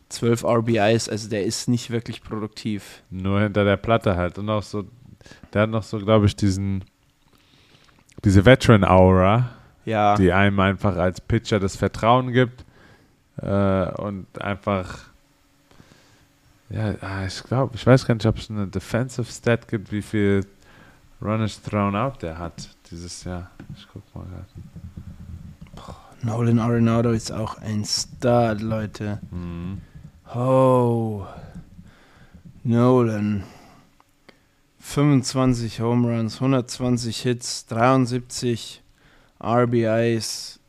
zwölf 0.09 0.43
RBIs, 0.43 1.09
also 1.09 1.30
der 1.30 1.43
ist 1.43 1.68
nicht 1.68 1.89
wirklich 1.89 2.24
produktiv. 2.24 3.03
Nur 3.09 3.41
hinter 3.41 3.66
der 3.66 3.78
Platte 3.78 4.16
halt. 4.16 4.38
Und 4.38 4.49
auch 4.49 4.64
so, 4.64 4.86
der 5.54 5.64
hat 5.64 5.70
noch 5.70 5.84
so, 5.84 6.00
glaube 6.00 6.26
ich, 6.26 6.36
diesen, 6.36 6.84
diese 8.24 8.46
Veteran-Aura, 8.46 9.50
Ja, 9.86 10.16
die 10.16 10.32
einem 10.32 10.60
einfach 10.60 10.96
als 10.96 11.22
Pitcher 11.22 11.60
das 11.60 11.76
Vertrauen 11.76 12.32
gibt. 12.32 12.66
Äh, 13.42 13.92
und 13.94 14.28
einfach, 14.40 15.00
ja, 16.70 16.96
ah, 17.02 17.26
ich 17.26 17.44
glaube, 17.44 17.76
ich 17.76 17.86
weiß 17.86 18.06
gar 18.06 18.16
nicht, 18.16 18.26
ob 18.26 18.38
es 18.38 18.50
eine 18.50 18.68
Defensive 18.68 19.32
Stat 19.32 19.68
gibt, 19.68 19.92
wie 19.92 20.02
viel 20.02 20.46
Runners 21.22 21.62
thrown 21.62 21.96
out 21.96 22.22
der 22.22 22.38
hat 22.38 22.70
dieses 22.92 23.24
Jahr. 23.24 23.50
Ich 23.76 23.88
guck 23.92 24.04
mal 24.14 24.26
gerade. 24.26 24.46
Nolan 26.22 26.60
Arenado 26.60 27.12
ist 27.12 27.32
auch 27.32 27.58
ein 27.62 27.84
Star, 27.84 28.56
Leute. 28.56 29.20
Mhm. 29.32 29.82
Oh, 30.34 31.26
Nolan. 32.64 33.44
25 34.84 35.80
Home 35.80 36.08
Runs, 36.08 36.36
120 36.36 37.22
Hits, 37.22 37.66
73 37.66 38.84
RBIs, 39.42 40.60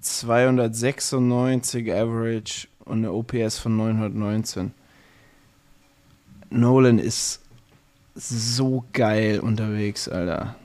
296 0.00 1.92
Average 1.92 2.68
und 2.86 2.98
eine 2.98 3.12
OPS 3.12 3.58
von 3.58 3.76
919. 3.76 4.72
Nolan 6.48 6.98
ist 6.98 7.42
so 8.14 8.84
geil 8.92 9.38
unterwegs, 9.38 10.08
Alter. 10.08 10.56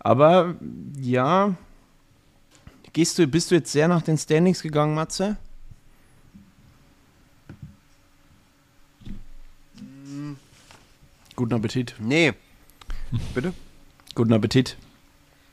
Aber 0.00 0.56
ja, 1.00 1.54
gehst 2.92 3.18
du, 3.18 3.26
bist 3.26 3.50
du 3.50 3.54
jetzt 3.54 3.72
sehr 3.72 3.88
nach 3.88 4.02
den 4.02 4.18
Standings 4.18 4.60
gegangen, 4.60 4.94
Matze? 4.94 5.38
Guten 11.36 11.54
Appetit. 11.54 11.94
Nee. 11.98 12.32
Bitte? 13.34 13.52
Guten 14.14 14.32
Appetit. 14.32 14.76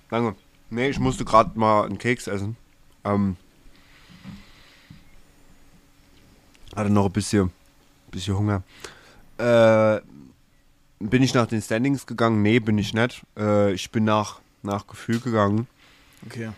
Danke. 0.10 0.36
Nee, 0.70 0.90
ich 0.90 1.00
musste 1.00 1.26
gerade 1.26 1.58
mal 1.58 1.86
einen 1.86 1.98
Keks 1.98 2.28
essen. 2.28 2.56
Ähm, 3.04 3.36
hatte 6.76 6.90
noch 6.90 7.06
ein 7.08 7.12
bisschen, 7.12 7.52
bisschen 8.12 8.38
Hunger. 8.38 8.64
Äh, 9.38 10.02
bin 11.00 11.24
ich 11.24 11.34
nach 11.34 11.48
den 11.48 11.62
Standings 11.62 12.06
gegangen? 12.06 12.42
Nee, 12.42 12.60
bin 12.60 12.78
ich 12.78 12.94
nicht. 12.94 13.24
Äh, 13.38 13.74
ich 13.74 13.90
bin 13.92 14.04
nach, 14.04 14.40
nach 14.62 14.86
Gefühl 14.88 15.20
gegangen 15.20 15.68
Okay. 16.28 16.52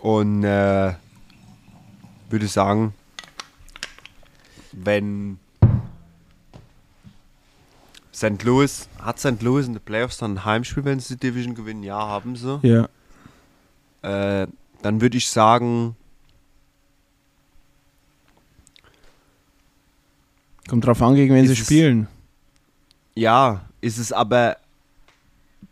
und 0.00 0.42
äh, 0.42 0.94
würde 2.28 2.48
sagen, 2.48 2.94
wenn 4.72 5.38
St. 8.20 8.42
Louis, 8.42 8.86
hat 9.00 9.18
St. 9.18 9.40
Louis 9.40 9.66
in 9.66 9.72
den 9.72 9.80
Playoffs 9.82 10.18
dann 10.18 10.34
ein 10.34 10.44
Heimspiel, 10.44 10.84
wenn 10.84 11.00
sie 11.00 11.14
die 11.16 11.28
Division 11.30 11.54
gewinnen? 11.54 11.82
Ja, 11.82 11.96
haben 11.98 12.36
sie. 12.36 12.60
Ja. 12.62 12.88
Äh, 14.02 14.46
dann 14.82 15.00
würde 15.00 15.16
ich 15.16 15.30
sagen, 15.30 15.96
Kommt 20.68 20.86
drauf 20.86 21.02
an, 21.02 21.14
gegen 21.16 21.34
wen 21.34 21.46
sie 21.46 21.52
es- 21.54 21.58
spielen. 21.58 22.06
ja, 23.14 23.62
ist 23.80 23.98
es 23.98 24.12
aber 24.12 24.56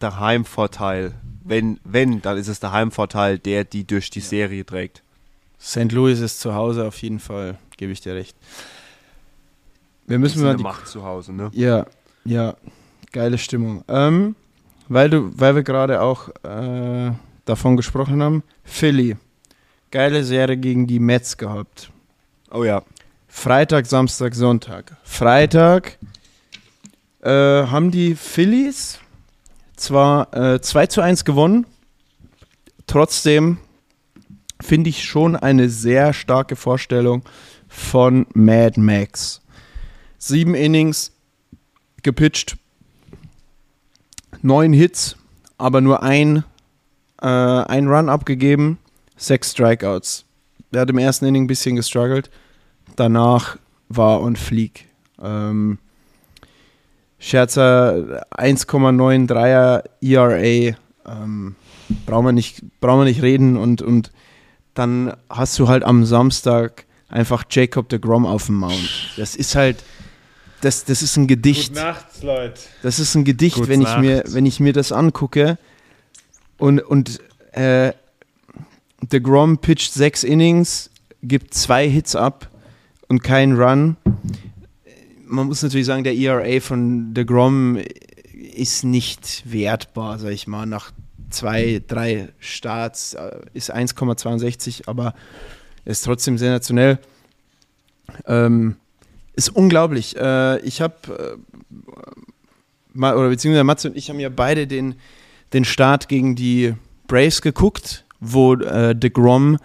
der 0.00 0.18
Heimvorteil. 0.18 1.14
Wenn, 1.44 1.78
wenn, 1.84 2.20
dann 2.20 2.36
ist 2.36 2.48
es 2.48 2.60
der 2.60 2.72
Heimvorteil, 2.72 3.38
der 3.38 3.64
die 3.64 3.84
durch 3.86 4.10
die 4.10 4.20
Serie 4.20 4.64
trägt. 4.66 5.02
St. 5.60 5.92
Louis 5.92 6.20
ist 6.20 6.40
zu 6.40 6.54
Hause 6.54 6.84
auf 6.86 7.00
jeden 7.02 7.20
Fall, 7.20 7.58
gebe 7.76 7.92
ich 7.92 8.00
dir 8.00 8.14
recht. 8.14 8.36
Wir 10.06 10.18
müssen 10.18 10.38
Ist 10.38 10.42
mal 10.42 10.48
eine 10.50 10.56
die 10.58 10.62
Macht 10.62 10.88
zu 10.88 11.04
Hause, 11.04 11.32
ne? 11.32 11.50
Ja, 11.52 11.86
ja, 12.24 12.56
geile 13.12 13.38
Stimmung. 13.38 13.84
Ähm, 13.88 14.36
weil, 14.88 15.10
du, 15.10 15.30
weil 15.38 15.54
wir 15.54 15.62
gerade 15.62 16.00
auch 16.00 16.28
äh, 16.44 17.12
davon 17.44 17.76
gesprochen 17.76 18.22
haben, 18.22 18.42
Philly, 18.64 19.16
geile 19.90 20.24
Serie 20.24 20.56
gegen 20.56 20.86
die 20.86 20.98
Mets 20.98 21.36
gehabt. 21.36 21.90
Oh 22.50 22.64
ja. 22.64 22.82
Freitag, 23.26 23.86
Samstag, 23.86 24.34
Sonntag. 24.34 24.96
Freitag 25.04 25.98
äh, 27.22 27.30
haben 27.30 27.90
die 27.90 28.14
Phillies 28.14 28.98
zwar 29.76 30.34
äh, 30.34 30.60
2 30.60 30.86
zu 30.86 31.00
1 31.00 31.24
gewonnen, 31.24 31.66
trotzdem 32.86 33.58
finde 34.60 34.90
ich 34.90 35.04
schon 35.04 35.36
eine 35.36 35.68
sehr 35.68 36.12
starke 36.12 36.56
Vorstellung 36.56 37.22
von 37.68 38.26
Mad 38.34 38.80
Max. 38.80 39.40
Sieben 40.18 40.54
Innings 40.54 41.12
gepitcht, 42.02 42.56
neun 44.42 44.72
Hits, 44.72 45.16
aber 45.56 45.80
nur 45.80 46.02
ein, 46.02 46.44
äh, 47.20 47.26
ein 47.26 47.88
Run 47.88 48.08
abgegeben, 48.08 48.78
sechs 49.16 49.52
Strikeouts. 49.52 50.24
Der 50.72 50.82
hat 50.82 50.90
im 50.90 50.98
ersten 50.98 51.24
Inning 51.24 51.44
ein 51.44 51.48
bisschen 51.48 51.76
gestruggelt 51.76 52.30
danach 52.98 53.56
war 53.88 54.20
on 54.20 54.36
fleek. 54.36 54.86
Ähm, 55.22 55.78
Scherzer 57.18 58.26
1,93er 58.36 59.84
ERA, 60.00 60.76
ähm, 61.06 61.56
brauchen 62.06 62.26
wir 62.26 62.32
nicht, 62.32 62.62
brauchen 62.80 63.00
wir 63.00 63.04
nicht 63.04 63.22
reden 63.22 63.56
und, 63.56 63.82
und 63.82 64.12
dann 64.74 65.12
hast 65.28 65.58
du 65.58 65.68
halt 65.68 65.82
am 65.82 66.04
Samstag 66.04 66.84
einfach 67.08 67.44
Jacob 67.50 67.88
de 67.88 67.98
Grom 67.98 68.24
auf 68.26 68.46
dem 68.46 68.56
Mount. 68.56 69.14
Das 69.16 69.34
ist 69.34 69.56
halt, 69.56 69.82
das, 70.60 70.84
das 70.84 71.02
ist 71.02 71.16
ein 71.16 71.26
Gedicht. 71.26 71.74
nachts, 71.74 72.22
Leute. 72.22 72.60
Das 72.82 72.98
ist 72.98 73.14
ein 73.14 73.24
Gedicht, 73.24 73.56
Gute 73.56 73.68
wenn 73.68 73.82
ich, 73.82 73.96
mir, 73.98 74.16
Nacht. 74.18 74.34
wenn 74.34 74.46
ich 74.46 74.60
mir 74.60 74.72
das 74.72 74.92
angucke. 74.92 75.58
Und, 76.58 76.80
und 76.80 77.20
äh, 77.52 77.92
The 79.10 79.22
Grom 79.22 79.58
pitcht 79.58 79.92
sechs 79.92 80.24
Innings, 80.24 80.90
gibt 81.22 81.54
zwei 81.54 81.88
Hits 81.88 82.16
ab 82.16 82.50
und 83.08 83.22
keinen 83.22 83.56
Run. 83.56 83.96
Man 85.26 85.46
muss 85.46 85.62
natürlich 85.62 85.86
sagen, 85.86 86.04
der 86.04 86.16
ERA 86.16 86.60
von 86.60 87.12
The 87.14 87.24
Grom 87.24 87.78
ist 88.54 88.84
nicht 88.84 89.42
wertbar, 89.50 90.18
sag 90.18 90.32
ich 90.32 90.46
mal. 90.46 90.66
Nach 90.66 90.92
zwei, 91.30 91.82
drei 91.86 92.28
Starts 92.38 93.14
äh, 93.14 93.40
ist 93.52 93.74
1,62, 93.74 94.88
aber 94.88 95.14
ist 95.84 96.04
trotzdem 96.04 96.38
sensationell. 96.38 96.98
Ähm, 98.26 98.76
ist 99.38 99.50
unglaublich. 99.50 100.16
Äh, 100.16 100.58
ich 100.60 100.80
habe 100.80 101.38
äh, 102.96 102.98
oder 102.98 103.28
beziehungsweise 103.28 103.64
Matze 103.64 103.88
und 103.88 103.96
ich 103.96 104.10
haben 104.10 104.18
ja 104.18 104.28
beide 104.28 104.66
den, 104.66 104.96
den 105.52 105.64
Start 105.64 106.08
gegen 106.08 106.34
die 106.34 106.74
Braves 107.06 107.40
geguckt, 107.40 108.04
wo 108.18 108.54
äh, 108.54 108.96
DeGrom 108.96 109.58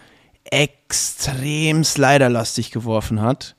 extrem 0.45 1.83
sliderlastig 1.83 2.69
geworfen 2.69 3.21
hat. 3.21 3.55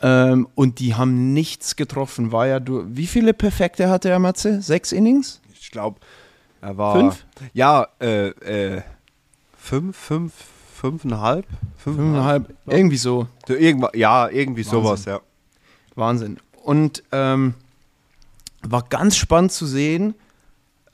Ähm, 0.00 0.48
und 0.54 0.78
die 0.78 0.94
haben 0.94 1.34
nichts 1.34 1.76
getroffen. 1.76 2.32
War 2.32 2.46
ja 2.46 2.58
du. 2.58 2.84
Wie 2.88 3.06
viele 3.06 3.34
perfekte 3.34 3.90
hatte 3.90 4.08
er, 4.08 4.18
Matze? 4.18 4.62
Sechs 4.62 4.92
Innings? 4.92 5.42
Ich 5.60 5.70
glaube, 5.70 6.00
er 6.62 6.78
war. 6.78 6.98
Fünf? 6.98 7.26
Ja, 7.52 7.88
äh, 8.00 8.28
äh, 8.28 8.82
fünf, 9.58 9.96
fünf, 9.96 10.32
fünfeinhalb? 10.76 11.46
Fünfeinhalb. 11.78 12.54
Irgendwie 12.66 12.96
so. 12.96 13.26
So, 13.48 13.54
irgendwa- 13.54 13.96
ja, 13.96 14.28
irgendwie 14.28 14.64
Wahnsinn. 14.64 14.82
sowas, 14.82 15.04
ja. 15.06 15.20
Wahnsinn. 15.94 16.38
Und 16.62 17.02
ähm, 17.12 17.54
war 18.62 18.82
ganz 18.88 19.16
spannend 19.16 19.52
zu 19.52 19.66
sehen. 19.66 20.14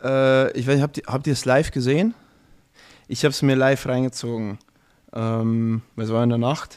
Äh, 0.03 0.51
ich 0.59 0.67
weiß 0.67 0.75
nicht, 0.75 0.83
habt 0.83 0.97
ihr, 0.99 1.05
habt 1.07 1.27
ihr 1.27 1.33
es 1.33 1.45
live 1.45 1.71
gesehen? 1.71 2.15
Ich 3.09 3.25
habe 3.25 3.31
es 3.31 3.43
mir 3.43 3.57
live 3.57 3.87
reingezogen. 3.87 4.59
Ähm, 5.13 5.83
es 5.97 6.11
war 6.11 6.23
in 6.23 6.29
der 6.31 6.39
Nacht. 6.39 6.77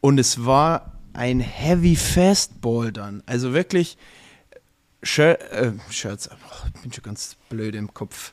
Und 0.00 0.18
es 0.18 0.44
war 0.44 0.92
ein 1.14 1.40
Heavy 1.40 1.96
Fastball 1.96 2.92
dann. 2.92 3.22
Also 3.26 3.52
wirklich. 3.54 3.96
Shir 5.02 5.38
äh, 5.52 5.72
Shirts, 5.90 6.30
oh, 6.32 6.66
ich 6.74 6.80
bin 6.82 6.92
schon 6.92 7.04
ganz 7.04 7.36
blöd 7.50 7.74
im 7.74 7.92
Kopf. 7.92 8.32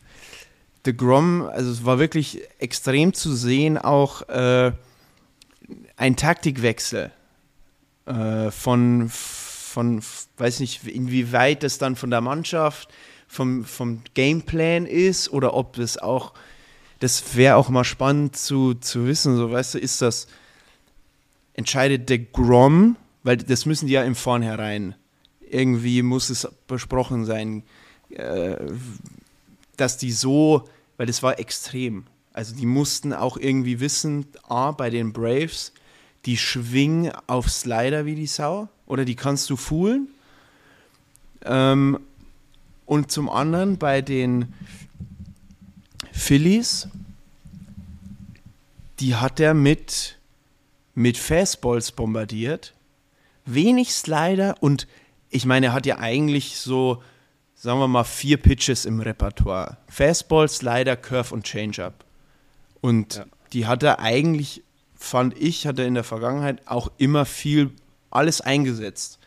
The 0.85 0.95
Grom, 0.95 1.43
also 1.43 1.71
es 1.71 1.85
war 1.85 1.99
wirklich 1.99 2.41
extrem 2.59 3.13
zu 3.13 3.35
sehen, 3.35 3.77
auch 3.77 4.27
äh, 4.29 4.71
ein 5.95 6.15
Taktikwechsel 6.15 7.11
äh, 8.05 8.49
von, 8.49 9.09
von, 9.09 10.01
weiß 10.37 10.59
nicht, 10.59 10.87
inwieweit 10.87 11.63
das 11.63 11.77
dann 11.77 11.95
von 11.95 12.09
der 12.09 12.21
Mannschaft, 12.21 12.89
vom, 13.27 13.63
vom 13.63 14.01
Gameplan 14.15 14.85
ist 14.85 15.31
oder 15.31 15.53
ob 15.53 15.75
das 15.75 15.97
auch, 15.97 16.33
das 16.99 17.35
wäre 17.35 17.55
auch 17.55 17.69
mal 17.69 17.83
spannend 17.83 18.35
zu, 18.35 18.73
zu 18.73 19.05
wissen, 19.05 19.37
so 19.37 19.51
weißt 19.51 19.75
du, 19.75 19.79
ist 19.79 20.01
das, 20.01 20.27
entscheidet 21.53 22.09
der 22.09 22.19
Grom, 22.19 22.97
weil 23.23 23.37
das 23.37 23.65
müssen 23.65 23.87
die 23.87 23.93
ja 23.93 24.03
im 24.03 24.15
Vornherein, 24.15 24.95
irgendwie 25.47 26.01
muss 26.01 26.29
es 26.29 26.47
besprochen 26.67 27.25
sein, 27.25 27.63
äh, 28.09 28.55
dass 29.77 29.97
die 29.97 30.11
so, 30.11 30.67
weil 30.97 31.05
das 31.05 31.23
war 31.23 31.39
extrem, 31.39 32.05
also 32.33 32.55
die 32.55 32.65
mussten 32.65 33.13
auch 33.13 33.37
irgendwie 33.37 33.79
wissen, 33.79 34.25
A, 34.47 34.71
bei 34.71 34.89
den 34.89 35.13
Braves, 35.13 35.73
die 36.25 36.37
schwingen 36.37 37.11
auf 37.27 37.49
Slider 37.49 38.05
wie 38.05 38.15
die 38.15 38.27
Sau 38.27 38.69
oder 38.85 39.05
die 39.05 39.15
kannst 39.15 39.49
du 39.49 39.55
foolen. 39.55 40.07
Ähm, 41.43 41.99
und 42.85 43.11
zum 43.11 43.29
anderen 43.29 43.77
bei 43.77 44.01
den 44.01 44.53
Phillies, 46.11 46.87
die 48.99 49.15
hat 49.15 49.39
er 49.39 49.53
mit, 49.53 50.17
mit 50.93 51.17
Fastballs 51.17 51.91
bombardiert. 51.91 52.73
Wenig 53.45 53.93
Slider 53.93 54.55
und 54.61 54.87
ich 55.29 55.45
meine, 55.45 55.67
er 55.67 55.73
hat 55.73 55.85
ja 55.85 55.97
eigentlich 55.97 56.57
so, 56.57 57.01
sagen 57.61 57.77
wir 57.77 57.87
mal, 57.87 58.03
vier 58.03 58.37
Pitches 58.37 58.85
im 58.85 58.99
Repertoire. 59.01 59.77
Fastball, 59.87 60.49
Slider, 60.49 60.95
Curve 60.95 61.31
und 61.31 61.45
Changeup. 61.45 62.03
Und 62.81 63.17
Ja. 63.17 63.25
die 63.53 63.67
hat 63.67 63.83
er 63.83 63.99
eigentlich, 63.99 64.63
fand 64.95 65.39
ich, 65.39 65.67
hat 65.67 65.77
er 65.77 65.85
in 65.85 65.93
der 65.93 66.03
Vergangenheit 66.03 66.67
auch 66.67 66.89
immer 66.97 67.23
viel 67.23 67.69
alles 68.09 68.41
eingesetzt. 68.41 69.19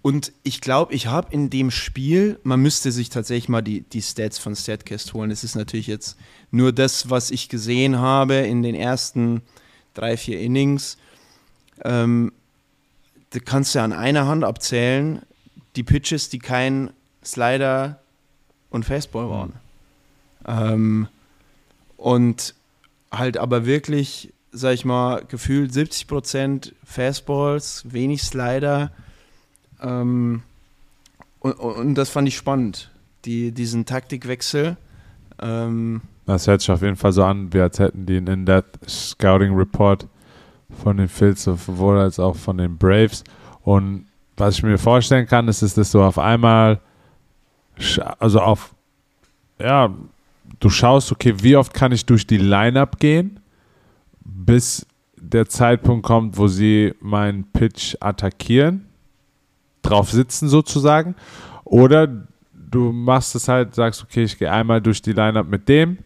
Und 0.00 0.32
ich 0.44 0.62
glaube, 0.62 0.94
ich 0.94 1.08
habe 1.08 1.30
in 1.30 1.50
dem 1.50 1.70
Spiel, 1.70 2.40
man 2.42 2.60
müsste 2.60 2.90
sich 2.90 3.10
tatsächlich 3.10 3.50
mal 3.50 3.60
die, 3.60 3.82
die 3.82 4.00
Stats 4.00 4.38
von 4.38 4.56
Statcast 4.56 5.12
holen. 5.12 5.30
Es 5.30 5.44
ist 5.44 5.56
natürlich 5.56 5.88
jetzt 5.88 6.16
nur 6.50 6.72
das, 6.72 7.10
was 7.10 7.30
ich 7.30 7.50
gesehen 7.50 7.98
habe 7.98 8.36
in 8.36 8.62
den 8.62 8.74
ersten 8.74 9.42
drei, 9.92 10.16
vier 10.16 10.40
Innings. 10.40 10.96
Ähm, 11.84 12.32
da 13.28 13.40
kannst 13.40 13.74
du 13.74 13.82
an 13.82 13.92
einer 13.92 14.26
Hand 14.26 14.42
abzählen, 14.42 15.20
die 15.76 15.82
Pitches, 15.82 16.30
die 16.30 16.38
kein 16.38 16.88
Slider 17.24 18.00
und 18.70 18.84
Fastball 18.84 19.28
waren. 19.28 19.52
Ähm, 20.46 21.08
und 21.96 22.54
halt 23.12 23.36
aber 23.36 23.66
wirklich, 23.66 24.32
sag 24.52 24.74
ich 24.74 24.84
mal, 24.84 25.22
gefühlt 25.28 25.72
70% 25.72 26.72
Fastballs, 26.84 27.84
wenig 27.88 28.22
Slider. 28.22 28.90
Ähm, 29.82 30.42
und, 31.40 31.52
und 31.52 31.94
das 31.94 32.10
fand 32.10 32.28
ich 32.28 32.36
spannend, 32.36 32.90
die, 33.24 33.52
diesen 33.52 33.86
Taktikwechsel. 33.86 34.76
Ähm, 35.40 36.02
Das 36.26 36.46
hört 36.46 36.60
sich 36.60 36.70
auf 36.70 36.82
jeden 36.82 36.96
Fall 36.96 37.12
so 37.12 37.24
an, 37.24 37.52
wie 37.52 37.60
als 37.60 37.78
hätten 37.78 38.06
die 38.06 38.16
einen 38.16 38.26
In-Depth 38.28 38.88
Scouting 38.88 39.54
Report 39.54 40.06
von 40.82 40.96
den 40.96 41.08
Phils 41.08 41.42
sowohl 41.44 41.98
als 41.98 42.18
auch 42.18 42.36
von 42.36 42.58
den 42.58 42.78
Braves. 42.78 43.24
Und 43.62 44.06
was 44.36 44.56
ich 44.56 44.62
mir 44.62 44.78
vorstellen 44.78 45.26
kann, 45.26 45.48
ist, 45.48 45.62
ist 45.62 45.76
dass 45.76 45.90
du 45.90 46.02
auf 46.02 46.18
einmal, 46.18 46.80
also 48.18 48.40
auf, 48.40 48.74
ja, 49.58 49.94
du 50.58 50.70
schaust, 50.70 51.12
okay, 51.12 51.34
wie 51.42 51.56
oft 51.56 51.72
kann 51.74 51.92
ich 51.92 52.04
durch 52.06 52.26
die 52.26 52.38
Lineup 52.38 52.98
gehen, 52.98 53.40
bis 54.20 54.86
der 55.16 55.48
Zeitpunkt 55.48 56.04
kommt, 56.04 56.36
wo 56.36 56.48
sie 56.48 56.94
meinen 57.00 57.44
Pitch 57.52 57.96
attackieren. 58.00 58.86
drauf 59.82 60.10
sitzen 60.10 60.48
sozusagen. 60.48 61.14
Oder 61.64 62.06
du 62.52 62.92
machst 62.92 63.34
es 63.34 63.48
halt, 63.48 63.74
sagst, 63.74 64.02
okay, 64.02 64.24
ich 64.24 64.38
gehe 64.38 64.50
einmal 64.50 64.80
durch 64.80 65.00
die 65.02 65.12
Lineup 65.12 65.48
mit 65.48 65.68
dem 65.68 65.98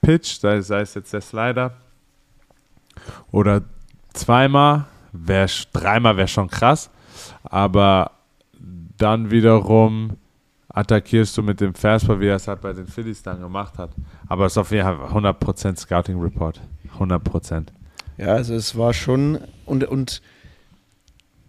Pitch, 0.00 0.38
sei, 0.38 0.60
sei 0.60 0.80
es 0.80 0.94
jetzt 0.94 1.12
der 1.12 1.20
Slider, 1.20 1.76
oder 3.30 3.62
zweimal, 4.12 4.86
wär, 5.12 5.48
dreimal 5.72 6.16
wäre 6.16 6.28
schon 6.28 6.48
krass, 6.48 6.90
aber 7.44 8.12
dann 8.96 9.30
wiederum 9.30 10.16
attackierst 10.78 11.36
du 11.36 11.42
mit 11.42 11.60
dem 11.60 11.74
Fastball, 11.74 12.20
wie 12.20 12.28
er 12.28 12.36
es 12.36 12.46
halt 12.46 12.60
bei 12.60 12.72
den 12.72 12.86
Phillies 12.86 13.22
dann 13.22 13.40
gemacht 13.40 13.78
hat. 13.78 13.90
Aber 14.28 14.46
es 14.46 14.52
ist 14.52 14.58
auf 14.58 14.70
jeden 14.70 14.84
Fall 14.84 14.96
100% 14.96 15.76
Scouting 15.76 16.20
Report. 16.20 16.60
100%. 16.98 17.66
Ja, 18.16 18.28
also 18.28 18.54
es 18.54 18.76
war 18.78 18.94
schon 18.94 19.40
und, 19.66 19.84
und 19.84 20.22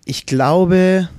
ich 0.05 0.25
glaube, 0.25 1.09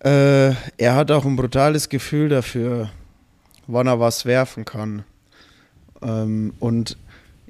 äh, 0.00 0.50
er 0.76 0.94
hat 0.94 1.10
auch 1.10 1.24
ein 1.24 1.36
brutales 1.36 1.88
Gefühl 1.88 2.28
dafür, 2.28 2.90
wann 3.66 3.86
er 3.86 4.00
was 4.00 4.26
werfen 4.26 4.66
kann. 4.66 5.04
Ähm, 6.02 6.52
und 6.60 6.98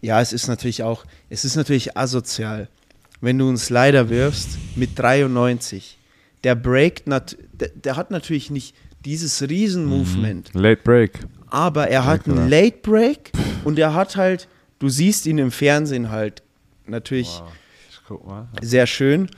ja, 0.01 0.21
es 0.21 0.33
ist 0.33 0.47
natürlich 0.47 0.85
auch, 0.85 1.05
es 1.29 1.45
ist 1.45 1.57
natürlich 1.57 1.97
asozial, 1.97 2.69
wenn 3.21 3.39
du 3.39 3.49
einen 3.49 3.59
Slider 3.59 4.09
wirfst 4.09 4.59
mit 4.77 4.97
93. 4.97 6.00
Der 6.45 6.55
breakt, 6.55 7.07
der, 7.07 7.69
der 7.75 7.97
hat 7.97 8.11
natürlich 8.11 8.51
nicht 8.51 8.75
dieses 9.05 9.43
Riesen-Movement, 9.43 10.55
Late 10.55 10.83
Break. 10.83 11.21
aber 11.49 11.89
er 11.89 12.05
hat 12.07 12.27
Ja, 12.27 12.35
einen 12.35 12.49
Late 12.49 12.79
Break 12.83 13.33
und 13.65 13.79
er 13.79 13.95
hat 13.95 14.17
halt, 14.17 14.49
du 14.79 14.89
siehst 14.89 15.27
ihn 15.27 15.39
im 15.39 15.51
Fernsehen 15.51 16.11
halt 16.11 16.43
natürlich 16.87 17.41
Wow. 18.09 18.47
Sehr 18.61 18.89
schön, 18.89 19.31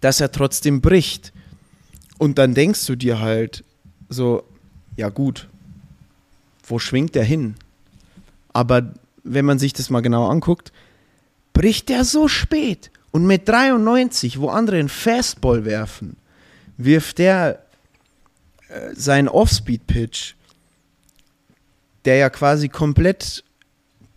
dass 0.00 0.20
er 0.20 0.32
trotzdem 0.32 0.80
bricht. 0.80 1.32
Und 2.18 2.36
dann 2.36 2.52
denkst 2.52 2.84
du 2.86 2.96
dir 2.96 3.20
halt 3.20 3.62
so, 4.08 4.42
ja 4.96 5.08
gut, 5.08 5.48
wo 6.66 6.80
schwingt 6.80 7.14
der 7.14 7.22
hin? 7.22 7.54
Aber 8.52 8.92
wenn 9.22 9.44
man 9.44 9.60
sich 9.60 9.72
das 9.72 9.88
mal 9.88 10.00
genau 10.00 10.26
anguckt, 10.28 10.72
bricht 11.52 11.88
der 11.90 12.04
so 12.04 12.26
spät. 12.26 12.90
Und 13.12 13.26
mit 13.26 13.48
93, 13.48 14.40
wo 14.40 14.48
andere 14.48 14.78
einen 14.78 14.88
Fastball 14.88 15.64
werfen, 15.64 16.16
wirft 16.76 17.18
der 17.18 17.64
äh, 18.68 18.94
seinen 18.94 19.28
Off-Speed-Pitch, 19.28 20.34
der 22.04 22.16
ja 22.16 22.30
quasi 22.30 22.68
komplett, 22.68 23.44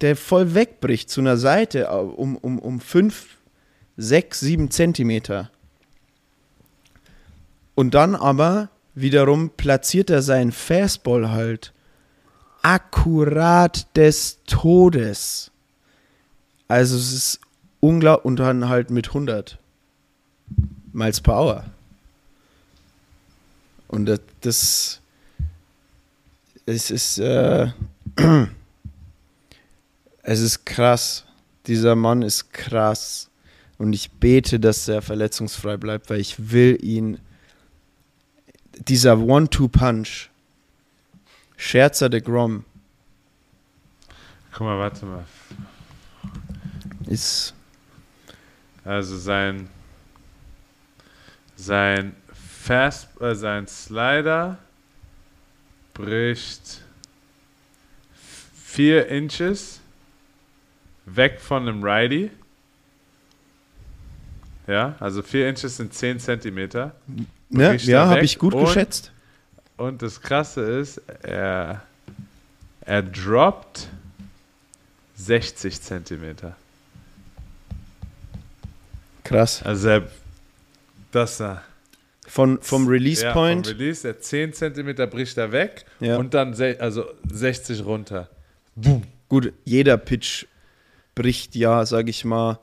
der 0.02 0.16
voll 0.16 0.54
wegbricht 0.54 1.10
zu 1.10 1.22
einer 1.22 1.38
Seite 1.38 1.86
äh, 1.86 1.96
um, 1.96 2.38
um, 2.38 2.60
um 2.60 2.80
5, 2.80 3.38
6, 3.98 4.40
7 4.40 4.72
Zentimeter. 4.72 5.50
Und 7.76 7.96
dann 7.96 8.16
aber 8.16 8.70
wiederum 8.94 9.50
platziert 9.50 10.10
er 10.10 10.22
seinen 10.22 10.52
Fastball 10.52 11.32
halt 11.32 11.74
akkurat 12.62 13.88
des 13.96 14.40
Todes. 14.46 15.52
Also 16.68 16.96
es 16.96 17.14
ist 17.14 17.40
unglaublich 17.84 18.26
und 18.26 18.38
dann 18.38 18.70
halt 18.70 18.90
mit 18.90 19.10
100 19.10 19.60
Miles 20.94 21.20
per 21.20 21.36
Hour. 21.36 21.66
Und 23.90 24.06
das, 24.06 24.20
das 24.42 25.02
es 26.66 26.92
ist 26.92 27.20
äh, 27.20 27.68
es 30.24 30.40
ist 30.40 30.66
krass. 30.66 31.26
Dieser 31.68 31.96
Mann 31.96 32.22
ist 32.22 32.54
krass. 32.54 33.30
Und 33.78 33.92
ich 33.92 34.12
bete, 34.12 34.62
dass 34.62 34.88
er 34.88 35.02
verletzungsfrei 35.02 35.76
bleibt, 35.76 36.10
weil 36.10 36.22
ich 36.22 36.52
will 36.52 36.78
ihn. 36.82 37.20
Dieser 38.88 39.20
One-Two-Punch. 39.20 40.30
Scherzer 41.58 42.10
de 42.10 42.20
Grom 42.20 42.66
Guck 44.52 44.62
mal, 44.62 44.80
warte 44.80 45.06
mal. 45.06 45.26
ist. 47.08 47.54
Also 48.86 49.18
sein 49.18 49.70
sein 51.56 52.16
Fast, 52.34 53.20
äh, 53.22 53.36
sein 53.36 53.68
Slider 53.68 54.58
bricht 55.94 56.82
4 58.66 59.08
Inches 59.08 59.80
weg 61.06 61.40
von 61.42 61.68
einem 61.68 61.84
Righty. 61.84 62.32
Ja, 64.66 64.96
also 65.00 65.22
4 65.22 65.50
Inches 65.50 65.78
sind 65.78 65.94
10 65.94 66.20
Zentimeter. 66.20 66.96
Ja, 67.50 67.74
er 67.74 68.08
habe 68.08 68.24
ich 68.24 68.40
gut 68.40 68.54
und- 68.54 68.66
geschätzt. 68.66 69.12
Und 69.76 70.02
das 70.02 70.22
Krasse 70.22 70.62
ist, 70.62 71.02
er, 71.24 71.82
er 72.82 73.02
droppt 73.04 73.90
60 75.16 75.82
Zentimeter. 75.82 76.56
Krass. 79.34 79.64
Also 79.64 80.02
das 81.12 81.38
da. 81.38 81.64
Von, 82.28 82.62
vom 82.62 82.88
Release 82.88 83.24
ja, 83.24 83.34
Point. 83.34 83.68
Vom 83.68 83.78
Release, 83.78 84.04
der 84.04 84.20
10 84.20 84.54
Zentimeter 84.54 85.08
bricht 85.08 85.38
er 85.38 85.52
weg 85.52 85.86
Ja. 86.00 86.18
und 86.18 86.34
dann 86.34 86.54
also 86.80 87.06
60 87.32 87.86
runter. 87.86 88.30
Gut, 89.30 89.54
jeder 89.66 89.98
Pitch 89.98 90.46
bricht 91.16 91.56
ja, 91.56 91.86
sag 91.86 92.08
ich 92.10 92.26
mal. 92.26 92.60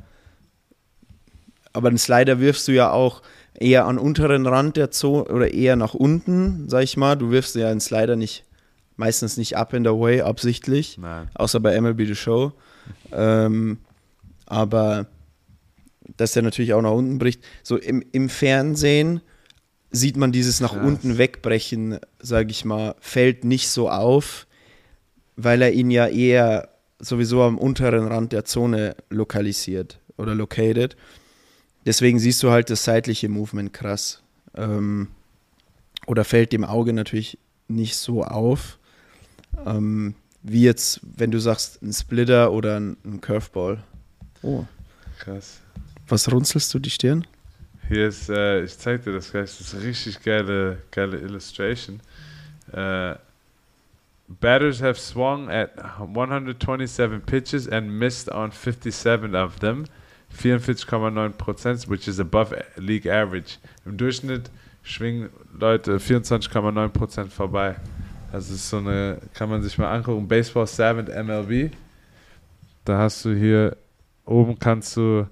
Aber 1.72 1.88
einen 1.88 1.98
Slider 1.98 2.40
wirfst 2.40 2.66
du 2.68 2.72
ja 2.72 2.90
auch 2.90 3.22
eher 3.54 3.86
an 3.86 3.98
unteren 3.98 4.46
Rand 4.46 4.76
der 4.76 4.90
Zone 4.90 5.24
oder 5.24 5.52
eher 5.52 5.76
nach 5.76 5.94
unten, 5.94 6.68
sag 6.68 6.82
ich 6.82 6.96
mal. 6.96 7.16
Du 7.16 7.30
wirfst 7.30 7.54
ja 7.54 7.68
einen 7.68 7.80
Slider 7.80 8.16
nicht, 8.16 8.44
meistens 8.96 9.36
nicht 9.36 9.56
up 9.56 9.74
and 9.74 9.86
away, 9.86 10.22
absichtlich. 10.22 10.98
Nein. 10.98 11.28
Außer 11.34 11.60
bei 11.60 11.80
MLB 11.80 12.06
The 12.06 12.14
Show. 12.16 12.52
Ähm, 13.12 13.78
aber 14.46 15.06
dass 16.16 16.32
der 16.32 16.42
natürlich 16.42 16.74
auch 16.74 16.82
nach 16.82 16.92
unten 16.92 17.18
bricht. 17.18 17.42
So 17.62 17.76
im, 17.76 18.04
im 18.12 18.28
Fernsehen 18.28 19.20
sieht 19.90 20.16
man 20.16 20.32
dieses 20.32 20.60
nach 20.60 20.72
Krass. 20.72 20.86
unten 20.86 21.18
wegbrechen, 21.18 21.98
sag 22.20 22.50
ich 22.50 22.64
mal, 22.64 22.94
fällt 23.00 23.44
nicht 23.44 23.68
so 23.68 23.90
auf, 23.90 24.46
weil 25.36 25.62
er 25.62 25.72
ihn 25.72 25.90
ja 25.90 26.06
eher 26.06 26.68
sowieso 26.98 27.42
am 27.42 27.58
unteren 27.58 28.06
Rand 28.06 28.32
der 28.32 28.44
Zone 28.44 28.94
lokalisiert 29.08 29.98
oder 30.16 30.34
located. 30.34 30.96
Deswegen 31.86 32.18
siehst 32.18 32.42
du 32.42 32.50
halt 32.50 32.70
das 32.70 32.84
seitliche 32.84 33.28
Movement 33.28 33.72
krass. 33.72 34.22
Ähm, 34.54 35.08
oder 36.06 36.24
fällt 36.24 36.52
dem 36.52 36.64
Auge 36.64 36.92
natürlich 36.92 37.38
nicht 37.68 37.96
so 37.96 38.22
auf. 38.24 38.78
Ähm, 39.64 40.14
wie 40.42 40.62
jetzt, 40.62 41.00
wenn 41.02 41.30
du 41.30 41.38
sagst, 41.38 41.82
ein 41.82 41.92
Splitter 41.92 42.52
oder 42.52 42.78
ein, 42.78 42.96
ein 43.04 43.20
Curveball. 43.20 43.82
Oh. 44.42 44.64
Krass. 45.18 45.60
Was 46.10 46.30
runzelst 46.30 46.74
du 46.74 46.80
die 46.80 46.90
Stirn? 46.90 47.24
Hier 47.88 48.08
ist, 48.08 48.28
äh, 48.28 48.64
ich 48.64 48.76
zeig 48.76 49.04
dir 49.04 49.12
das 49.12 49.30
gleich, 49.30 49.50
das 49.50 49.60
ist 49.60 49.74
eine 49.74 49.84
richtig 49.84 50.20
geile, 50.22 50.82
geile 50.90 51.18
Illustration. 51.18 52.00
Äh, 52.72 53.14
batters 54.28 54.82
have 54.82 54.98
swung 54.98 55.48
at 55.48 55.70
127 55.98 57.24
pitches 57.24 57.68
and 57.68 57.88
missed 57.88 58.28
on 58.28 58.50
57 58.50 59.34
of 59.36 59.60
them. 59.60 59.84
44,9%, 60.36 61.88
which 61.88 62.08
is 62.08 62.18
above 62.18 62.54
league 62.76 63.06
average. 63.06 63.58
Im 63.84 63.96
Durchschnitt 63.96 64.50
schwingen 64.82 65.30
Leute 65.58 65.98
24,9% 65.98 67.28
vorbei. 67.28 67.76
Das 68.32 68.50
ist 68.50 68.68
so 68.68 68.78
eine, 68.78 69.18
kann 69.34 69.48
man 69.48 69.62
sich 69.62 69.78
mal 69.78 69.92
angucken, 69.92 70.26
Baseball 70.26 70.66
Savant 70.66 71.08
MLB. 71.08 71.72
Da 72.84 72.98
hast 72.98 73.24
du 73.24 73.34
hier, 73.34 73.76
oben 74.24 74.58
kannst 74.58 74.96
du 74.96 75.26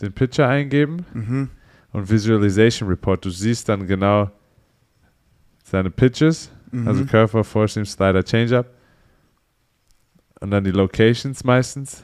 den 0.00 0.12
Pitcher 0.12 0.48
eingeben 0.48 1.04
Mhm. 1.14 1.50
und 1.92 2.10
Visualization 2.10 2.88
Report. 2.88 3.24
Du 3.24 3.30
siehst 3.30 3.68
dann 3.68 3.86
genau 3.86 4.30
seine 5.64 5.90
Pitches, 5.90 6.50
Mhm. 6.70 6.88
also 6.88 7.04
Curveball, 7.04 7.44
Four 7.44 7.68
Seam, 7.68 7.84
Slider, 7.84 8.22
Changeup 8.24 8.66
und 10.40 10.50
dann 10.50 10.64
die 10.64 10.70
Locations 10.70 11.44
meistens. 11.44 12.02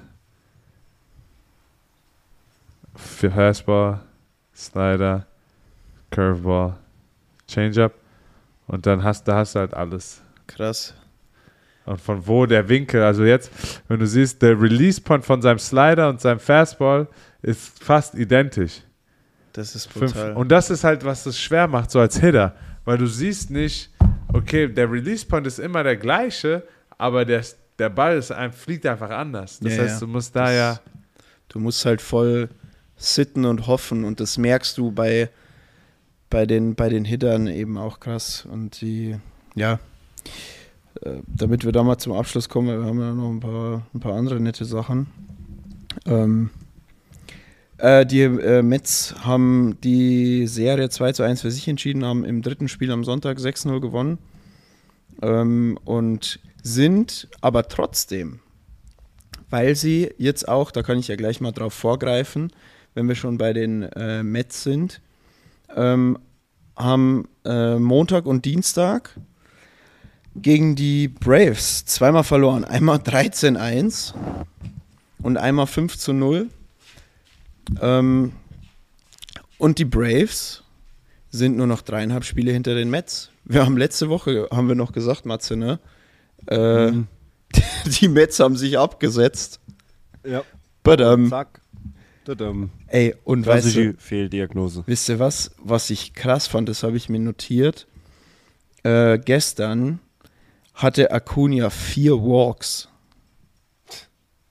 Für 2.94 3.30
Fastball, 3.30 4.00
Slider, 4.54 5.26
Curveball, 6.10 6.76
Changeup 7.46 7.94
und 8.66 8.86
dann 8.86 9.02
hast, 9.04 9.26
da 9.28 9.36
hast 9.36 9.54
du 9.54 9.60
halt 9.60 9.72
alles. 9.74 10.20
Krass. 10.46 10.94
Und 11.88 12.00
von 12.00 12.26
wo 12.26 12.44
der 12.44 12.68
Winkel, 12.68 13.02
also 13.02 13.24
jetzt, 13.24 13.50
wenn 13.88 13.98
du 13.98 14.06
siehst, 14.06 14.42
der 14.42 14.60
Release 14.60 15.00
Point 15.00 15.24
von 15.24 15.40
seinem 15.40 15.58
Slider 15.58 16.08
und 16.10 16.20
seinem 16.20 16.38
Fastball 16.38 17.08
ist 17.40 17.82
fast 17.82 18.14
identisch. 18.14 18.82
Das 19.54 19.74
ist 19.74 19.90
Fünf. 19.90 20.12
brutal. 20.12 20.34
Und 20.34 20.48
das 20.50 20.68
ist 20.70 20.84
halt, 20.84 21.04
was 21.04 21.24
es 21.24 21.38
schwer 21.40 21.66
macht, 21.66 21.90
so 21.90 21.98
als 22.00 22.18
Hitter. 22.20 22.54
Weil 22.84 22.98
du 22.98 23.06
siehst 23.06 23.50
nicht, 23.50 23.90
okay, 24.32 24.68
der 24.68 24.90
Release 24.90 25.24
Point 25.26 25.46
ist 25.46 25.58
immer 25.58 25.82
der 25.82 25.96
gleiche, 25.96 26.62
aber 26.98 27.24
der, 27.24 27.42
der 27.78 27.88
Ball 27.88 28.18
ist 28.18 28.32
ein, 28.32 28.52
fliegt 28.52 28.84
einfach 28.84 29.10
anders. 29.10 29.58
Das 29.60 29.76
Ja, 29.76 29.82
heißt, 29.84 30.02
du 30.02 30.06
musst 30.06 30.36
da 30.36 30.44
Das- 30.44 30.54
ja. 30.54 30.80
Du 31.48 31.58
musst 31.58 31.86
halt 31.86 32.02
voll 32.02 32.50
sitten 32.96 33.46
und 33.46 33.66
hoffen 33.66 34.04
und 34.04 34.20
das 34.20 34.36
merkst 34.36 34.76
du 34.76 34.90
bei, 34.92 35.30
bei 36.28 36.44
den, 36.44 36.74
bei 36.74 36.90
den 36.90 37.06
Hittern 37.06 37.46
eben 37.46 37.78
auch 37.78 37.98
krass. 38.00 38.46
Und 38.50 38.82
die, 38.82 39.16
ja, 39.54 39.78
damit 41.26 41.64
wir 41.64 41.72
da 41.72 41.82
mal 41.82 41.98
zum 41.98 42.12
Abschluss 42.12 42.48
kommen, 42.48 42.68
wir 42.68 42.86
haben 42.86 43.00
ja 43.00 43.12
noch 43.12 43.30
ein 43.30 43.40
paar, 43.40 43.86
ein 43.94 44.00
paar 44.00 44.14
andere 44.14 44.40
nette 44.40 44.64
Sachen. 44.64 45.06
Ähm, 46.06 46.50
äh, 47.78 48.04
die 48.04 48.22
äh, 48.22 48.62
Mets 48.62 49.14
haben 49.20 49.78
die 49.82 50.46
Serie 50.46 50.90
2 50.90 51.12
zu 51.12 51.22
1 51.22 51.42
für 51.42 51.50
sich 51.50 51.68
entschieden, 51.68 52.04
haben 52.04 52.24
im 52.24 52.42
dritten 52.42 52.68
Spiel 52.68 52.90
am 52.90 53.04
Sonntag 53.04 53.38
6-0 53.38 53.80
gewonnen 53.80 54.18
ähm, 55.22 55.78
und 55.84 56.40
sind 56.62 57.28
aber 57.40 57.68
trotzdem, 57.68 58.40
weil 59.48 59.76
sie 59.76 60.10
jetzt 60.18 60.48
auch, 60.48 60.72
da 60.72 60.82
kann 60.82 60.98
ich 60.98 61.08
ja 61.08 61.16
gleich 61.16 61.40
mal 61.40 61.52
drauf 61.52 61.72
vorgreifen, 61.72 62.52
wenn 62.94 63.06
wir 63.06 63.14
schon 63.14 63.38
bei 63.38 63.52
den 63.52 63.84
äh, 63.84 64.24
Mets 64.24 64.64
sind, 64.64 65.00
ähm, 65.74 66.18
haben 66.76 67.28
äh, 67.44 67.76
Montag 67.76 68.26
und 68.26 68.44
Dienstag 68.44 69.16
gegen 70.36 70.76
die 70.76 71.08
Braves 71.08 71.84
zweimal 71.84 72.24
verloren. 72.24 72.64
Einmal 72.64 72.98
13-1 72.98 74.14
und 75.22 75.36
einmal 75.36 75.66
5 75.66 75.96
zu 75.96 76.12
0. 76.12 76.48
Ähm, 77.80 78.32
und 79.58 79.78
die 79.78 79.84
Braves 79.84 80.62
sind 81.30 81.56
nur 81.56 81.66
noch 81.66 81.82
dreieinhalb 81.82 82.24
Spiele 82.24 82.52
hinter 82.52 82.74
den 82.74 82.90
Mets. 82.90 83.30
Wir 83.44 83.64
haben 83.64 83.76
letzte 83.76 84.08
Woche, 84.08 84.48
haben 84.50 84.68
wir 84.68 84.74
noch 84.74 84.92
gesagt, 84.92 85.26
Matze, 85.26 85.56
ne? 85.56 85.78
Äh, 86.46 86.90
Mhm. 86.92 87.06
Die 88.00 88.08
Mets 88.08 88.38
haben 88.40 88.56
sich 88.56 88.78
abgesetzt. 88.78 89.58
Ja. 90.24 90.42
Badam. 90.82 91.30
Zack. 91.30 91.62
Tadam. 92.26 92.70
Ey, 92.88 93.14
und 93.24 93.46
weißt 93.46 93.62
Klassische 93.62 93.92
du, 93.94 93.98
Fehldiagnose. 93.98 94.82
wisst 94.86 95.08
ihr 95.08 95.18
was, 95.18 95.50
was 95.62 95.88
ich 95.88 96.12
krass 96.12 96.46
fand, 96.46 96.68
das 96.68 96.82
habe 96.82 96.98
ich 96.98 97.08
mir 97.08 97.18
notiert. 97.20 97.86
Äh, 98.82 99.18
gestern 99.18 99.98
hatte 100.78 101.10
Acuna 101.10 101.70
vier 101.70 102.14
Walks. 102.14 102.88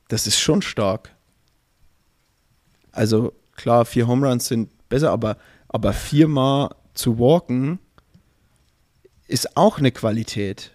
Das 0.09 0.27
ist 0.27 0.37
schon 0.37 0.61
stark. 0.61 1.15
Also 2.91 3.33
klar, 3.55 3.85
vier 3.85 4.07
Home 4.07 4.27
Runs 4.27 4.47
sind 4.47 4.69
besser, 4.89 5.11
aber, 5.11 5.37
aber 5.69 5.93
viermal 5.93 6.75
zu 6.93 7.17
walken 7.17 7.79
ist 9.27 9.55
auch 9.55 9.77
eine 9.77 9.91
Qualität. 9.91 10.71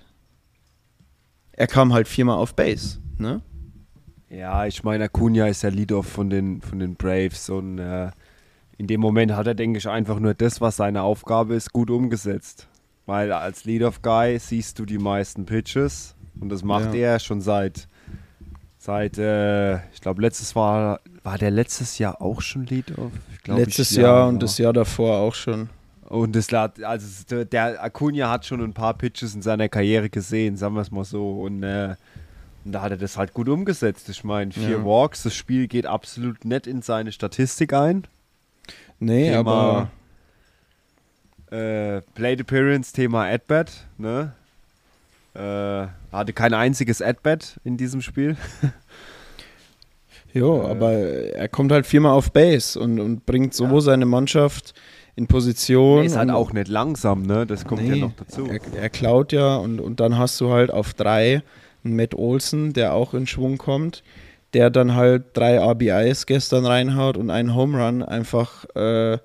Er 1.52 1.66
kam 1.66 1.92
halt 1.92 2.08
viermal 2.08 2.38
auf 2.38 2.54
Base, 2.54 3.00
ne? 3.18 3.42
Ja, 4.30 4.64
ich 4.64 4.82
meine, 4.84 5.04
Acuna 5.04 5.48
ist 5.48 5.62
der 5.62 5.70
Leader 5.70 6.02
von 6.02 6.30
den, 6.30 6.62
von 6.62 6.78
den 6.78 6.94
Braves 6.94 7.50
und 7.50 7.78
äh, 7.78 8.10
in 8.78 8.86
dem 8.86 9.02
Moment 9.02 9.32
hat 9.32 9.46
er, 9.46 9.54
denke 9.54 9.78
ich, 9.78 9.88
einfach 9.88 10.18
nur 10.18 10.32
das, 10.32 10.62
was 10.62 10.76
seine 10.76 11.02
Aufgabe 11.02 11.54
ist, 11.54 11.74
gut 11.74 11.90
umgesetzt. 11.90 12.68
Weil 13.06 13.32
als 13.32 13.64
Lead-Off-Guy 13.64 14.38
siehst 14.38 14.78
du 14.78 14.84
die 14.86 14.98
meisten 14.98 15.44
Pitches 15.44 16.14
und 16.40 16.48
das 16.50 16.62
macht 16.62 16.94
Ja. 16.94 17.12
er 17.12 17.18
schon 17.18 17.40
seit, 17.40 17.88
seit 18.78 19.18
äh, 19.18 19.76
ich 19.92 20.00
glaube, 20.00 20.22
letztes 20.22 20.54
war, 20.54 21.00
war 21.24 21.38
der 21.38 21.50
letztes 21.50 21.98
Jahr 21.98 22.20
auch 22.22 22.40
schon 22.40 22.64
Lead-Off? 22.66 23.12
Letztes 23.46 23.90
ich, 23.92 23.96
Jahr 23.98 24.18
ja, 24.20 24.24
und 24.26 24.34
ja. 24.36 24.40
das 24.40 24.58
Jahr 24.58 24.72
davor 24.72 25.16
auch 25.18 25.34
schon. 25.34 25.68
Und 26.08 26.36
das 26.36 26.52
also 26.52 27.24
der- 27.30 27.44
der 27.46 27.82
Acuna 27.82 28.30
hat 28.30 28.44
schon 28.46 28.60
ein 28.62 28.74
paar 28.74 28.94
Pitches 28.94 29.34
in 29.34 29.42
seiner 29.42 29.68
Karriere 29.68 30.10
gesehen, 30.10 30.56
sagen 30.56 30.74
wir 30.74 30.82
es 30.82 30.90
mal 30.90 31.04
so. 31.04 31.40
Und, 31.40 31.62
äh, 31.62 31.96
und 32.64 32.72
da 32.72 32.82
hat 32.82 32.90
er 32.92 32.98
das 32.98 33.16
halt 33.16 33.32
gut 33.32 33.48
umgesetzt. 33.48 34.08
Ich 34.10 34.22
meine, 34.22 34.52
vier 34.52 34.78
Ja. 34.78 34.84
Walks, 34.84 35.22
das 35.24 35.34
Spiel 35.34 35.66
geht 35.68 35.86
absolut 35.86 36.44
nett 36.44 36.66
in 36.68 36.82
seine 36.82 37.10
Statistik 37.12 37.72
ein. 37.72 38.06
Nee, 39.00 39.30
Thema- 39.30 39.38
aber 39.40 39.90
Äh, 41.52 42.00
Plate 42.14 42.40
Appearance, 42.42 42.92
Thema 42.92 43.26
At-Bat, 43.26 43.86
ne? 43.98 44.32
Äh, 45.34 45.86
hatte 46.14 46.32
kein 46.32 46.54
einziges 46.54 47.02
At-Bat 47.02 47.60
in 47.64 47.76
diesem 47.76 48.02
Spiel. 48.02 48.36
Jo, 50.34 50.62
Äh, 50.62 50.70
aber 50.70 50.92
er 50.92 51.48
kommt 51.48 51.72
halt 51.72 51.86
viermal 51.86 52.12
auf 52.12 52.32
Base 52.32 52.78
und, 52.80 52.98
und 53.00 53.26
bringt 53.26 53.54
so 53.54 53.80
seine 53.80 54.06
Mannschaft 54.06 54.72
in 55.14 55.26
Position. 55.26 55.98
Er 55.98 56.04
ist 56.04 56.16
halt 56.16 56.30
auch 56.30 56.52
nicht 56.52 56.68
langsam, 56.68 57.22
ne? 57.22 57.46
Das 57.46 57.64
kommt 57.64 57.82
ja 57.82 57.94
Nee, 57.94 58.00
noch 58.00 58.12
dazu. 58.16 58.46
Er, 58.46 58.60
er 58.74 58.88
klaut 58.88 59.32
ja 59.32 59.56
und, 59.56 59.78
und 59.78 60.00
dann 60.00 60.16
hast 60.16 60.40
du 60.40 60.50
halt 60.50 60.70
auf 60.70 60.94
drei 60.94 61.42
einen 61.84 61.96
Matt 61.96 62.14
Olsen, 62.14 62.72
der 62.72 62.94
auch 62.94 63.12
in 63.12 63.26
Schwung 63.26 63.58
kommt, 63.58 64.02
der 64.54 64.70
dann 64.70 64.94
halt 64.94 65.24
drei 65.34 65.58
RBIs 65.58 66.26
gestern 66.26 66.64
reinhaut 66.64 67.16
und 67.16 67.28
einen 67.30 67.54
Home 67.54 67.84
Run, 67.84 68.02
einfach 68.02 68.64
äh, 68.74 69.18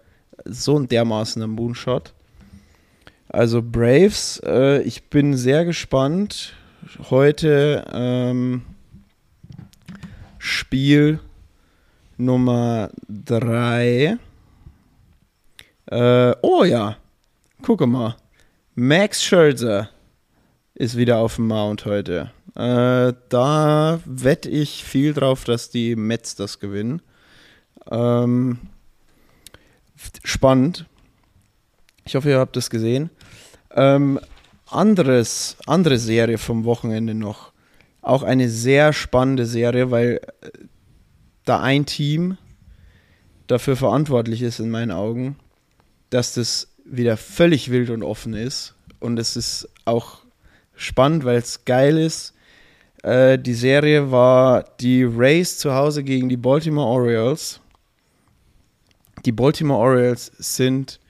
so 0.45 0.77
ein 0.77 0.87
dermaßener 0.87 1.47
Moonshot. 1.47 2.13
Also 3.29 3.61
Braves, 3.61 4.41
äh, 4.45 4.81
ich 4.83 5.09
bin 5.09 5.35
sehr 5.35 5.65
gespannt. 5.65 6.53
Heute 7.09 7.83
ähm, 7.91 8.61
Spiel 10.37 11.19
Nummer 12.17 12.89
drei. 13.09 14.17
Äh, 15.87 16.35
oh 16.41 16.63
ja, 16.63 16.97
gucke 17.61 17.85
mal. 17.85 18.15
Max 18.75 19.21
Scherzer 19.23 19.89
ist 20.73 20.95
wieder 20.95 21.17
auf 21.17 21.35
dem 21.35 21.47
Mount 21.47 21.85
heute. 21.85 22.31
Äh, 22.55 23.13
da 23.29 23.99
wette 24.05 24.49
ich 24.49 24.85
viel 24.85 25.13
drauf, 25.13 25.43
dass 25.43 25.69
die 25.69 25.95
Mets 25.95 26.35
das 26.35 26.59
gewinnen. 26.59 27.01
Ähm, 27.91 28.59
spannend. 30.23 30.85
Ich 32.07 32.15
hoffe, 32.15 32.29
ihr 32.29 32.39
habt 32.39 32.55
das 32.55 32.69
gesehen. 32.69 33.09
Ähm, 33.75 34.17
anderes, 34.65 35.57
andere 35.65 35.97
Serie 35.97 36.37
vom 36.37 36.63
Wochenende 36.63 37.13
noch. 37.13 37.51
Auch 38.01 38.23
eine 38.23 38.47
sehr 38.47 38.93
spannende 38.93 39.45
Serie, 39.45 39.91
weil 39.91 40.21
äh, 40.39 40.49
da 41.43 41.59
ein 41.59 41.85
Team 41.85 42.37
dafür 43.47 43.75
verantwortlich 43.75 44.41
ist, 44.41 44.59
in 44.59 44.69
meinen 44.69 44.91
Augen, 44.91 45.35
dass 46.09 46.33
das 46.33 46.69
wieder 46.85 47.17
völlig 47.17 47.71
wild 47.71 47.89
und 47.89 48.03
offen 48.03 48.33
ist. 48.33 48.73
Und 49.01 49.19
es 49.19 49.35
ist 49.35 49.67
auch 49.83 50.19
spannend, 50.75 51.25
weil 51.25 51.39
es 51.39 51.65
geil 51.65 51.97
ist. 51.97 52.33
Äh, 53.03 53.37
die 53.37 53.53
Serie 53.53 54.11
war 54.11 54.63
die 54.79 55.03
Rays 55.03 55.57
zu 55.57 55.73
Hause 55.73 56.05
gegen 56.05 56.29
die 56.29 56.37
Baltimore 56.37 56.87
Orioles. 56.87 57.59
Die 59.25 59.33
Baltimore 59.33 59.81
Orioles 59.81 60.31
sind 60.37 61.01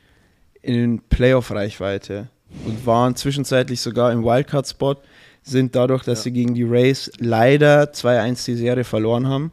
in 0.67 1.01
Playoff-Reichweite 1.09 2.27
und 2.65 2.85
waren 2.85 3.15
zwischenzeitlich 3.15 3.79
sogar 3.79 4.11
im 4.11 4.23
Wildcard-Spot, 4.23 4.97
sind 5.41 5.75
dadurch, 5.75 6.03
dass 6.03 6.23
sie 6.23 6.31
gegen 6.31 6.53
die 6.53 6.63
Rays 6.63 7.09
leider 7.19 7.85
2-1 7.93 8.45
die 8.45 8.55
Serie 8.55 8.83
verloren 8.83 9.27
haben, 9.27 9.51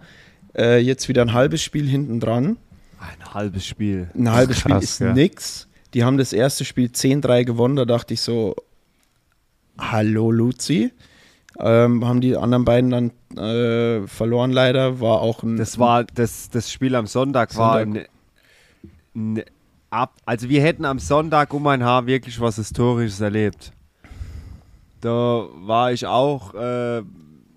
äh, 0.57 0.79
jetzt 0.81 1.09
wieder 1.09 1.23
ein 1.23 1.33
halbes 1.33 1.63
Spiel 1.63 1.89
hinten 1.89 2.19
dran. 2.19 2.57
Ein 2.99 3.33
halbes 3.33 3.65
Spiel. 3.65 4.11
Ein 4.15 4.31
halbes 4.33 4.59
Spiel 4.59 4.73
krass, 4.73 4.85
ist 4.85 5.01
ja. 5.01 5.13
nix. 5.13 5.69
Die 5.95 6.03
haben 6.03 6.19
das 6.19 6.33
erste 6.33 6.65
Spiel 6.65 6.89
10-3 6.89 7.45
gewonnen. 7.45 7.77
Da 7.77 7.85
dachte 7.85 8.15
ich 8.15 8.21
so, 8.21 8.57
hallo 9.79 10.33
Luzi. 10.33 10.93
Ähm, 11.61 12.05
haben 12.05 12.21
die 12.21 12.37
anderen 12.37 12.65
beiden 12.65 12.91
dann 12.91 13.39
äh, 13.39 14.09
verloren 14.09 14.51
leider. 14.51 15.01
War 15.01 15.21
auch 15.21 15.45
ein... 15.45 15.57
Das 15.57 15.79
war 15.79 16.03
das, 16.03 16.51
das 16.51 16.73
Spiel 16.73 16.97
am 16.97 17.07
Sonntag, 17.07 17.57
war 17.57 17.79
Sonntag. 17.79 18.09
ein, 19.15 19.37
ein 19.39 19.45
ab, 19.95 20.17
also 20.27 20.49
wir 20.49 20.61
hätten 20.61 20.85
am 20.85 20.99
Sonntag 20.99 21.55
um 21.55 21.67
ein 21.67 21.85
Haar 21.85 22.07
wirklich 22.07 22.41
was 22.41 22.57
Historisches 22.57 23.21
erlebt. 23.21 23.73
Da 25.01 25.47
war 25.55 25.93
ich 25.93 26.07
auch, 26.07 26.55
äh, 26.55 27.03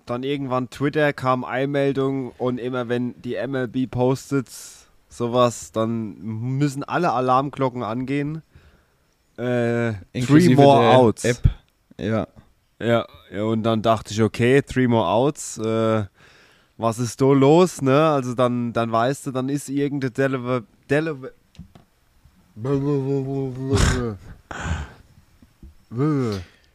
dann 0.06 0.22
irgendwann 0.22 0.70
Twitter 0.70 1.12
kam 1.12 1.44
Einmeldung 1.44 2.30
und 2.38 2.58
immer 2.58 2.88
wenn 2.88 3.20
die 3.22 3.34
MLB 3.34 3.90
postet 3.90 4.48
sowas, 5.08 5.72
dann 5.72 6.18
müssen 6.18 6.84
alle 6.84 7.12
Alarmglocken 7.12 7.82
angehen. 7.82 8.42
Äh, 9.36 9.94
three 10.20 10.54
more 10.54 10.96
outs. 10.96 11.24
App. 11.24 11.42
Ja. 12.00 12.26
Ja, 12.80 13.06
ja, 13.32 13.42
und 13.42 13.64
dann 13.64 13.82
dachte 13.82 14.12
ich, 14.12 14.22
okay, 14.22 14.62
three 14.62 14.86
more 14.86 15.08
outs. 15.08 15.58
Äh, 15.58 16.04
was 16.76 17.00
ist 17.00 17.20
da 17.20 17.26
los, 17.26 17.82
ne? 17.82 18.08
Also 18.08 18.34
dann, 18.34 18.72
dann 18.72 18.92
weißt 18.92 19.26
du, 19.26 19.30
dann 19.32 19.48
ist 19.48 19.68
irgendeine 19.68 20.12
Deliver... 20.12 20.62
Deliver 20.88 21.30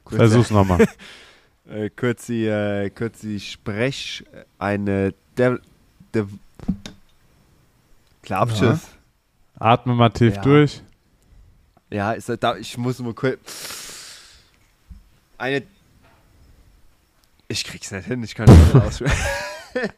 Versuch's 0.05 0.51
nochmal. 0.51 0.87
äh, 1.69 1.89
kurz 1.89 2.25
die, 2.27 2.45
äh, 2.45 2.89
kurz 2.89 3.19
die 3.19 3.39
Sprech... 3.39 4.23
Eine... 4.59 5.13
De, 5.37 5.57
de, 6.13 6.25
Klappschiff. 8.21 8.97
Atme 9.59 9.95
mal 9.95 10.09
tief 10.09 10.35
Ja. 10.35 10.41
durch. 10.41 10.81
Ja, 11.89 12.13
ist, 12.13 12.31
da, 12.39 12.55
ich 12.55 12.77
muss 12.77 12.99
mal 12.99 13.13
kurz... 13.13 14.39
Eine... 15.37 15.63
Ich 17.47 17.65
krieg's 17.65 17.91
nicht 17.91 18.05
hin, 18.05 18.23
ich 18.23 18.35
kann 18.35 18.49
nicht 18.49 18.75
aussprechen. 18.83 19.17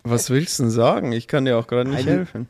Was 0.03 0.29
willst 0.29 0.59
du 0.59 0.63
denn 0.63 0.71
sagen? 0.71 1.11
Ich 1.11 1.27
kann 1.27 1.45
dir 1.45 1.57
auch 1.57 1.67
gerade 1.67 1.89
nicht 1.89 2.07
Eine- 2.07 2.17
helfen. 2.17 2.47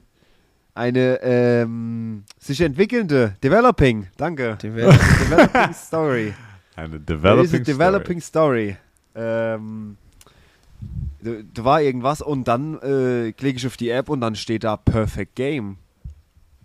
Eine 0.75 1.19
ähm, 1.23 2.23
sich 2.37 2.61
entwickelnde, 2.61 3.35
developing, 3.43 4.07
danke, 4.17 4.57
Develop- 4.61 4.99
developing 5.29 5.73
Story. 5.73 6.33
Eine 6.75 6.99
Developing, 6.99 7.61
a 7.61 7.63
developing 7.63 8.21
Story. 8.21 8.75
Ähm, 9.15 9.95
da, 11.21 11.31
da 11.53 11.63
war 11.63 11.81
irgendwas 11.81 12.21
und 12.21 12.47
dann 12.47 12.75
äh, 12.81 13.31
klicke 13.31 13.57
ich 13.57 13.65
auf 13.65 13.77
die 13.77 13.89
App 13.89 14.09
und 14.09 14.19
dann 14.21 14.35
steht 14.35 14.65
da 14.65 14.75
Perfect 14.77 15.35
Game. 15.35 15.77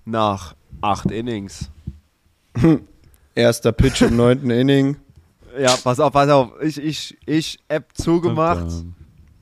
Nach 0.05 0.57
acht 0.81 1.11
Innings. 1.11 1.71
Erster 3.37 3.71
Pitch 3.73 4.03
im 4.03 4.17
neunten 4.17 4.51
Inning. 4.51 4.97
Ja, 5.59 5.77
pass 5.77 6.01
auf, 6.01 6.13
pass 6.13 6.29
auf. 6.29 6.51
Ich, 6.61 6.83
ich, 6.83 7.17
ich 7.27 7.59
App 7.69 7.91
zugemacht, 7.95 8.67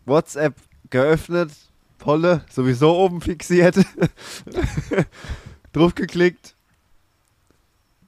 WhatsApp 0.04 0.54
geöffnet, 0.90 1.50
Polle 1.99 2.42
sowieso 2.51 2.96
oben 2.96 3.20
fixiert. 3.20 3.76
Drauf 5.72 5.94
geklickt. 5.94 6.55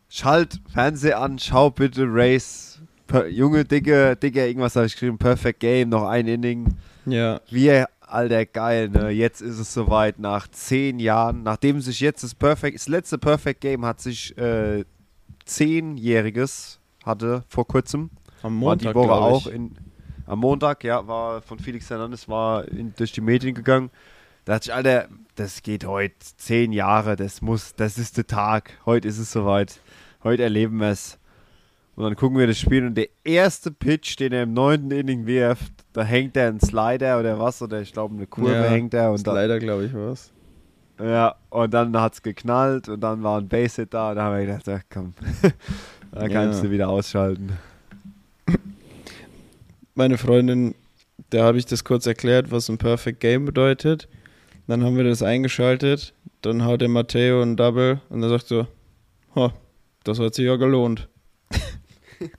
Schalt 0.08 0.60
Fernseher 0.72 1.20
an, 1.20 1.38
schau 1.38 1.70
bitte 1.70 2.04
Race. 2.08 2.80
Per, 3.06 3.28
Junge, 3.28 3.64
dicke, 3.64 4.16
dicke, 4.16 4.46
irgendwas 4.46 4.76
habe 4.76 4.86
ich 4.86 4.94
geschrieben. 4.94 5.18
Perfect 5.18 5.60
Game, 5.60 5.88
noch 5.88 6.04
ein 6.04 6.26
Inning. 6.26 6.76
Ja. 7.06 7.40
Wir, 7.48 7.88
alter 8.00 8.46
geil, 8.46 8.88
ne? 8.88 9.10
Jetzt 9.10 9.40
ist 9.40 9.58
es 9.58 9.72
soweit. 9.72 10.18
Nach 10.18 10.48
zehn 10.48 10.98
Jahren, 10.98 11.42
nachdem 11.42 11.80
sich 11.80 12.00
jetzt 12.00 12.24
das 12.24 12.34
Perfect, 12.34 12.76
das 12.76 12.88
letzte 12.88 13.18
Perfect 13.18 13.60
Game 13.60 13.84
hat 13.84 14.00
sich 14.00 14.36
äh, 14.38 14.84
zehnjähriges 15.44 16.80
hatte 17.04 17.44
vor 17.48 17.66
kurzem. 17.66 18.10
Am 18.42 18.54
war 18.54 18.70
Montag, 18.70 18.92
die 18.92 18.94
Woche 18.94 19.12
auch 19.12 19.46
in, 19.46 19.76
am 20.30 20.38
Montag, 20.38 20.84
ja, 20.84 21.06
war 21.06 21.42
von 21.42 21.58
Felix 21.58 21.90
Hernandez 21.90 22.28
war 22.28 22.66
in, 22.68 22.94
durch 22.96 23.12
die 23.12 23.20
Medien 23.20 23.54
gegangen. 23.54 23.90
Da 24.44 24.54
dachte 24.54 24.70
ich, 24.70 24.74
Alter, 24.74 25.08
das 25.34 25.62
geht 25.62 25.84
heute 25.84 26.14
zehn 26.36 26.72
Jahre, 26.72 27.16
das 27.16 27.42
muss, 27.42 27.74
das 27.74 27.98
ist 27.98 28.16
der 28.16 28.26
Tag. 28.26 28.72
Heute 28.86 29.08
ist 29.08 29.18
es 29.18 29.32
soweit. 29.32 29.80
Heute 30.22 30.42
erleben 30.44 30.78
wir 30.78 30.90
es. 30.90 31.18
Und 31.96 32.04
dann 32.04 32.16
gucken 32.16 32.38
wir 32.38 32.46
das 32.46 32.58
Spiel 32.58 32.86
und 32.86 32.94
der 32.94 33.08
erste 33.24 33.70
Pitch, 33.70 34.18
den 34.18 34.32
er 34.32 34.44
im 34.44 34.54
neunten 34.54 34.90
Inning 34.92 35.26
wirft, 35.26 35.72
da 35.92 36.02
hängt 36.02 36.36
er 36.36 36.48
ein 36.48 36.60
Slider 36.60 37.18
oder 37.18 37.38
was, 37.38 37.60
oder 37.60 37.80
ich 37.80 37.92
glaube 37.92 38.14
eine 38.14 38.26
Kurve 38.26 38.54
Ja, 38.54 38.62
hängt 38.62 38.94
er 38.94 39.10
und 39.10 39.26
dann, 39.26 39.34
Leider, 39.34 39.58
glaube 39.58 39.84
ich, 39.86 39.92
was. 39.94 40.32
ja, 41.02 41.34
und 41.50 41.74
dann 41.74 41.94
hat 42.00 42.14
es 42.14 42.22
geknallt 42.22 42.88
und 42.88 43.00
dann 43.00 43.22
war 43.22 43.38
ein 43.38 43.48
Base-Hit 43.48 43.92
da 43.92 44.10
und 44.10 44.16
da 44.16 44.22
haben 44.24 44.38
wir 44.38 44.46
gedacht, 44.46 44.68
ach 44.68 44.80
komm, 44.88 45.12
da 46.12 46.28
kannst 46.28 46.62
Ja. 46.62 46.68
du 46.68 46.70
wieder 46.72 46.88
ausschalten. 46.88 47.58
Meine 49.94 50.18
Freundin, 50.18 50.74
da 51.30 51.44
habe 51.44 51.58
ich 51.58 51.66
das 51.66 51.84
kurz 51.84 52.06
erklärt, 52.06 52.50
was 52.50 52.68
ein 52.68 52.78
Perfect 52.78 53.20
Game 53.20 53.44
bedeutet. 53.44 54.08
Dann 54.66 54.84
haben 54.84 54.96
wir 54.96 55.04
das 55.04 55.22
eingeschaltet. 55.22 56.14
Dann 56.42 56.64
haut 56.64 56.80
der 56.80 56.88
Matteo 56.88 57.42
ein 57.42 57.56
Double 57.56 58.00
und 58.08 58.22
er 58.22 58.28
sagt 58.28 58.46
so: 58.46 58.66
"Ha, 59.34 59.52
Das 60.04 60.18
hat 60.18 60.34
sich 60.34 60.46
ja 60.46 60.56
gelohnt. 60.56 61.08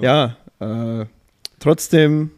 Ja, 0.00 0.36
äh, 0.60 1.06
trotzdem 1.58 2.30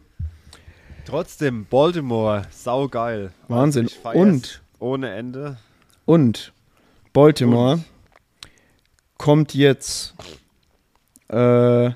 Trotzdem, 1.05 1.65
Baltimore, 1.65 2.43
saugeil. 2.49 3.31
Wahnsinn. 3.49 3.89
Feier's 3.89 4.15
Und 4.15 4.61
Ohne 4.79 5.11
Ende. 5.11 5.57
Und 6.05 6.53
Baltimore 7.11 7.73
Und? 7.73 7.85
kommt 9.17 9.53
jetzt, 9.53 10.15
äh, 11.27 11.91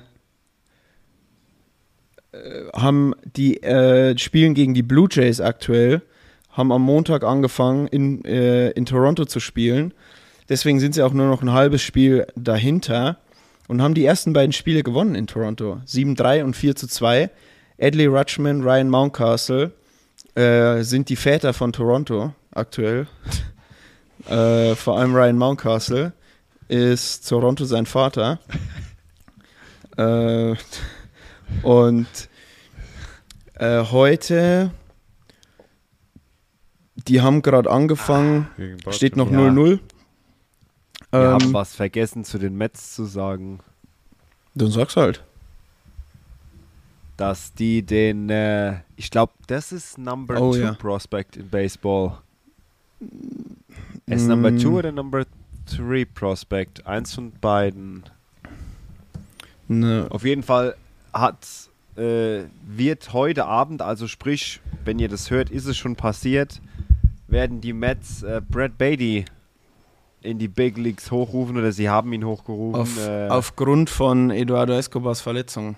haben 2.74 3.14
die, 3.36 3.62
äh, 3.62 4.16
spielen 4.18 4.54
gegen 4.54 4.74
die 4.74 4.82
Blue 4.82 5.08
Jays 5.10 5.40
aktuell, 5.40 6.02
haben 6.50 6.72
am 6.72 6.82
Montag 6.82 7.24
angefangen 7.24 7.86
in, 7.86 8.24
äh, 8.24 8.70
in 8.70 8.86
Toronto 8.86 9.24
zu 9.24 9.40
spielen. 9.40 9.94
Deswegen 10.48 10.80
sind 10.80 10.94
sie 10.94 11.02
auch 11.02 11.12
nur 11.12 11.28
noch 11.28 11.42
ein 11.42 11.52
halbes 11.52 11.82
Spiel 11.82 12.26
dahinter 12.34 13.18
und 13.68 13.82
haben 13.82 13.94
die 13.94 14.04
ersten 14.04 14.32
beiden 14.32 14.52
Spiele 14.52 14.82
gewonnen 14.82 15.14
in 15.14 15.26
Toronto. 15.26 15.80
7-3 15.86 16.42
und 16.42 16.56
4-2. 16.56 17.30
Adley 17.80 18.06
Rutschman, 18.06 18.62
Ryan 18.62 18.88
Mountcastle 18.88 19.72
äh, 20.34 20.82
sind 20.82 21.08
die 21.10 21.16
Väter 21.16 21.52
von 21.52 21.72
Toronto 21.72 22.32
aktuell. 22.52 23.06
äh, 24.28 24.74
vor 24.74 24.98
allem 24.98 25.14
Ryan 25.14 25.36
Mountcastle 25.36 26.12
ist 26.68 27.28
Toronto 27.28 27.64
sein 27.64 27.86
Vater. 27.86 28.40
äh, 29.96 30.54
und 31.62 32.06
äh, 33.58 33.84
heute, 33.84 34.70
die 37.06 37.20
haben 37.20 37.42
gerade 37.42 37.70
angefangen, 37.70 38.48
gegen 38.56 38.92
steht 38.92 39.16
noch 39.16 39.30
Ja. 39.30 39.38
0-0. 39.38 39.80
Wir 41.10 41.20
haben 41.30 41.44
Ähm, 41.46 41.54
was 41.54 41.74
vergessen 41.74 42.24
zu 42.24 42.38
den 42.38 42.56
Mets 42.56 42.94
zu 42.94 43.04
sagen, 43.04 43.60
dann 44.54 44.70
sag's 44.70 44.96
halt. 44.96 45.24
dass 47.16 47.52
die 47.52 47.82
den, 47.82 48.30
äh, 48.30 48.80
ich 48.94 49.10
glaube, 49.10 49.32
das 49.48 49.72
ist 49.72 49.98
Number 49.98 50.40
Oh, 50.40 50.52
2 50.52 50.58
ja. 50.60 50.72
Prospect 50.74 51.36
in 51.36 51.48
Baseball. 51.48 52.18
Ist 54.06 54.26
Number 54.28 54.52
Mm. 54.52 54.58
2 54.58 54.68
oder 54.68 54.92
Number 54.92 55.24
3 55.66 56.04
Prospect? 56.04 56.86
Eins 56.86 57.14
von 57.14 57.32
beiden. 57.32 58.04
Ne, 59.66 60.06
Auf 60.10 60.24
jeden 60.24 60.42
Fall 60.44 60.76
hat, 61.12 61.67
äh, 61.98 62.44
wird 62.66 63.12
heute 63.12 63.46
Abend, 63.46 63.82
also 63.82 64.06
sprich, 64.06 64.60
wenn 64.84 64.98
ihr 64.98 65.08
das 65.08 65.30
hört, 65.30 65.50
ist 65.50 65.66
es 65.66 65.76
schon 65.76 65.96
passiert, 65.96 66.60
werden 67.26 67.60
die 67.60 67.72
Mets 67.72 68.22
äh, 68.22 68.40
Brad 68.48 68.78
Beatty 68.78 69.24
in 70.22 70.38
die 70.38 70.48
Big 70.48 70.76
Leagues 70.78 71.10
hochrufen 71.10 71.56
oder 71.56 71.72
sie 71.72 71.88
haben 71.88 72.12
ihn 72.12 72.24
hochgerufen. 72.24 72.80
auf, 72.80 73.06
äh, 73.06 73.28
aufgrund 73.28 73.90
von 73.90 74.30
Eduardo 74.30 74.72
Escobars 74.72 75.20
Verletzung. 75.20 75.76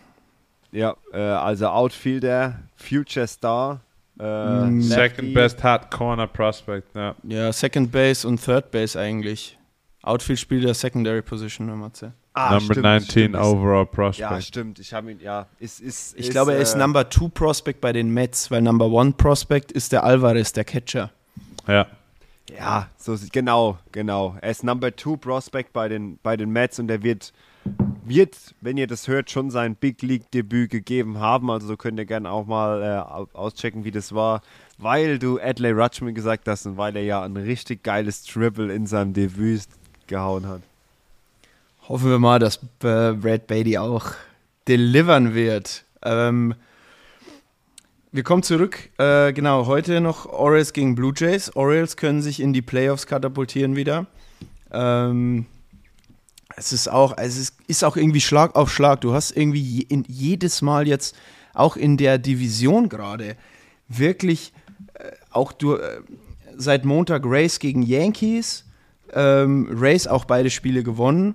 ja, 0.72 0.94
äh, 1.12 1.18
also 1.20 1.68
Outfielder, 1.68 2.60
Future 2.76 3.26
Star. 3.26 3.80
Äh, 4.18 4.22
Mm. 4.22 4.80
Lefty. 4.80 4.82
Second 4.82 5.34
best 5.34 5.64
hot 5.64 5.90
corner 5.90 6.26
prospect, 6.26 6.94
ja. 6.94 7.14
Ja, 7.22 7.50
Second 7.52 7.90
Base 7.90 8.28
und 8.28 8.38
Third 8.44 8.70
Base 8.70 8.98
eigentlich. 9.00 9.58
Outfield 10.02 10.38
spielt 10.38 10.64
der 10.64 10.74
Secondary 10.74 11.22
Position, 11.22 11.68
wenn 11.70 11.78
man 11.78 11.92
zählt. 11.94 12.12
Ah, 12.32 12.50
Number 12.54 12.74
stimmt, 12.74 12.84
19 12.84 13.10
stimmt. 13.10 13.36
overall 13.36 13.78
Ja, 13.80 13.84
prospect. 13.86 14.44
stimmt. 14.44 14.78
Ich 14.78 14.94
habe 14.94 15.10
ihn, 15.10 15.20
ja. 15.20 15.46
Ist, 15.58 15.80
ist, 15.80 16.14
Ich 16.16 16.26
ist, 16.26 16.30
glaube, 16.30 16.52
er 16.54 16.60
ist 16.60 16.74
äh, 16.74 16.78
Number 16.78 17.10
2 17.10 17.28
Prospect 17.28 17.80
bei 17.80 17.92
den 17.92 18.10
Mets, 18.10 18.50
weil 18.50 18.62
Number 18.62 18.86
1 19.00 19.16
Prospect 19.16 19.72
ist 19.72 19.90
der 19.92 20.04
Alvarez, 20.04 20.52
der 20.52 20.64
Catcher. 20.64 21.10
Ja. 21.66 21.86
Ja, 22.56 22.88
so 22.98 23.14
sieht- 23.16 23.32
genau, 23.32 23.78
genau. 23.92 24.36
Er 24.40 24.50
ist 24.50 24.62
Number 24.64 24.96
2 24.96 25.16
Prospect 25.16 25.72
bei 25.72 25.88
den, 25.88 26.18
bei 26.22 26.36
den 26.36 26.50
Mets 26.50 26.78
und 26.78 26.88
er 26.90 27.02
wird, 27.02 27.32
wird, 28.04 28.36
wenn 28.60 28.76
ihr 28.76 28.86
das 28.86 29.08
hört, 29.08 29.30
schon 29.30 29.50
sein 29.50 29.74
Big 29.74 30.00
League 30.02 30.30
Debüt 30.30 30.70
gegeben 30.70 31.18
haben. 31.18 31.50
Also 31.50 31.66
so 31.66 31.76
könnt 31.76 31.98
ihr 31.98 32.06
gerne 32.06 32.30
auch 32.30 32.46
mal 32.46 32.82
äh, 32.82 33.12
au- 33.12 33.28
auschecken, 33.34 33.84
wie 33.84 33.90
das 33.92 34.14
war, 34.14 34.40
weil 34.78 35.18
du 35.18 35.40
Adley 35.40 35.72
Rutschman 35.72 36.14
gesagt 36.14 36.46
hast 36.48 36.66
und 36.66 36.76
weil 36.76 36.96
er 36.96 37.02
ja 37.04 37.22
ein 37.24 37.36
richtig 37.36 37.82
geiles 37.82 38.22
Triple 38.24 38.72
in 38.72 38.86
seinem 38.86 39.12
Debüt 39.14 39.62
gehauen 40.06 40.46
hat. 40.48 40.62
Hoffen 41.90 42.08
wir 42.08 42.20
mal, 42.20 42.38
dass 42.38 42.60
Brad 42.78 43.48
Beatty 43.48 43.76
auch 43.76 44.12
delivern 44.68 45.34
wird. 45.34 45.82
Ähm, 46.04 46.54
wir 48.12 48.22
kommen 48.22 48.44
zurück. 48.44 48.90
Äh, 48.96 49.32
genau, 49.32 49.66
heute 49.66 50.00
noch 50.00 50.26
Orioles 50.26 50.72
gegen 50.72 50.94
Blue 50.94 51.12
Jays. 51.16 51.56
Orioles 51.56 51.96
können 51.96 52.22
sich 52.22 52.38
in 52.38 52.52
die 52.52 52.62
Playoffs 52.62 53.08
katapultieren 53.08 53.74
wieder. 53.74 54.06
Ähm, 54.70 55.46
es 56.54 56.72
ist 56.72 56.88
auch, 56.88 57.18
es 57.18 57.54
ist 57.66 57.82
auch 57.82 57.96
irgendwie 57.96 58.20
Schlag 58.20 58.54
auf 58.54 58.72
Schlag. 58.72 59.00
Du 59.00 59.12
hast 59.12 59.32
irgendwie 59.32 59.82
in, 59.82 60.04
jedes 60.06 60.62
Mal 60.62 60.86
jetzt, 60.86 61.16
auch 61.54 61.76
in 61.76 61.96
der 61.96 62.18
Division 62.18 62.88
gerade, 62.88 63.34
wirklich 63.88 64.52
äh, 64.94 65.10
auch 65.32 65.50
du, 65.50 65.74
äh, 65.74 66.02
seit 66.56 66.84
Montag 66.84 67.22
Race 67.24 67.58
gegen 67.58 67.82
Yankees. 67.82 68.64
Ähm, 69.12 69.66
Race 69.72 70.06
auch 70.06 70.24
beide 70.24 70.50
Spiele 70.50 70.84
gewonnen. 70.84 71.34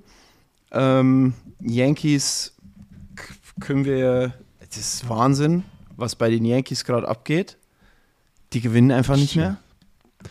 Ähm, 0.72 1.34
Yankees 1.60 2.54
können 3.60 3.86
wir, 3.86 4.34
das 4.60 4.78
ist 4.78 5.10
Wahnsinn, 5.10 5.64
was 5.96 6.16
bei 6.16 6.30
den 6.30 6.46
Yankees 6.46 6.84
gerade 6.84 7.08
abgeht. 7.08 7.58
Die 8.54 8.62
gewinnen 8.62 8.92
einfach 8.92 9.16
nicht 9.16 9.36
mehr. 9.36 9.58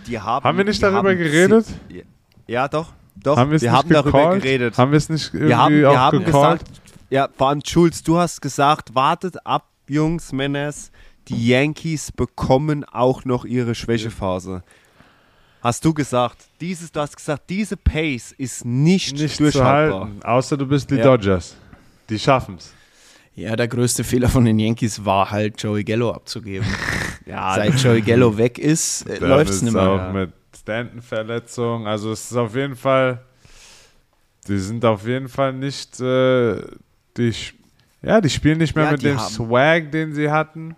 Die 0.06 0.20
haben, 0.20 0.44
Haben 0.44 0.58
wir 0.58 0.64
nicht 0.64 0.78
die 0.78 0.82
darüber 0.82 1.10
haben 1.10 1.18
geredet? 1.18 1.66
Ja, 2.46 2.68
doch. 2.68 2.92
Doch, 3.16 3.36
haben 3.36 3.50
wir 3.50 3.58
nicht 3.58 3.68
haben 3.70 3.88
darüber 3.88 4.18
gecallt? 4.18 4.42
geredet. 4.42 4.78
Haben 4.78 4.90
wir 4.90 4.96
es 4.98 5.08
nicht 5.08 5.32
irgendwie 5.32 5.48
Wir 5.48 5.58
haben, 5.58 5.74
wir 5.76 5.90
auch 5.90 5.96
haben 5.96 6.24
gesagt, 6.24 6.66
ja, 7.10 7.28
vor 7.36 7.48
allem 7.48 7.60
Schulz, 7.64 8.02
du 8.02 8.18
hast 8.18 8.42
gesagt, 8.42 8.94
wartet 8.94 9.46
ab, 9.46 9.68
Jungs, 9.88 10.32
Männers, 10.32 10.90
die 11.28 11.48
Yankees 11.48 12.10
bekommen 12.10 12.84
auch 12.84 13.24
noch 13.24 13.44
ihre 13.44 13.74
Schwächephase. 13.74 14.62
Hast 15.64 15.82
du 15.84 15.94
gesagt, 15.94 16.36
dieses, 16.60 16.92
du 16.92 17.00
hast 17.00 17.16
gesagt, 17.16 17.48
diese 17.48 17.76
Pace 17.78 18.32
ist 18.36 18.64
nicht, 18.66 19.14
nicht 19.18 19.36
zu 19.36 19.44
durchhaltbar. 19.44 20.00
halten, 20.04 20.22
außer 20.22 20.56
du 20.58 20.66
bist 20.66 20.90
die 20.90 20.96
Ja. 20.96 21.04
Dodgers. 21.04 21.56
Die 22.10 22.18
schaffen's. 22.18 22.72
Ja, 23.34 23.56
der 23.56 23.66
größte 23.66 24.04
Fehler 24.04 24.28
von 24.28 24.44
den 24.44 24.58
Yankees 24.58 25.02
war 25.04 25.30
halt, 25.30 25.60
Joey 25.62 25.82
Gallo 25.82 26.10
abzugeben. 26.12 26.66
Ja, 27.26 27.54
Seit 27.54 27.80
Joey 27.82 28.02
Gallo 28.02 28.36
weg 28.36 28.58
ist, 28.58 29.08
äh, 29.08 29.16
läuft 29.18 29.50
es 29.50 29.62
nicht 29.62 29.72
mehr. 29.72 29.82
auch 29.88 29.96
ja. 29.96 30.12
mit 30.12 30.30
Stanton-Verletzung. 30.54 31.86
Also 31.86 32.12
es 32.12 32.30
ist 32.30 32.36
auf 32.36 32.54
jeden 32.54 32.76
Fall, 32.76 33.22
die 34.46 34.58
sind 34.58 34.84
auf 34.84 35.06
jeden 35.06 35.30
Fall 35.30 35.54
nicht, 35.54 35.98
äh, 36.00 36.60
die, 37.16 37.32
ja, 38.02 38.20
die 38.20 38.28
spielen 38.28 38.58
nicht 38.58 38.76
mehr 38.76 38.84
Ja, 38.84 38.90
mit 38.92 39.02
dem 39.02 39.18
haben- 39.18 39.32
Swag, 39.32 39.90
den 39.90 40.12
sie 40.12 40.30
hatten. 40.30 40.76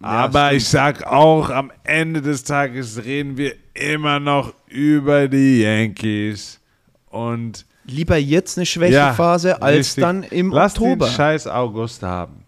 Aber 0.00 0.46
stimmt. 0.46 0.62
ich 0.62 0.68
sag 0.68 1.06
auch, 1.06 1.50
am 1.50 1.70
Ende 1.84 2.22
des 2.22 2.44
Tages 2.44 3.04
reden 3.04 3.36
wir 3.36 3.54
immer 3.74 4.18
noch 4.18 4.54
über 4.66 5.28
die 5.28 5.60
Yankees. 5.62 6.60
Und 7.10 7.66
Lieber 7.84 8.16
jetzt 8.16 8.56
eine 8.56 8.66
Schwächephase 8.66 9.60
als 9.62 9.76
richtig. 9.78 10.02
dann 10.02 10.22
im 10.22 10.50
Lass 10.50 10.76
Oktober. 10.76 11.06
den 11.06 11.12
scheiß 11.12 11.46
August 11.46 12.02
haben. 12.02 12.44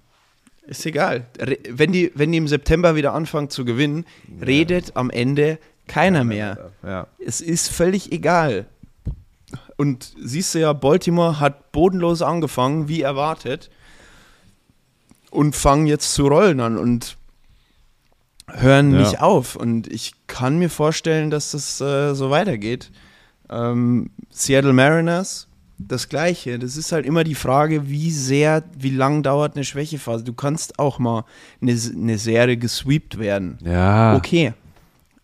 Ist 0.66 0.86
egal. 0.86 1.26
Wenn, 1.68 1.92
die, 1.92 2.12
wenn 2.14 2.30
die 2.32 2.38
im 2.38 2.48
September 2.48 2.94
wieder 2.94 3.12
anfangen 3.12 3.50
zu 3.50 3.64
gewinnen, 3.64 4.06
redet 4.40 4.96
am 4.96 5.10
Ende 5.10 5.58
keiner 5.88 6.24
mehr. 6.24 6.70
Ja. 6.82 7.08
Es 7.18 7.40
ist 7.40 7.68
völlig 7.68 8.12
egal. 8.12 8.66
Und 9.76 10.14
siehst 10.22 10.54
du 10.54 10.60
ja, 10.60 10.72
Baltimore 10.72 11.40
hat 11.40 11.72
bodenlos 11.72 12.22
angefangen, 12.22 12.88
wie 12.88 13.02
erwartet, 13.02 13.70
und 15.30 15.56
fangen 15.56 15.86
jetzt 15.86 16.14
zu 16.14 16.28
rollen 16.28 16.60
an 16.60 16.78
und 16.78 17.16
hören 18.54 18.92
Ja. 18.92 19.00
nicht 19.00 19.20
auf. 19.20 19.56
Und 19.56 19.86
ich 19.92 20.12
kann 20.26 20.58
mir 20.58 20.70
vorstellen, 20.70 21.30
dass 21.30 21.52
das 21.52 21.80
äh, 21.80 22.14
so 22.14 22.30
weitergeht. 22.30 22.90
Ähm, 23.50 24.10
Seattle 24.30 24.72
Mariners, 24.72 25.48
das 25.78 26.08
Gleiche. 26.08 26.58
Das 26.58 26.76
ist 26.76 26.92
halt 26.92 27.04
immer 27.06 27.24
die 27.24 27.34
Frage, 27.34 27.88
wie 27.88 28.10
sehr, 28.10 28.62
wie 28.78 28.90
lang 28.90 29.22
dauert 29.22 29.56
eine 29.56 29.64
Schwächephase. 29.64 30.24
Du 30.24 30.32
kannst 30.32 30.78
auch 30.78 30.98
mal 30.98 31.24
eine, 31.60 31.72
eine 31.72 32.18
Serie 32.18 32.56
gesweept 32.56 33.18
werden. 33.18 33.58
Ja. 33.64 34.16
Okay. 34.16 34.54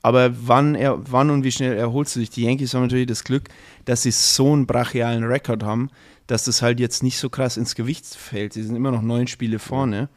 Aber 0.03 0.31
wann, 0.47 0.75
er, 0.75 0.99
wann 1.11 1.31
und 1.31 1.43
wie 1.45 1.51
schnell 1.53 1.77
erholst 1.77 2.15
du 2.17 2.21
dich? 2.21 2.31
Die 2.31 2.45
Yankees 2.45 2.73
haben 2.73 2.83
natürlich 2.83 3.07
das 3.09 3.25
Glück, 3.25 3.49
dass 3.85 4.03
sie 4.03 4.11
so 4.13 4.53
einen 4.53 4.67
brachialen 4.67 5.25
Rekord 5.25 5.63
haben, 5.65 5.91
dass 6.29 6.45
das 6.45 6.63
halt 6.63 6.79
jetzt 6.81 7.03
nicht 7.03 7.19
so 7.19 7.29
krass 7.31 7.57
ins 7.57 7.75
Gewicht 7.75 8.07
fällt. 8.07 8.53
Sie 8.53 8.63
sind 8.63 8.77
immer 8.77 8.91
noch 8.93 9.03
neun 9.03 9.27
Spiele 9.27 9.59
vorne. 9.59 10.09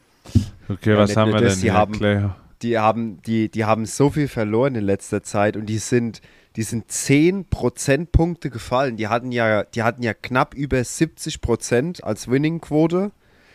Okay, 0.69 0.91
Ja, 0.91 0.97
was 0.97 1.17
haben 1.17 1.33
wir 1.33 1.39
denn 1.41 1.57
hier, 1.57 1.73
haben-? 1.73 2.33
Die 2.61 2.77
haben, 2.77 3.21
die, 3.23 3.49
die 3.49 3.65
haben 3.65 3.85
so 3.85 4.09
viel 4.09 4.27
verloren 4.27 4.75
in 4.75 4.83
letzter 4.83 5.23
Zeit 5.23 5.57
und 5.57 5.65
die 5.65 5.77
sind, 5.79 6.21
die 6.55 6.63
sind 6.63 6.91
10 6.91 7.45
Prozentpunkte 7.49 8.49
gefallen. 8.49 8.97
Die 8.97 9.07
hatten 9.07 9.31
ja, 9.31 9.63
die 9.63 9.83
hatten 9.83 10.03
ja 10.03 10.13
knapp 10.13 10.53
über 10.53 10.83
70 10.83 11.41
Prozent 11.41 12.03
als 12.03 12.29
Winning-Quote. 12.29 13.11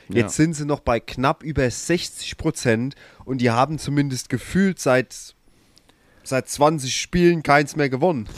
Jetzt 0.09 0.39
Ja. 0.39 0.45
sind 0.45 0.55
sie 0.55 0.65
noch 0.67 0.81
bei 0.81 1.01
knapp 1.01 1.43
über 1.43 1.69
60 1.69 2.37
Prozent 2.37 2.95
und 3.25 3.41
die 3.41 3.51
haben 3.51 3.79
zumindest 3.79 4.29
gefühlt 4.29 4.79
seit, 4.79 5.35
seit 6.23 6.49
20 6.49 6.95
Spielen 6.95 7.43
keins 7.43 7.77
mehr 7.77 7.89
gewonnen. 7.89 8.29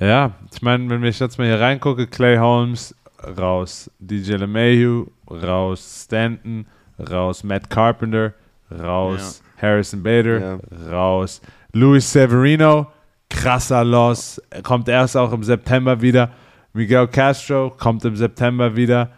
Ja, 0.00 0.34
ich 0.54 0.62
meine, 0.62 0.88
wenn 0.90 1.02
ich 1.04 1.18
jetzt 1.20 1.38
mal 1.38 1.46
hier 1.46 1.60
reingucke, 1.60 2.06
Clay 2.06 2.38
Holmes 2.38 2.94
raus, 3.22 3.90
DJ 3.98 4.34
LeMahieu 4.34 5.06
raus, 5.30 6.04
Stanton 6.04 6.66
raus, 6.98 7.44
Matt 7.44 7.68
Carpenter 7.68 8.34
raus, 8.70 9.42
Harrison 9.60 10.02
Bader 10.02 10.40
Ja. 10.40 10.90
raus, 10.90 11.40
Luis 11.72 12.10
Severino, 12.12 12.86
krasser 13.30 13.84
Loss, 13.84 14.40
kommt 14.62 14.88
erst 14.88 15.16
auch 15.16 15.32
im 15.32 15.42
September 15.42 16.00
wieder, 16.00 16.30
Miguel 16.72 17.08
Castro 17.08 17.70
kommt 17.70 18.04
im 18.04 18.16
September 18.16 18.74
wieder. 18.76 19.10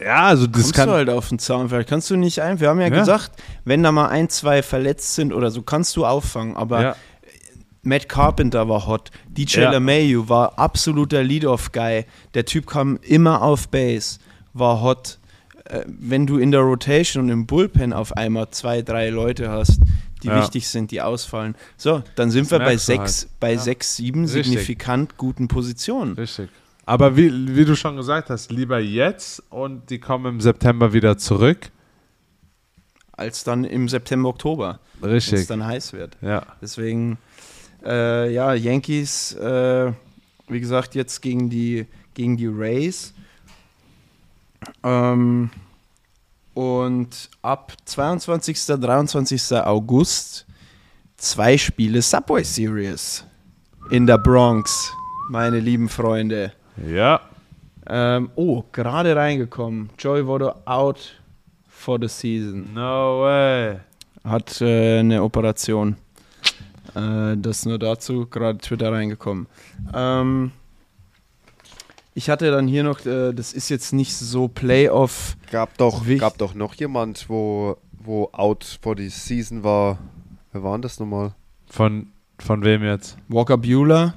Ja, 0.00 0.24
also 0.26 0.46
das 0.46 0.62
Kommst 0.62 0.74
kann 0.74 0.88
du 0.88 0.94
halt 0.94 1.10
auf 1.10 1.28
den 1.28 1.38
Zaunfall. 1.38 1.84
Kannst 1.84 2.10
du 2.10 2.16
nicht 2.16 2.40
ein. 2.40 2.58
Wir 2.58 2.68
haben 2.70 2.80
ja, 2.80 2.88
Ja. 2.88 2.98
gesagt, 2.98 3.30
wenn 3.64 3.82
da 3.84 3.92
mal 3.92 4.08
ein, 4.08 4.28
zwei 4.28 4.62
verletzt 4.62 5.14
sind 5.14 5.32
oder 5.32 5.50
so, 5.52 5.62
kannst 5.62 5.94
du 5.96 6.04
auffangen. 6.04 6.56
Aber 6.56 6.82
ja, 6.82 6.96
Matt 7.82 8.08
Carpenter 8.08 8.68
war 8.68 8.86
hot. 8.86 9.10
DJ 9.28 9.60
Ja. 9.60 9.70
LeMahieu 9.70 10.24
war 10.28 10.58
absoluter 10.58 11.22
Lead-Off-Guy. 11.22 12.04
Der 12.34 12.44
Typ 12.44 12.66
kam 12.66 12.98
immer 13.02 13.42
auf 13.42 13.68
Base, 13.68 14.18
war 14.54 14.80
hot. 14.80 15.18
Äh, 15.72 15.84
wenn 15.86 16.26
du 16.26 16.36
in 16.38 16.50
der 16.50 16.60
Rotation 16.60 17.24
und 17.24 17.30
im 17.30 17.46
Bullpen 17.46 17.92
auf 17.92 18.14
einmal 18.16 18.50
zwei, 18.50 18.82
drei 18.82 19.08
Leute 19.10 19.50
hast, 19.50 19.80
die 20.22 20.28
Ja. 20.28 20.40
wichtig 20.40 20.68
sind, 20.68 20.90
die 20.90 21.00
ausfallen. 21.00 21.54
So, 21.76 22.02
dann 22.14 22.30
sind 22.30 22.44
Das 22.44 22.52
wir 22.52 22.58
bei 22.60 22.76
sechs, 22.76 23.26
bei 23.40 23.56
sechs, 23.56 23.96
sieben 23.96 24.24
Richtig. 24.24 24.44
signifikant 24.46 25.16
guten 25.16 25.48
Positionen. 25.48 26.12
richtig. 26.14 26.50
Aber 26.84 27.16
wie, 27.16 27.30
wie 27.56 27.64
du 27.64 27.74
schon 27.76 27.96
gesagt 27.96 28.28
hast, 28.28 28.50
lieber 28.52 28.78
jetzt 28.80 29.42
und 29.50 29.88
die 29.88 29.98
kommen 29.98 30.34
im 30.34 30.40
September 30.40 30.92
wieder 30.92 31.16
zurück. 31.16 31.70
Als 33.12 33.44
dann 33.44 33.64
im 33.64 33.88
September, 33.88 34.28
Oktober, 34.30 34.80
wenn 35.00 35.10
es 35.12 35.30
Richtig. 35.30 35.46
dann 35.48 35.64
heiß 35.64 35.92
wird. 35.92 36.16
Ja. 36.22 36.44
Deswegen, 36.60 37.18
äh, 37.84 38.32
ja, 38.32 38.52
Yankees, 38.54 39.32
äh, 39.34 39.92
wie 40.48 40.60
gesagt, 40.60 40.94
jetzt 40.94 41.20
gegen 41.22 41.48
die, 41.50 41.86
gegen 42.14 42.36
die 42.36 42.46
Rays. 42.48 43.14
Ähm, 44.84 45.50
und 46.54 47.30
ab 47.42 47.72
22. 47.84 48.66
23. 48.66 49.52
August 49.64 50.46
zwei 51.16 51.56
Spiele 51.56 52.02
Subway 52.02 52.42
Series 52.44 53.24
in 53.90 54.06
der 54.06 54.18
Bronx, 54.18 54.92
meine 55.28 55.60
lieben 55.60 55.88
Freunde. 55.88 56.52
Ja. 56.86 57.20
Ähm, 57.86 58.30
oh, 58.36 58.62
gerade 58.72 59.16
reingekommen. 59.16 59.90
Joey 59.98 60.26
Votto 60.26 60.54
out 60.66 61.20
for 61.68 61.98
the 62.00 62.08
season 62.08 62.72
No 62.74 63.22
way. 63.22 63.78
hat 64.24 64.60
äh, 64.60 65.00
eine 65.00 65.22
Operation. 65.22 65.96
Äh, 66.94 67.36
das 67.36 67.66
nur 67.66 67.78
dazu, 67.78 68.26
gerade 68.26 68.58
Twitter 68.58 68.92
reingekommen. 68.92 69.46
Ähm, 69.94 70.52
ich 72.14 72.28
hatte 72.30 72.50
dann 72.50 72.66
hier 72.66 72.84
noch, 72.84 73.04
äh, 73.06 73.32
das 73.32 73.52
ist 73.52 73.68
jetzt 73.68 73.92
nicht 73.92 74.14
so 74.14 74.48
Playoff. 74.48 75.36
Gab 75.50 75.76
doch, 75.78 76.02
gab 76.18 76.38
doch 76.38 76.54
noch 76.54 76.74
jemand, 76.74 77.28
wo, 77.28 77.76
wo 77.92 78.28
out 78.32 78.78
for 78.82 78.96
the 78.96 79.08
season 79.08 79.64
war. 79.64 79.98
Wer 80.52 80.62
war 80.62 80.72
denn 80.76 80.82
das 80.82 81.00
nochmal? 81.00 81.32
Von, 81.66 82.08
von 82.38 82.62
wem 82.64 82.82
jetzt? 82.84 83.16
Walker 83.28 83.56
Bueller, 83.56 84.14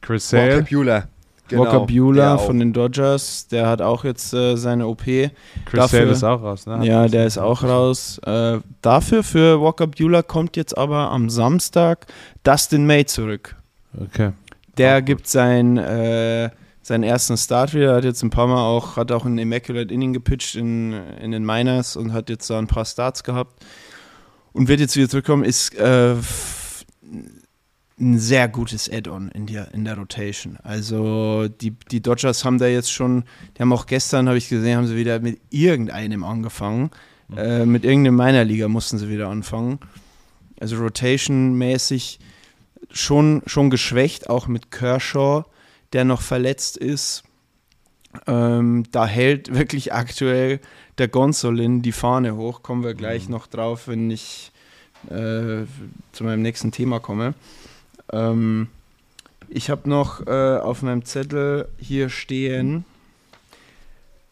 Chris 0.00 0.32
Walker 0.32 0.50
Sale? 0.52 0.62
Bueller. 0.62 1.08
Walker 1.50 1.80
der 1.80 1.86
Bueller 1.86 2.38
von 2.38 2.58
den 2.58 2.72
Dodgers, 2.72 3.46
der 3.48 3.66
hat 3.66 3.82
auch 3.82 4.04
jetzt 4.04 4.32
äh, 4.32 4.56
seine 4.56 4.86
OP. 4.86 5.02
Chris 5.04 5.30
dafür- 5.72 5.98
Sale 6.00 6.10
ist 6.12 6.24
auch 6.24 6.42
raus, 6.42 6.66
ne? 6.66 6.86
Ja, 6.86 7.08
der 7.08 7.26
ist 7.26 7.36
auch 7.38 7.62
raus. 7.62 8.18
Äh, 8.24 8.60
dafür 8.80 9.22
für 9.22 9.60
Walker 9.60 9.86
Bueller 9.86 10.22
kommt 10.22 10.56
jetzt 10.56 10.76
aber 10.78 11.10
am 11.10 11.28
Samstag 11.28 12.06
Dustin 12.42 12.86
May 12.86 13.04
zurück. 13.04 13.56
Okay. 14.00 14.30
Der 14.78 15.00
gut. 15.00 15.06
gibt 15.06 15.26
sein, 15.26 15.76
äh, 15.76 16.48
seinen 16.82 17.04
ersten 17.04 17.36
Start 17.36 17.74
wieder, 17.74 17.94
hat 17.94 18.04
jetzt 18.04 18.22
ein 18.22 18.30
paar 18.30 18.46
Mal 18.46 18.64
auch, 18.64 18.96
hat 18.96 19.12
auch 19.12 19.24
ein 19.24 19.38
Immaculate 19.38 19.92
Inning 19.92 20.12
gepitcht 20.12 20.56
in, 20.56 20.92
in 20.92 21.30
den 21.30 21.44
Miners 21.44 21.96
und 21.96 22.12
hat 22.12 22.28
jetzt 22.28 22.50
da 22.50 22.58
ein 22.58 22.66
paar 22.66 22.84
Starts 22.84 23.22
gehabt 23.22 23.64
und 24.52 24.68
wird 24.68 24.80
jetzt 24.80 24.96
wieder 24.96 25.08
zurückkommen, 25.08 25.44
ist 25.44 25.74
äh, 25.76 26.14
ein 28.00 28.18
sehr 28.18 28.48
gutes 28.48 28.90
Add-on 28.90 29.30
in 29.30 29.46
der, 29.46 29.72
in 29.72 29.84
der 29.84 29.96
Rotation. 29.96 30.58
Also 30.62 31.48
die, 31.48 31.70
die 31.90 32.02
Dodgers 32.02 32.44
haben 32.44 32.58
da 32.58 32.66
jetzt 32.66 32.92
schon, 32.92 33.24
die 33.56 33.62
haben 33.62 33.72
auch 33.72 33.86
gestern, 33.86 34.28
habe 34.28 34.38
ich 34.38 34.48
gesehen, 34.48 34.76
haben 34.76 34.86
sie 34.86 34.96
wieder 34.96 35.20
mit 35.20 35.40
irgendeinem 35.50 36.24
angefangen. 36.24 36.90
Äh, 37.36 37.64
mit 37.64 37.84
irgendeinem 37.84 38.16
Minor-Liga 38.16 38.68
mussten 38.68 38.98
sie 38.98 39.08
wieder 39.08 39.28
anfangen. 39.28 39.78
Also 40.60 40.76
Rotation-mäßig 40.76 42.18
schon, 42.90 43.42
schon 43.46 43.70
geschwächt, 43.70 44.28
auch 44.28 44.48
mit 44.48 44.70
Kershaw, 44.70 45.44
der 45.92 46.04
noch 46.04 46.22
verletzt 46.22 46.76
ist. 46.76 47.24
Ähm, 48.26 48.84
da 48.92 49.06
hält 49.06 49.54
wirklich 49.54 49.92
aktuell 49.92 50.60
der 50.98 51.08
Gonsolin 51.08 51.82
die 51.82 51.92
Fahne 51.92 52.36
hoch. 52.36 52.62
Kommen 52.62 52.84
wir 52.84 52.94
gleich 52.94 53.28
noch 53.28 53.46
drauf, 53.46 53.88
wenn 53.88 54.10
ich 54.10 54.52
äh, 55.08 55.64
zu 56.12 56.24
meinem 56.24 56.42
nächsten 56.42 56.72
Thema 56.72 57.00
komme. 57.00 57.34
Ähm, 58.12 58.68
ich 59.48 59.70
habe 59.70 59.88
noch 59.88 60.26
äh, 60.26 60.58
auf 60.58 60.82
meinem 60.82 61.04
Zettel 61.04 61.68
hier 61.78 62.08
stehen 62.08 62.84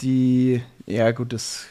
die, 0.01 0.63
ja 0.87 1.11
gut, 1.11 1.33
das 1.33 1.67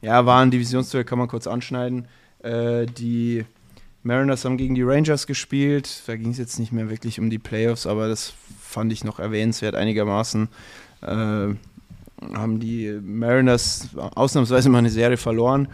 ja, 0.00 0.26
war 0.26 0.40
ein 0.42 0.50
Divisionsduell, 0.50 1.04
kann 1.04 1.18
man 1.18 1.28
kurz 1.28 1.46
anschneiden. 1.46 2.06
Äh, 2.40 2.86
die 2.86 3.44
Mariners 4.02 4.44
haben 4.44 4.56
gegen 4.56 4.74
die 4.74 4.82
Rangers 4.82 5.26
gespielt. 5.26 6.02
Da 6.06 6.16
ging 6.16 6.30
es 6.30 6.38
jetzt 6.38 6.58
nicht 6.58 6.72
mehr 6.72 6.90
wirklich 6.90 7.20
um 7.20 7.30
die 7.30 7.38
Playoffs, 7.38 7.86
aber 7.86 8.08
das 8.08 8.32
fand 8.60 8.92
ich 8.92 9.04
noch 9.04 9.18
erwähnenswert 9.18 9.74
einigermaßen. 9.74 10.48
Äh, 11.02 11.06
haben 11.06 12.60
die 12.60 12.98
Mariners 13.02 13.88
ausnahmsweise 13.96 14.68
mal 14.68 14.78
eine 14.78 14.90
Serie 14.90 15.16
verloren. 15.16 15.68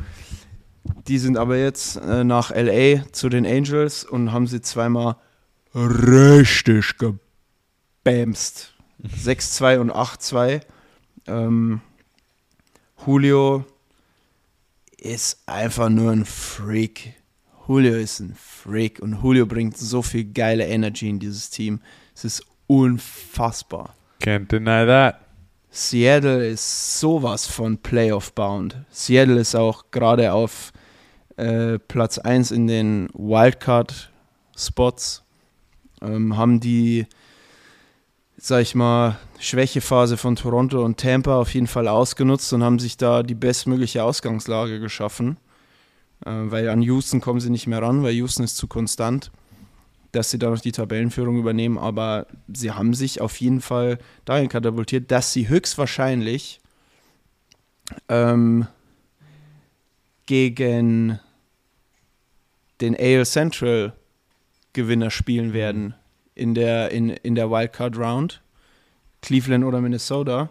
Die 1.06 1.18
sind 1.18 1.36
aber 1.36 1.56
jetzt 1.56 1.96
äh, 1.96 2.24
nach 2.24 2.50
LA 2.50 3.04
zu 3.12 3.28
den 3.28 3.46
Angels 3.46 4.04
und 4.04 4.32
haben 4.32 4.46
sie 4.46 4.60
zweimal 4.60 5.16
richtig 5.74 6.96
gebämst. 6.98 8.74
6-2 9.04 9.78
und 9.78 9.92
8-2. 9.92 10.60
Ähm, 11.26 11.80
Julio 13.06 13.64
ist 14.96 15.42
einfach 15.46 15.88
nur 15.88 16.10
ein 16.10 16.24
Freak. 16.24 17.14
Julio 17.68 17.96
ist 17.96 18.20
ein 18.20 18.34
Freak 18.34 19.00
und 19.00 19.22
Julio 19.22 19.44
bringt 19.44 19.76
so 19.76 20.00
viel 20.00 20.24
geile 20.24 20.66
Energy 20.66 21.10
in 21.10 21.18
dieses 21.18 21.50
Team. 21.50 21.80
Es 22.14 22.24
ist 22.24 22.42
unfassbar. 22.66 23.94
Can't 24.22 24.48
deny 24.48 24.86
that. 24.86 25.20
Seattle 25.70 26.48
ist 26.48 26.98
sowas 26.98 27.46
von 27.46 27.76
Playoff-bound. 27.76 28.78
Seattle 28.90 29.38
ist 29.38 29.54
auch 29.54 29.84
gerade 29.90 30.32
auf 30.32 30.72
äh, 31.36 31.78
Platz 31.78 32.18
1 32.18 32.52
in 32.52 32.66
den 32.66 33.10
Wildcard-Spots. 33.12 35.24
Ähm, 36.00 36.38
haben 36.38 36.60
die, 36.60 37.06
sag 38.38 38.62
ich 38.62 38.74
mal, 38.74 39.18
Schwächephase 39.38 40.16
von 40.16 40.36
Toronto 40.36 40.82
und 40.82 40.98
Tampa 40.98 41.38
auf 41.38 41.52
jeden 41.52 41.66
Fall 41.66 41.86
ausgenutzt 41.86 42.50
und 42.54 42.64
haben 42.64 42.78
sich 42.78 42.96
da 42.96 43.22
die 43.22 43.34
bestmögliche 43.34 44.04
Ausgangslage 44.04 44.80
geschaffen. 44.80 45.36
Äh, 46.24 46.30
weil 46.30 46.68
an 46.68 46.82
Houston 46.82 47.20
kommen 47.20 47.40
sie 47.40 47.50
nicht 47.50 47.66
mehr 47.66 47.82
ran, 47.82 48.02
weil 48.02 48.14
Houston 48.14 48.44
ist 48.44 48.56
zu 48.56 48.66
konstant 48.66 49.30
dass 50.12 50.30
sie 50.30 50.38
da 50.38 50.50
noch 50.50 50.60
die 50.60 50.72
Tabellenführung 50.72 51.38
übernehmen, 51.38 51.78
aber 51.78 52.26
sie 52.52 52.72
haben 52.72 52.94
sich 52.94 53.20
auf 53.20 53.38
jeden 53.40 53.60
Fall 53.60 53.98
dahin 54.24 54.48
katapultiert, 54.48 55.10
dass 55.10 55.32
sie 55.32 55.48
höchstwahrscheinlich 55.48 56.60
ähm, 58.08 58.66
gegen 60.26 61.18
den 62.80 62.96
AL 62.98 63.26
Central 63.26 63.92
Gewinner 64.72 65.10
spielen 65.10 65.52
werden 65.52 65.94
in 66.34 66.54
der, 66.54 66.90
in, 66.90 67.10
in 67.10 67.34
der 67.34 67.50
Wildcard 67.50 67.96
Round, 67.98 68.42
Cleveland 69.20 69.64
oder 69.64 69.80
Minnesota. 69.80 70.50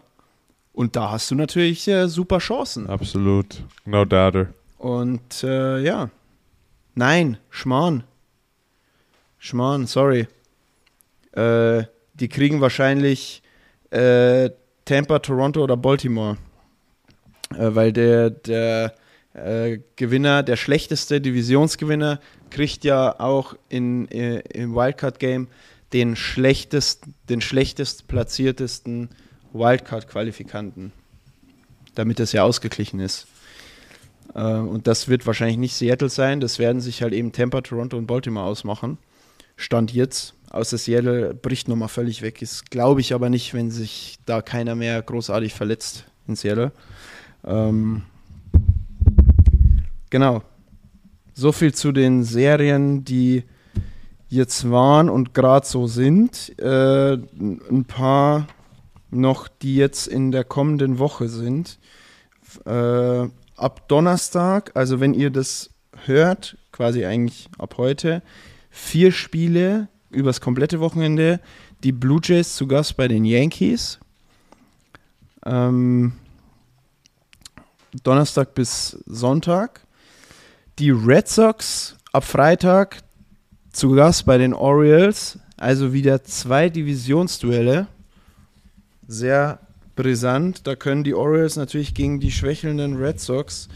Und 0.74 0.96
da 0.96 1.12
hast 1.12 1.32
du 1.32 1.36
natürlich 1.36 1.88
äh, 1.88 2.08
super 2.08 2.38
Chancen. 2.38 2.88
Absolut. 2.88 3.64
No 3.86 4.06
doubter. 4.06 4.54
Und 4.78 5.44
äh, 5.44 5.80
ja. 5.80 6.10
Nein, 6.96 7.38
Schmarrn. 7.50 8.04
Schmarrn, 9.38 9.88
sorry. 9.88 10.28
Äh, 11.34 11.84
die 12.16 12.28
kriegen 12.30 12.62
wahrscheinlich 12.62 13.44
äh, 13.92 14.50
Tampa, 14.86 15.20
Toronto 15.20 15.64
oder 15.64 15.78
Baltimore. 15.78 16.38
Äh, 17.52 17.76
weil 17.76 17.94
der, 17.94 18.30
der 18.32 18.96
äh, 19.34 19.80
Gewinner, 19.96 20.44
der 20.44 20.56
schlechteste 20.56 21.22
Divisionsgewinner, 21.22 22.20
kriegt 22.50 22.84
ja 22.84 23.20
auch 23.20 23.56
in, 23.70 24.10
äh, 24.10 24.40
im 24.54 24.76
Wildcard-Game 24.76 25.48
den 25.94 26.16
schlechtest, 26.16 27.06
den 27.30 27.42
schlechtest 27.42 28.08
platziertesten 28.08 29.10
Wildcard-Qualifikanten. 29.54 30.92
Damit 31.96 32.20
das 32.20 32.32
ja 32.32 32.44
ausgeglichen 32.44 33.00
ist. 33.00 33.28
Äh, 34.34 34.42
und 34.42 34.88
das 34.88 35.08
wird 35.08 35.26
wahrscheinlich 35.26 35.58
nicht 35.58 35.76
Seattle 35.76 36.10
sein, 36.10 36.40
das 36.40 36.60
werden 36.60 36.82
sich 36.82 37.02
halt 37.02 37.14
eben 37.14 37.32
Tampa, 37.32 37.62
Toronto 37.62 37.98
und 37.98 38.08
Baltimore 38.08 38.46
ausmachen. 38.46 38.98
Stand 39.56 39.94
jetzt. 39.94 40.34
Außer 40.50 40.78
Seattle 40.78 41.34
bricht 41.34 41.68
nochmal 41.68 41.90
völlig 41.90 42.22
weg. 42.22 42.42
Ist, 42.42 42.72
glaube 42.72 43.02
ich, 43.02 43.14
aber 43.14 43.30
nicht, 43.30 43.54
wenn 43.54 43.70
sich 43.70 44.18
da 44.26 44.42
keiner 44.42 44.76
mehr 44.76 45.02
großartig 45.02 45.54
verletzt 45.54 46.06
in 46.28 46.36
Seattle. 46.36 46.72
Ähm, 47.46 48.04
genau. 50.10 50.44
So 51.34 51.52
viel 51.52 51.74
zu 51.74 51.92
den 51.92 52.24
Serien, 52.24 53.04
die 53.04 53.44
jetzt 54.30 54.70
waren 54.70 55.10
und 55.10 55.34
gerade 55.34 55.66
so 55.66 55.88
sind. 55.88 56.58
Äh, 56.60 57.14
ein 57.14 57.86
paar 57.88 58.48
noch, 59.10 59.48
die 59.48 59.76
jetzt 59.76 60.08
in 60.08 60.32
der 60.32 60.44
kommenden 60.44 61.00
Woche 61.00 61.30
sind. 61.30 61.80
Äh, 62.66 63.28
ab 63.58 63.88
Donnerstag, 63.88 64.72
also 64.76 65.00
wenn 65.00 65.14
ihr 65.14 65.30
das 65.30 65.72
hört, 66.06 66.58
quasi 66.72 67.06
eigentlich 67.06 67.50
ab 67.58 67.76
heute, 67.78 68.22
vier 68.70 69.12
Spiele 69.12 69.90
übers 70.12 70.42
komplette 70.42 70.80
Wochenende. 70.80 71.40
Die 71.84 71.92
Blue 71.92 72.20
Jays 72.24 72.56
zu 72.56 72.68
Gast 72.68 72.98
bei 72.98 73.08
den 73.08 73.26
Yankees. 73.26 74.00
Ähm, 75.46 76.14
Donnerstag 78.04 78.54
bis 78.56 78.98
Sonntag. 79.06 79.82
Die 80.80 80.92
Red 80.92 81.28
Sox 81.28 81.96
ab 82.12 82.24
Freitag 82.24 82.98
zu 83.72 83.92
Gast 83.92 84.26
bei 84.26 84.38
den 84.38 84.54
Orioles. 84.54 85.40
Also 85.58 85.94
wieder 85.94 86.24
zwei 86.24 86.70
Divisionsduelle. 86.70 87.88
Sehr 89.08 89.60
brisant. 89.98 90.66
Da 90.66 90.76
können 90.76 91.04
die 91.04 91.14
Orioles 91.14 91.58
natürlich 91.58 91.94
gegen 91.94 92.22
die 92.22 92.32
schwächelnden 92.32 92.96
Red 92.96 93.20
Sox 93.20 93.68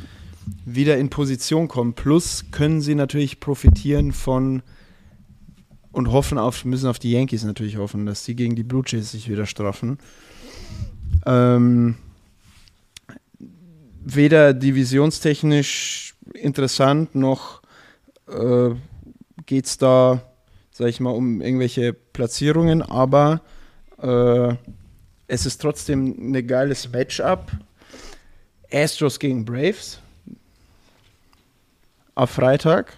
wieder 0.65 0.97
in 0.97 1.09
Position 1.09 1.67
kommen. 1.67 1.93
Plus 1.93 2.45
können 2.51 2.79
sie 2.79 2.95
natürlich 2.95 3.41
profitieren 3.41 4.13
von 4.13 4.63
und 5.91 6.11
hoffen 6.11 6.37
auf, 6.37 6.63
müssen 6.63 6.87
auf 6.87 6.99
die 6.99 7.11
Yankees 7.11 7.43
natürlich 7.43 7.77
hoffen, 7.77 8.05
dass 8.05 8.23
die 8.23 8.35
gegen 8.35 8.55
die 8.55 8.63
Blue 8.63 8.83
Jays 8.85 9.11
sich 9.11 9.29
wieder 9.29 9.45
straffen. 9.45 9.97
Ähm, 11.25 11.95
weder 14.03 14.53
divisionstechnisch 14.53 16.15
interessant 16.33 17.13
noch 17.13 17.61
äh, 18.27 18.69
geht 19.45 19.65
es 19.65 19.77
da, 19.77 20.21
sag 20.71 20.87
ich 20.87 20.99
mal, 20.99 21.11
um 21.11 21.41
irgendwelche 21.41 21.93
Platzierungen, 21.93 22.81
aber 22.81 23.41
äh, 24.01 24.55
es 25.33 25.45
ist 25.45 25.61
trotzdem 25.61 26.33
ein 26.33 26.45
geiles 26.47 26.91
Matchup. 26.91 27.51
Astros 28.73 29.17
gegen 29.17 29.45
Braves 29.45 29.99
auf 32.15 32.29
Freitag 32.31 32.97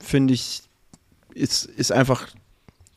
finde 0.00 0.34
ich 0.34 0.62
ist, 1.34 1.66
ist 1.66 1.92
einfach 1.92 2.28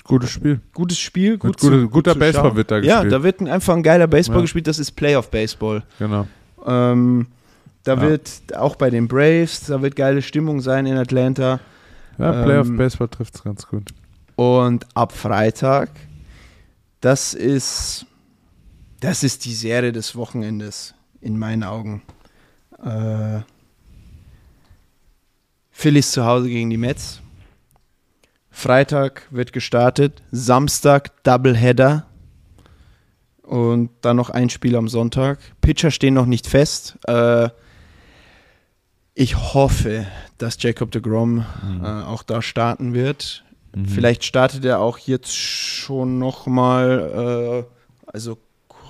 Gutes 0.05 0.31
Spiel. 0.31 0.59
gutes 0.73 0.97
Spiel. 0.97 1.37
Gut 1.37 1.59
gute, 1.59 1.81
zu, 1.81 1.89
guter 1.89 2.13
zu 2.13 2.19
Baseball 2.19 2.45
schauen. 2.49 2.55
wird 2.57 2.71
da 2.71 2.79
Ja, 2.79 2.95
gespielt. 2.95 3.13
da 3.13 3.23
wird 3.23 3.41
ein- 3.41 3.47
einfach 3.47 3.75
ein 3.75 3.83
geiler 3.83 4.07
Baseball 4.07 4.37
Ja. 4.39 4.41
gespielt. 4.43 4.65
Das 4.67 4.79
ist 4.79 4.91
Playoff-Baseball. 4.93 5.83
genau. 5.99 6.27
Ähm, 6.65 7.27
da 7.83 7.93
Ja. 7.95 8.01
wird 8.01 8.29
auch 8.55 8.75
bei 8.75 8.89
den 8.89 9.07
Braves, 9.07 9.65
da 9.67 9.81
wird 9.81 9.95
geile 9.95 10.21
Stimmung 10.21 10.61
sein 10.61 10.85
in 10.85 10.97
Atlanta. 10.97 11.59
Ja, 12.17 12.43
Playoff 12.43 12.67
Ähm, 12.67 12.77
Baseball 12.77 13.07
trifft 13.09 13.35
es 13.35 13.43
ganz 13.43 13.67
gut. 13.67 13.89
Und 14.35 14.85
ab 14.95 15.11
Freitag, 15.11 15.89
das 17.01 17.33
ist, 17.33 18.05
das 18.99 19.23
ist 19.23 19.45
die 19.45 19.53
Serie 19.53 19.91
des 19.91 20.15
Wochenendes 20.15 20.93
in 21.21 21.37
meinen 21.37 21.63
Augen. 21.63 22.01
Äh, 22.83 23.41
Phillies 25.71 26.11
zu 26.11 26.25
Hause 26.25 26.49
gegen 26.49 26.69
die 26.69 26.77
Mets. 26.77 27.21
Freitag 28.51 29.27
wird 29.31 29.53
gestartet, 29.53 30.21
Samstag 30.31 31.23
Doubleheader 31.23 32.05
und 33.43 33.89
dann 34.01 34.17
noch 34.17 34.29
ein 34.29 34.49
Spiel 34.49 34.75
am 34.75 34.89
Sonntag. 34.89 35.39
Pitcher 35.61 35.91
stehen 35.91 36.13
noch 36.13 36.25
nicht 36.25 36.47
fest. 36.47 36.97
Äh, 37.07 37.49
ich 39.13 39.53
hoffe, 39.53 40.07
dass 40.37 40.61
Jacob 40.61 40.91
de 40.91 41.01
Grom 41.01 41.45
äh, 41.81 41.87
auch 41.87 42.23
da 42.23 42.41
starten 42.41 42.93
wird. 42.93 43.43
Mhm. 43.73 43.85
Vielleicht 43.85 44.23
startet 44.23 44.65
er 44.65 44.79
auch 44.79 44.97
jetzt 44.97 45.35
schon 45.35 46.19
noch 46.19 46.45
mal, 46.45 47.65
äh, 47.65 48.11
also 48.11 48.37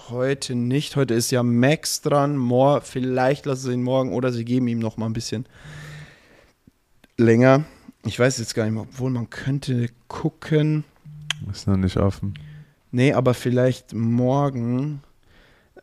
heute 0.10 0.56
nicht. 0.56 0.96
Heute 0.96 1.14
ist 1.14 1.32
ja 1.32 1.44
Max 1.44 2.02
dran. 2.02 2.38
Mor 2.38 2.82
vielleicht 2.82 3.46
lassen 3.46 3.68
sie 3.68 3.74
ihn 3.74 3.84
morgen 3.84 4.14
oder 4.14 4.32
sie 4.32 4.46
geben 4.46 4.68
ihm 4.68 4.80
noch 4.80 4.98
mal 4.98 5.06
ein 5.06 5.14
bisschen 5.14 5.46
länger. 7.18 7.64
Ich 8.06 8.20
weiß 8.20 8.38
jetzt 8.40 8.56
gar 8.56 8.64
nicht 8.66 8.74
mehr, 8.74 8.84
obwohl 8.84 9.12
man 9.12 9.30
könnte 9.30 9.88
gucken. 10.08 10.84
Ist 11.52 11.68
noch 11.68 11.78
nicht 11.78 11.98
offen. 11.98 12.34
Nee, 12.92 13.14
aber 13.14 13.34
vielleicht 13.34 13.94
morgen 13.94 15.02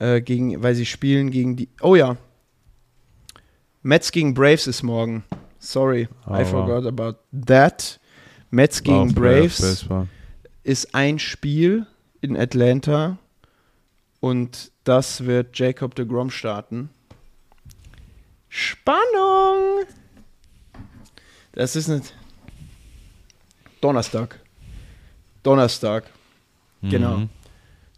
äh, 0.00 0.20
gegen, 0.20 0.62
weil 0.62 0.74
sie 0.74 0.86
spielen 0.86 1.30
gegen 1.30 1.56
die. 1.56 1.68
Oh 1.80 1.94
ja. 1.94 2.16
Mets 3.82 4.10
gegen 4.10 4.34
Braves 4.34 4.66
ist 4.66 4.82
morgen. 4.82 5.24
Sorry, 5.58 6.08
Oh, 6.26 6.34
I 6.34 6.38
wow. 6.40 6.48
forgot 6.48 6.86
about 6.86 7.18
that. 7.46 8.00
Mets 8.50 8.82
gegen 8.82 9.08
Wow, 9.10 9.14
Braves 9.14 9.86
ist 10.64 10.94
ein 10.94 11.18
Spiel 11.18 11.86
in 12.20 12.36
Atlanta 12.36 13.18
und 14.20 14.70
das 14.84 15.24
wird 15.24 15.58
Jacob 15.58 15.94
de 15.94 16.06
Grom 16.06 16.30
starten. 16.30 16.90
Spannung! 18.48 19.84
Das 21.52 21.76
ist 21.76 21.88
nicht. 21.88 22.14
Donnerstag. 23.80 24.40
Donnerstag. 25.42 26.04
Genau. 26.82 27.18
Mhm. 27.18 27.28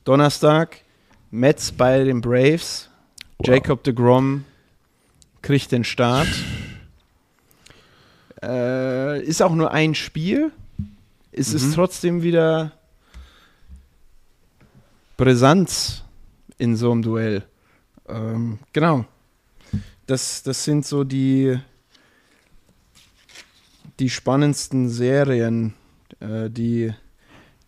Donnerstag, 0.04 0.82
Mets 1.30 1.72
bei 1.72 2.04
den 2.04 2.20
Braves. 2.20 2.88
Wow. 3.38 3.48
Jacob 3.48 3.84
de 3.84 3.92
Grom 3.92 4.44
kriegt 5.42 5.72
den 5.72 5.84
Start. 5.84 6.28
Äh, 8.40 9.20
ist 9.24 9.42
auch 9.42 9.52
nur 9.52 9.72
ein 9.72 9.96
Spiel. 9.96 10.52
Es 11.32 11.52
ist 11.52 11.64
Mhm. 11.70 11.74
trotzdem 11.74 12.22
wieder 12.22 12.70
Brisanz 15.16 16.04
in 16.58 16.76
so 16.76 16.92
einem 16.92 17.02
Duell. 17.02 17.44
Ähm, 18.08 18.58
genau. 18.72 19.04
Das, 20.06 20.42
das 20.42 20.64
sind 20.64 20.86
so 20.86 21.04
die, 21.04 21.58
die 23.98 24.10
spannendsten 24.10 24.88
Serien, 24.88 25.74
äh, 26.20 26.48
die, 26.50 26.92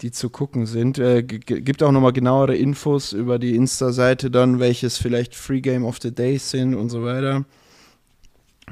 die 0.01 0.11
zu 0.11 0.31
gucken 0.31 0.67
sind. 0.67 0.99
Äh, 0.99 1.23
gibt 1.23 1.83
auch 1.83 1.93
nochmal 1.93 2.13
genauere 2.13 2.57
Infos 2.57 3.13
über 3.13 3.39
die 3.39 3.55
Insta-Seite 3.57 4.31
dann, 4.31 4.59
welches 4.59 4.99
vielleicht 4.99 5.35
Free 5.35 5.61
Game 5.61 5.85
of 5.85 5.99
the 6.01 6.15
Day 6.15 6.39
sind 6.39 6.75
und 6.75 6.89
so 6.91 7.05
weiter. 7.05 7.45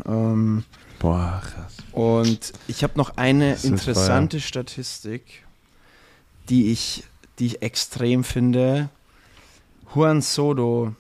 Ähm, 0.07 0.65
Boah, 0.99 1.43
krass. 1.45 1.77
und 1.93 2.53
ich 2.66 2.82
habe 2.82 2.95
noch 2.97 3.16
eine 3.16 3.57
interessante 3.62 4.40
Statistik, 4.40 5.45
die 6.49 6.73
ich, 6.73 7.05
die 7.39 7.47
ich 7.47 7.62
extrem 7.62 8.24
finde. 8.24 8.89
Juan 9.94 10.20
Soto 10.20 10.94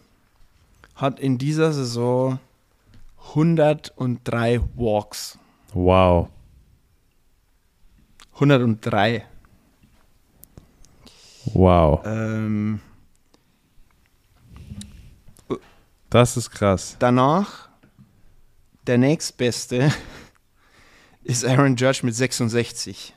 hat 0.94 1.20
in 1.20 1.38
dieser 1.38 1.72
Saison 1.72 2.38
103 3.30 4.60
Walks. 4.76 5.38
Wow. 5.74 6.28
103. 8.34 9.24
Wow. 11.52 12.02
Ähm, 12.04 12.80
Das 16.10 16.36
ist 16.38 16.50
krass. 16.50 16.96
danach, 16.98 17.68
der 18.86 18.96
nächstbeste 18.96 19.92
ist 21.22 21.44
Aaron 21.44 21.76
Judge 21.76 22.00
mit 22.04 22.14
66. 22.14 23.14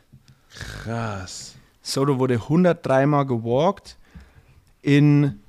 Krass. 0.54 1.56
Soto 1.82 2.20
wurde 2.20 2.34
103 2.36 3.06
Mal 3.06 3.24
gewalkt 3.26 3.98
in 4.82 5.40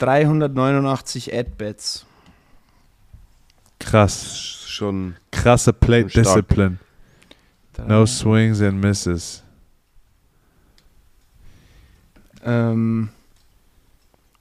389 0.00 1.32
At-Bats. 1.32 2.06
Krass. 3.78 4.64
Schon. 4.66 5.16
Krasse 5.30 5.72
Plate 5.72 6.10
Stark. 6.10 6.24
Discipline. 6.24 6.78
No 7.86 8.04
swings 8.06 8.60
and 8.60 8.80
misses. 8.80 9.42
Ähm, 12.44 13.10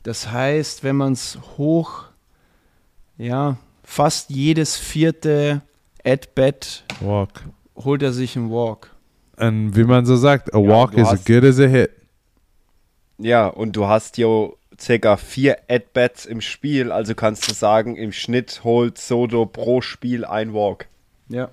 das 0.04 0.32
heißt, 0.32 0.84
wenn 0.84 0.96
man 0.96 1.14
es 1.14 1.38
hoch, 1.58 2.06
ja, 3.18 3.58
fast 3.84 4.30
jedes 4.30 4.78
vierte 4.78 5.62
At-Bat 6.04 6.84
Walk. 7.02 7.44
holt 7.76 8.02
er 8.02 8.14
sich 8.14 8.36
einen 8.38 8.50
Walk. 8.50 8.92
Und 9.38 9.76
wie 9.76 9.84
man 9.84 10.06
so 10.06 10.16
sagt, 10.16 10.54
a 10.54 10.60
Ja, 10.60 10.68
walk 10.68 10.94
is 10.96 11.08
as 11.08 11.24
good 11.26 11.44
as 11.44 11.60
a 11.60 11.66
hit. 11.66 11.92
Ja, 13.18 13.48
und 13.48 13.76
du 13.76 13.88
hast 13.88 14.18
jo 14.18 14.58
circa 14.80 15.18
vier 15.18 15.58
At-Bats 15.68 16.26
im 16.26 16.42
Spiel, 16.42 16.92
also 16.92 17.16
kannst 17.16 17.50
du 17.50 17.54
sagen, 17.54 17.96
im 17.96 18.12
Schnitt 18.12 18.64
holt 18.64 18.98
Soto 18.98 19.46
pro 19.46 19.82
Spiel 19.82 20.26
ein 20.26 20.54
Walk. 20.54 20.88
Ja. 21.28 21.50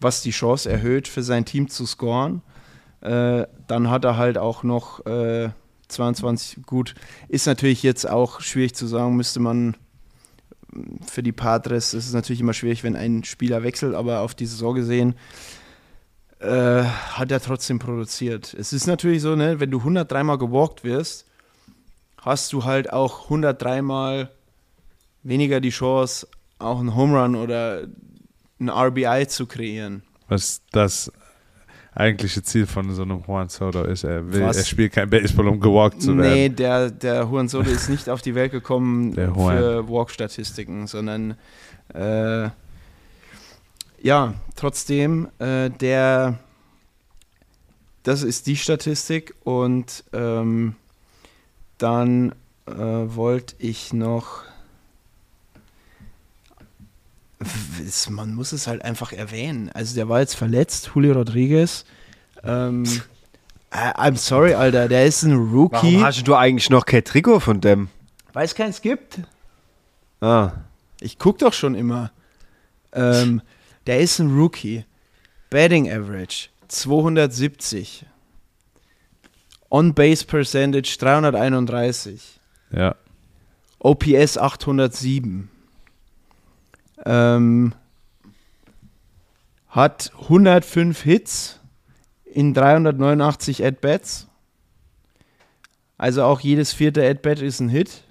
Was 0.00 0.22
die 0.22 0.30
Chance 0.30 0.70
erhöht, 0.70 1.08
für 1.08 1.22
sein 1.22 1.44
Team 1.44 1.68
zu 1.68 1.86
scoren. 1.86 2.42
Äh, 3.00 3.46
dann 3.66 3.90
hat 3.90 4.04
er 4.04 4.16
halt 4.16 4.38
auch 4.38 4.62
noch 4.62 5.04
äh, 5.06 5.50
22. 5.88 6.64
Gut, 6.66 6.94
ist 7.28 7.46
natürlich 7.46 7.82
jetzt 7.82 8.08
auch 8.08 8.40
schwierig 8.40 8.74
zu 8.74 8.86
sagen, 8.86 9.16
müsste 9.16 9.40
man 9.40 9.76
mh, 10.72 11.06
für 11.06 11.22
die 11.22 11.32
Padres 11.32 11.94
ist 11.94 12.12
natürlich 12.12 12.40
immer 12.40 12.54
schwierig, 12.54 12.84
wenn 12.84 12.96
ein 12.96 13.24
Spieler 13.24 13.62
wechselt, 13.62 13.94
aber 13.94 14.20
auf 14.20 14.34
die 14.34 14.46
Saison 14.46 14.74
gesehen 14.74 15.14
äh, 16.40 16.82
hat 16.82 17.30
er 17.30 17.40
trotzdem 17.40 17.78
produziert. 17.78 18.54
Es 18.54 18.72
ist 18.72 18.86
natürlich 18.86 19.22
so, 19.22 19.36
ne, 19.36 19.60
wenn 19.60 19.70
du 19.70 19.78
103 19.78 20.22
Mal 20.24 20.38
gewalkt 20.38 20.84
wirst, 20.84 21.27
hast 22.22 22.52
du 22.52 22.64
halt 22.64 22.92
auch 22.92 23.24
103 23.24 23.82
Mal 23.82 24.30
weniger 25.22 25.60
die 25.60 25.70
Chance, 25.70 26.26
auch 26.58 26.80
einen 26.80 26.94
Home 26.94 27.20
Run 27.20 27.36
oder 27.36 27.86
ein 28.60 28.68
RBI 28.68 29.26
zu 29.28 29.46
kreieren. 29.46 30.02
Was 30.28 30.62
das 30.72 31.12
eigentliche 31.94 32.42
Ziel 32.42 32.66
von 32.66 32.92
so 32.94 33.02
einem 33.02 33.24
Juan 33.26 33.48
Soto 33.48 33.82
ist. 33.82 34.04
Er, 34.04 34.32
will, 34.32 34.42
er 34.42 34.54
spielt 34.54 34.92
kein 34.92 35.10
Baseball, 35.10 35.48
um 35.48 35.58
gewalkt 35.58 36.00
zu 36.00 36.16
werden. 36.16 36.32
Nee, 36.32 36.48
der, 36.48 36.90
der 36.90 37.22
Juan 37.22 37.48
Soto 37.48 37.70
ist 37.70 37.88
nicht 37.88 38.08
auf 38.08 38.22
die 38.22 38.34
Welt 38.34 38.52
gekommen 38.52 39.14
für 39.14 39.88
Walk-Statistiken, 39.88 40.86
sondern 40.86 41.36
äh, 41.94 42.50
ja, 44.00 44.34
trotzdem, 44.54 45.28
äh, 45.40 45.70
der 45.70 46.38
das 48.04 48.22
ist 48.22 48.46
die 48.46 48.56
Statistik 48.56 49.34
und 49.44 50.04
ähm, 50.12 50.76
dann 51.78 52.32
äh, 52.66 52.72
wollte 52.74 53.54
ich 53.58 53.92
noch 53.92 54.42
man 58.10 58.34
muss 58.34 58.50
es 58.52 58.66
halt 58.66 58.82
einfach 58.84 59.12
erwähnen. 59.12 59.70
Also 59.72 59.94
der 59.94 60.08
war 60.08 60.18
jetzt 60.20 60.34
verletzt, 60.34 60.90
Julio 60.94 61.12
Rodriguez. 61.14 61.84
Ähm, 62.42 62.84
I- 62.84 63.00
I'm 63.76 64.16
sorry, 64.16 64.54
Alter, 64.54 64.88
der 64.88 65.06
ist 65.06 65.22
ein 65.22 65.34
Rookie. 65.36 65.74
Warum 65.74 66.04
hast 66.04 66.26
du 66.26 66.34
eigentlich 66.34 66.68
noch 66.70 66.84
kein 66.84 67.04
Trikot 67.04 67.38
von 67.40 67.60
dem? 67.60 67.88
Weil 68.32 68.44
es 68.44 68.54
keins 68.56 68.82
gibt. 68.82 69.20
Ah, 70.20 70.52
Ich 71.00 71.18
guck 71.18 71.38
doch 71.38 71.52
schon 71.52 71.76
immer. 71.76 72.10
Ähm, 72.92 73.40
der 73.86 74.00
ist 74.00 74.18
ein 74.18 74.36
Rookie. 74.36 74.84
Batting 75.50 75.88
Average 75.90 76.48
270. 76.66 78.04
On-Base 79.70 80.24
Percentage 80.24 80.96
331. 80.98 82.40
Ja. 82.70 82.96
OPS 83.78 84.38
807. 84.38 85.50
Ähm, 87.04 87.74
hat 89.68 90.12
105 90.22 91.02
Hits 91.02 91.60
in 92.24 92.54
389 92.54 93.64
At-Bats. 93.64 94.28
Also 95.96 96.24
auch 96.24 96.40
jedes 96.40 96.72
vierte 96.72 97.08
At-Bat 97.08 97.40
ist 97.40 97.60
ein 97.60 97.68
Hit. 97.68 98.04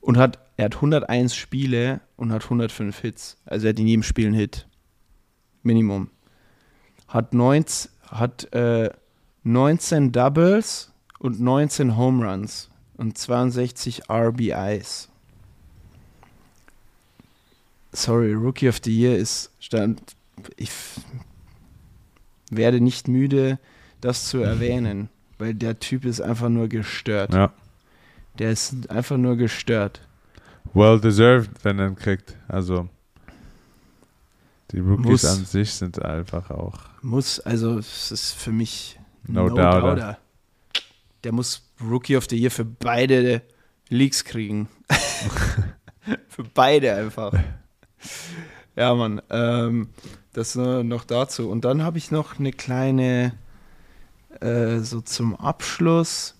Und 0.00 0.18
hat, 0.18 0.38
er 0.56 0.66
hat 0.66 0.76
101 0.76 1.34
Spiele 1.34 2.00
und 2.16 2.32
hat 2.32 2.44
105 2.44 3.00
Hits. 3.00 3.38
Also 3.46 3.66
er 3.66 3.70
hat 3.70 3.78
in 3.78 3.86
jedem 3.86 4.02
Spiel 4.02 4.26
einen 4.26 4.34
Hit. 4.34 4.68
Minimum. 5.62 6.10
Hat, 7.08 7.32
19, 7.32 7.90
hat 8.14 8.52
äh, 8.54 8.90
19 9.42 10.12
Doubles 10.12 10.92
und 11.18 11.40
19 11.40 11.96
Home 11.96 12.26
Runs 12.26 12.70
und 12.96 13.18
62 13.18 14.08
RBIs. 14.08 15.08
Sorry, 17.92 18.32
Rookie 18.32 18.68
of 18.68 18.80
the 18.82 18.96
Year 18.96 19.16
ist 19.16 19.50
stand. 19.60 20.00
Ich 20.56 20.70
werde 22.50 22.80
nicht 22.80 23.08
müde, 23.08 23.58
das 24.00 24.28
zu 24.28 24.38
erwähnen, 24.38 25.08
weil 25.38 25.54
der 25.54 25.78
Typ 25.78 26.04
ist 26.04 26.20
einfach 26.20 26.48
nur 26.48 26.68
gestört. 26.68 27.32
ja. 27.32 27.52
Der 28.40 28.50
ist 28.50 28.90
einfach 28.90 29.16
nur 29.16 29.36
gestört. 29.36 30.00
Well 30.72 31.00
deserved, 31.00 31.50
wenn 31.62 31.78
er 31.78 31.86
ihn 31.86 31.94
kriegt. 31.94 32.36
Also, 32.48 32.88
die 34.70 34.80
Rookies 34.80 35.04
Muss. 35.04 35.24
an 35.24 35.44
sich 35.44 35.72
sind 35.72 36.02
einfach 36.02 36.50
auch. 36.50 36.78
Muss, 37.02 37.40
also 37.40 37.78
es 37.78 38.10
ist 38.10 38.32
für 38.32 38.52
mich 38.52 38.98
No 39.26 39.48
doubter. 39.48 39.80
doubter. 39.80 40.18
Der 41.22 41.32
muss 41.32 41.62
Rookie 41.80 42.16
of 42.16 42.26
the 42.28 42.36
Year 42.38 42.50
für 42.50 42.64
beide 42.64 43.42
Leagues 43.88 44.24
kriegen. 44.24 44.68
für 46.28 46.44
beide 46.54 46.94
einfach. 46.94 47.32
Ja, 48.76 48.92
Mann. 48.92 49.22
Ähm, 49.30 49.90
das 50.32 50.56
noch 50.56 51.04
dazu. 51.04 51.48
Und 51.48 51.64
dann 51.64 51.84
habe 51.84 51.96
ich 51.96 52.10
noch 52.10 52.40
eine 52.40 52.52
kleine, 52.52 53.32
äh, 54.40 54.80
so 54.80 55.00
zum 55.00 55.36
Abschluss, 55.36 56.34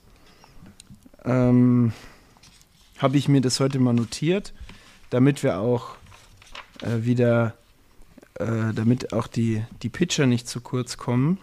ähm, 1.25 1.93
habe 2.99 3.17
ich 3.17 3.29
mir 3.29 3.41
das 3.41 3.61
heute 3.61 3.79
mal 3.79 3.93
notiert, 3.95 4.53
damit 5.11 5.45
wir 5.45 5.59
auch 5.61 5.97
äh, 6.83 7.05
wieder 7.05 7.55
äh, 8.39 8.73
damit 8.75 9.13
auch 9.13 9.27
die, 9.27 9.65
die 9.83 9.89
Pitcher 9.89 10.27
nicht 10.27 10.49
zu 10.49 10.61
kurz 10.61 10.97
kommen, 10.97 11.39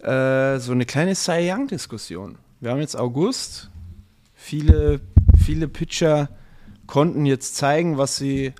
äh, 0.00 0.58
so 0.58 0.72
eine 0.72 0.86
kleine 0.86 1.14
Cy 1.14 1.50
Young-Diskussion. 1.50 2.38
Wir 2.60 2.70
haben 2.70 2.80
jetzt 2.80 2.96
August. 2.96 3.70
Viele, 4.34 5.00
viele 5.42 5.68
Pitcher 5.68 6.28
konnten 6.86 7.26
jetzt 7.26 7.56
zeigen, 7.56 7.98
was 7.98 8.16
sie 8.16 8.52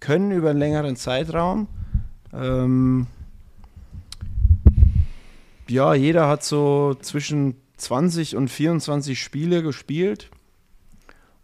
können 0.00 0.30
über 0.30 0.50
einen 0.50 0.58
längeren 0.58 0.96
Zeitraum. 0.96 1.68
Ähm, 2.32 3.06
ja, 5.68 5.94
jeder 5.94 6.28
hat 6.28 6.44
so 6.44 6.94
zwischen 7.00 7.56
20 7.76 8.36
und 8.36 8.48
24 8.48 9.20
Spiele 9.20 9.62
gespielt. 9.62 10.30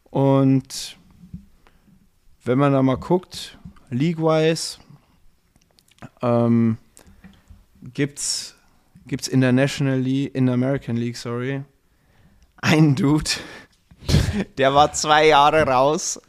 Und 0.05 0.97
wenn 2.45 2.59
man 2.59 2.73
da 2.73 2.83
mal 2.83 2.97
guckt, 2.97 3.58
League-wise, 3.91 4.79
ähm, 6.23 6.77
gibt's, 7.95 8.55
gibt's 9.07 9.29
in 9.29 9.41
der 9.41 9.53
National 9.53 9.99
League, 9.99 10.35
in 10.35 10.47
der 10.47 10.55
American 10.55 10.97
League, 10.97 11.17
sorry, 11.17 11.63
einen 12.59 12.95
Dude, 12.95 13.31
der 14.59 14.75
war 14.75 14.93
zwei 14.93 15.27
Jahre 15.29 15.63
raus. 15.63 16.21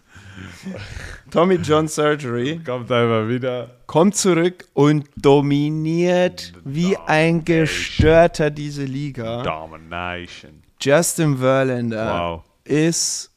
Tommy 1.32 1.56
John 1.56 1.88
Surgery 1.90 2.60
Kommt 2.66 2.90
einfach 2.92 3.28
wieder. 3.28 3.76
kommt 3.88 4.16
zurück 4.16 4.66
und 4.74 5.06
dominiert 5.18 6.54
wie 6.64 6.96
ein 6.96 7.44
Gestörter 7.44 8.50
diese 8.50 8.86
Liga. 8.86 9.44
Domination. 9.44 10.64
Justin 10.82 11.38
Verlander 11.38 12.20
Wow. 12.32 12.44
ist 12.64 13.32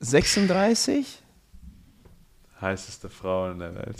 36? 0.00 1.22
Heißeste 2.64 3.10
Frau 3.10 3.50
in 3.50 3.58
der 3.58 3.74
Welt. 3.74 3.96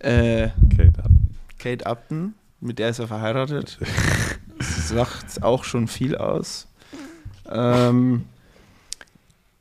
Äh, 0.00 0.48
Kate 0.76 0.98
Upton. 0.98 1.36
Kate 1.58 1.86
Upton, 1.86 2.34
mit 2.60 2.78
der 2.78 2.90
ist 2.90 2.98
er 2.98 3.08
verheiratet. 3.08 3.78
Das 4.58 4.88
sagt 4.90 5.42
auch 5.42 5.64
schon 5.64 5.88
viel 5.88 6.18
aus. 6.18 6.68
Ähm, 7.50 8.26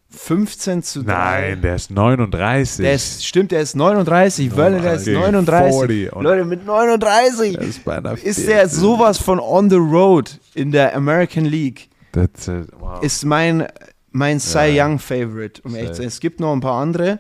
15 0.10 0.84
zu 0.84 1.04
3. 1.04 1.14
Nein, 1.14 1.62
der 1.62 1.76
ist 1.76 1.90
39. 1.90 2.84
Der 2.84 2.94
ist, 2.96 3.26
stimmt, 3.26 3.52
der 3.52 3.62
ist 3.62 3.76
39. 3.78 4.50
Verlander 4.50 4.82
der 4.82 4.94
ist 4.96 5.06
gegen 5.06 5.20
39. 5.22 5.80
40 5.80 6.14
und- 6.14 6.24
Leute, 6.24 6.44
mit 6.44 6.66
39 6.66 7.54
Der 7.54 7.62
ist 7.62 8.24
ist 8.26 8.48
der 8.48 8.68
sowas 8.68 9.18
von 9.20 9.40
on 9.40 9.70
the 9.70 9.78
road 9.78 10.38
in 10.54 10.74
der 10.74 10.96
American 10.96 11.46
League. 11.46 11.88
That's 12.12 12.50
it. 12.50 12.68
Wow. 12.78 13.02
Ist 13.02 13.24
mein, 13.24 13.68
mein 14.12 14.42
Cy. 14.42 14.78
Young 14.82 15.00
Favorite, 15.00 15.62
um 15.64 15.76
ehrlich 15.76 15.92
zu 15.92 15.98
sein. 15.98 16.08
Es 16.08 16.20
gibt 16.20 16.40
noch 16.40 16.52
ein 16.52 16.60
paar 16.60 16.82
andere, 16.82 17.20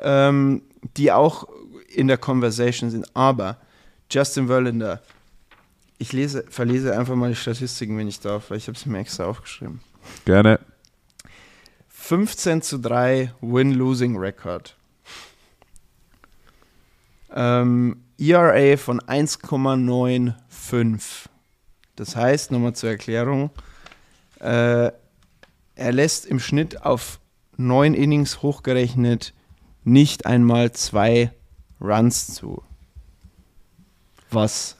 ähm, 0.00 0.62
die 0.96 1.12
auch 1.12 1.46
in 1.88 2.08
der 2.08 2.18
Conversation 2.18 2.90
sind. 2.90 3.06
Aber 3.14 3.58
Justin 4.10 4.48
Verlander, 4.48 5.00
ich 5.98 6.12
lese, 6.12 6.44
verlese 6.48 6.96
einfach 6.96 7.14
mal 7.14 7.28
die 7.30 7.36
Statistiken, 7.36 7.96
wenn 7.98 8.08
ich 8.08 8.20
darf, 8.20 8.50
weil 8.50 8.58
ich 8.58 8.68
habe 8.68 8.76
es 8.76 8.84
mir 8.86 8.98
extra 8.98 9.24
aufgeschrieben. 9.24 9.80
Gerne. 10.24 10.60
15 11.88 12.62
zu 12.62 12.78
3 12.78 13.32
Win-Losing-Record. 13.40 14.76
Ähm, 17.34 17.96
ERA 18.18 18.76
von 18.76 19.00
1,95. 19.00 21.28
Das 21.96 22.14
heißt, 22.14 22.52
nochmal 22.52 22.74
zur 22.74 22.90
Erklärung, 22.90 23.50
äh, 24.40 24.92
er 25.74 25.92
lässt 25.92 26.26
im 26.26 26.38
Schnitt 26.40 26.82
auf 26.82 27.20
neun 27.56 27.94
Innings 27.94 28.42
hochgerechnet 28.42 29.32
nicht 29.86 30.26
einmal 30.26 30.72
zwei 30.72 31.32
Runs 31.80 32.34
zu. 32.34 32.62
Was 34.30 34.76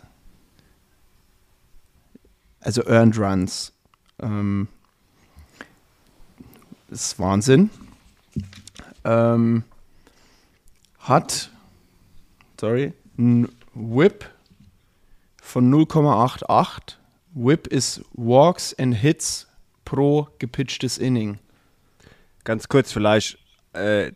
also 2.67 2.85
Earned 2.85 3.17
Runs. 3.17 3.73
Ähm, 4.21 4.67
ist 6.89 7.19
Wahnsinn. 7.21 7.71
Ähm, 9.05 9.63
hat, 10.99 11.51
sorry, 12.61 12.93
ein 13.17 13.49
Whip 13.73 14.29
von 15.41 15.73
0,88. 15.73 16.97
Whip 17.35 17.69
ist 17.69 18.05
Walks 18.15 18.75
and 18.75 18.97
Hits 18.97 19.47
pro 19.85 20.27
gepitchtes 20.41 20.99
Inning. 20.99 21.39
Ganz 22.43 22.69
kurz 22.69 22.91
vielleicht, 22.91 23.39
äh, 23.75 24.11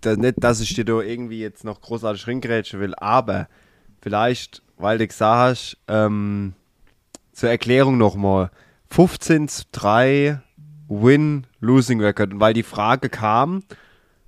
da, 0.00 0.16
nicht, 0.16 0.34
dass 0.38 0.60
ich 0.60 0.74
dir 0.74 0.84
da 0.84 1.00
irgendwie 1.00 1.40
jetzt 1.40 1.64
noch 1.64 1.80
großartig 1.80 2.26
ringrätschen 2.26 2.80
will, 2.80 2.94
aber 2.96 3.48
vielleicht, 4.00 4.62
weil 4.76 4.98
du 4.98 5.06
gesagt 5.06 5.36
hast, 5.36 5.76
ähm, 5.88 6.54
zur 7.32 7.50
Erklärung 7.50 7.98
nochmal, 7.98 8.50
15 8.90 9.48
zu 9.48 9.64
3 9.72 10.40
Win-Losing-Record. 10.88 12.34
Und 12.34 12.40
weil 12.40 12.54
die 12.54 12.62
Frage 12.62 13.08
kam, 13.08 13.62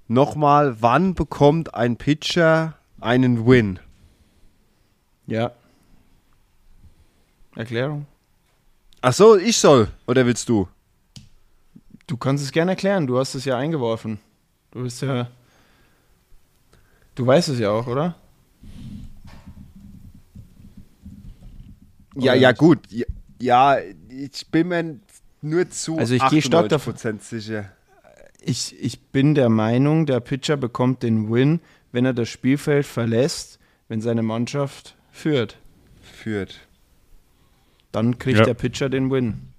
nochmal, 0.08 0.76
wann 0.80 1.14
bekommt 1.14 1.74
ein 1.74 1.96
Pitcher 1.96 2.78
einen 3.00 3.46
Win? 3.46 3.78
Ja. 5.26 5.52
Erklärung? 7.54 8.06
Ach 9.00 9.12
so, 9.12 9.36
ich 9.36 9.58
soll, 9.58 9.88
oder 10.06 10.24
willst 10.24 10.48
du? 10.48 10.66
Du 12.06 12.16
kannst 12.16 12.42
es 12.42 12.52
gerne 12.52 12.72
erklären, 12.72 13.06
du 13.06 13.18
hast 13.18 13.34
es 13.34 13.44
ja 13.44 13.56
eingeworfen. 13.56 14.18
Du 14.74 14.82
bist 14.82 15.00
ja. 15.02 15.30
Du 17.14 17.26
weißt 17.26 17.48
es 17.48 17.58
ja 17.60 17.70
auch, 17.70 17.86
oder? 17.86 18.16
Ja, 22.16 22.32
Oder 22.32 22.34
ja, 22.34 22.52
gut. 22.52 22.80
Ja, 23.40 23.78
ich 24.08 24.46
bin 24.50 24.68
mir 24.68 25.00
nur 25.42 25.68
zu 25.70 25.98
Also 25.98 26.14
ich 26.14 26.28
gehe 26.28 26.42
stark 26.42 26.68
davon- 26.68 26.94
98% 26.94 27.20
sicher. 27.22 27.70
Ich, 28.40 28.78
ich 28.82 29.00
bin 29.00 29.34
der 29.34 29.48
Meinung, 29.48 30.06
der 30.06 30.20
Pitcher 30.20 30.56
bekommt 30.56 31.02
den 31.02 31.32
Win, 31.32 31.60
wenn 31.92 32.04
er 32.04 32.12
das 32.12 32.28
Spielfeld 32.28 32.84
verlässt, 32.84 33.58
wenn 33.88 34.00
seine 34.00 34.22
Mannschaft 34.22 34.96
führt. 35.10 35.56
Führt. 36.02 36.60
Dann 37.92 38.18
kriegt 38.18 38.38
Ja. 38.40 38.44
der 38.44 38.54
Pitcher 38.54 38.88
den 38.90 39.10
Win. 39.10 39.53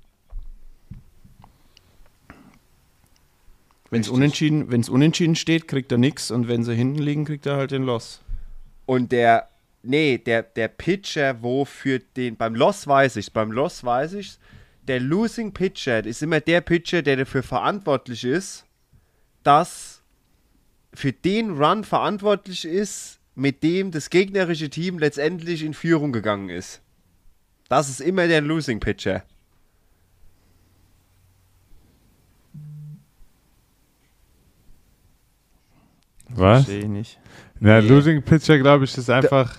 Wenn 3.95 4.01
es 4.01 4.09
unentschieden, 4.09 4.71
wenn's 4.71 4.89
unentschieden 4.89 5.35
steht, 5.35 5.69
kriegt 5.69 5.91
er 5.91 5.97
nichts 5.97 6.29
und 6.29 6.49
wenn 6.49 6.65
sie 6.65 6.75
hinten 6.75 6.99
liegen, 6.99 7.23
kriegt 7.23 7.45
er 7.45 7.55
halt 7.55 7.71
den 7.71 7.83
Loss. 7.83 8.21
Und 8.85 9.13
der, 9.13 9.47
nee, 9.83 10.17
der, 10.17 10.43
der 10.43 10.67
Pitcher, 10.67 11.41
wo 11.41 11.63
für 11.63 11.99
den, 11.99 12.35
beim 12.35 12.55
Loss 12.55 12.85
weiß 12.87 13.15
ich, 13.15 13.31
beim 13.31 13.51
Loss 13.51 13.85
weiß 13.85 14.13
ich, 14.13 14.37
der 14.81 14.99
Losing 14.99 15.53
Pitcher 15.53 16.05
ist 16.05 16.21
immer 16.21 16.41
der 16.41 16.59
Pitcher, 16.59 17.01
der 17.03 17.15
dafür 17.15 17.41
verantwortlich 17.41 18.25
ist, 18.25 18.65
dass 19.43 20.01
für 20.93 21.13
den 21.13 21.51
Run 21.51 21.85
verantwortlich 21.85 22.65
ist, 22.65 23.19
mit 23.33 23.63
dem 23.63 23.91
das 23.91 24.09
gegnerische 24.09 24.69
Team 24.69 24.99
letztendlich 24.99 25.63
in 25.63 25.73
Führung 25.73 26.11
gegangen 26.11 26.49
ist. 26.49 26.81
Das 27.69 27.89
ist 27.89 28.01
immer 28.01 28.27
der 28.27 28.41
Losing 28.41 28.81
Pitcher. 28.81 29.23
Was? 36.29 36.63
Verstehe 36.65 36.79
ich 36.83 36.87
nicht. 36.87 37.19
Ja, 37.61 37.81
Nee. 37.81 37.87
Losing 37.87 38.21
Pitcher, 38.21 38.57
glaube 38.59 38.85
ich, 38.85 38.97
ist 38.97 39.09
einfach. 39.09 39.57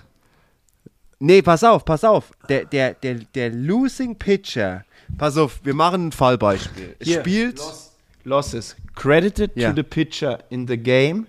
Nee, 1.18 1.40
pass 1.42 1.64
auf, 1.64 1.84
pass 1.84 2.04
auf. 2.04 2.30
Der, 2.48 2.64
der, 2.66 2.94
der, 2.94 3.14
der 3.14 3.50
Losing 3.50 4.16
Pitcher, 4.16 4.84
pass 5.16 5.36
auf, 5.38 5.60
wir 5.64 5.74
machen 5.74 6.08
ein 6.08 6.12
Fallbeispiel. 6.12 6.94
Hier, 7.00 7.20
spielt. 7.20 7.56
Loss, 7.58 7.96
losses. 8.24 8.76
Credited 8.94 9.52
Ja. 9.56 9.70
to 9.70 9.76
the 9.76 9.82
pitcher 9.82 10.38
in 10.50 10.66
the 10.68 10.76
game 10.76 11.26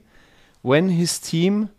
when 0.61 0.89
his 0.89 1.21
team 1.21 1.69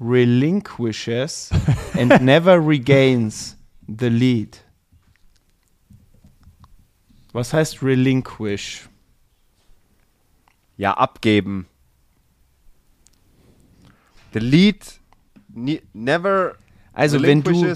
relinquishes 0.00 1.50
and 1.94 2.20
never 2.22 2.58
regains 2.58 3.56
the 3.86 4.08
lead. 4.08 4.58
Was 7.32 7.52
heißt 7.52 7.82
relinquish? 7.82 8.88
Ja, 10.76 10.94
abgeben. 10.94 11.66
The 14.32 14.38
lead 14.38 14.84
ne 15.54 15.82
never 15.92 16.56
Also 16.92 17.22
wenn 17.22 17.42
du 17.42 17.74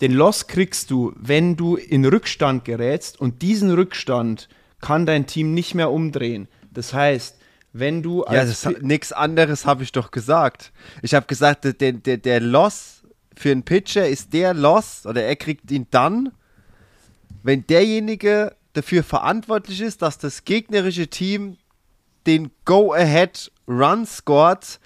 den 0.00 0.12
Loss 0.12 0.46
kriegst 0.46 0.90
du, 0.90 1.12
wenn 1.16 1.56
du 1.56 1.76
in 1.76 2.04
Rückstand 2.04 2.64
gerätst 2.64 3.20
und 3.20 3.42
diesen 3.42 3.70
Rückstand 3.70 4.48
kann 4.80 5.06
dein 5.06 5.26
Team 5.26 5.54
nicht 5.54 5.74
mehr 5.74 5.90
umdrehen. 5.90 6.48
Das 6.72 6.92
heißt, 6.92 7.38
wenn 7.72 8.02
du 8.02 8.24
Ja, 8.30 8.44
nichts 8.80 9.12
anderes 9.12 9.66
habe 9.66 9.82
ich 9.82 9.92
doch 9.92 10.10
gesagt. 10.10 10.72
Ich 11.02 11.14
habe 11.14 11.26
gesagt, 11.26 11.64
der, 11.64 11.92
der, 11.92 12.16
der 12.18 12.40
Loss 12.40 13.02
für 13.36 13.50
einen 13.50 13.62
Pitcher 13.62 14.08
ist 14.08 14.32
der 14.32 14.54
Loss, 14.54 15.06
oder 15.06 15.22
er 15.22 15.36
kriegt 15.36 15.70
ihn 15.70 15.86
dann, 15.90 16.32
wenn 17.42 17.66
derjenige 17.66 18.54
dafür 18.74 19.02
verantwortlich 19.02 19.80
ist, 19.80 20.02
dass 20.02 20.18
das 20.18 20.44
gegnerische 20.44 21.08
Team 21.08 21.56
den 22.26 22.50
Go-Ahead-Run 22.64 24.06
scored, 24.06 24.80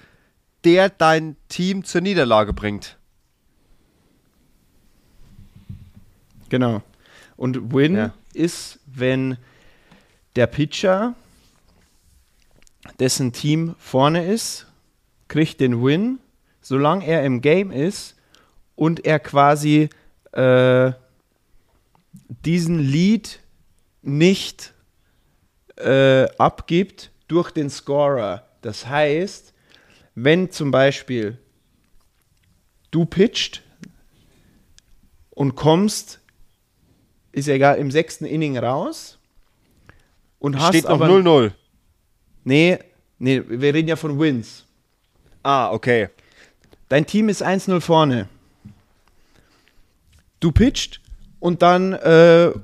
der 0.64 0.88
dein 0.88 1.36
Team 1.48 1.84
zur 1.84 2.00
Niederlage 2.00 2.52
bringt. 2.52 2.96
Genau. 6.48 6.82
Und 7.36 7.72
Win 7.72 7.96
Ja. 7.96 8.14
ist, 8.32 8.80
wenn 8.86 9.36
der 10.36 10.46
Pitcher, 10.46 11.14
dessen 12.98 13.32
Team 13.32 13.74
vorne 13.78 14.26
ist, 14.26 14.66
kriegt 15.28 15.60
den 15.60 15.84
Win, 15.84 16.18
solange 16.60 17.06
er 17.06 17.24
im 17.24 17.40
Game 17.40 17.70
ist 17.70 18.16
und 18.76 19.04
er 19.04 19.18
quasi 19.20 19.90
äh, 20.32 20.92
diesen 22.44 22.78
Lead 22.78 23.40
nicht 24.02 24.72
äh, 25.76 26.24
abgibt 26.38 27.10
durch 27.28 27.50
den 27.50 27.70
Scorer. 27.70 28.46
Das 28.62 28.86
heißt, 28.86 29.52
wenn 30.24 30.50
zum 30.50 30.70
Beispiel 30.70 31.38
du 32.90 33.04
pitcht 33.04 33.62
und 35.30 35.54
kommst, 35.54 36.20
ist 37.32 37.46
ja 37.46 37.54
egal, 37.54 37.76
im 37.76 37.90
sechsten 37.90 38.24
Inning 38.24 38.58
raus 38.58 39.18
und 40.38 40.58
hast 40.58 40.70
Steht 40.70 40.84
noch 40.84 40.92
aber 40.92 41.06
0-0. 41.08 41.52
Nee, 42.44 42.78
nee, 43.18 43.42
wir 43.46 43.74
reden 43.74 43.88
ja 43.88 43.96
von 43.96 44.18
Wins. 44.18 44.64
Ah, 45.42 45.70
okay. 45.70 46.08
Dein 46.88 47.06
Team 47.06 47.28
ist 47.28 47.44
1-0 47.44 47.80
vorne. 47.80 48.28
Du 50.40 50.52
pitcht 50.52 51.00
und 51.38 51.62
dann 51.62 51.92
äh, 51.92 52.46
äh, 52.46 52.54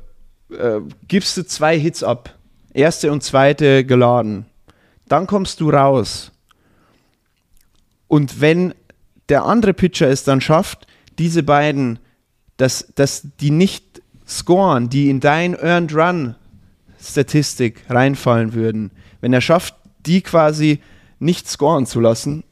gibst 1.06 1.36
du 1.36 1.44
zwei 1.44 1.78
Hits 1.78 2.02
ab. 2.02 2.36
Erste 2.72 3.12
und 3.12 3.22
zweite 3.22 3.84
geladen. 3.84 4.46
Dann 5.06 5.26
kommst 5.26 5.60
du 5.60 5.70
raus. 5.70 6.32
Und 8.08 8.40
wenn 8.40 8.74
der 9.28 9.44
andere 9.44 9.74
Pitcher 9.74 10.08
es 10.08 10.24
dann 10.24 10.40
schafft, 10.40 10.86
diese 11.18 11.42
beiden, 11.42 11.98
dass, 12.56 12.92
dass 12.94 13.28
die 13.40 13.50
nicht 13.50 14.02
scoren, 14.26 14.88
die 14.88 15.10
in 15.10 15.20
dein 15.20 15.54
Earned 15.54 15.94
Run 15.94 16.34
Statistik 17.00 17.84
reinfallen 17.90 18.54
würden, 18.54 18.90
wenn 19.20 19.32
er 19.32 19.40
schafft, 19.40 19.74
die 20.06 20.22
quasi 20.22 20.80
nicht 21.18 21.48
scoren 21.48 21.86
zu 21.86 22.00
lassen, 22.00 22.44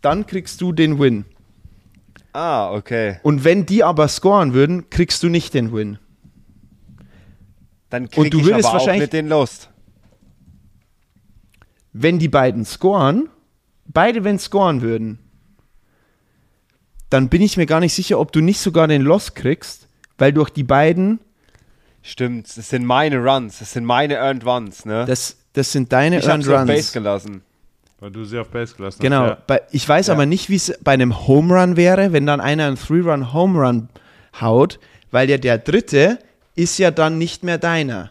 dann 0.00 0.26
kriegst 0.26 0.60
du 0.60 0.72
den 0.72 0.98
Win. 0.98 1.24
Ah, 2.32 2.72
okay. 2.72 3.18
Und 3.22 3.44
wenn 3.44 3.64
die 3.64 3.84
aber 3.84 4.08
scoren 4.08 4.52
würden, 4.54 4.90
kriegst 4.90 5.22
du 5.22 5.28
nicht 5.28 5.54
den 5.54 5.72
Win. 5.72 5.98
Dann 7.90 8.04
Und 8.04 8.10
krieg 8.10 8.30
du 8.32 8.40
ich 8.40 8.52
aber 8.54 8.64
auch 8.68 8.72
wahrscheinlich- 8.74 9.02
mit 9.02 9.12
den 9.12 9.28
Lost. 9.28 9.70
Wenn 11.92 12.18
die 12.18 12.28
beiden 12.28 12.64
scoren, 12.64 13.28
beide 13.94 14.24
wenn 14.24 14.38
scoren 14.38 14.82
würden, 14.82 15.18
dann 17.10 17.28
bin 17.28 17.42
ich 17.42 17.56
mir 17.56 17.66
gar 17.66 17.80
nicht 17.80 17.94
sicher, 17.94 18.18
ob 18.18 18.32
du 18.32 18.40
nicht 18.40 18.58
sogar 18.60 18.88
den 18.88 19.02
Loss 19.02 19.34
kriegst, 19.34 19.88
weil 20.18 20.32
durch 20.32 20.50
die 20.50 20.64
beiden, 20.64 21.20
Stimmt, 22.02 22.54
das 22.58 22.68
sind 22.68 22.84
meine 22.84 23.16
Runs, 23.18 23.60
das 23.60 23.72
sind 23.72 23.84
meine 23.86 24.14
Earned 24.16 24.44
Runs, 24.44 24.84
ne? 24.84 25.06
das, 25.06 25.38
das 25.54 25.72
sind 25.72 25.90
deine 25.90 26.18
ich 26.18 26.24
habe 26.24 26.32
Earned 26.32 26.44
sie 26.44 26.52
auf 26.54 26.66
Base 26.66 26.72
Runs. 26.82 26.92
gelassen. 26.92 27.42
Weil 28.00 28.10
du 28.10 28.24
sie 28.26 28.38
auf 28.38 28.48
Base 28.50 28.74
gelassen 28.74 29.00
Genau. 29.00 29.22
hast. 29.22 29.28
Ja. 29.30 29.38
Bei, 29.46 29.62
ich 29.70 29.88
weiß 29.88 30.10
aber 30.10 30.26
nicht, 30.26 30.50
wie 30.50 30.56
es 30.56 30.74
bei 30.82 30.92
einem 30.92 31.26
Home 31.26 31.54
Run 31.58 31.76
wäre, 31.78 32.12
wenn 32.12 32.26
dann 32.26 32.40
einer 32.42 32.66
einen 32.66 32.76
Three-Run 32.76 33.32
Home 33.32 33.58
Run 33.66 33.88
haut, 34.38 34.78
weil 35.12 35.30
ja 35.30 35.38
der 35.38 35.56
dritte 35.56 36.18
ist 36.56 36.76
ja 36.78 36.90
dann 36.90 37.16
nicht 37.16 37.42
mehr 37.42 37.56
deiner. 37.56 38.10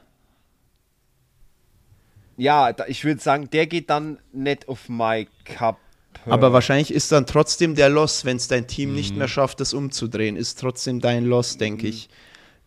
Ja, 2.37 2.73
ich 2.87 3.03
würde 3.05 3.21
sagen, 3.21 3.49
der 3.51 3.67
geht 3.67 3.89
dann 3.89 4.17
nicht 4.31 4.67
auf 4.67 4.89
my 4.89 5.27
Cup. 5.45 5.77
Aber 6.25 6.53
wahrscheinlich 6.53 6.93
ist 6.93 7.11
dann 7.11 7.25
trotzdem 7.25 7.75
der 7.75 7.89
Loss, 7.89 8.23
wenn 8.25 8.37
es 8.37 8.47
dein 8.47 8.65
Team 8.67 8.93
nicht 8.93 9.15
mehr 9.15 9.27
schafft, 9.27 9.59
das 9.59 9.73
umzudrehen, 9.73 10.37
ist 10.37 10.59
trotzdem 10.59 11.01
dein 11.01 11.25
Loss, 11.25 11.57
denke 11.57 11.87
ich. 11.87 12.09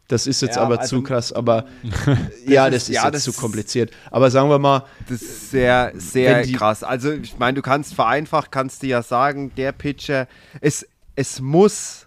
Das 0.08 0.26
ist 0.28 0.40
jetzt 0.42 0.56
Ja, 0.56 0.62
aber 0.62 0.78
also- 0.80 0.96
zu 0.98 1.02
krass, 1.02 1.32
aber 1.32 1.64
ja, 2.46 2.68
das 2.70 2.84
ist- 2.88 2.94
ja, 2.94 3.04
jetzt 3.06 3.14
das 3.14 3.24
zu 3.24 3.32
kompliziert. 3.32 3.90
Aber 4.10 4.30
sagen 4.30 4.50
wir 4.50 4.58
mal, 4.58 4.84
Das 5.08 5.22
ist 5.22 5.50
sehr, 5.50 5.92
sehr 5.96 6.42
die- 6.42 6.52
krass. 6.52 6.82
Also, 6.84 7.12
ich 7.12 7.38
meine, 7.38 7.54
du 7.54 7.62
kannst 7.62 7.94
vereinfacht, 7.94 8.52
kannst 8.52 8.82
du 8.82 8.86
ja 8.88 9.02
sagen, 9.02 9.50
der 9.56 9.72
Pitcher, 9.72 10.28
es, 10.60 10.86
es 11.16 11.40
muss 11.40 12.04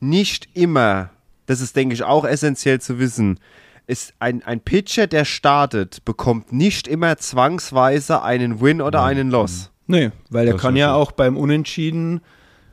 nicht 0.00 0.48
immer, 0.54 1.10
das 1.46 1.60
ist, 1.60 1.74
denke 1.76 1.94
ich, 1.94 2.02
auch 2.04 2.24
essentiell 2.24 2.80
zu 2.80 2.98
wissen, 2.98 3.40
ist 3.86 4.14
ein, 4.18 4.42
ein 4.44 4.60
Pitcher, 4.60 5.06
der 5.06 5.24
startet, 5.24 6.04
bekommt 6.04 6.52
nicht 6.52 6.88
immer 6.88 7.16
zwangsweise 7.18 8.22
einen 8.22 8.60
Win 8.60 8.80
oder 8.80 9.02
einen 9.04 9.30
Loss. 9.30 9.70
nee, 9.86 10.10
weil 10.30 10.46
er 10.46 10.54
Das 10.54 10.62
kann 10.62 10.76
ja 10.76 10.88
so. 10.94 10.94
auch 11.00 11.12
beim 11.12 11.36
Unentschieden 11.36 12.20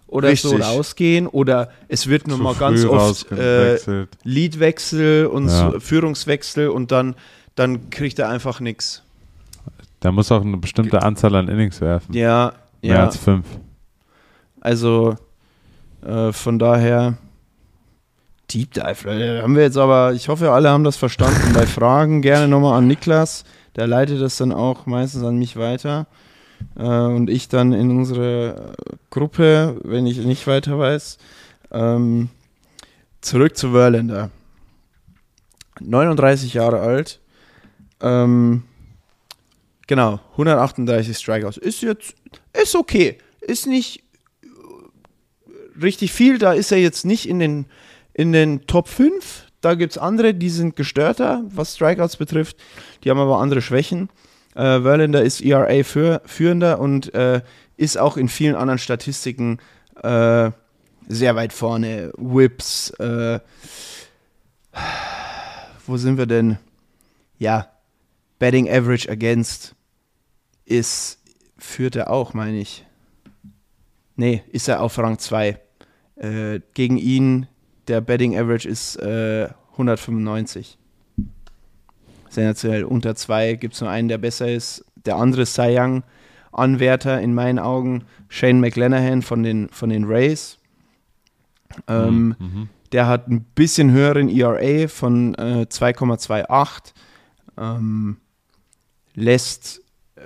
oder 0.08 0.34
so 0.36 0.50
Richtig. 0.50 0.66
rausgehen 0.68 1.28
oder 1.28 1.70
es 1.88 2.08
wird 2.08 2.28
nur 2.28 2.38
Zu 2.38 2.44
mal 2.44 2.56
ganz 2.56 2.84
oft 2.86 3.32
äh. 3.32 4.08
Leadwechsel 4.24 5.26
und 5.28 5.48
Ja. 5.48 5.72
so, 5.72 5.80
Führungswechsel 5.80 6.70
und 6.70 6.92
dann, 6.92 7.16
dann 7.56 7.90
kriegt 7.90 8.20
er 8.20 8.30
einfach 8.30 8.60
nichts. 8.60 9.04
Da 10.00 10.12
muss 10.12 10.32
auch 10.32 10.42
eine 10.42 10.58
bestimmte 10.58 11.02
Anzahl 11.04 11.36
an 11.36 11.48
Innings 11.48 11.80
werfen. 11.82 12.14
Ja, 12.14 12.54
Mehr 12.82 12.96
ja. 12.96 13.06
als 13.06 13.18
fünf. 13.18 13.46
Also 14.60 15.16
äh, 16.06 16.32
von 16.32 16.58
daher 16.60 17.18
Deep 18.54 18.74
Dive. 18.74 19.42
Haben 19.42 19.56
wir 19.56 19.64
jetzt 19.64 19.78
aber, 19.78 20.14
ich 20.14 20.28
hoffe, 20.30 20.52
alle 20.52 20.70
haben 20.70 20.84
das 20.84 20.98
verstanden. 20.98 21.54
Bei 21.54 21.66
Fragen 21.66 22.22
gerne 22.22 22.48
nochmal 22.48 22.78
an 22.78 22.88
Niklas. 22.88 23.44
Der 23.76 23.88
leitet 23.88 24.22
das 24.22 24.38
dann 24.38 24.52
auch 24.52 24.86
meistens 24.86 25.24
an 25.24 25.38
mich 25.38 25.56
weiter. 25.56 26.08
Äh, 26.76 26.84
und 26.84 27.30
ich 27.30 27.48
dann 27.48 27.74
in 27.74 27.90
unsere 27.92 28.76
äh, 28.78 28.96
Gruppe, 29.10 29.80
wenn 29.84 30.06
ich 30.06 30.18
nicht 30.18 30.48
weiter 30.48 30.78
weiß. 30.78 31.18
Ähm, 31.72 32.30
zurück 33.22 33.56
zu 33.56 33.72
Verlander. 33.72 34.30
39 35.80 36.54
Jahre 36.54 36.80
alt. 36.80 37.20
Ähm, 38.02 38.64
genau, 39.88 40.20
138 40.34 41.18
Strikeouts. 41.18 41.58
Ist 41.58 41.82
jetzt, 41.82 42.16
ist 42.54 42.76
okay. 42.76 43.18
Ist 43.40 43.68
nicht 43.68 44.04
richtig 45.82 46.12
viel. 46.12 46.38
Da 46.38 46.54
ist 46.54 46.72
er 46.72 46.80
jetzt 46.80 47.06
nicht 47.06 47.28
in 47.28 47.40
den, 47.40 47.66
in 48.14 48.32
den 48.32 48.66
Top 48.68 48.88
5. 48.88 49.48
Da 49.62 49.76
gibt 49.76 49.92
es 49.92 49.98
andere, 49.98 50.34
die 50.34 50.50
sind 50.50 50.76
gestörter, 50.76 51.44
was 51.48 51.76
Strikeouts 51.76 52.18
betrifft. 52.18 52.58
Die 53.04 53.10
haben 53.10 53.20
aber 53.20 53.38
andere 53.38 53.62
Schwächen. 53.62 54.10
Äh, 54.56 54.82
Verlander 54.82 55.24
ist 55.24 55.42
ERA 55.42 55.84
für, 55.84 56.22
führender 56.26 56.80
und 56.80 57.14
äh, 57.14 57.42
ist 57.78 57.98
auch 57.98 58.18
in 58.18 58.28
vielen 58.28 58.56
anderen 58.56 58.80
Statistiken 58.80 59.60
äh, 60.02 60.52
sehr 61.08 61.36
weit 61.36 61.54
vorne. 61.54 62.12
Whips, 62.18 62.90
äh, 62.92 63.40
wo 65.86 65.98
sind 65.98 66.18
wir 66.18 66.26
denn? 66.26 66.58
Ja, 67.38 67.70
Betting 68.40 68.70
Average 68.70 69.10
Against 69.10 69.76
ist, 70.66 71.20
führt 71.58 71.96
er 71.96 72.10
auch, 72.10 72.34
meine 72.34 72.60
ich. 72.60 72.86
Nee, 74.16 74.44
ist 74.52 74.68
er 74.68 74.82
auf 74.82 74.98
Rang 74.98 75.20
2. 75.20 75.60
Äh, 76.16 76.60
gegen 76.74 76.98
ihn, 76.98 77.48
der 77.92 78.00
Betting 78.02 78.38
Average 78.38 78.68
ist 78.70 78.96
äh, 78.98 79.50
195. 79.74 80.78
Sensationell. 82.30 82.86
Unter 82.86 83.16
2 83.16 83.56
gibt 83.56 83.74
es 83.74 83.82
nur 83.82 83.90
einen, 83.90 84.08
der 84.08 84.18
besser 84.18 84.50
ist. 84.50 84.86
Der 85.06 85.18
andere 85.18 85.42
ist 85.42 85.54
Cy 85.56 85.78
Young 85.78 86.04
Anwärter 86.54 87.22
in 87.22 87.34
meinen 87.34 87.60
Augen, 87.60 88.04
Shane 88.30 88.60
McLennahan 88.60 89.22
von 89.22 89.44
den, 89.44 89.70
von 89.70 89.90
den 89.90 90.06
Rays. 90.06 90.58
Ähm, 91.88 92.36
Mhm. 92.40 92.70
der 92.92 93.08
hat 93.08 93.28
ein 93.30 93.44
bisschen 93.56 93.92
höheren 93.92 94.28
ERA 94.30 94.88
von 94.88 95.36
äh, 95.36 95.66
2,28. 95.70 96.94
Ähm, 97.58 98.18
lässt 99.14 99.82
äh, 100.16 100.22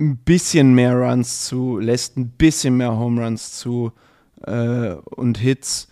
ein 0.00 0.16
bisschen 0.18 0.74
mehr 0.74 0.94
Runs 0.96 1.46
zu, 1.46 1.78
lässt 1.78 2.16
ein 2.16 2.30
bisschen 2.30 2.76
mehr 2.76 2.96
Home 2.96 3.24
Runs 3.24 3.58
zu 3.58 3.92
äh, 4.44 4.92
und 4.94 5.38
Hits. 5.38 5.88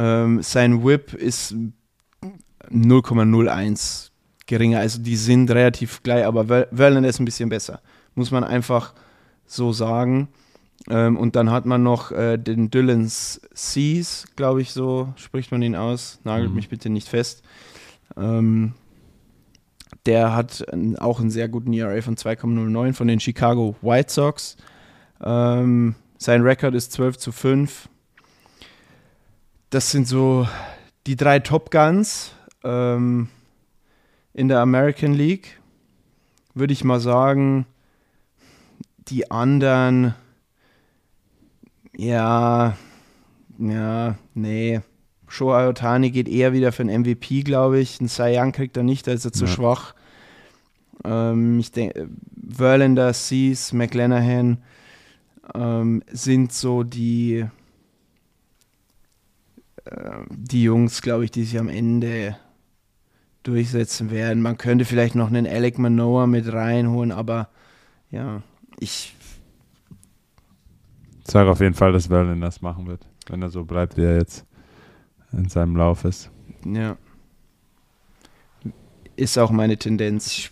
Ähm, 0.00 0.42
sein 0.42 0.84
Whip 0.84 1.12
ist 1.12 1.56
0,01 2.70 4.10
geringer. 4.46 4.78
Also 4.80 5.00
die 5.02 5.16
sind 5.16 5.50
relativ 5.50 6.02
gleich, 6.02 6.24
aber 6.24 6.46
Ver- 6.46 6.68
Verlander 6.72 7.08
ist 7.08 7.18
ein 7.20 7.24
bisschen 7.24 7.48
besser. 7.48 7.80
Muss 8.14 8.30
man 8.30 8.44
einfach 8.44 8.94
so 9.46 9.72
sagen. 9.72 10.28
Ähm, 10.88 11.16
und 11.16 11.34
dann 11.36 11.50
hat 11.50 11.66
man 11.66 11.82
noch 11.82 12.12
äh, 12.12 12.36
den 12.38 12.70
Dylan 12.70 13.06
Seas, 13.08 14.26
glaube 14.36 14.62
ich, 14.62 14.72
so 14.72 15.12
spricht 15.16 15.50
man 15.50 15.62
ihn 15.62 15.74
aus. 15.74 16.20
Nagelt 16.24 16.50
Mhm. 16.50 16.56
mich 16.56 16.68
bitte 16.68 16.88
nicht 16.90 17.08
fest. 17.08 17.42
Ähm, 18.16 18.74
der 20.06 20.34
hat 20.34 20.64
auch 20.98 21.20
einen 21.20 21.30
sehr 21.30 21.48
guten 21.48 21.72
ERA 21.72 22.00
von 22.02 22.16
2,09 22.16 22.92
von 22.94 23.08
den 23.08 23.20
Chicago 23.20 23.74
White 23.82 24.12
Sox. 24.12 24.56
Ähm, 25.22 25.94
sein 26.16 26.42
Rekord 26.42 26.74
ist 26.74 26.92
12 26.92 27.18
zu 27.18 27.32
5. 27.32 27.88
Das 29.70 29.90
sind 29.90 30.08
so 30.08 30.48
die 31.06 31.16
drei 31.16 31.40
Top 31.40 31.70
Guns 31.70 32.32
ähm, 32.64 33.28
in 34.32 34.48
der 34.48 34.60
American 34.60 35.12
League. 35.12 35.60
Würde 36.54 36.72
ich 36.72 36.84
mal 36.84 37.00
sagen, 37.00 37.66
die 39.08 39.30
anderen, 39.30 40.14
ja, 41.96 42.76
ja, 43.58 44.16
nee. 44.34 44.80
Shohei 45.28 45.68
Otani 45.68 46.10
geht 46.10 46.28
eher 46.28 46.54
wieder 46.54 46.72
für 46.72 46.82
einen 46.82 47.02
MVP, 47.02 47.42
glaube 47.42 47.78
ich. 47.80 48.00
Ein 48.00 48.08
Cy 48.08 48.38
Young 48.38 48.52
kriegt 48.52 48.76
er 48.78 48.82
nicht, 48.82 49.06
da 49.06 49.12
ist 49.12 49.26
er 49.26 49.32
zu 49.32 49.44
Ja. 49.44 49.50
schwach. 49.50 49.94
Ähm, 51.04 51.58
ich 51.60 51.70
denke, 51.70 52.08
Verlander, 52.50 53.12
Cease, 53.12 53.76
McLennahan 53.76 54.62
ähm, 55.54 56.02
sind 56.10 56.52
so 56.52 56.82
die, 56.82 57.44
die 60.30 60.62
Jungs, 60.62 61.02
glaube 61.02 61.24
ich, 61.24 61.30
die 61.30 61.44
sich 61.44 61.58
am 61.58 61.68
Ende 61.68 62.36
durchsetzen 63.42 64.10
werden. 64.10 64.42
Man 64.42 64.58
könnte 64.58 64.84
vielleicht 64.84 65.14
noch 65.14 65.28
einen 65.28 65.46
Alec 65.46 65.78
Manoa 65.78 66.26
mit 66.26 66.52
reinholen, 66.52 67.12
aber 67.12 67.48
ja, 68.10 68.42
ich 68.80 69.14
Ich 71.24 71.30
sage 71.30 71.50
auf 71.50 71.60
jeden 71.60 71.74
Fall, 71.74 71.92
dass 71.92 72.06
Verlin 72.06 72.40
das 72.40 72.62
machen 72.62 72.86
wird, 72.86 73.06
wenn 73.28 73.42
er 73.42 73.48
so 73.50 73.64
bleibt, 73.64 73.96
wie 73.96 74.04
er 74.04 74.16
jetzt 74.16 74.44
in 75.32 75.48
seinem 75.48 75.76
Lauf 75.76 76.04
ist. 76.04 76.30
Ja. 76.64 76.96
Ist 79.16 79.38
auch 79.38 79.50
meine 79.50 79.76
Tendenz. 79.76 80.50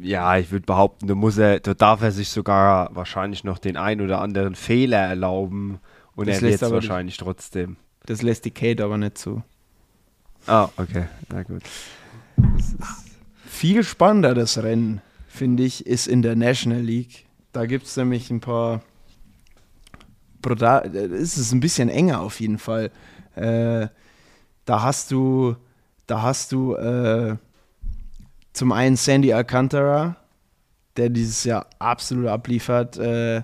Ja, 0.00 0.38
ich 0.38 0.50
würde 0.50 0.64
behaupten, 0.64 1.06
da 1.06 1.14
muss 1.14 1.36
er, 1.36 1.60
da 1.60 1.74
darf 1.74 2.00
er 2.00 2.12
sich 2.12 2.30
sogar 2.30 2.94
wahrscheinlich 2.94 3.44
noch 3.44 3.58
den 3.58 3.76
ein 3.76 4.00
oder 4.00 4.20
anderen 4.20 4.54
Fehler 4.54 4.98
erlauben 4.98 5.78
und 6.14 6.28
Das 6.28 6.36
er 6.36 6.48
lässt 6.48 6.62
wird 6.62 6.70
aber 6.70 6.76
wahrscheinlich 6.76 7.18
trotzdem. 7.18 7.76
Das 8.06 8.22
lässt 8.22 8.44
die 8.44 8.50
Kate 8.50 8.84
aber 8.84 8.98
nicht 8.98 9.18
zu. 9.18 9.42
Ah, 10.46 10.68
okay, 10.76 11.06
na 11.28 11.42
gut. 11.42 11.62
Viel 13.46 13.84
spannender 13.84 14.34
das 14.34 14.62
Rennen, 14.62 15.00
finde 15.28 15.62
ich, 15.62 15.86
ist 15.86 16.08
in 16.08 16.22
der 16.22 16.34
National 16.34 16.80
League. 16.80 17.26
Da 17.52 17.66
gibt 17.66 17.86
es 17.86 17.96
nämlich 17.96 18.30
ein 18.30 18.40
paar. 18.40 18.82
Brutal, 20.40 20.94
es 20.96 21.38
ist 21.38 21.52
ein 21.52 21.60
bisschen 21.60 21.88
enger 21.88 22.20
auf 22.20 22.40
jeden 22.40 22.58
Fall. 22.58 22.90
Äh, 23.36 23.86
da 24.64 24.82
hast 24.82 25.12
du, 25.12 25.54
da 26.08 26.22
hast 26.22 26.50
du 26.50 26.74
äh, 26.74 27.36
zum 28.52 28.72
einen 28.72 28.96
Sandy 28.96 29.32
Alcantara, 29.32 30.16
der 30.96 31.10
dieses 31.10 31.44
Jahr 31.44 31.66
absolut 31.78 32.26
abliefert. 32.26 32.96
Äh, 32.96 33.42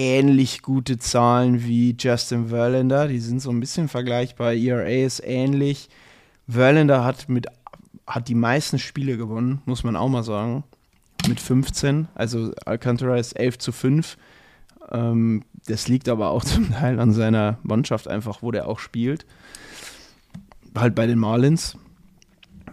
ähnlich 0.00 0.62
gute 0.62 0.98
Zahlen 0.98 1.62
wie 1.64 1.94
Justin 1.98 2.48
Verlander. 2.48 3.06
Die 3.06 3.20
sind 3.20 3.40
so 3.40 3.50
ein 3.50 3.60
bisschen 3.60 3.88
vergleichbar. 3.88 4.54
ERA 4.54 4.88
ist 4.88 5.22
ähnlich. 5.22 5.90
Verlander 6.48 7.04
hat 7.04 7.28
mit 7.28 7.46
hat 8.06 8.26
die 8.26 8.34
meisten 8.34 8.78
Spiele 8.78 9.16
gewonnen, 9.16 9.62
muss 9.66 9.84
man 9.84 9.94
auch 9.94 10.08
mal 10.08 10.24
sagen. 10.24 10.64
Mit 11.28 11.38
15. 11.38 12.08
Also 12.14 12.52
Alcantara 12.64 13.18
ist 13.18 13.34
11 13.34 13.58
zu 13.58 13.72
5. 13.72 14.16
Ähm, 14.90 15.44
das 15.66 15.86
liegt 15.86 16.08
aber 16.08 16.30
auch 16.30 16.44
zum 16.52 16.72
Teil 16.72 16.98
an 16.98 17.12
seiner 17.12 17.58
Mannschaft 17.62 18.08
einfach, 18.08 18.42
wo 18.42 18.50
der 18.50 18.68
auch 18.68 18.78
spielt. 18.78 19.26
Halt 20.74 20.94
bei 20.94 21.06
den 21.06 21.18
Marlins. 21.18 21.76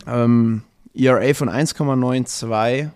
Ähm, 0.07 0.63
ERA 0.95 1.33
von 1.33 1.49
1,92. 1.49 2.89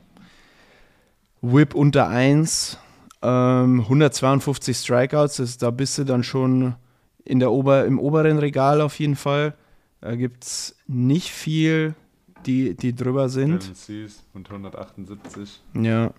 Whip 1.41 1.75
unter 1.75 2.07
1. 2.07 2.77
Ähm, 3.21 3.81
152 3.81 4.75
Strikeouts. 4.77 5.37
Das, 5.37 5.57
da 5.57 5.71
bist 5.71 5.97
du 5.97 6.03
dann 6.03 6.23
schon 6.23 6.75
in 7.23 7.39
der 7.39 7.51
Ober, 7.51 7.85
im 7.85 7.99
oberen 7.99 8.39
Regal 8.39 8.81
auf 8.81 8.99
jeden 8.99 9.15
Fall. 9.15 9.53
Da 10.01 10.15
gibt 10.15 10.43
es 10.43 10.75
nicht 10.87 11.29
viel, 11.29 11.93
die, 12.47 12.75
die 12.75 12.95
drüber 12.95 13.29
sind. 13.29 13.61
Cease 13.75 14.21
und 14.33 14.49
178. 14.49 15.61
Ja, 15.75 16.11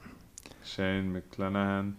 Shane 0.65 1.13
McClanahan. 1.13 1.97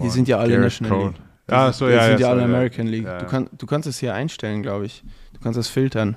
Die 0.00 0.10
sind 0.10 0.28
ja 0.28 0.38
alle 0.38 0.50
Garrett 0.56 0.64
National 0.80 0.90
Cole. 0.98 1.10
League. 1.12 1.20
Ja, 1.50 1.66
Die 1.68 1.72
so, 1.74 1.86
sind- 1.86 1.94
ja. 1.94 2.00
die 2.02 2.06
sind 2.10 2.20
ja 2.20 2.26
so, 2.26 2.32
alle 2.32 2.44
American 2.44 2.86
League. 2.86 3.04
Ja, 3.04 3.18
Du, 3.18 3.24
ja. 3.24 3.30
kann, 3.30 3.48
du 3.56 3.66
kannst 3.66 3.88
es 3.88 3.98
hier 3.98 4.14
einstellen, 4.14 4.62
glaube 4.62 4.86
ich. 4.86 5.02
Du 5.32 5.40
kannst 5.40 5.58
es 5.58 5.68
filtern. 5.68 6.16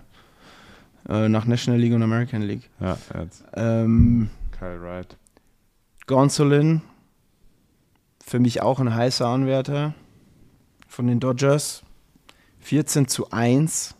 Äh, 1.08 1.30
nach 1.30 1.46
National 1.46 1.80
League 1.80 1.94
und 1.94 2.04
American 2.04 2.42
League. 2.42 2.70
Ja, 2.80 2.98
jetzt. 3.20 3.44
Ähm, 3.54 4.30
Kyle 4.58 4.82
Wright. 4.82 5.18
Gonsolin, 6.08 6.82
für 8.26 8.40
mich 8.40 8.62
auch 8.62 8.80
ein 8.80 8.94
heißer 8.94 9.28
Anwärter 9.28 9.94
von 10.88 11.08
den 11.08 11.20
Dodgers. 11.20 11.84
14 12.60 13.08
zu 13.08 13.30
1. 13.30 13.96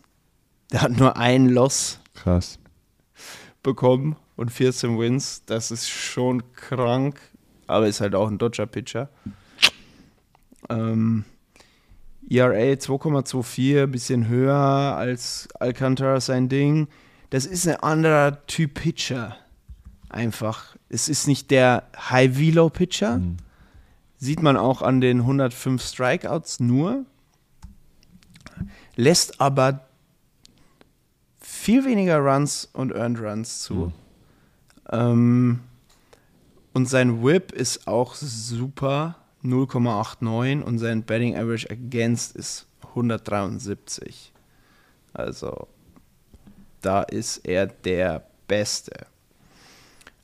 Der 0.72 0.82
hat 0.82 0.92
nur 0.92 1.16
ein 1.16 1.48
Loss 1.48 2.00
Krass. 2.14 2.58
bekommen 3.62 4.16
und 4.34 4.50
14 4.50 4.98
Wins. 4.98 5.44
Das 5.46 5.70
ist 5.70 5.88
schon 5.88 6.52
krank, 6.54 7.20
aber 7.68 7.86
ist 7.86 8.00
halt 8.00 8.16
auch 8.16 8.28
ein 8.28 8.38
Dodger-Pitcher. 8.38 9.08
Ähm, 10.68 11.24
ERA 12.28 12.56
2,24, 12.56 13.86
bisschen 13.86 14.26
höher 14.26 14.56
als 14.56 15.48
Alcantara 15.60 16.20
sein 16.20 16.48
Ding. 16.48 16.88
Das 17.30 17.46
ist 17.46 17.68
ein 17.68 17.76
anderer 17.76 18.44
Typ 18.48 18.74
Pitcher. 18.74 19.36
Einfach. 20.08 20.74
Es 20.88 21.08
ist 21.08 21.28
nicht 21.28 21.52
der 21.52 21.84
High-Velo-Pitcher. 21.96 23.18
Mhm. 23.18 23.36
Sieht 24.18 24.42
man 24.42 24.56
auch 24.56 24.82
an 24.82 25.00
den 25.00 25.20
105 25.20 25.82
Strikeouts 25.82 26.60
nur. 26.60 27.04
Lässt 28.96 29.40
aber 29.40 29.86
viel 31.40 31.84
weniger 31.84 32.18
Runs 32.18 32.68
und 32.72 32.92
Earned 32.92 33.20
Runs 33.20 33.62
zu. 33.62 33.74
Mhm. 33.74 33.92
Ähm, 34.90 35.60
und 36.72 36.86
sein 36.88 37.22
Whip 37.24 37.52
ist 37.52 37.86
auch 37.86 38.14
super, 38.14 39.16
0,89 39.42 40.62
und 40.62 40.78
sein 40.78 41.02
Betting 41.02 41.36
Average 41.36 41.70
Against 41.70 42.36
ist 42.36 42.66
173. 42.88 44.32
Also 45.12 45.68
da 46.82 47.02
ist 47.02 47.38
er 47.38 47.66
der 47.66 48.26
Beste. 48.46 49.06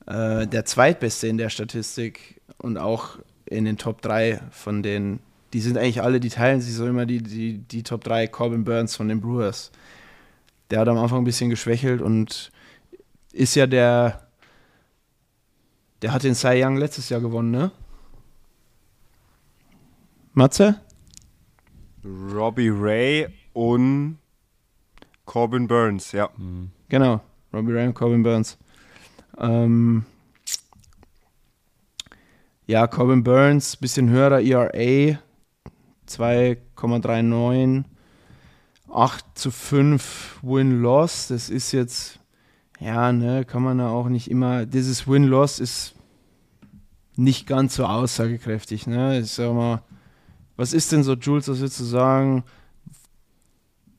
Äh, 0.05 0.47
der 0.47 0.65
Zweitbeste 0.65 1.27
in 1.27 1.37
der 1.37 1.49
Statistik 1.49 2.41
und 2.57 2.77
auch 2.77 3.17
in 3.45 3.65
den 3.65 3.77
Top 3.77 4.01
3 4.01 4.41
von 4.51 4.83
den, 4.83 5.19
die 5.53 5.61
sind 5.61 5.77
eigentlich 5.77 6.01
alle, 6.01 6.19
die 6.19 6.29
teilen 6.29 6.61
sich 6.61 6.73
so 6.73 6.87
immer 6.87 7.05
die, 7.05 7.21
die, 7.21 7.59
die 7.59 7.83
Top 7.83 8.03
3 8.03 8.27
Corbin 8.27 8.63
Burns 8.63 8.95
von 8.95 9.07
den 9.07 9.21
Brewers. 9.21 9.71
Der 10.69 10.79
hat 10.79 10.87
am 10.87 10.97
Anfang 10.97 11.19
ein 11.19 11.25
bisschen 11.25 11.49
geschwächelt 11.49 12.01
und 12.01 12.51
ist 13.31 13.55
ja 13.55 13.67
der, 13.67 14.27
der 16.01 16.13
hat 16.13 16.23
den 16.23 16.35
Cy 16.35 16.63
Young 16.63 16.77
letztes 16.77 17.09
Jahr 17.09 17.21
gewonnen, 17.21 17.51
ne? 17.51 17.71
Matze? 20.33 20.81
Robbie 22.03 22.69
Ray 22.69 23.27
und 23.53 24.17
Corbin 25.25 25.67
Burns, 25.67 26.11
ja. 26.11 26.29
Genau, 26.89 27.21
Robbie 27.53 27.73
Ray 27.73 27.87
und 27.87 27.93
Corbin 27.93 28.23
Burns. 28.23 28.57
Ähm, 29.37 30.05
ja, 32.65 32.87
Corbin 32.87 33.23
Burns, 33.23 33.75
bisschen 33.75 34.09
höherer 34.09 34.41
ERA, 34.41 35.19
2,39, 36.07 37.83
8 38.89 39.25
zu 39.35 39.51
5 39.51 40.39
Win-Loss. 40.41 41.27
Das 41.27 41.49
ist 41.49 41.71
jetzt, 41.71 42.19
ja, 42.79 43.11
ne, 43.11 43.43
kann 43.45 43.63
man 43.63 43.79
ja 43.79 43.89
auch 43.89 44.07
nicht 44.07 44.29
immer, 44.31 44.65
dieses 44.65 45.07
Win-Loss 45.07 45.59
ist 45.59 45.95
nicht 47.15 47.47
ganz 47.47 47.75
so 47.75 47.85
aussagekräftig, 47.85 48.87
ne? 48.87 49.19
Ich 49.19 49.31
sag 49.31 49.53
mal, 49.53 49.83
was 50.55 50.73
ist 50.73 50.91
denn 50.91 51.03
so, 51.03 51.13
Jules, 51.13 51.47
was 51.47 51.59
würdest 51.59 51.79
du 51.79 51.83
sagen? 51.83 52.43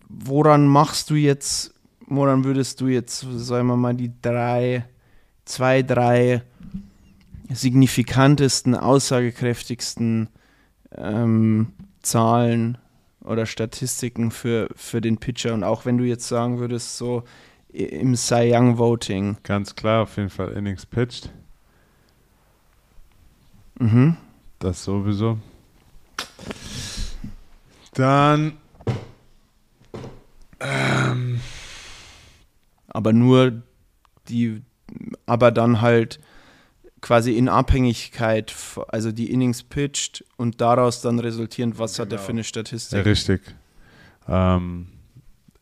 Woran 0.09 0.67
machst 0.67 1.11
du 1.11 1.15
jetzt, 1.15 1.75
woran 2.07 2.45
würdest 2.45 2.81
du 2.81 2.87
jetzt, 2.89 3.21
sagen 3.21 3.69
wir 3.69 3.77
mal, 3.77 3.95
die 3.95 4.13
drei, 4.21 4.85
zwei, 5.45 5.83
drei 5.83 6.43
signifikantesten, 7.51 8.75
aussagekräftigsten 8.75 10.29
ähm, 10.97 11.73
Zahlen 12.03 12.79
oder 13.23 13.47
Statistiken 13.47 14.31
für, 14.31 14.69
für 14.77 15.01
den 15.01 15.19
Pitcher? 15.19 15.55
Und 15.55 15.65
auch 15.65 15.85
wenn 15.85 15.99
du 15.99 16.05
jetzt 16.05 16.29
sagen 16.29 16.59
würdest, 16.59 16.97
so 16.97 17.25
im 17.69 18.15
Cy 18.15 18.53
Young 18.55 18.79
Voting. 18.79 19.37
Ganz 19.43 19.75
klar, 19.75 20.03
auf 20.03 20.17
jeden 20.17 20.31
Fall 20.31 20.53
Innings 20.53 20.87
pitched. 20.87 21.31
Mhm. 23.79 24.17
Das 24.59 24.85
sowieso. 24.85 25.39
Dann 27.93 28.59
aber 32.89 33.13
nur 33.13 33.63
die, 34.29 34.63
aber 35.27 35.51
dann 35.51 35.83
halt 35.83 36.21
quasi 37.05 37.37
in 37.37 37.51
Abhängigkeit, 37.51 38.55
also 38.89 39.13
die 39.13 39.31
Innings 39.31 39.63
pitched 39.63 40.25
und 40.39 40.63
daraus 40.63 41.03
dann 41.03 41.19
resultierend, 41.19 41.79
was 41.79 41.99
hat 41.99 42.07
er 42.07 42.17
Genau. 42.17 42.23
für 42.23 42.31
eine 42.31 42.41
Ja, 42.41 42.45
Statistik. 42.45 43.05
richtig. 43.05 43.43
Ähm, 44.27 44.87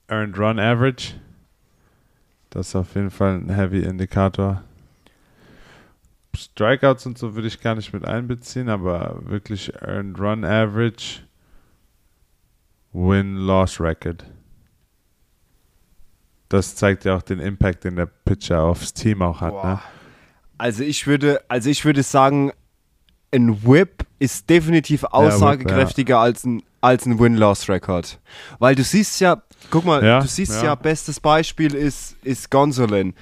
Earned 0.06 0.38
Run 0.38 0.60
Average. 0.60 1.14
Das 2.50 2.68
ist 2.68 2.76
auf 2.76 2.94
jeden 2.94 3.10
Fall 3.10 3.38
ein 3.38 3.48
Heavy 3.50 3.82
Indikator. 3.82 4.62
Strikeouts 6.36 7.06
und 7.06 7.18
so 7.18 7.34
würde 7.34 7.48
ich 7.48 7.60
gar 7.60 7.74
nicht 7.74 7.92
mit 7.92 8.04
einbeziehen, 8.04 8.68
aber 8.68 9.18
wirklich 9.24 9.74
Earned 9.82 10.20
Run 10.20 10.44
Average, 10.44 11.22
Win-Loss 12.92 13.80
Record. 13.80 14.24
Das 16.48 16.76
zeigt 16.76 17.04
ja 17.04 17.16
auch 17.16 17.22
den 17.22 17.40
Impact, 17.40 17.82
den 17.82 17.96
der 17.96 18.06
Pitcher 18.06 18.62
aufs 18.62 18.94
Team 18.94 19.22
auch 19.22 19.40
hat. 19.40 19.54
Ne? 19.64 19.80
Also 20.58 20.82
ich 20.84 21.06
würde, 21.06 21.40
also 21.48 21.70
ich 21.70 21.84
würde 21.84 22.02
sagen, 22.02 22.52
ein 23.32 23.64
Whip 23.66 24.04
ist 24.18 24.48
definitiv 24.50 25.04
aussagekräftiger 25.04 26.18
als 26.18 26.44
ein, 26.44 26.62
als 26.80 27.06
ein 27.06 27.18
Win-Loss-Record. 27.18 28.20
Weil 28.58 28.74
du 28.74 28.84
siehst 28.84 29.20
ja, 29.20 29.42
guck 29.70 29.84
mal, 29.84 30.04
Ja, 30.04 30.20
du 30.20 30.26
siehst 30.28 30.56
ja, 30.56 30.64
ja. 30.64 30.74
bestes 30.74 31.18
Beispiel 31.20 31.74
ist, 31.74 32.16
ist 32.22 32.50
Gonsolin. 32.50 33.14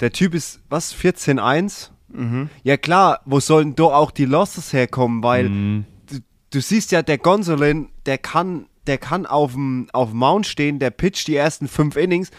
Der 0.00 0.12
Typ 0.12 0.34
ist, 0.34 0.60
was, 0.68 0.94
14-1? 0.94 1.90
Mhm. 2.08 2.48
Ja 2.62 2.76
klar, 2.78 3.20
wo 3.26 3.38
sollen 3.40 3.74
da 3.74 3.84
auch 3.84 4.10
die 4.10 4.24
Losses 4.24 4.72
herkommen? 4.72 5.22
Weil 5.22 5.48
Mhm. 5.50 5.84
du, 6.10 6.18
du 6.50 6.60
siehst 6.60 6.90
ja, 6.92 7.02
der 7.02 7.18
Gonsolin, 7.18 7.90
der 8.06 8.16
kann, 8.18 8.66
der 8.86 8.96
kann 8.96 9.26
auf 9.26 9.52
dem 9.52 9.88
auf 9.92 10.10
dem 10.10 10.18
Mount 10.20 10.46
stehen, 10.46 10.78
der 10.78 10.90
pitcht 10.90 11.28
die 11.28 11.36
ersten 11.36 11.68
fünf 11.68 11.96
Innings. 11.96 12.30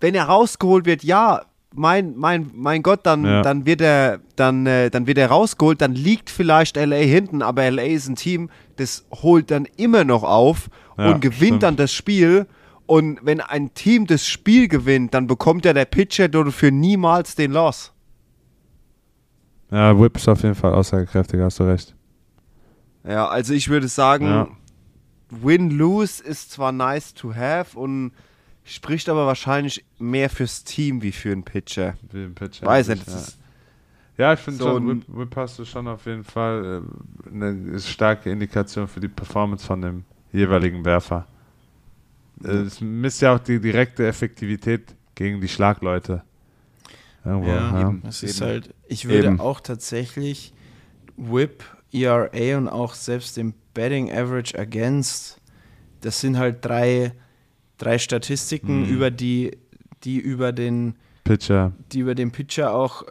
Wenn 0.00 0.14
er 0.14 0.24
rausgeholt 0.26 0.86
wird, 0.86 1.02
ja, 1.02 1.42
mein, 1.74 2.16
mein, 2.16 2.50
mein 2.54 2.82
Gott, 2.82 3.00
dann, 3.04 3.24
Ja. 3.24 3.42
dann 3.42 3.66
wird 3.66 3.80
er, 3.80 4.20
dann, 4.36 4.66
äh, 4.66 4.90
dann 4.90 5.06
wird 5.06 5.18
er 5.18 5.28
rausgeholt, 5.28 5.80
dann 5.80 5.94
liegt 5.94 6.30
vielleicht 6.30 6.76
LA 6.76 6.96
hinten, 6.96 7.42
aber 7.42 7.70
LA 7.70 7.82
ist 7.84 8.08
ein 8.08 8.16
Team, 8.16 8.50
das 8.76 9.06
holt 9.12 9.50
dann 9.50 9.66
immer 9.76 10.04
noch 10.04 10.22
auf 10.22 10.68
Ja, 10.96 11.10
und 11.12 11.20
gewinnt 11.20 11.40
stimmt. 11.46 11.62
dann 11.64 11.76
das 11.76 11.92
Spiel. 11.92 12.46
Und 12.86 13.18
wenn 13.22 13.40
ein 13.42 13.74
Team 13.74 14.06
das 14.06 14.26
Spiel 14.26 14.66
gewinnt, 14.66 15.12
dann 15.12 15.26
bekommt 15.26 15.66
ja 15.66 15.74
der 15.74 15.84
Pitcher 15.84 16.28
dafür 16.28 16.70
niemals 16.70 17.34
den 17.34 17.52
Loss. 17.52 17.92
Ja, 19.70 19.98
Whip 20.00 20.16
ist 20.16 20.26
auf 20.28 20.42
jeden 20.42 20.54
Fall 20.54 20.72
aussagekräftig, 20.72 21.40
hast 21.40 21.60
du 21.60 21.64
recht. 21.64 21.94
Ja, 23.06 23.28
also 23.28 23.52
ich 23.52 23.68
würde 23.68 23.88
sagen, 23.88 24.26
Ja. 24.26 24.48
Win-Lose 25.30 26.22
ist 26.24 26.52
zwar 26.52 26.72
nice 26.72 27.12
to 27.12 27.34
have 27.34 27.78
und 27.78 28.12
spricht 28.74 29.08
aber 29.08 29.26
wahrscheinlich 29.26 29.84
mehr 29.98 30.30
fürs 30.30 30.64
Team 30.64 31.02
wie 31.02 31.12
für 31.12 31.32
einen 31.32 31.42
Pitcher. 31.44 31.94
Wie 32.12 32.24
ein 32.24 32.34
Pitcher. 32.34 32.66
Weiß 32.66 32.88
nicht, 32.88 33.06
ja. 33.06 33.12
das 33.12 33.28
ist 33.28 33.38
Ja, 34.16 34.32
ich 34.32 34.40
finde 34.40 34.58
So 34.58 34.66
schon, 34.70 34.82
ein- 34.82 34.88
Whip, 34.88 35.04
Whip 35.08 35.36
hast 35.36 35.58
du 35.58 35.64
schon 35.64 35.86
auf 35.88 36.04
jeden 36.06 36.24
Fall 36.24 36.82
äh, 37.26 37.28
eine 37.30 37.78
starke 37.80 38.30
Indikation 38.30 38.88
für 38.88 39.00
die 39.00 39.08
Performance 39.08 39.64
von 39.66 39.80
dem 39.80 40.04
jeweiligen 40.32 40.84
Werfer. 40.84 41.26
Äh, 42.44 42.48
Es 42.48 42.80
misst 42.80 43.22
ja 43.22 43.34
auch 43.34 43.38
die 43.38 43.60
direkte 43.60 44.06
Effektivität 44.06 44.94
gegen 45.14 45.40
die 45.40 45.48
Schlagleute. 45.48 46.22
Irgendwo, 47.24 47.48
Ja, 47.48 47.80
ja. 47.80 47.94
Es 48.08 48.22
ist 48.22 48.40
Eben. 48.40 48.48
halt, 48.50 48.74
ich 48.86 49.06
würde 49.08 49.28
Eben. 49.28 49.40
auch 49.40 49.60
tatsächlich 49.60 50.52
Whip, 51.16 51.64
ERA 51.92 52.56
und 52.58 52.68
auch 52.68 52.94
selbst 52.94 53.36
den 53.36 53.54
Betting 53.74 54.10
Average 54.12 54.58
Against, 54.58 55.40
das 56.00 56.20
sind 56.20 56.38
halt 56.38 56.64
drei, 56.64 57.12
drei 57.78 57.98
Statistiken, 57.98 58.82
Mhm. 58.82 58.88
über 58.88 59.10
die, 59.10 59.56
die 60.04 60.18
über 60.18 60.52
den, 60.52 60.94
Pitcher. 61.24 61.72
die 61.92 62.00
über 62.00 62.14
den 62.14 62.30
Pitcher 62.32 62.74
auch 62.74 63.02
äh, 63.02 63.06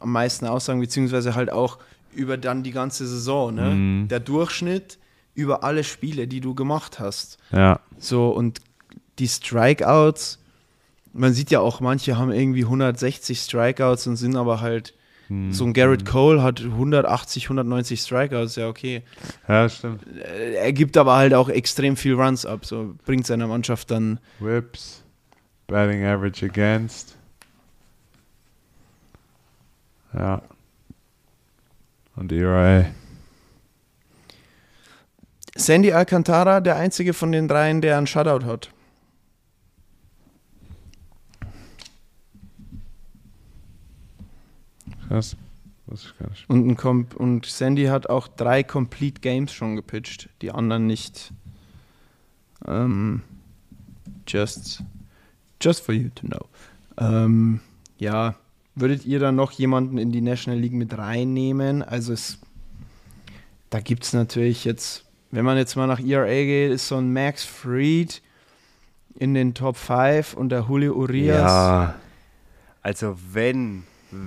am 0.00 0.12
meisten 0.12 0.46
aussagen, 0.46 0.80
beziehungsweise 0.80 1.34
halt 1.34 1.50
auch 1.52 1.78
über 2.14 2.36
dann 2.36 2.62
die 2.62 2.70
ganze 2.70 3.06
Saison. 3.06 3.54
Ne? 3.54 3.70
Mhm. 3.70 4.08
Der 4.08 4.20
Durchschnitt 4.20 4.98
über 5.34 5.64
alle 5.64 5.82
Spiele, 5.84 6.28
die 6.28 6.40
du 6.40 6.54
gemacht 6.54 7.00
hast. 7.00 7.38
Ja. 7.50 7.80
So, 7.98 8.28
und 8.30 8.60
die 9.18 9.26
Strikeouts, 9.28 10.38
man 11.12 11.32
sieht 11.32 11.50
ja 11.50 11.60
auch, 11.60 11.80
manche 11.80 12.16
haben 12.18 12.30
irgendwie 12.32 12.64
160 12.64 13.40
Strikeouts 13.40 14.06
und 14.06 14.16
sind 14.16 14.36
aber 14.36 14.60
halt, 14.60 14.94
Hm. 15.28 15.52
so 15.52 15.64
ein 15.64 15.72
Garrett 15.72 16.04
Cole 16.04 16.42
hat 16.42 16.60
180, 16.60 17.44
190 17.44 18.00
Strikeouts, 18.00 18.56
ja 18.56 18.68
okay. 18.68 19.02
Ja, 19.48 19.68
stimmt. 19.68 20.02
Äh, 20.18 20.54
Er 20.56 20.72
gibt 20.72 20.96
aber 20.98 21.16
halt 21.16 21.32
auch 21.32 21.48
extrem 21.48 21.96
viel 21.96 22.14
Runs 22.14 22.44
ab, 22.44 22.66
so 22.66 22.94
bringt 23.06 23.26
seiner 23.26 23.46
Mannschaft 23.46 23.90
dann, 23.90 24.20
Whips. 24.38 25.02
Batting 25.66 26.04
Average 26.04 26.44
Against. 26.46 27.16
Ja. 30.12 30.42
Und 32.16 32.30
ERA. 32.30 32.84
Sandy 35.56 35.92
Alcantara, 35.92 36.60
der 36.60 36.76
einzige 36.76 37.14
von 37.14 37.32
den 37.32 37.48
dreien, 37.48 37.80
der 37.80 37.96
einen 37.96 38.06
Shutout 38.06 38.44
hat. 38.44 38.70
Krass. 45.14 45.36
Wusste 45.86 46.08
ich 46.08 46.18
gar 46.18 46.30
nicht. 46.30 46.50
Und, 46.50 46.84
ein 46.84 47.06
und 47.16 47.46
Sandy 47.46 47.84
hat 47.84 48.08
auch 48.08 48.26
drei 48.26 48.64
Complete 48.64 49.20
Games 49.20 49.52
schon 49.52 49.76
gepitcht, 49.76 50.28
die 50.42 50.50
anderen 50.50 50.88
nicht. 50.88 51.32
Ähm, 52.66 53.22
just, 54.26 54.82
just 55.62 55.84
for 55.84 55.94
you 55.94 56.08
to 56.16 56.26
know. 56.26 56.48
Ähm, 56.98 57.60
ja, 57.96 58.34
würdet 58.74 59.04
ihr 59.04 59.20
dann 59.20 59.36
noch 59.36 59.52
jemanden 59.52 59.98
in 59.98 60.10
die 60.10 60.20
National 60.20 60.58
League 60.58 60.72
mit 60.72 60.98
reinnehmen? 60.98 61.84
Also 61.84 62.12
es, 62.12 62.38
da 63.70 63.78
gibt 63.78 64.02
es 64.02 64.14
natürlich 64.14 64.64
jetzt, 64.64 65.04
wenn 65.30 65.44
man 65.44 65.56
jetzt 65.58 65.76
mal 65.76 65.86
nach 65.86 66.00
ERA 66.00 66.26
geht, 66.26 66.72
ist 66.72 66.88
so 66.88 66.96
ein 66.96 67.12
Max 67.12 67.44
Fried 67.44 68.20
in 69.14 69.34
den 69.34 69.54
Top 69.54 69.76
5 69.76 70.34
und 70.34 70.48
der 70.48 70.66
Julio 70.68 70.94
Urias. 70.94 71.38
Ja. 71.38 71.94
Also 72.82 73.16
wenn, 73.32 73.84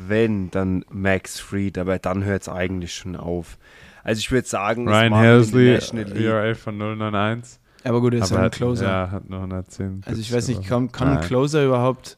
wenn, 0.07 0.51
dann 0.51 0.83
Max 0.89 1.39
Fried, 1.39 1.77
aber 1.77 1.99
dann 1.99 2.23
hört 2.23 2.43
es 2.43 2.49
eigentlich 2.49 2.93
schon 2.93 3.15
auf. 3.15 3.57
Also 4.03 4.19
ich 4.19 4.31
würde 4.31 4.47
sagen, 4.47 4.87
es 4.87 4.93
Ryan 4.93 5.15
Helsley, 5.15 5.73
National 5.73 6.05
League. 6.05 6.25
ERA 6.25 6.55
von 6.55 6.77
091. 6.77 7.59
Aber 7.83 8.01
gut, 8.01 8.13
er 8.13 8.21
ist 8.23 8.31
Aber 8.31 8.39
ein 8.39 8.45
hat, 8.45 8.53
Closer. 8.55 8.85
Ja, 8.85 9.11
hat 9.11 9.29
nur 9.29 9.39
110. 9.39 10.01
Also 10.05 10.19
ich 10.19 10.31
weiß 10.33 10.47
nicht, 10.49 10.65
kann, 10.67 10.91
kann 10.91 11.17
ein. 11.17 11.21
Closer 11.21 11.65
überhaupt, 11.65 12.17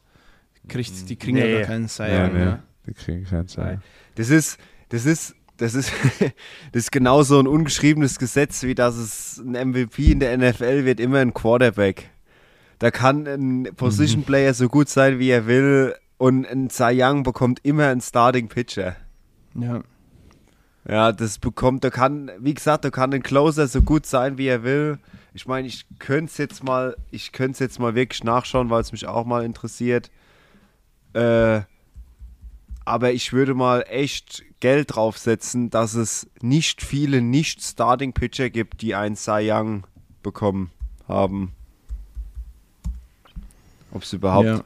kriegt, 0.68 1.08
die 1.08 1.16
kriegen 1.16 1.36
ja 1.36 1.44
Nee. 1.44 1.52
gar 1.58 1.62
keinen 1.62 1.88
Cy 1.88 2.02
Nee, 2.04 2.18
Young, 2.18 2.32
nee, 2.34 2.40
ja. 2.40 2.58
die 2.86 2.94
kriegen 2.94 3.24
keinen. 3.24 3.46
Nein. 3.56 3.82
Das 4.14 4.30
ist, 4.30 4.58
das 4.88 5.06
ist, 5.06 5.34
das 5.58 5.74
ist, 5.74 5.92
das 6.20 6.32
ist 6.72 6.92
genauso 6.92 7.38
ein 7.38 7.46
ungeschriebenes 7.46 8.18
Gesetz, 8.18 8.62
wie 8.62 8.74
dass 8.74 8.96
es 8.96 9.38
ein 9.38 9.70
MVP 9.70 10.12
in 10.12 10.20
der 10.20 10.36
NFL 10.36 10.84
wird 10.84 11.00
immer 11.00 11.18
ein 11.18 11.34
Quarterback. 11.34 12.10
Da 12.78 12.90
kann 12.90 13.26
ein 13.26 13.68
Position 13.76 14.22
Player 14.24 14.54
so 14.54 14.68
gut 14.68 14.88
sein, 14.88 15.18
wie 15.18 15.28
er 15.28 15.46
will, 15.46 15.94
und 16.20 16.46
ein 16.46 16.68
Cy 16.68 17.02
Young 17.02 17.22
bekommt 17.22 17.60
immer 17.64 17.86
einen 17.86 18.02
Starting 18.02 18.48
Pitcher. 18.48 18.94
ja. 19.54 19.82
Ja, 20.88 21.12
das 21.12 21.38
bekommt, 21.38 21.84
da 21.84 21.90
kann, 21.90 22.30
wie 22.38 22.54
gesagt, 22.54 22.86
da 22.86 22.90
kann 22.90 23.12
ein 23.12 23.22
Closer 23.22 23.68
so 23.68 23.82
gut 23.82 24.06
sein, 24.06 24.38
wie 24.38 24.46
er 24.46 24.62
will. 24.62 24.98
Ich 25.34 25.46
meine, 25.46 25.68
ich 25.68 25.84
könnte 25.98 26.30
es 26.30 26.38
jetzt 26.38 26.64
mal, 26.64 26.96
ich 27.10 27.32
könnte 27.32 27.52
es 27.52 27.58
jetzt 27.58 27.78
mal 27.78 27.94
wirklich 27.94 28.24
nachschauen, 28.24 28.70
weil 28.70 28.80
es 28.80 28.90
mich 28.90 29.06
auch 29.06 29.26
mal 29.26 29.44
interessiert. 29.44 30.10
Äh, 31.12 31.60
aber 32.86 33.12
ich 33.12 33.34
würde 33.34 33.54
mal 33.54 33.84
echt 33.88 34.42
Geld 34.60 34.94
draufsetzen, 34.96 35.68
dass 35.68 35.94
es 35.94 36.30
nicht 36.40 36.82
viele 36.82 37.20
Nicht-Starting-Pitcher 37.20 38.48
gibt, 38.48 38.80
die 38.80 38.94
einen 38.94 39.16
Cy 39.16 39.50
Young 39.52 39.86
bekommen 40.22 40.70
haben. 41.06 41.52
Ob 43.92 44.02
es 44.02 44.12
überhaupt 44.14 44.46
ja. 44.46 44.64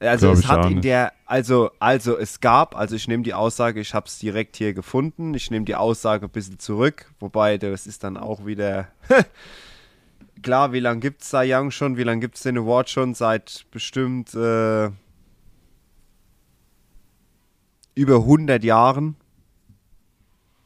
Also 0.00 0.28
Glaub 0.28 0.38
es 0.38 0.48
hat 0.48 0.70
in 0.70 0.80
der, 0.82 1.12
also, 1.24 1.70
also 1.78 2.18
es 2.18 2.40
gab, 2.40 2.76
also 2.76 2.94
ich 2.96 3.08
nehme 3.08 3.22
die 3.22 3.34
Aussage, 3.34 3.80
ich 3.80 3.94
habe 3.94 4.06
es 4.06 4.18
direkt 4.18 4.56
hier 4.56 4.74
gefunden, 4.74 5.34
ich 5.34 5.50
nehme 5.50 5.64
die 5.64 5.74
Aussage 5.74 6.26
ein 6.26 6.30
bisschen 6.30 6.58
zurück, 6.58 7.10
wobei 7.18 7.56
das 7.58 7.86
ist 7.86 8.04
dann 8.04 8.16
auch 8.16 8.44
wieder, 8.44 8.88
klar, 10.42 10.72
wie 10.72 10.80
lange 10.80 11.00
gibt 11.00 11.22
es 11.22 11.30
Cy 11.30 11.52
Young 11.54 11.70
schon, 11.70 11.96
wie 11.96 12.02
lange 12.02 12.20
gibt 12.20 12.36
es 12.36 12.42
den 12.42 12.58
Award 12.58 12.90
schon, 12.90 13.14
seit 13.14 13.64
bestimmt 13.70 14.34
äh, 14.34 14.90
über 17.94 18.16
100 18.16 18.62
Jahren, 18.62 19.16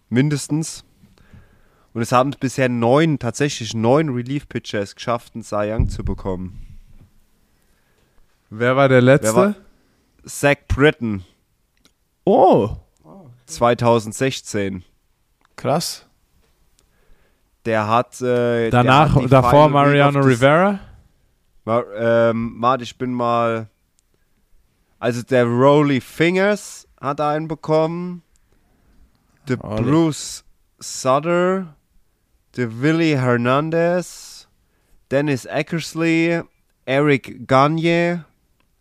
mindestens. 0.09 0.85
Und 1.93 2.02
es 2.02 2.12
haben 2.12 2.32
bisher 2.39 2.69
neun, 2.69 3.19
tatsächlich 3.19 3.74
neun 3.74 4.11
Relief-Pitchers 4.11 4.94
geschafft, 4.94 5.35
einen 5.35 5.43
Cy 5.43 5.73
Young 5.73 5.89
zu 5.89 6.05
bekommen. 6.05 6.69
Wer 8.51 8.77
war 8.77 8.89
der 8.89 9.01
Letzte? 9.01 9.35
War- 9.35 9.55
Zach 10.27 10.56
Britton, 10.68 11.24
Oh, 12.24 12.77
2016. 13.47 14.85
krass. 15.56 16.06
Der 17.64 17.86
hat. 17.89 18.20
Äh, 18.20 18.70
Danach, 18.70 19.14
der 19.14 19.22
hat 19.24 19.32
davor 19.32 19.68
Final 19.68 19.70
Mariano 19.70 20.20
Rivera? 20.20 20.81
Ma 21.64 21.82
ähm, 21.97 22.55
Mart, 22.59 22.82
ich 22.82 22.97
bin 22.97 23.12
mal. 23.12 23.68
Also 24.98 25.22
der 25.22 25.44
Rolly 25.44 26.01
Fingers 26.01 26.86
hat 27.01 27.20
einen 27.20 27.48
bekommen. 27.48 28.22
Der. 29.48 29.56
Bruce 29.56 30.44
Sutter. 30.78 31.74
Der 32.56 32.81
Willie 32.81 33.18
Hernandez. 33.20 34.48
Dennis 35.10 35.44
Eckersley. 35.44 36.43
Eric 36.85 37.47
Gagne. 37.47 38.24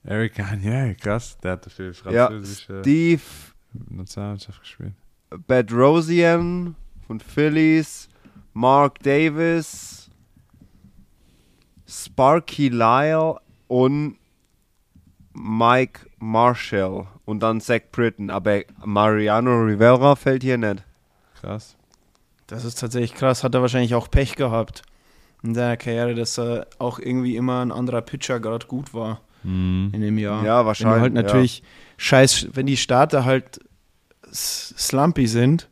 Eric 0.04 0.36
Gagne, 0.36 0.96
krass. 0.96 1.38
Der 1.44 1.54
hatte 1.54 1.70
für 1.70 1.92
Ja, 2.12 2.28
französische 2.28 2.80
Steve 2.82 3.22
Nationalmannschaft 3.90 4.62
gespielt. 4.62 4.94
Bedrosian 5.48 6.76
von 7.06 7.20
Phillies, 7.20 8.10
Mark 8.54 9.00
Davis, 9.00 10.10
Sparky 11.88 12.70
Lyle 12.70 13.36
und 13.68 14.18
Mike 15.34 16.08
Marshall 16.18 17.08
und 17.26 17.42
dann 17.42 17.62
Zach 17.62 17.82
Britton. 17.92 18.30
Aber 18.30 18.62
Mariano 18.84 19.64
Rivera 19.64 20.16
fällt 20.16 20.44
hier 20.44 20.58
nicht. 20.58 20.84
Krass. 21.40 21.76
Das 22.48 22.66
ist 22.66 22.80
tatsächlich 22.80 23.14
krass. 23.14 23.44
Hat 23.44 23.54
er 23.54 23.62
wahrscheinlich 23.62 23.94
auch 23.94 24.10
Pech 24.10 24.36
gehabt 24.36 24.82
in 25.44 25.54
seiner 25.54 25.78
Karriere, 25.78 26.16
dass 26.16 26.40
er 26.40 26.68
auch 26.80 27.00
irgendwie 27.00 27.36
immer 27.36 27.62
ein 27.62 27.72
anderer 27.72 28.02
Pitcher 28.02 28.40
gerade 28.40 28.66
gut 28.66 28.94
war 28.94 29.22
Mhm. 29.50 29.90
in 29.94 30.02
dem 30.02 30.18
Jahr. 30.18 30.44
Ja, 30.46 30.60
Wenn 30.60 30.66
wahrscheinlich. 30.68 31.02
halt 31.02 31.14
natürlich 31.14 31.64
scheiß, 31.98 32.50
wenn 32.54 32.66
die 32.66 32.78
Starter 32.78 33.26
halt 33.26 33.60
slumpy 34.32 35.28
sind, 35.28 35.70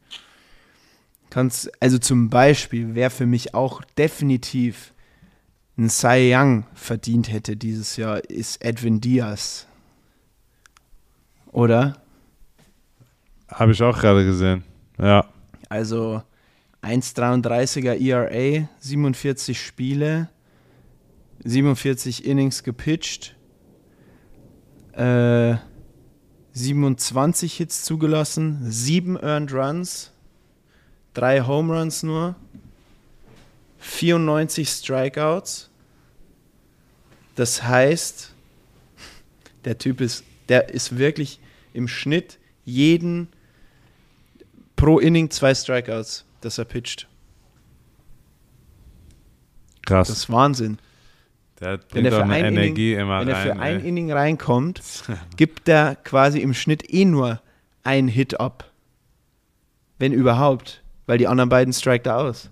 kannst, 1.30 1.70
also 1.82 2.00
zum 2.00 2.30
Beispiel, 2.30 2.96
wer 2.96 3.12
für 3.12 3.26
mich 3.26 3.54
auch 3.54 3.84
definitiv 3.98 4.94
einen 5.78 5.90
Cy 5.90 6.34
Young 6.34 6.66
verdient 6.74 7.32
hätte 7.32 7.56
dieses 7.56 7.98
Jahr, 7.98 8.18
ist 8.30 8.64
Edwin 8.64 9.00
Diaz. 9.00 9.68
Oder? 11.52 12.02
Habe 13.48 13.72
ich 13.72 13.82
auch 13.84 13.98
gerade 14.00 14.26
gesehen. 14.26 14.64
Ja. 14.98 15.28
Also 15.70 16.24
1,33er 16.82 17.94
ERA, 18.00 18.68
47 18.80 19.62
Spiele, 19.62 20.30
47 21.44 22.26
Innings 22.26 22.64
gepitcht, 22.64 23.37
äh, 24.98 25.58
27 26.54 27.54
Hits 27.54 27.84
zugelassen, 27.84 28.60
7 28.64 29.16
Earned 29.18 29.54
Runs, 29.54 30.12
3 31.14 31.42
Home 31.42 31.78
Runs 31.78 32.04
nur, 32.04 32.36
94 33.78 34.68
Strikeouts. 34.68 35.70
Das 37.36 37.62
heißt, 37.62 38.34
der 39.66 39.78
Typ 39.78 40.02
ist, 40.02 40.24
der 40.50 40.70
ist 40.70 40.98
wirklich 40.98 41.40
im 41.74 41.88
Schnitt 41.88 42.40
jeden 42.66 43.28
pro 44.76 44.98
Inning 44.98 45.30
zwei 45.30 45.54
Strikeouts, 45.54 46.26
dass 46.42 46.58
er 46.58 46.66
pitcht. 46.66 47.08
Krass. 49.86 50.08
Das 50.08 50.18
ist 50.18 50.30
Wahnsinn. 50.32 50.80
Der 51.60 51.80
Wenn 51.92 52.06
er 52.06 52.12
bringt 52.12 52.14
für 52.14 52.24
eine 52.24 52.34
ein 52.34 52.46
Energie 52.46 52.94
Inning, 52.94 53.02
immer 53.06 53.20
wenn 53.22 53.28
er 53.30 53.36
rein. 53.36 53.44
für 53.44 53.60
ein. 53.60 53.86
Inning 53.86 54.12
reinkommt, 54.12 54.82
gibt 55.38 55.68
er 55.70 55.96
quasi 55.96 56.40
im 56.40 56.54
Schnitt 56.54 56.92
eh 56.94 57.06
nur 57.06 57.42
einen 57.84 58.08
Hit 58.08 58.40
ab. 58.40 58.72
Wenn 60.00 60.14
überhaupt. 60.14 60.84
Weil 61.08 61.18
die 61.18 61.28
anderen 61.28 61.50
beiden 61.50 61.74
strikt 61.74 62.06
er 62.06 62.18
aus. 62.18 62.50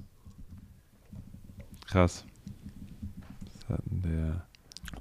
Krass. 1.88 2.24
Was 3.68 3.78
hat 3.78 3.86
denn 3.86 4.02
der? 4.02 4.46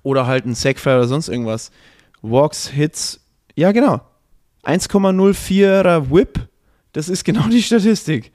Oder 0.02 0.26
halt 0.26 0.44
ein 0.44 0.54
Sackfire 0.54 0.96
oder 0.96 1.06
sonst 1.06 1.28
irgendwas. 1.28 1.70
Walks, 2.20 2.68
Hits. 2.68 3.20
Ja, 3.54 3.70
genau. 3.72 4.00
1,04er 4.64 6.10
Whip. 6.10 6.48
Das 6.92 7.08
ist 7.08 7.24
genau 7.24 7.48
die 7.48 7.62
Statistik. 7.62 8.32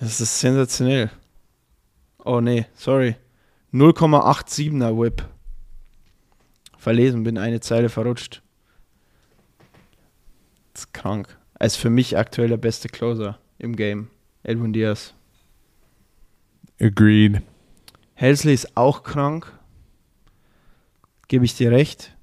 Das 0.00 0.20
ist 0.20 0.40
sensationell. 0.40 1.10
Oh 2.24 2.40
nee, 2.40 2.66
sorry. 2.74 3.16
0,87er 3.74 4.96
Whip. 4.98 5.28
Verlesen, 6.78 7.24
bin 7.24 7.38
eine 7.38 7.58
Zeile 7.60 7.88
verrutscht. 7.88 8.40
Das 10.72 10.84
ist 10.84 10.94
krank. 10.94 11.36
Er 11.58 11.66
ist 11.66 11.76
für 11.76 11.90
mich 11.90 12.16
aktuell 12.16 12.48
der 12.48 12.56
beste 12.56 12.88
Closer 12.88 13.38
im 13.58 13.74
Game. 13.74 14.08
Edwin 14.44 14.72
Diaz. 14.72 15.14
Agreed. 16.80 17.42
Helsley 18.14 18.54
ist 18.54 18.76
auch 18.76 19.02
krank. 19.02 19.52
Gebe 21.28 21.44
ich 21.44 21.56
dir 21.56 21.70
recht. 21.70 22.14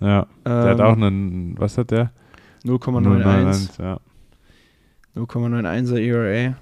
Ja. 0.00 0.26
Der 0.44 0.52
hat 0.70 0.78
Ähm, 0.78 0.84
auch 0.84 0.92
einen, 0.92 1.58
was 1.58 1.76
hat 1.78 1.90
der? 1.90 2.12
0,91. 2.64 3.78
0,91, 3.78 3.82
Ja. 3.82 4.00
0,91er 5.16 5.98
ERA. 5.98 6.56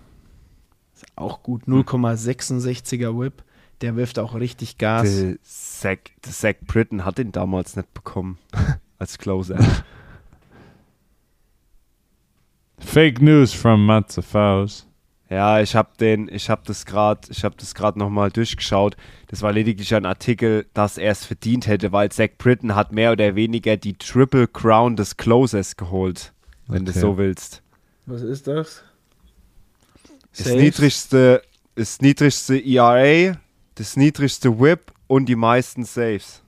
Ist 0.95 1.07
auch 1.17 1.43
gut. 1.43 1.65
0,66er 1.65 3.19
Whip. 3.19 3.43
Der 3.81 3.97
wirft 3.97 4.19
auch 4.19 4.35
richtig 4.35 4.79
Gas. 4.79 5.17
Der 5.17 5.37
Zach, 5.43 5.99
der 6.25 6.33
Zach 6.33 6.55
Britton 6.67 7.05
hat 7.05 7.19
ihn 7.19 7.33
damals 7.33 7.77
nicht 7.77 7.93
bekommen. 7.95 8.39
Als 8.99 9.17
Closer. 9.17 9.59
Fake 12.79 13.21
News 13.21 13.53
from 13.53 13.85
Matze 13.87 14.23
Faust. 14.23 14.87
Ja, 15.29 15.61
ich 15.61 15.77
habe 15.77 15.91
den, 16.01 16.29
ich 16.29 16.51
habe 16.51 16.63
das 16.67 16.85
gerade, 16.85 17.21
ich 17.31 17.45
habe 17.45 17.55
das 17.57 17.75
gerade 17.75 17.99
noch 17.99 18.11
mal 18.11 18.31
durchgeschaut. 18.31 18.97
Das 19.29 19.43
war 19.43 19.53
lediglich 19.53 19.95
ein 19.95 20.05
Artikel, 20.05 20.67
dass 20.75 20.99
er 20.99 21.13
es 21.13 21.25
verdient 21.25 21.69
hätte, 21.69 21.93
weil 21.93 22.11
Zach 22.11 22.31
Britton 22.37 22.75
hat 22.75 22.93
mehr 22.93 23.13
oder 23.13 23.37
weniger 23.37 23.77
die 23.77 23.95
Triple 23.95 24.49
Crown 24.49 24.97
des 24.97 25.17
Closers 25.17 25.77
geholt, 25.77 26.33
wenn 26.67 26.85
du 26.85 26.91
Okay. 26.91 27.01
so 27.01 27.17
willst. 27.17 27.63
Was 28.07 28.23
ist 28.23 28.49
das? 28.49 28.83
Das 30.37 30.47
Saves? 30.49 30.61
niedrigste, 30.61 31.43
das 31.77 32.01
niedrigste 32.01 32.59
ERA, 32.59 33.37
das 33.81 33.97
niedrigste 33.97 34.61
Whip 34.61 34.93
und 35.07 35.27
die 35.27 35.37
meisten 35.37 35.85
Saves. 35.85 36.43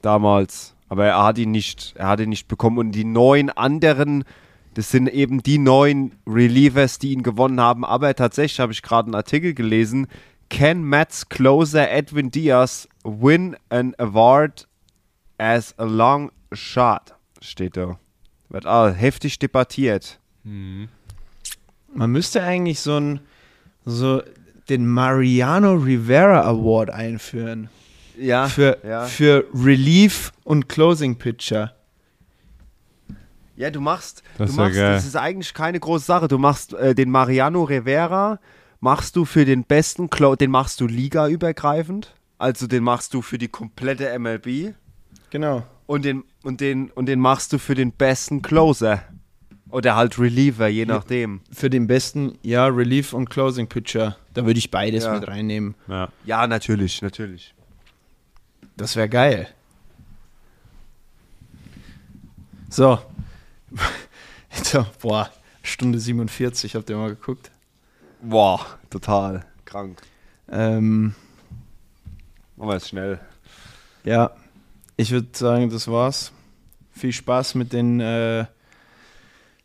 Damals. 0.00 0.76
Aber 0.88 1.06
er 1.06 1.24
hat 1.24 1.38
ihn 1.38 1.50
nicht, 1.50 1.94
er 1.96 2.06
hat 2.06 2.20
ihn 2.20 2.28
nicht 2.28 2.46
bekommen. 2.46 2.78
Und 2.78 2.92
die 2.92 3.04
neun 3.04 3.50
anderen, 3.50 4.22
das 4.74 4.92
sind 4.92 5.08
eben 5.08 5.42
die 5.42 5.58
neun 5.58 6.12
Relievers, 6.24 7.00
die 7.00 7.12
ihn 7.12 7.24
gewonnen 7.24 7.60
haben. 7.60 7.84
Aber 7.84 8.14
tatsächlich 8.14 8.60
habe 8.60 8.72
ich 8.72 8.82
gerade 8.82 9.08
einen 9.08 9.16
Artikel 9.16 9.54
gelesen. 9.54 10.06
Can 10.50 10.84
Mets 10.84 11.28
closer 11.28 11.90
Edwin 11.90 12.30
Diaz 12.30 12.86
win 13.02 13.56
an 13.70 13.96
award 13.98 14.68
as 15.38 15.76
a 15.80 15.84
long 15.84 16.30
shot? 16.52 17.16
Steht 17.40 17.76
da. 17.76 17.98
Wird 18.50 18.66
ah, 18.66 18.92
heftig 18.92 19.40
debattiert. 19.40 20.20
Man 20.44 20.88
müsste 22.12 22.44
eigentlich 22.44 22.78
so 22.78 22.98
ein 22.98 23.20
so 23.84 24.22
den 24.68 24.86
Mariano 24.86 25.74
Rivera 25.74 26.42
Award 26.42 26.90
einführen. 26.90 27.68
Ja, 28.18 28.46
Für, 28.48 28.78
ja. 28.86 29.04
für 29.06 29.46
Relief 29.54 30.32
und 30.44 30.68
Closing 30.68 31.16
Pitcher. 31.16 31.74
Ja, 33.56 33.70
du 33.70 33.80
machst, 33.80 34.22
Das 34.38 34.50
du 34.50 34.56
machst, 34.56 34.76
das 34.76 35.06
ist 35.06 35.16
eigentlich 35.16 35.54
keine 35.54 35.78
große 35.80 36.04
Sache. 36.04 36.28
Du 36.28 36.38
machst 36.38 36.74
äh, 36.74 36.94
den 36.94 37.10
Mariano 37.10 37.64
Rivera, 37.64 38.38
machst 38.80 39.16
du 39.16 39.24
für 39.24 39.44
den 39.44 39.64
besten 39.64 40.10
Clo 40.10 40.36
den 40.36 40.50
machst 40.50 40.80
du 40.80 40.86
ligaübergreifend, 40.86 42.14
also 42.38 42.66
den 42.66 42.82
machst 42.82 43.14
du 43.14 43.22
für 43.22 43.38
die 43.38 43.48
komplette 43.48 44.18
MLB 44.18 44.74
Genau. 45.30 45.62
und 45.86 46.04
den 46.04 46.24
und 46.42 46.60
den 46.60 46.90
und 46.90 47.06
den 47.06 47.20
machst 47.20 47.52
du 47.52 47.58
für 47.58 47.74
den 47.74 47.92
besten 47.92 48.42
Closer 48.42 49.02
oder 49.72 49.96
halt 49.96 50.18
Reliever, 50.18 50.68
je 50.68 50.86
nachdem. 50.86 51.40
Für 51.52 51.68
den 51.70 51.86
besten, 51.88 52.38
ja, 52.42 52.66
Relief 52.66 53.12
und 53.12 53.28
Closing 53.30 53.66
Pitcher. 53.68 54.16
Da 54.34 54.46
würde 54.46 54.58
ich 54.58 54.70
beides 54.70 55.04
Ja. 55.04 55.14
mit 55.14 55.26
reinnehmen. 55.26 55.74
Ja. 55.88 56.08
Ja, 56.24 56.46
natürlich, 56.46 57.02
natürlich. 57.02 57.54
Das 58.76 58.94
wäre 58.96 59.08
geil. 59.08 59.48
So. 62.68 62.98
so. 64.50 64.86
Boah, 65.00 65.30
Stunde 65.62 65.98
47, 65.98 66.74
habt 66.74 66.88
ihr 66.90 66.96
mal 66.96 67.10
geguckt? 67.10 67.50
Boah, 68.22 68.64
total 68.90 69.44
krank. 69.64 70.00
Ähm, 70.50 71.14
Machen 72.56 72.68
wir 72.70 72.76
es 72.76 72.88
schnell. 72.88 73.20
ja, 74.04 74.30
ich 74.96 75.10
würde 75.10 75.28
sagen, 75.32 75.70
das 75.70 75.88
war's. 75.88 76.32
Viel 76.92 77.12
Spaß 77.12 77.54
mit 77.54 77.72
den 77.72 78.00
äh, 78.00 78.44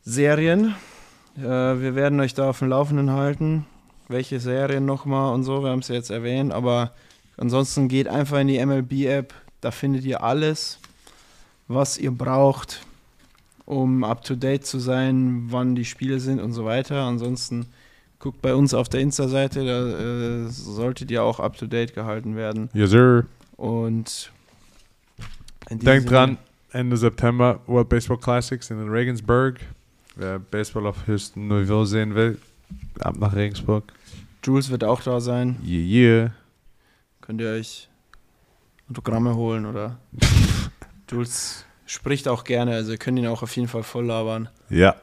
Serien. 0.07 0.73
Äh, 1.37 1.41
wir 1.41 1.93
werden 1.93 2.21
euch 2.21 2.33
da 2.33 2.49
auf 2.49 2.59
dem 2.59 2.69
Laufenden 2.69 3.11
halten. 3.11 3.65
Welche 4.07 4.39
Serien 4.39 4.85
nochmal 4.85 5.33
und 5.33 5.43
so, 5.43 5.63
wir 5.63 5.69
haben 5.69 5.79
es 5.79 5.89
ja 5.89 5.95
jetzt 5.95 6.11
erwähnt, 6.11 6.53
aber 6.53 6.93
ansonsten 7.35 7.89
geht 7.89 8.07
einfach 8.07 8.39
in 8.39 8.47
die 8.47 8.65
MLB-App, 8.65 9.33
da 9.59 9.71
findet 9.71 10.05
ihr 10.05 10.23
alles, 10.23 10.79
was 11.67 11.97
ihr 11.97 12.11
braucht, 12.11 12.85
um 13.65 14.05
up-to-date 14.05 14.65
zu 14.65 14.79
sein, 14.79 15.47
wann 15.49 15.75
die 15.75 15.83
Spiele 15.83 16.21
sind 16.21 16.39
und 16.39 16.53
so 16.53 16.63
weiter. 16.63 17.01
Ansonsten 17.01 17.65
guckt 18.19 18.41
bei 18.41 18.55
uns 18.55 18.73
auf 18.73 18.87
der 18.87 19.01
Insta-Seite, 19.01 19.65
da 19.65 20.45
äh, 20.45 20.49
solltet 20.49 21.11
ihr 21.11 21.21
auch 21.21 21.41
up-to-date 21.41 21.93
gehalten 21.93 22.37
werden. 22.37 22.69
Yes, 22.73 22.91
sir. 22.91 23.25
Und 23.57 24.31
Denkt 25.69 26.09
dran, 26.09 26.37
Ende 26.71 26.95
September 26.95 27.59
World 27.67 27.89
Baseball 27.89 28.17
Classics 28.17 28.69
in 28.69 28.87
Regensburg. 28.87 29.59
Wer 30.17 30.39
Baseball 30.39 30.87
auf 30.87 31.05
höchstem 31.05 31.47
Niveau 31.47 31.85
sehen 31.85 32.15
will, 32.15 32.39
ab 32.99 33.17
nach 33.19 33.35
Regensburg. 33.35 33.93
Jules 34.43 34.69
wird 34.71 34.83
auch 34.83 35.01
da 35.01 35.21
sein. 35.21 35.57
Yeah, 35.63 36.23
yeah. 36.23 36.33
Könnt 37.21 37.39
ihr 37.41 37.49
euch 37.49 37.87
Autogramme 38.89 39.35
holen 39.35 39.65
oder 39.67 39.99
Jules 41.11 41.65
spricht 41.85 42.27
auch 42.27 42.43
gerne, 42.45 42.73
also 42.73 42.93
ihr 42.93 42.97
könnt 42.97 43.19
ihn 43.19 43.27
auch 43.27 43.43
auf 43.43 43.55
jeden 43.55 43.67
Fall 43.67 43.83
voll 43.83 44.05
labern. 44.05 44.49
Ja. 44.69 44.95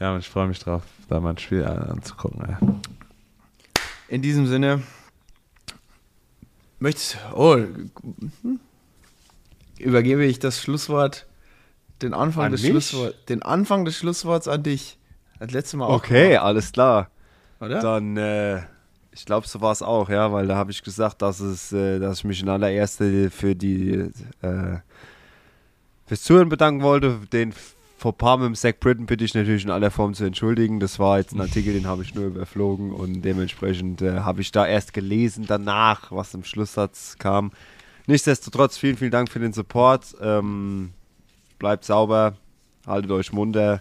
Ja, 0.00 0.12
und 0.12 0.18
ich 0.20 0.28
freue 0.28 0.48
mich 0.48 0.58
drauf, 0.58 0.82
da 1.08 1.20
mal 1.20 1.30
ein 1.30 1.38
Spiel 1.38 1.64
an- 1.64 1.78
anzugucken. 1.90 2.42
Ey. 2.44 2.56
In 4.08 4.22
diesem 4.22 4.46
Sinne 4.48 4.82
möchte 6.80 7.16
oh, 7.32 7.54
hm, 7.56 8.60
übergebe 9.78 10.24
ich 10.24 10.38
das 10.40 10.60
Schlusswort, 10.60 11.26
den 12.02 12.14
Anfang 12.14 12.46
An 12.46 12.52
des 12.52 12.62
mich? 12.62 12.70
Schlussworts, 12.70 13.24
den 13.26 13.42
Anfang 13.42 13.84
des 13.84 13.96
Schlussworts 13.96 14.48
an 14.48 14.62
dich. 14.62 14.98
Das 15.38 15.50
letzte 15.50 15.76
Mal 15.76 15.86
auch. 15.86 15.96
Okay, 15.96 16.36
alles 16.36 16.72
klar. 16.72 17.08
gemacht, 17.58 17.72
oder? 17.72 17.80
Dann, 17.80 18.16
äh, 18.16 18.62
ich 19.12 19.24
glaube, 19.24 19.46
so 19.46 19.60
war 19.60 19.72
es 19.72 19.82
auch, 19.82 20.08
ja, 20.08 20.32
weil 20.32 20.46
da 20.46 20.56
habe 20.56 20.70
ich 20.70 20.82
gesagt, 20.82 21.22
dass 21.22 21.40
es, 21.40 21.72
äh, 21.72 21.98
dass 21.98 22.18
ich 22.18 22.24
mich 22.24 22.42
in 22.42 22.48
allererster 22.48 23.30
für 23.30 23.54
die 23.54 24.10
äh, 24.42 24.78
fürs 26.06 26.22
Zuhören 26.22 26.48
bedanken 26.48 26.82
wollte. 26.82 27.20
Den 27.32 27.54
Fauxpas 27.96 28.38
mit 28.38 28.46
dem 28.46 28.54
Zach 28.54 28.74
Britton 28.80 29.06
bitte 29.06 29.24
ich 29.24 29.34
natürlich 29.34 29.64
in 29.64 29.70
aller 29.70 29.90
Form 29.90 30.14
zu 30.14 30.24
entschuldigen. 30.24 30.80
Das 30.80 30.98
war 30.98 31.18
jetzt 31.18 31.32
ein 31.32 31.40
Artikel, 31.40 31.72
den 31.72 31.86
habe 31.86 32.02
ich 32.02 32.14
nur 32.14 32.26
überflogen 32.26 32.92
und 32.92 33.22
dementsprechend 33.22 34.02
äh, 34.02 34.20
habe 34.20 34.40
ich 34.40 34.52
da 34.52 34.66
erst 34.66 34.92
gelesen 34.92 35.44
danach, 35.46 36.10
was 36.12 36.34
im 36.34 36.44
Schlusssatz 36.44 37.16
kam. 37.18 37.52
Nichtsdestotrotz, 38.06 38.76
vielen, 38.76 38.98
vielen 38.98 39.10
Dank 39.12 39.30
für 39.30 39.38
den 39.38 39.54
Support. 39.54 40.14
Ähm, 40.20 40.92
bleibt 41.58 41.84
sauber, 41.84 42.34
haltet 42.86 43.10
euch 43.10 43.32
munter. 43.32 43.80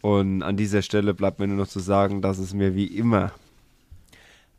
Und 0.00 0.42
an 0.42 0.56
dieser 0.56 0.82
Stelle 0.82 1.14
bleibt 1.14 1.40
mir 1.40 1.48
nur 1.48 1.56
noch 1.56 1.68
zu 1.68 1.80
sagen, 1.80 2.22
dass 2.22 2.38
es 2.38 2.54
mir 2.54 2.74
wie 2.74 2.86
immer 2.86 3.32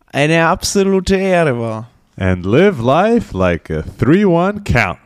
Eine 0.08 0.48
absolute 0.48 1.16
Ehre 1.16 1.60
war. 1.60 1.90
And 2.18 2.46
live 2.46 2.82
life 2.82 3.38
like 3.38 3.70
a 3.70 3.84
3 4.00 4.26
1 4.28 4.64
count. 4.66 5.00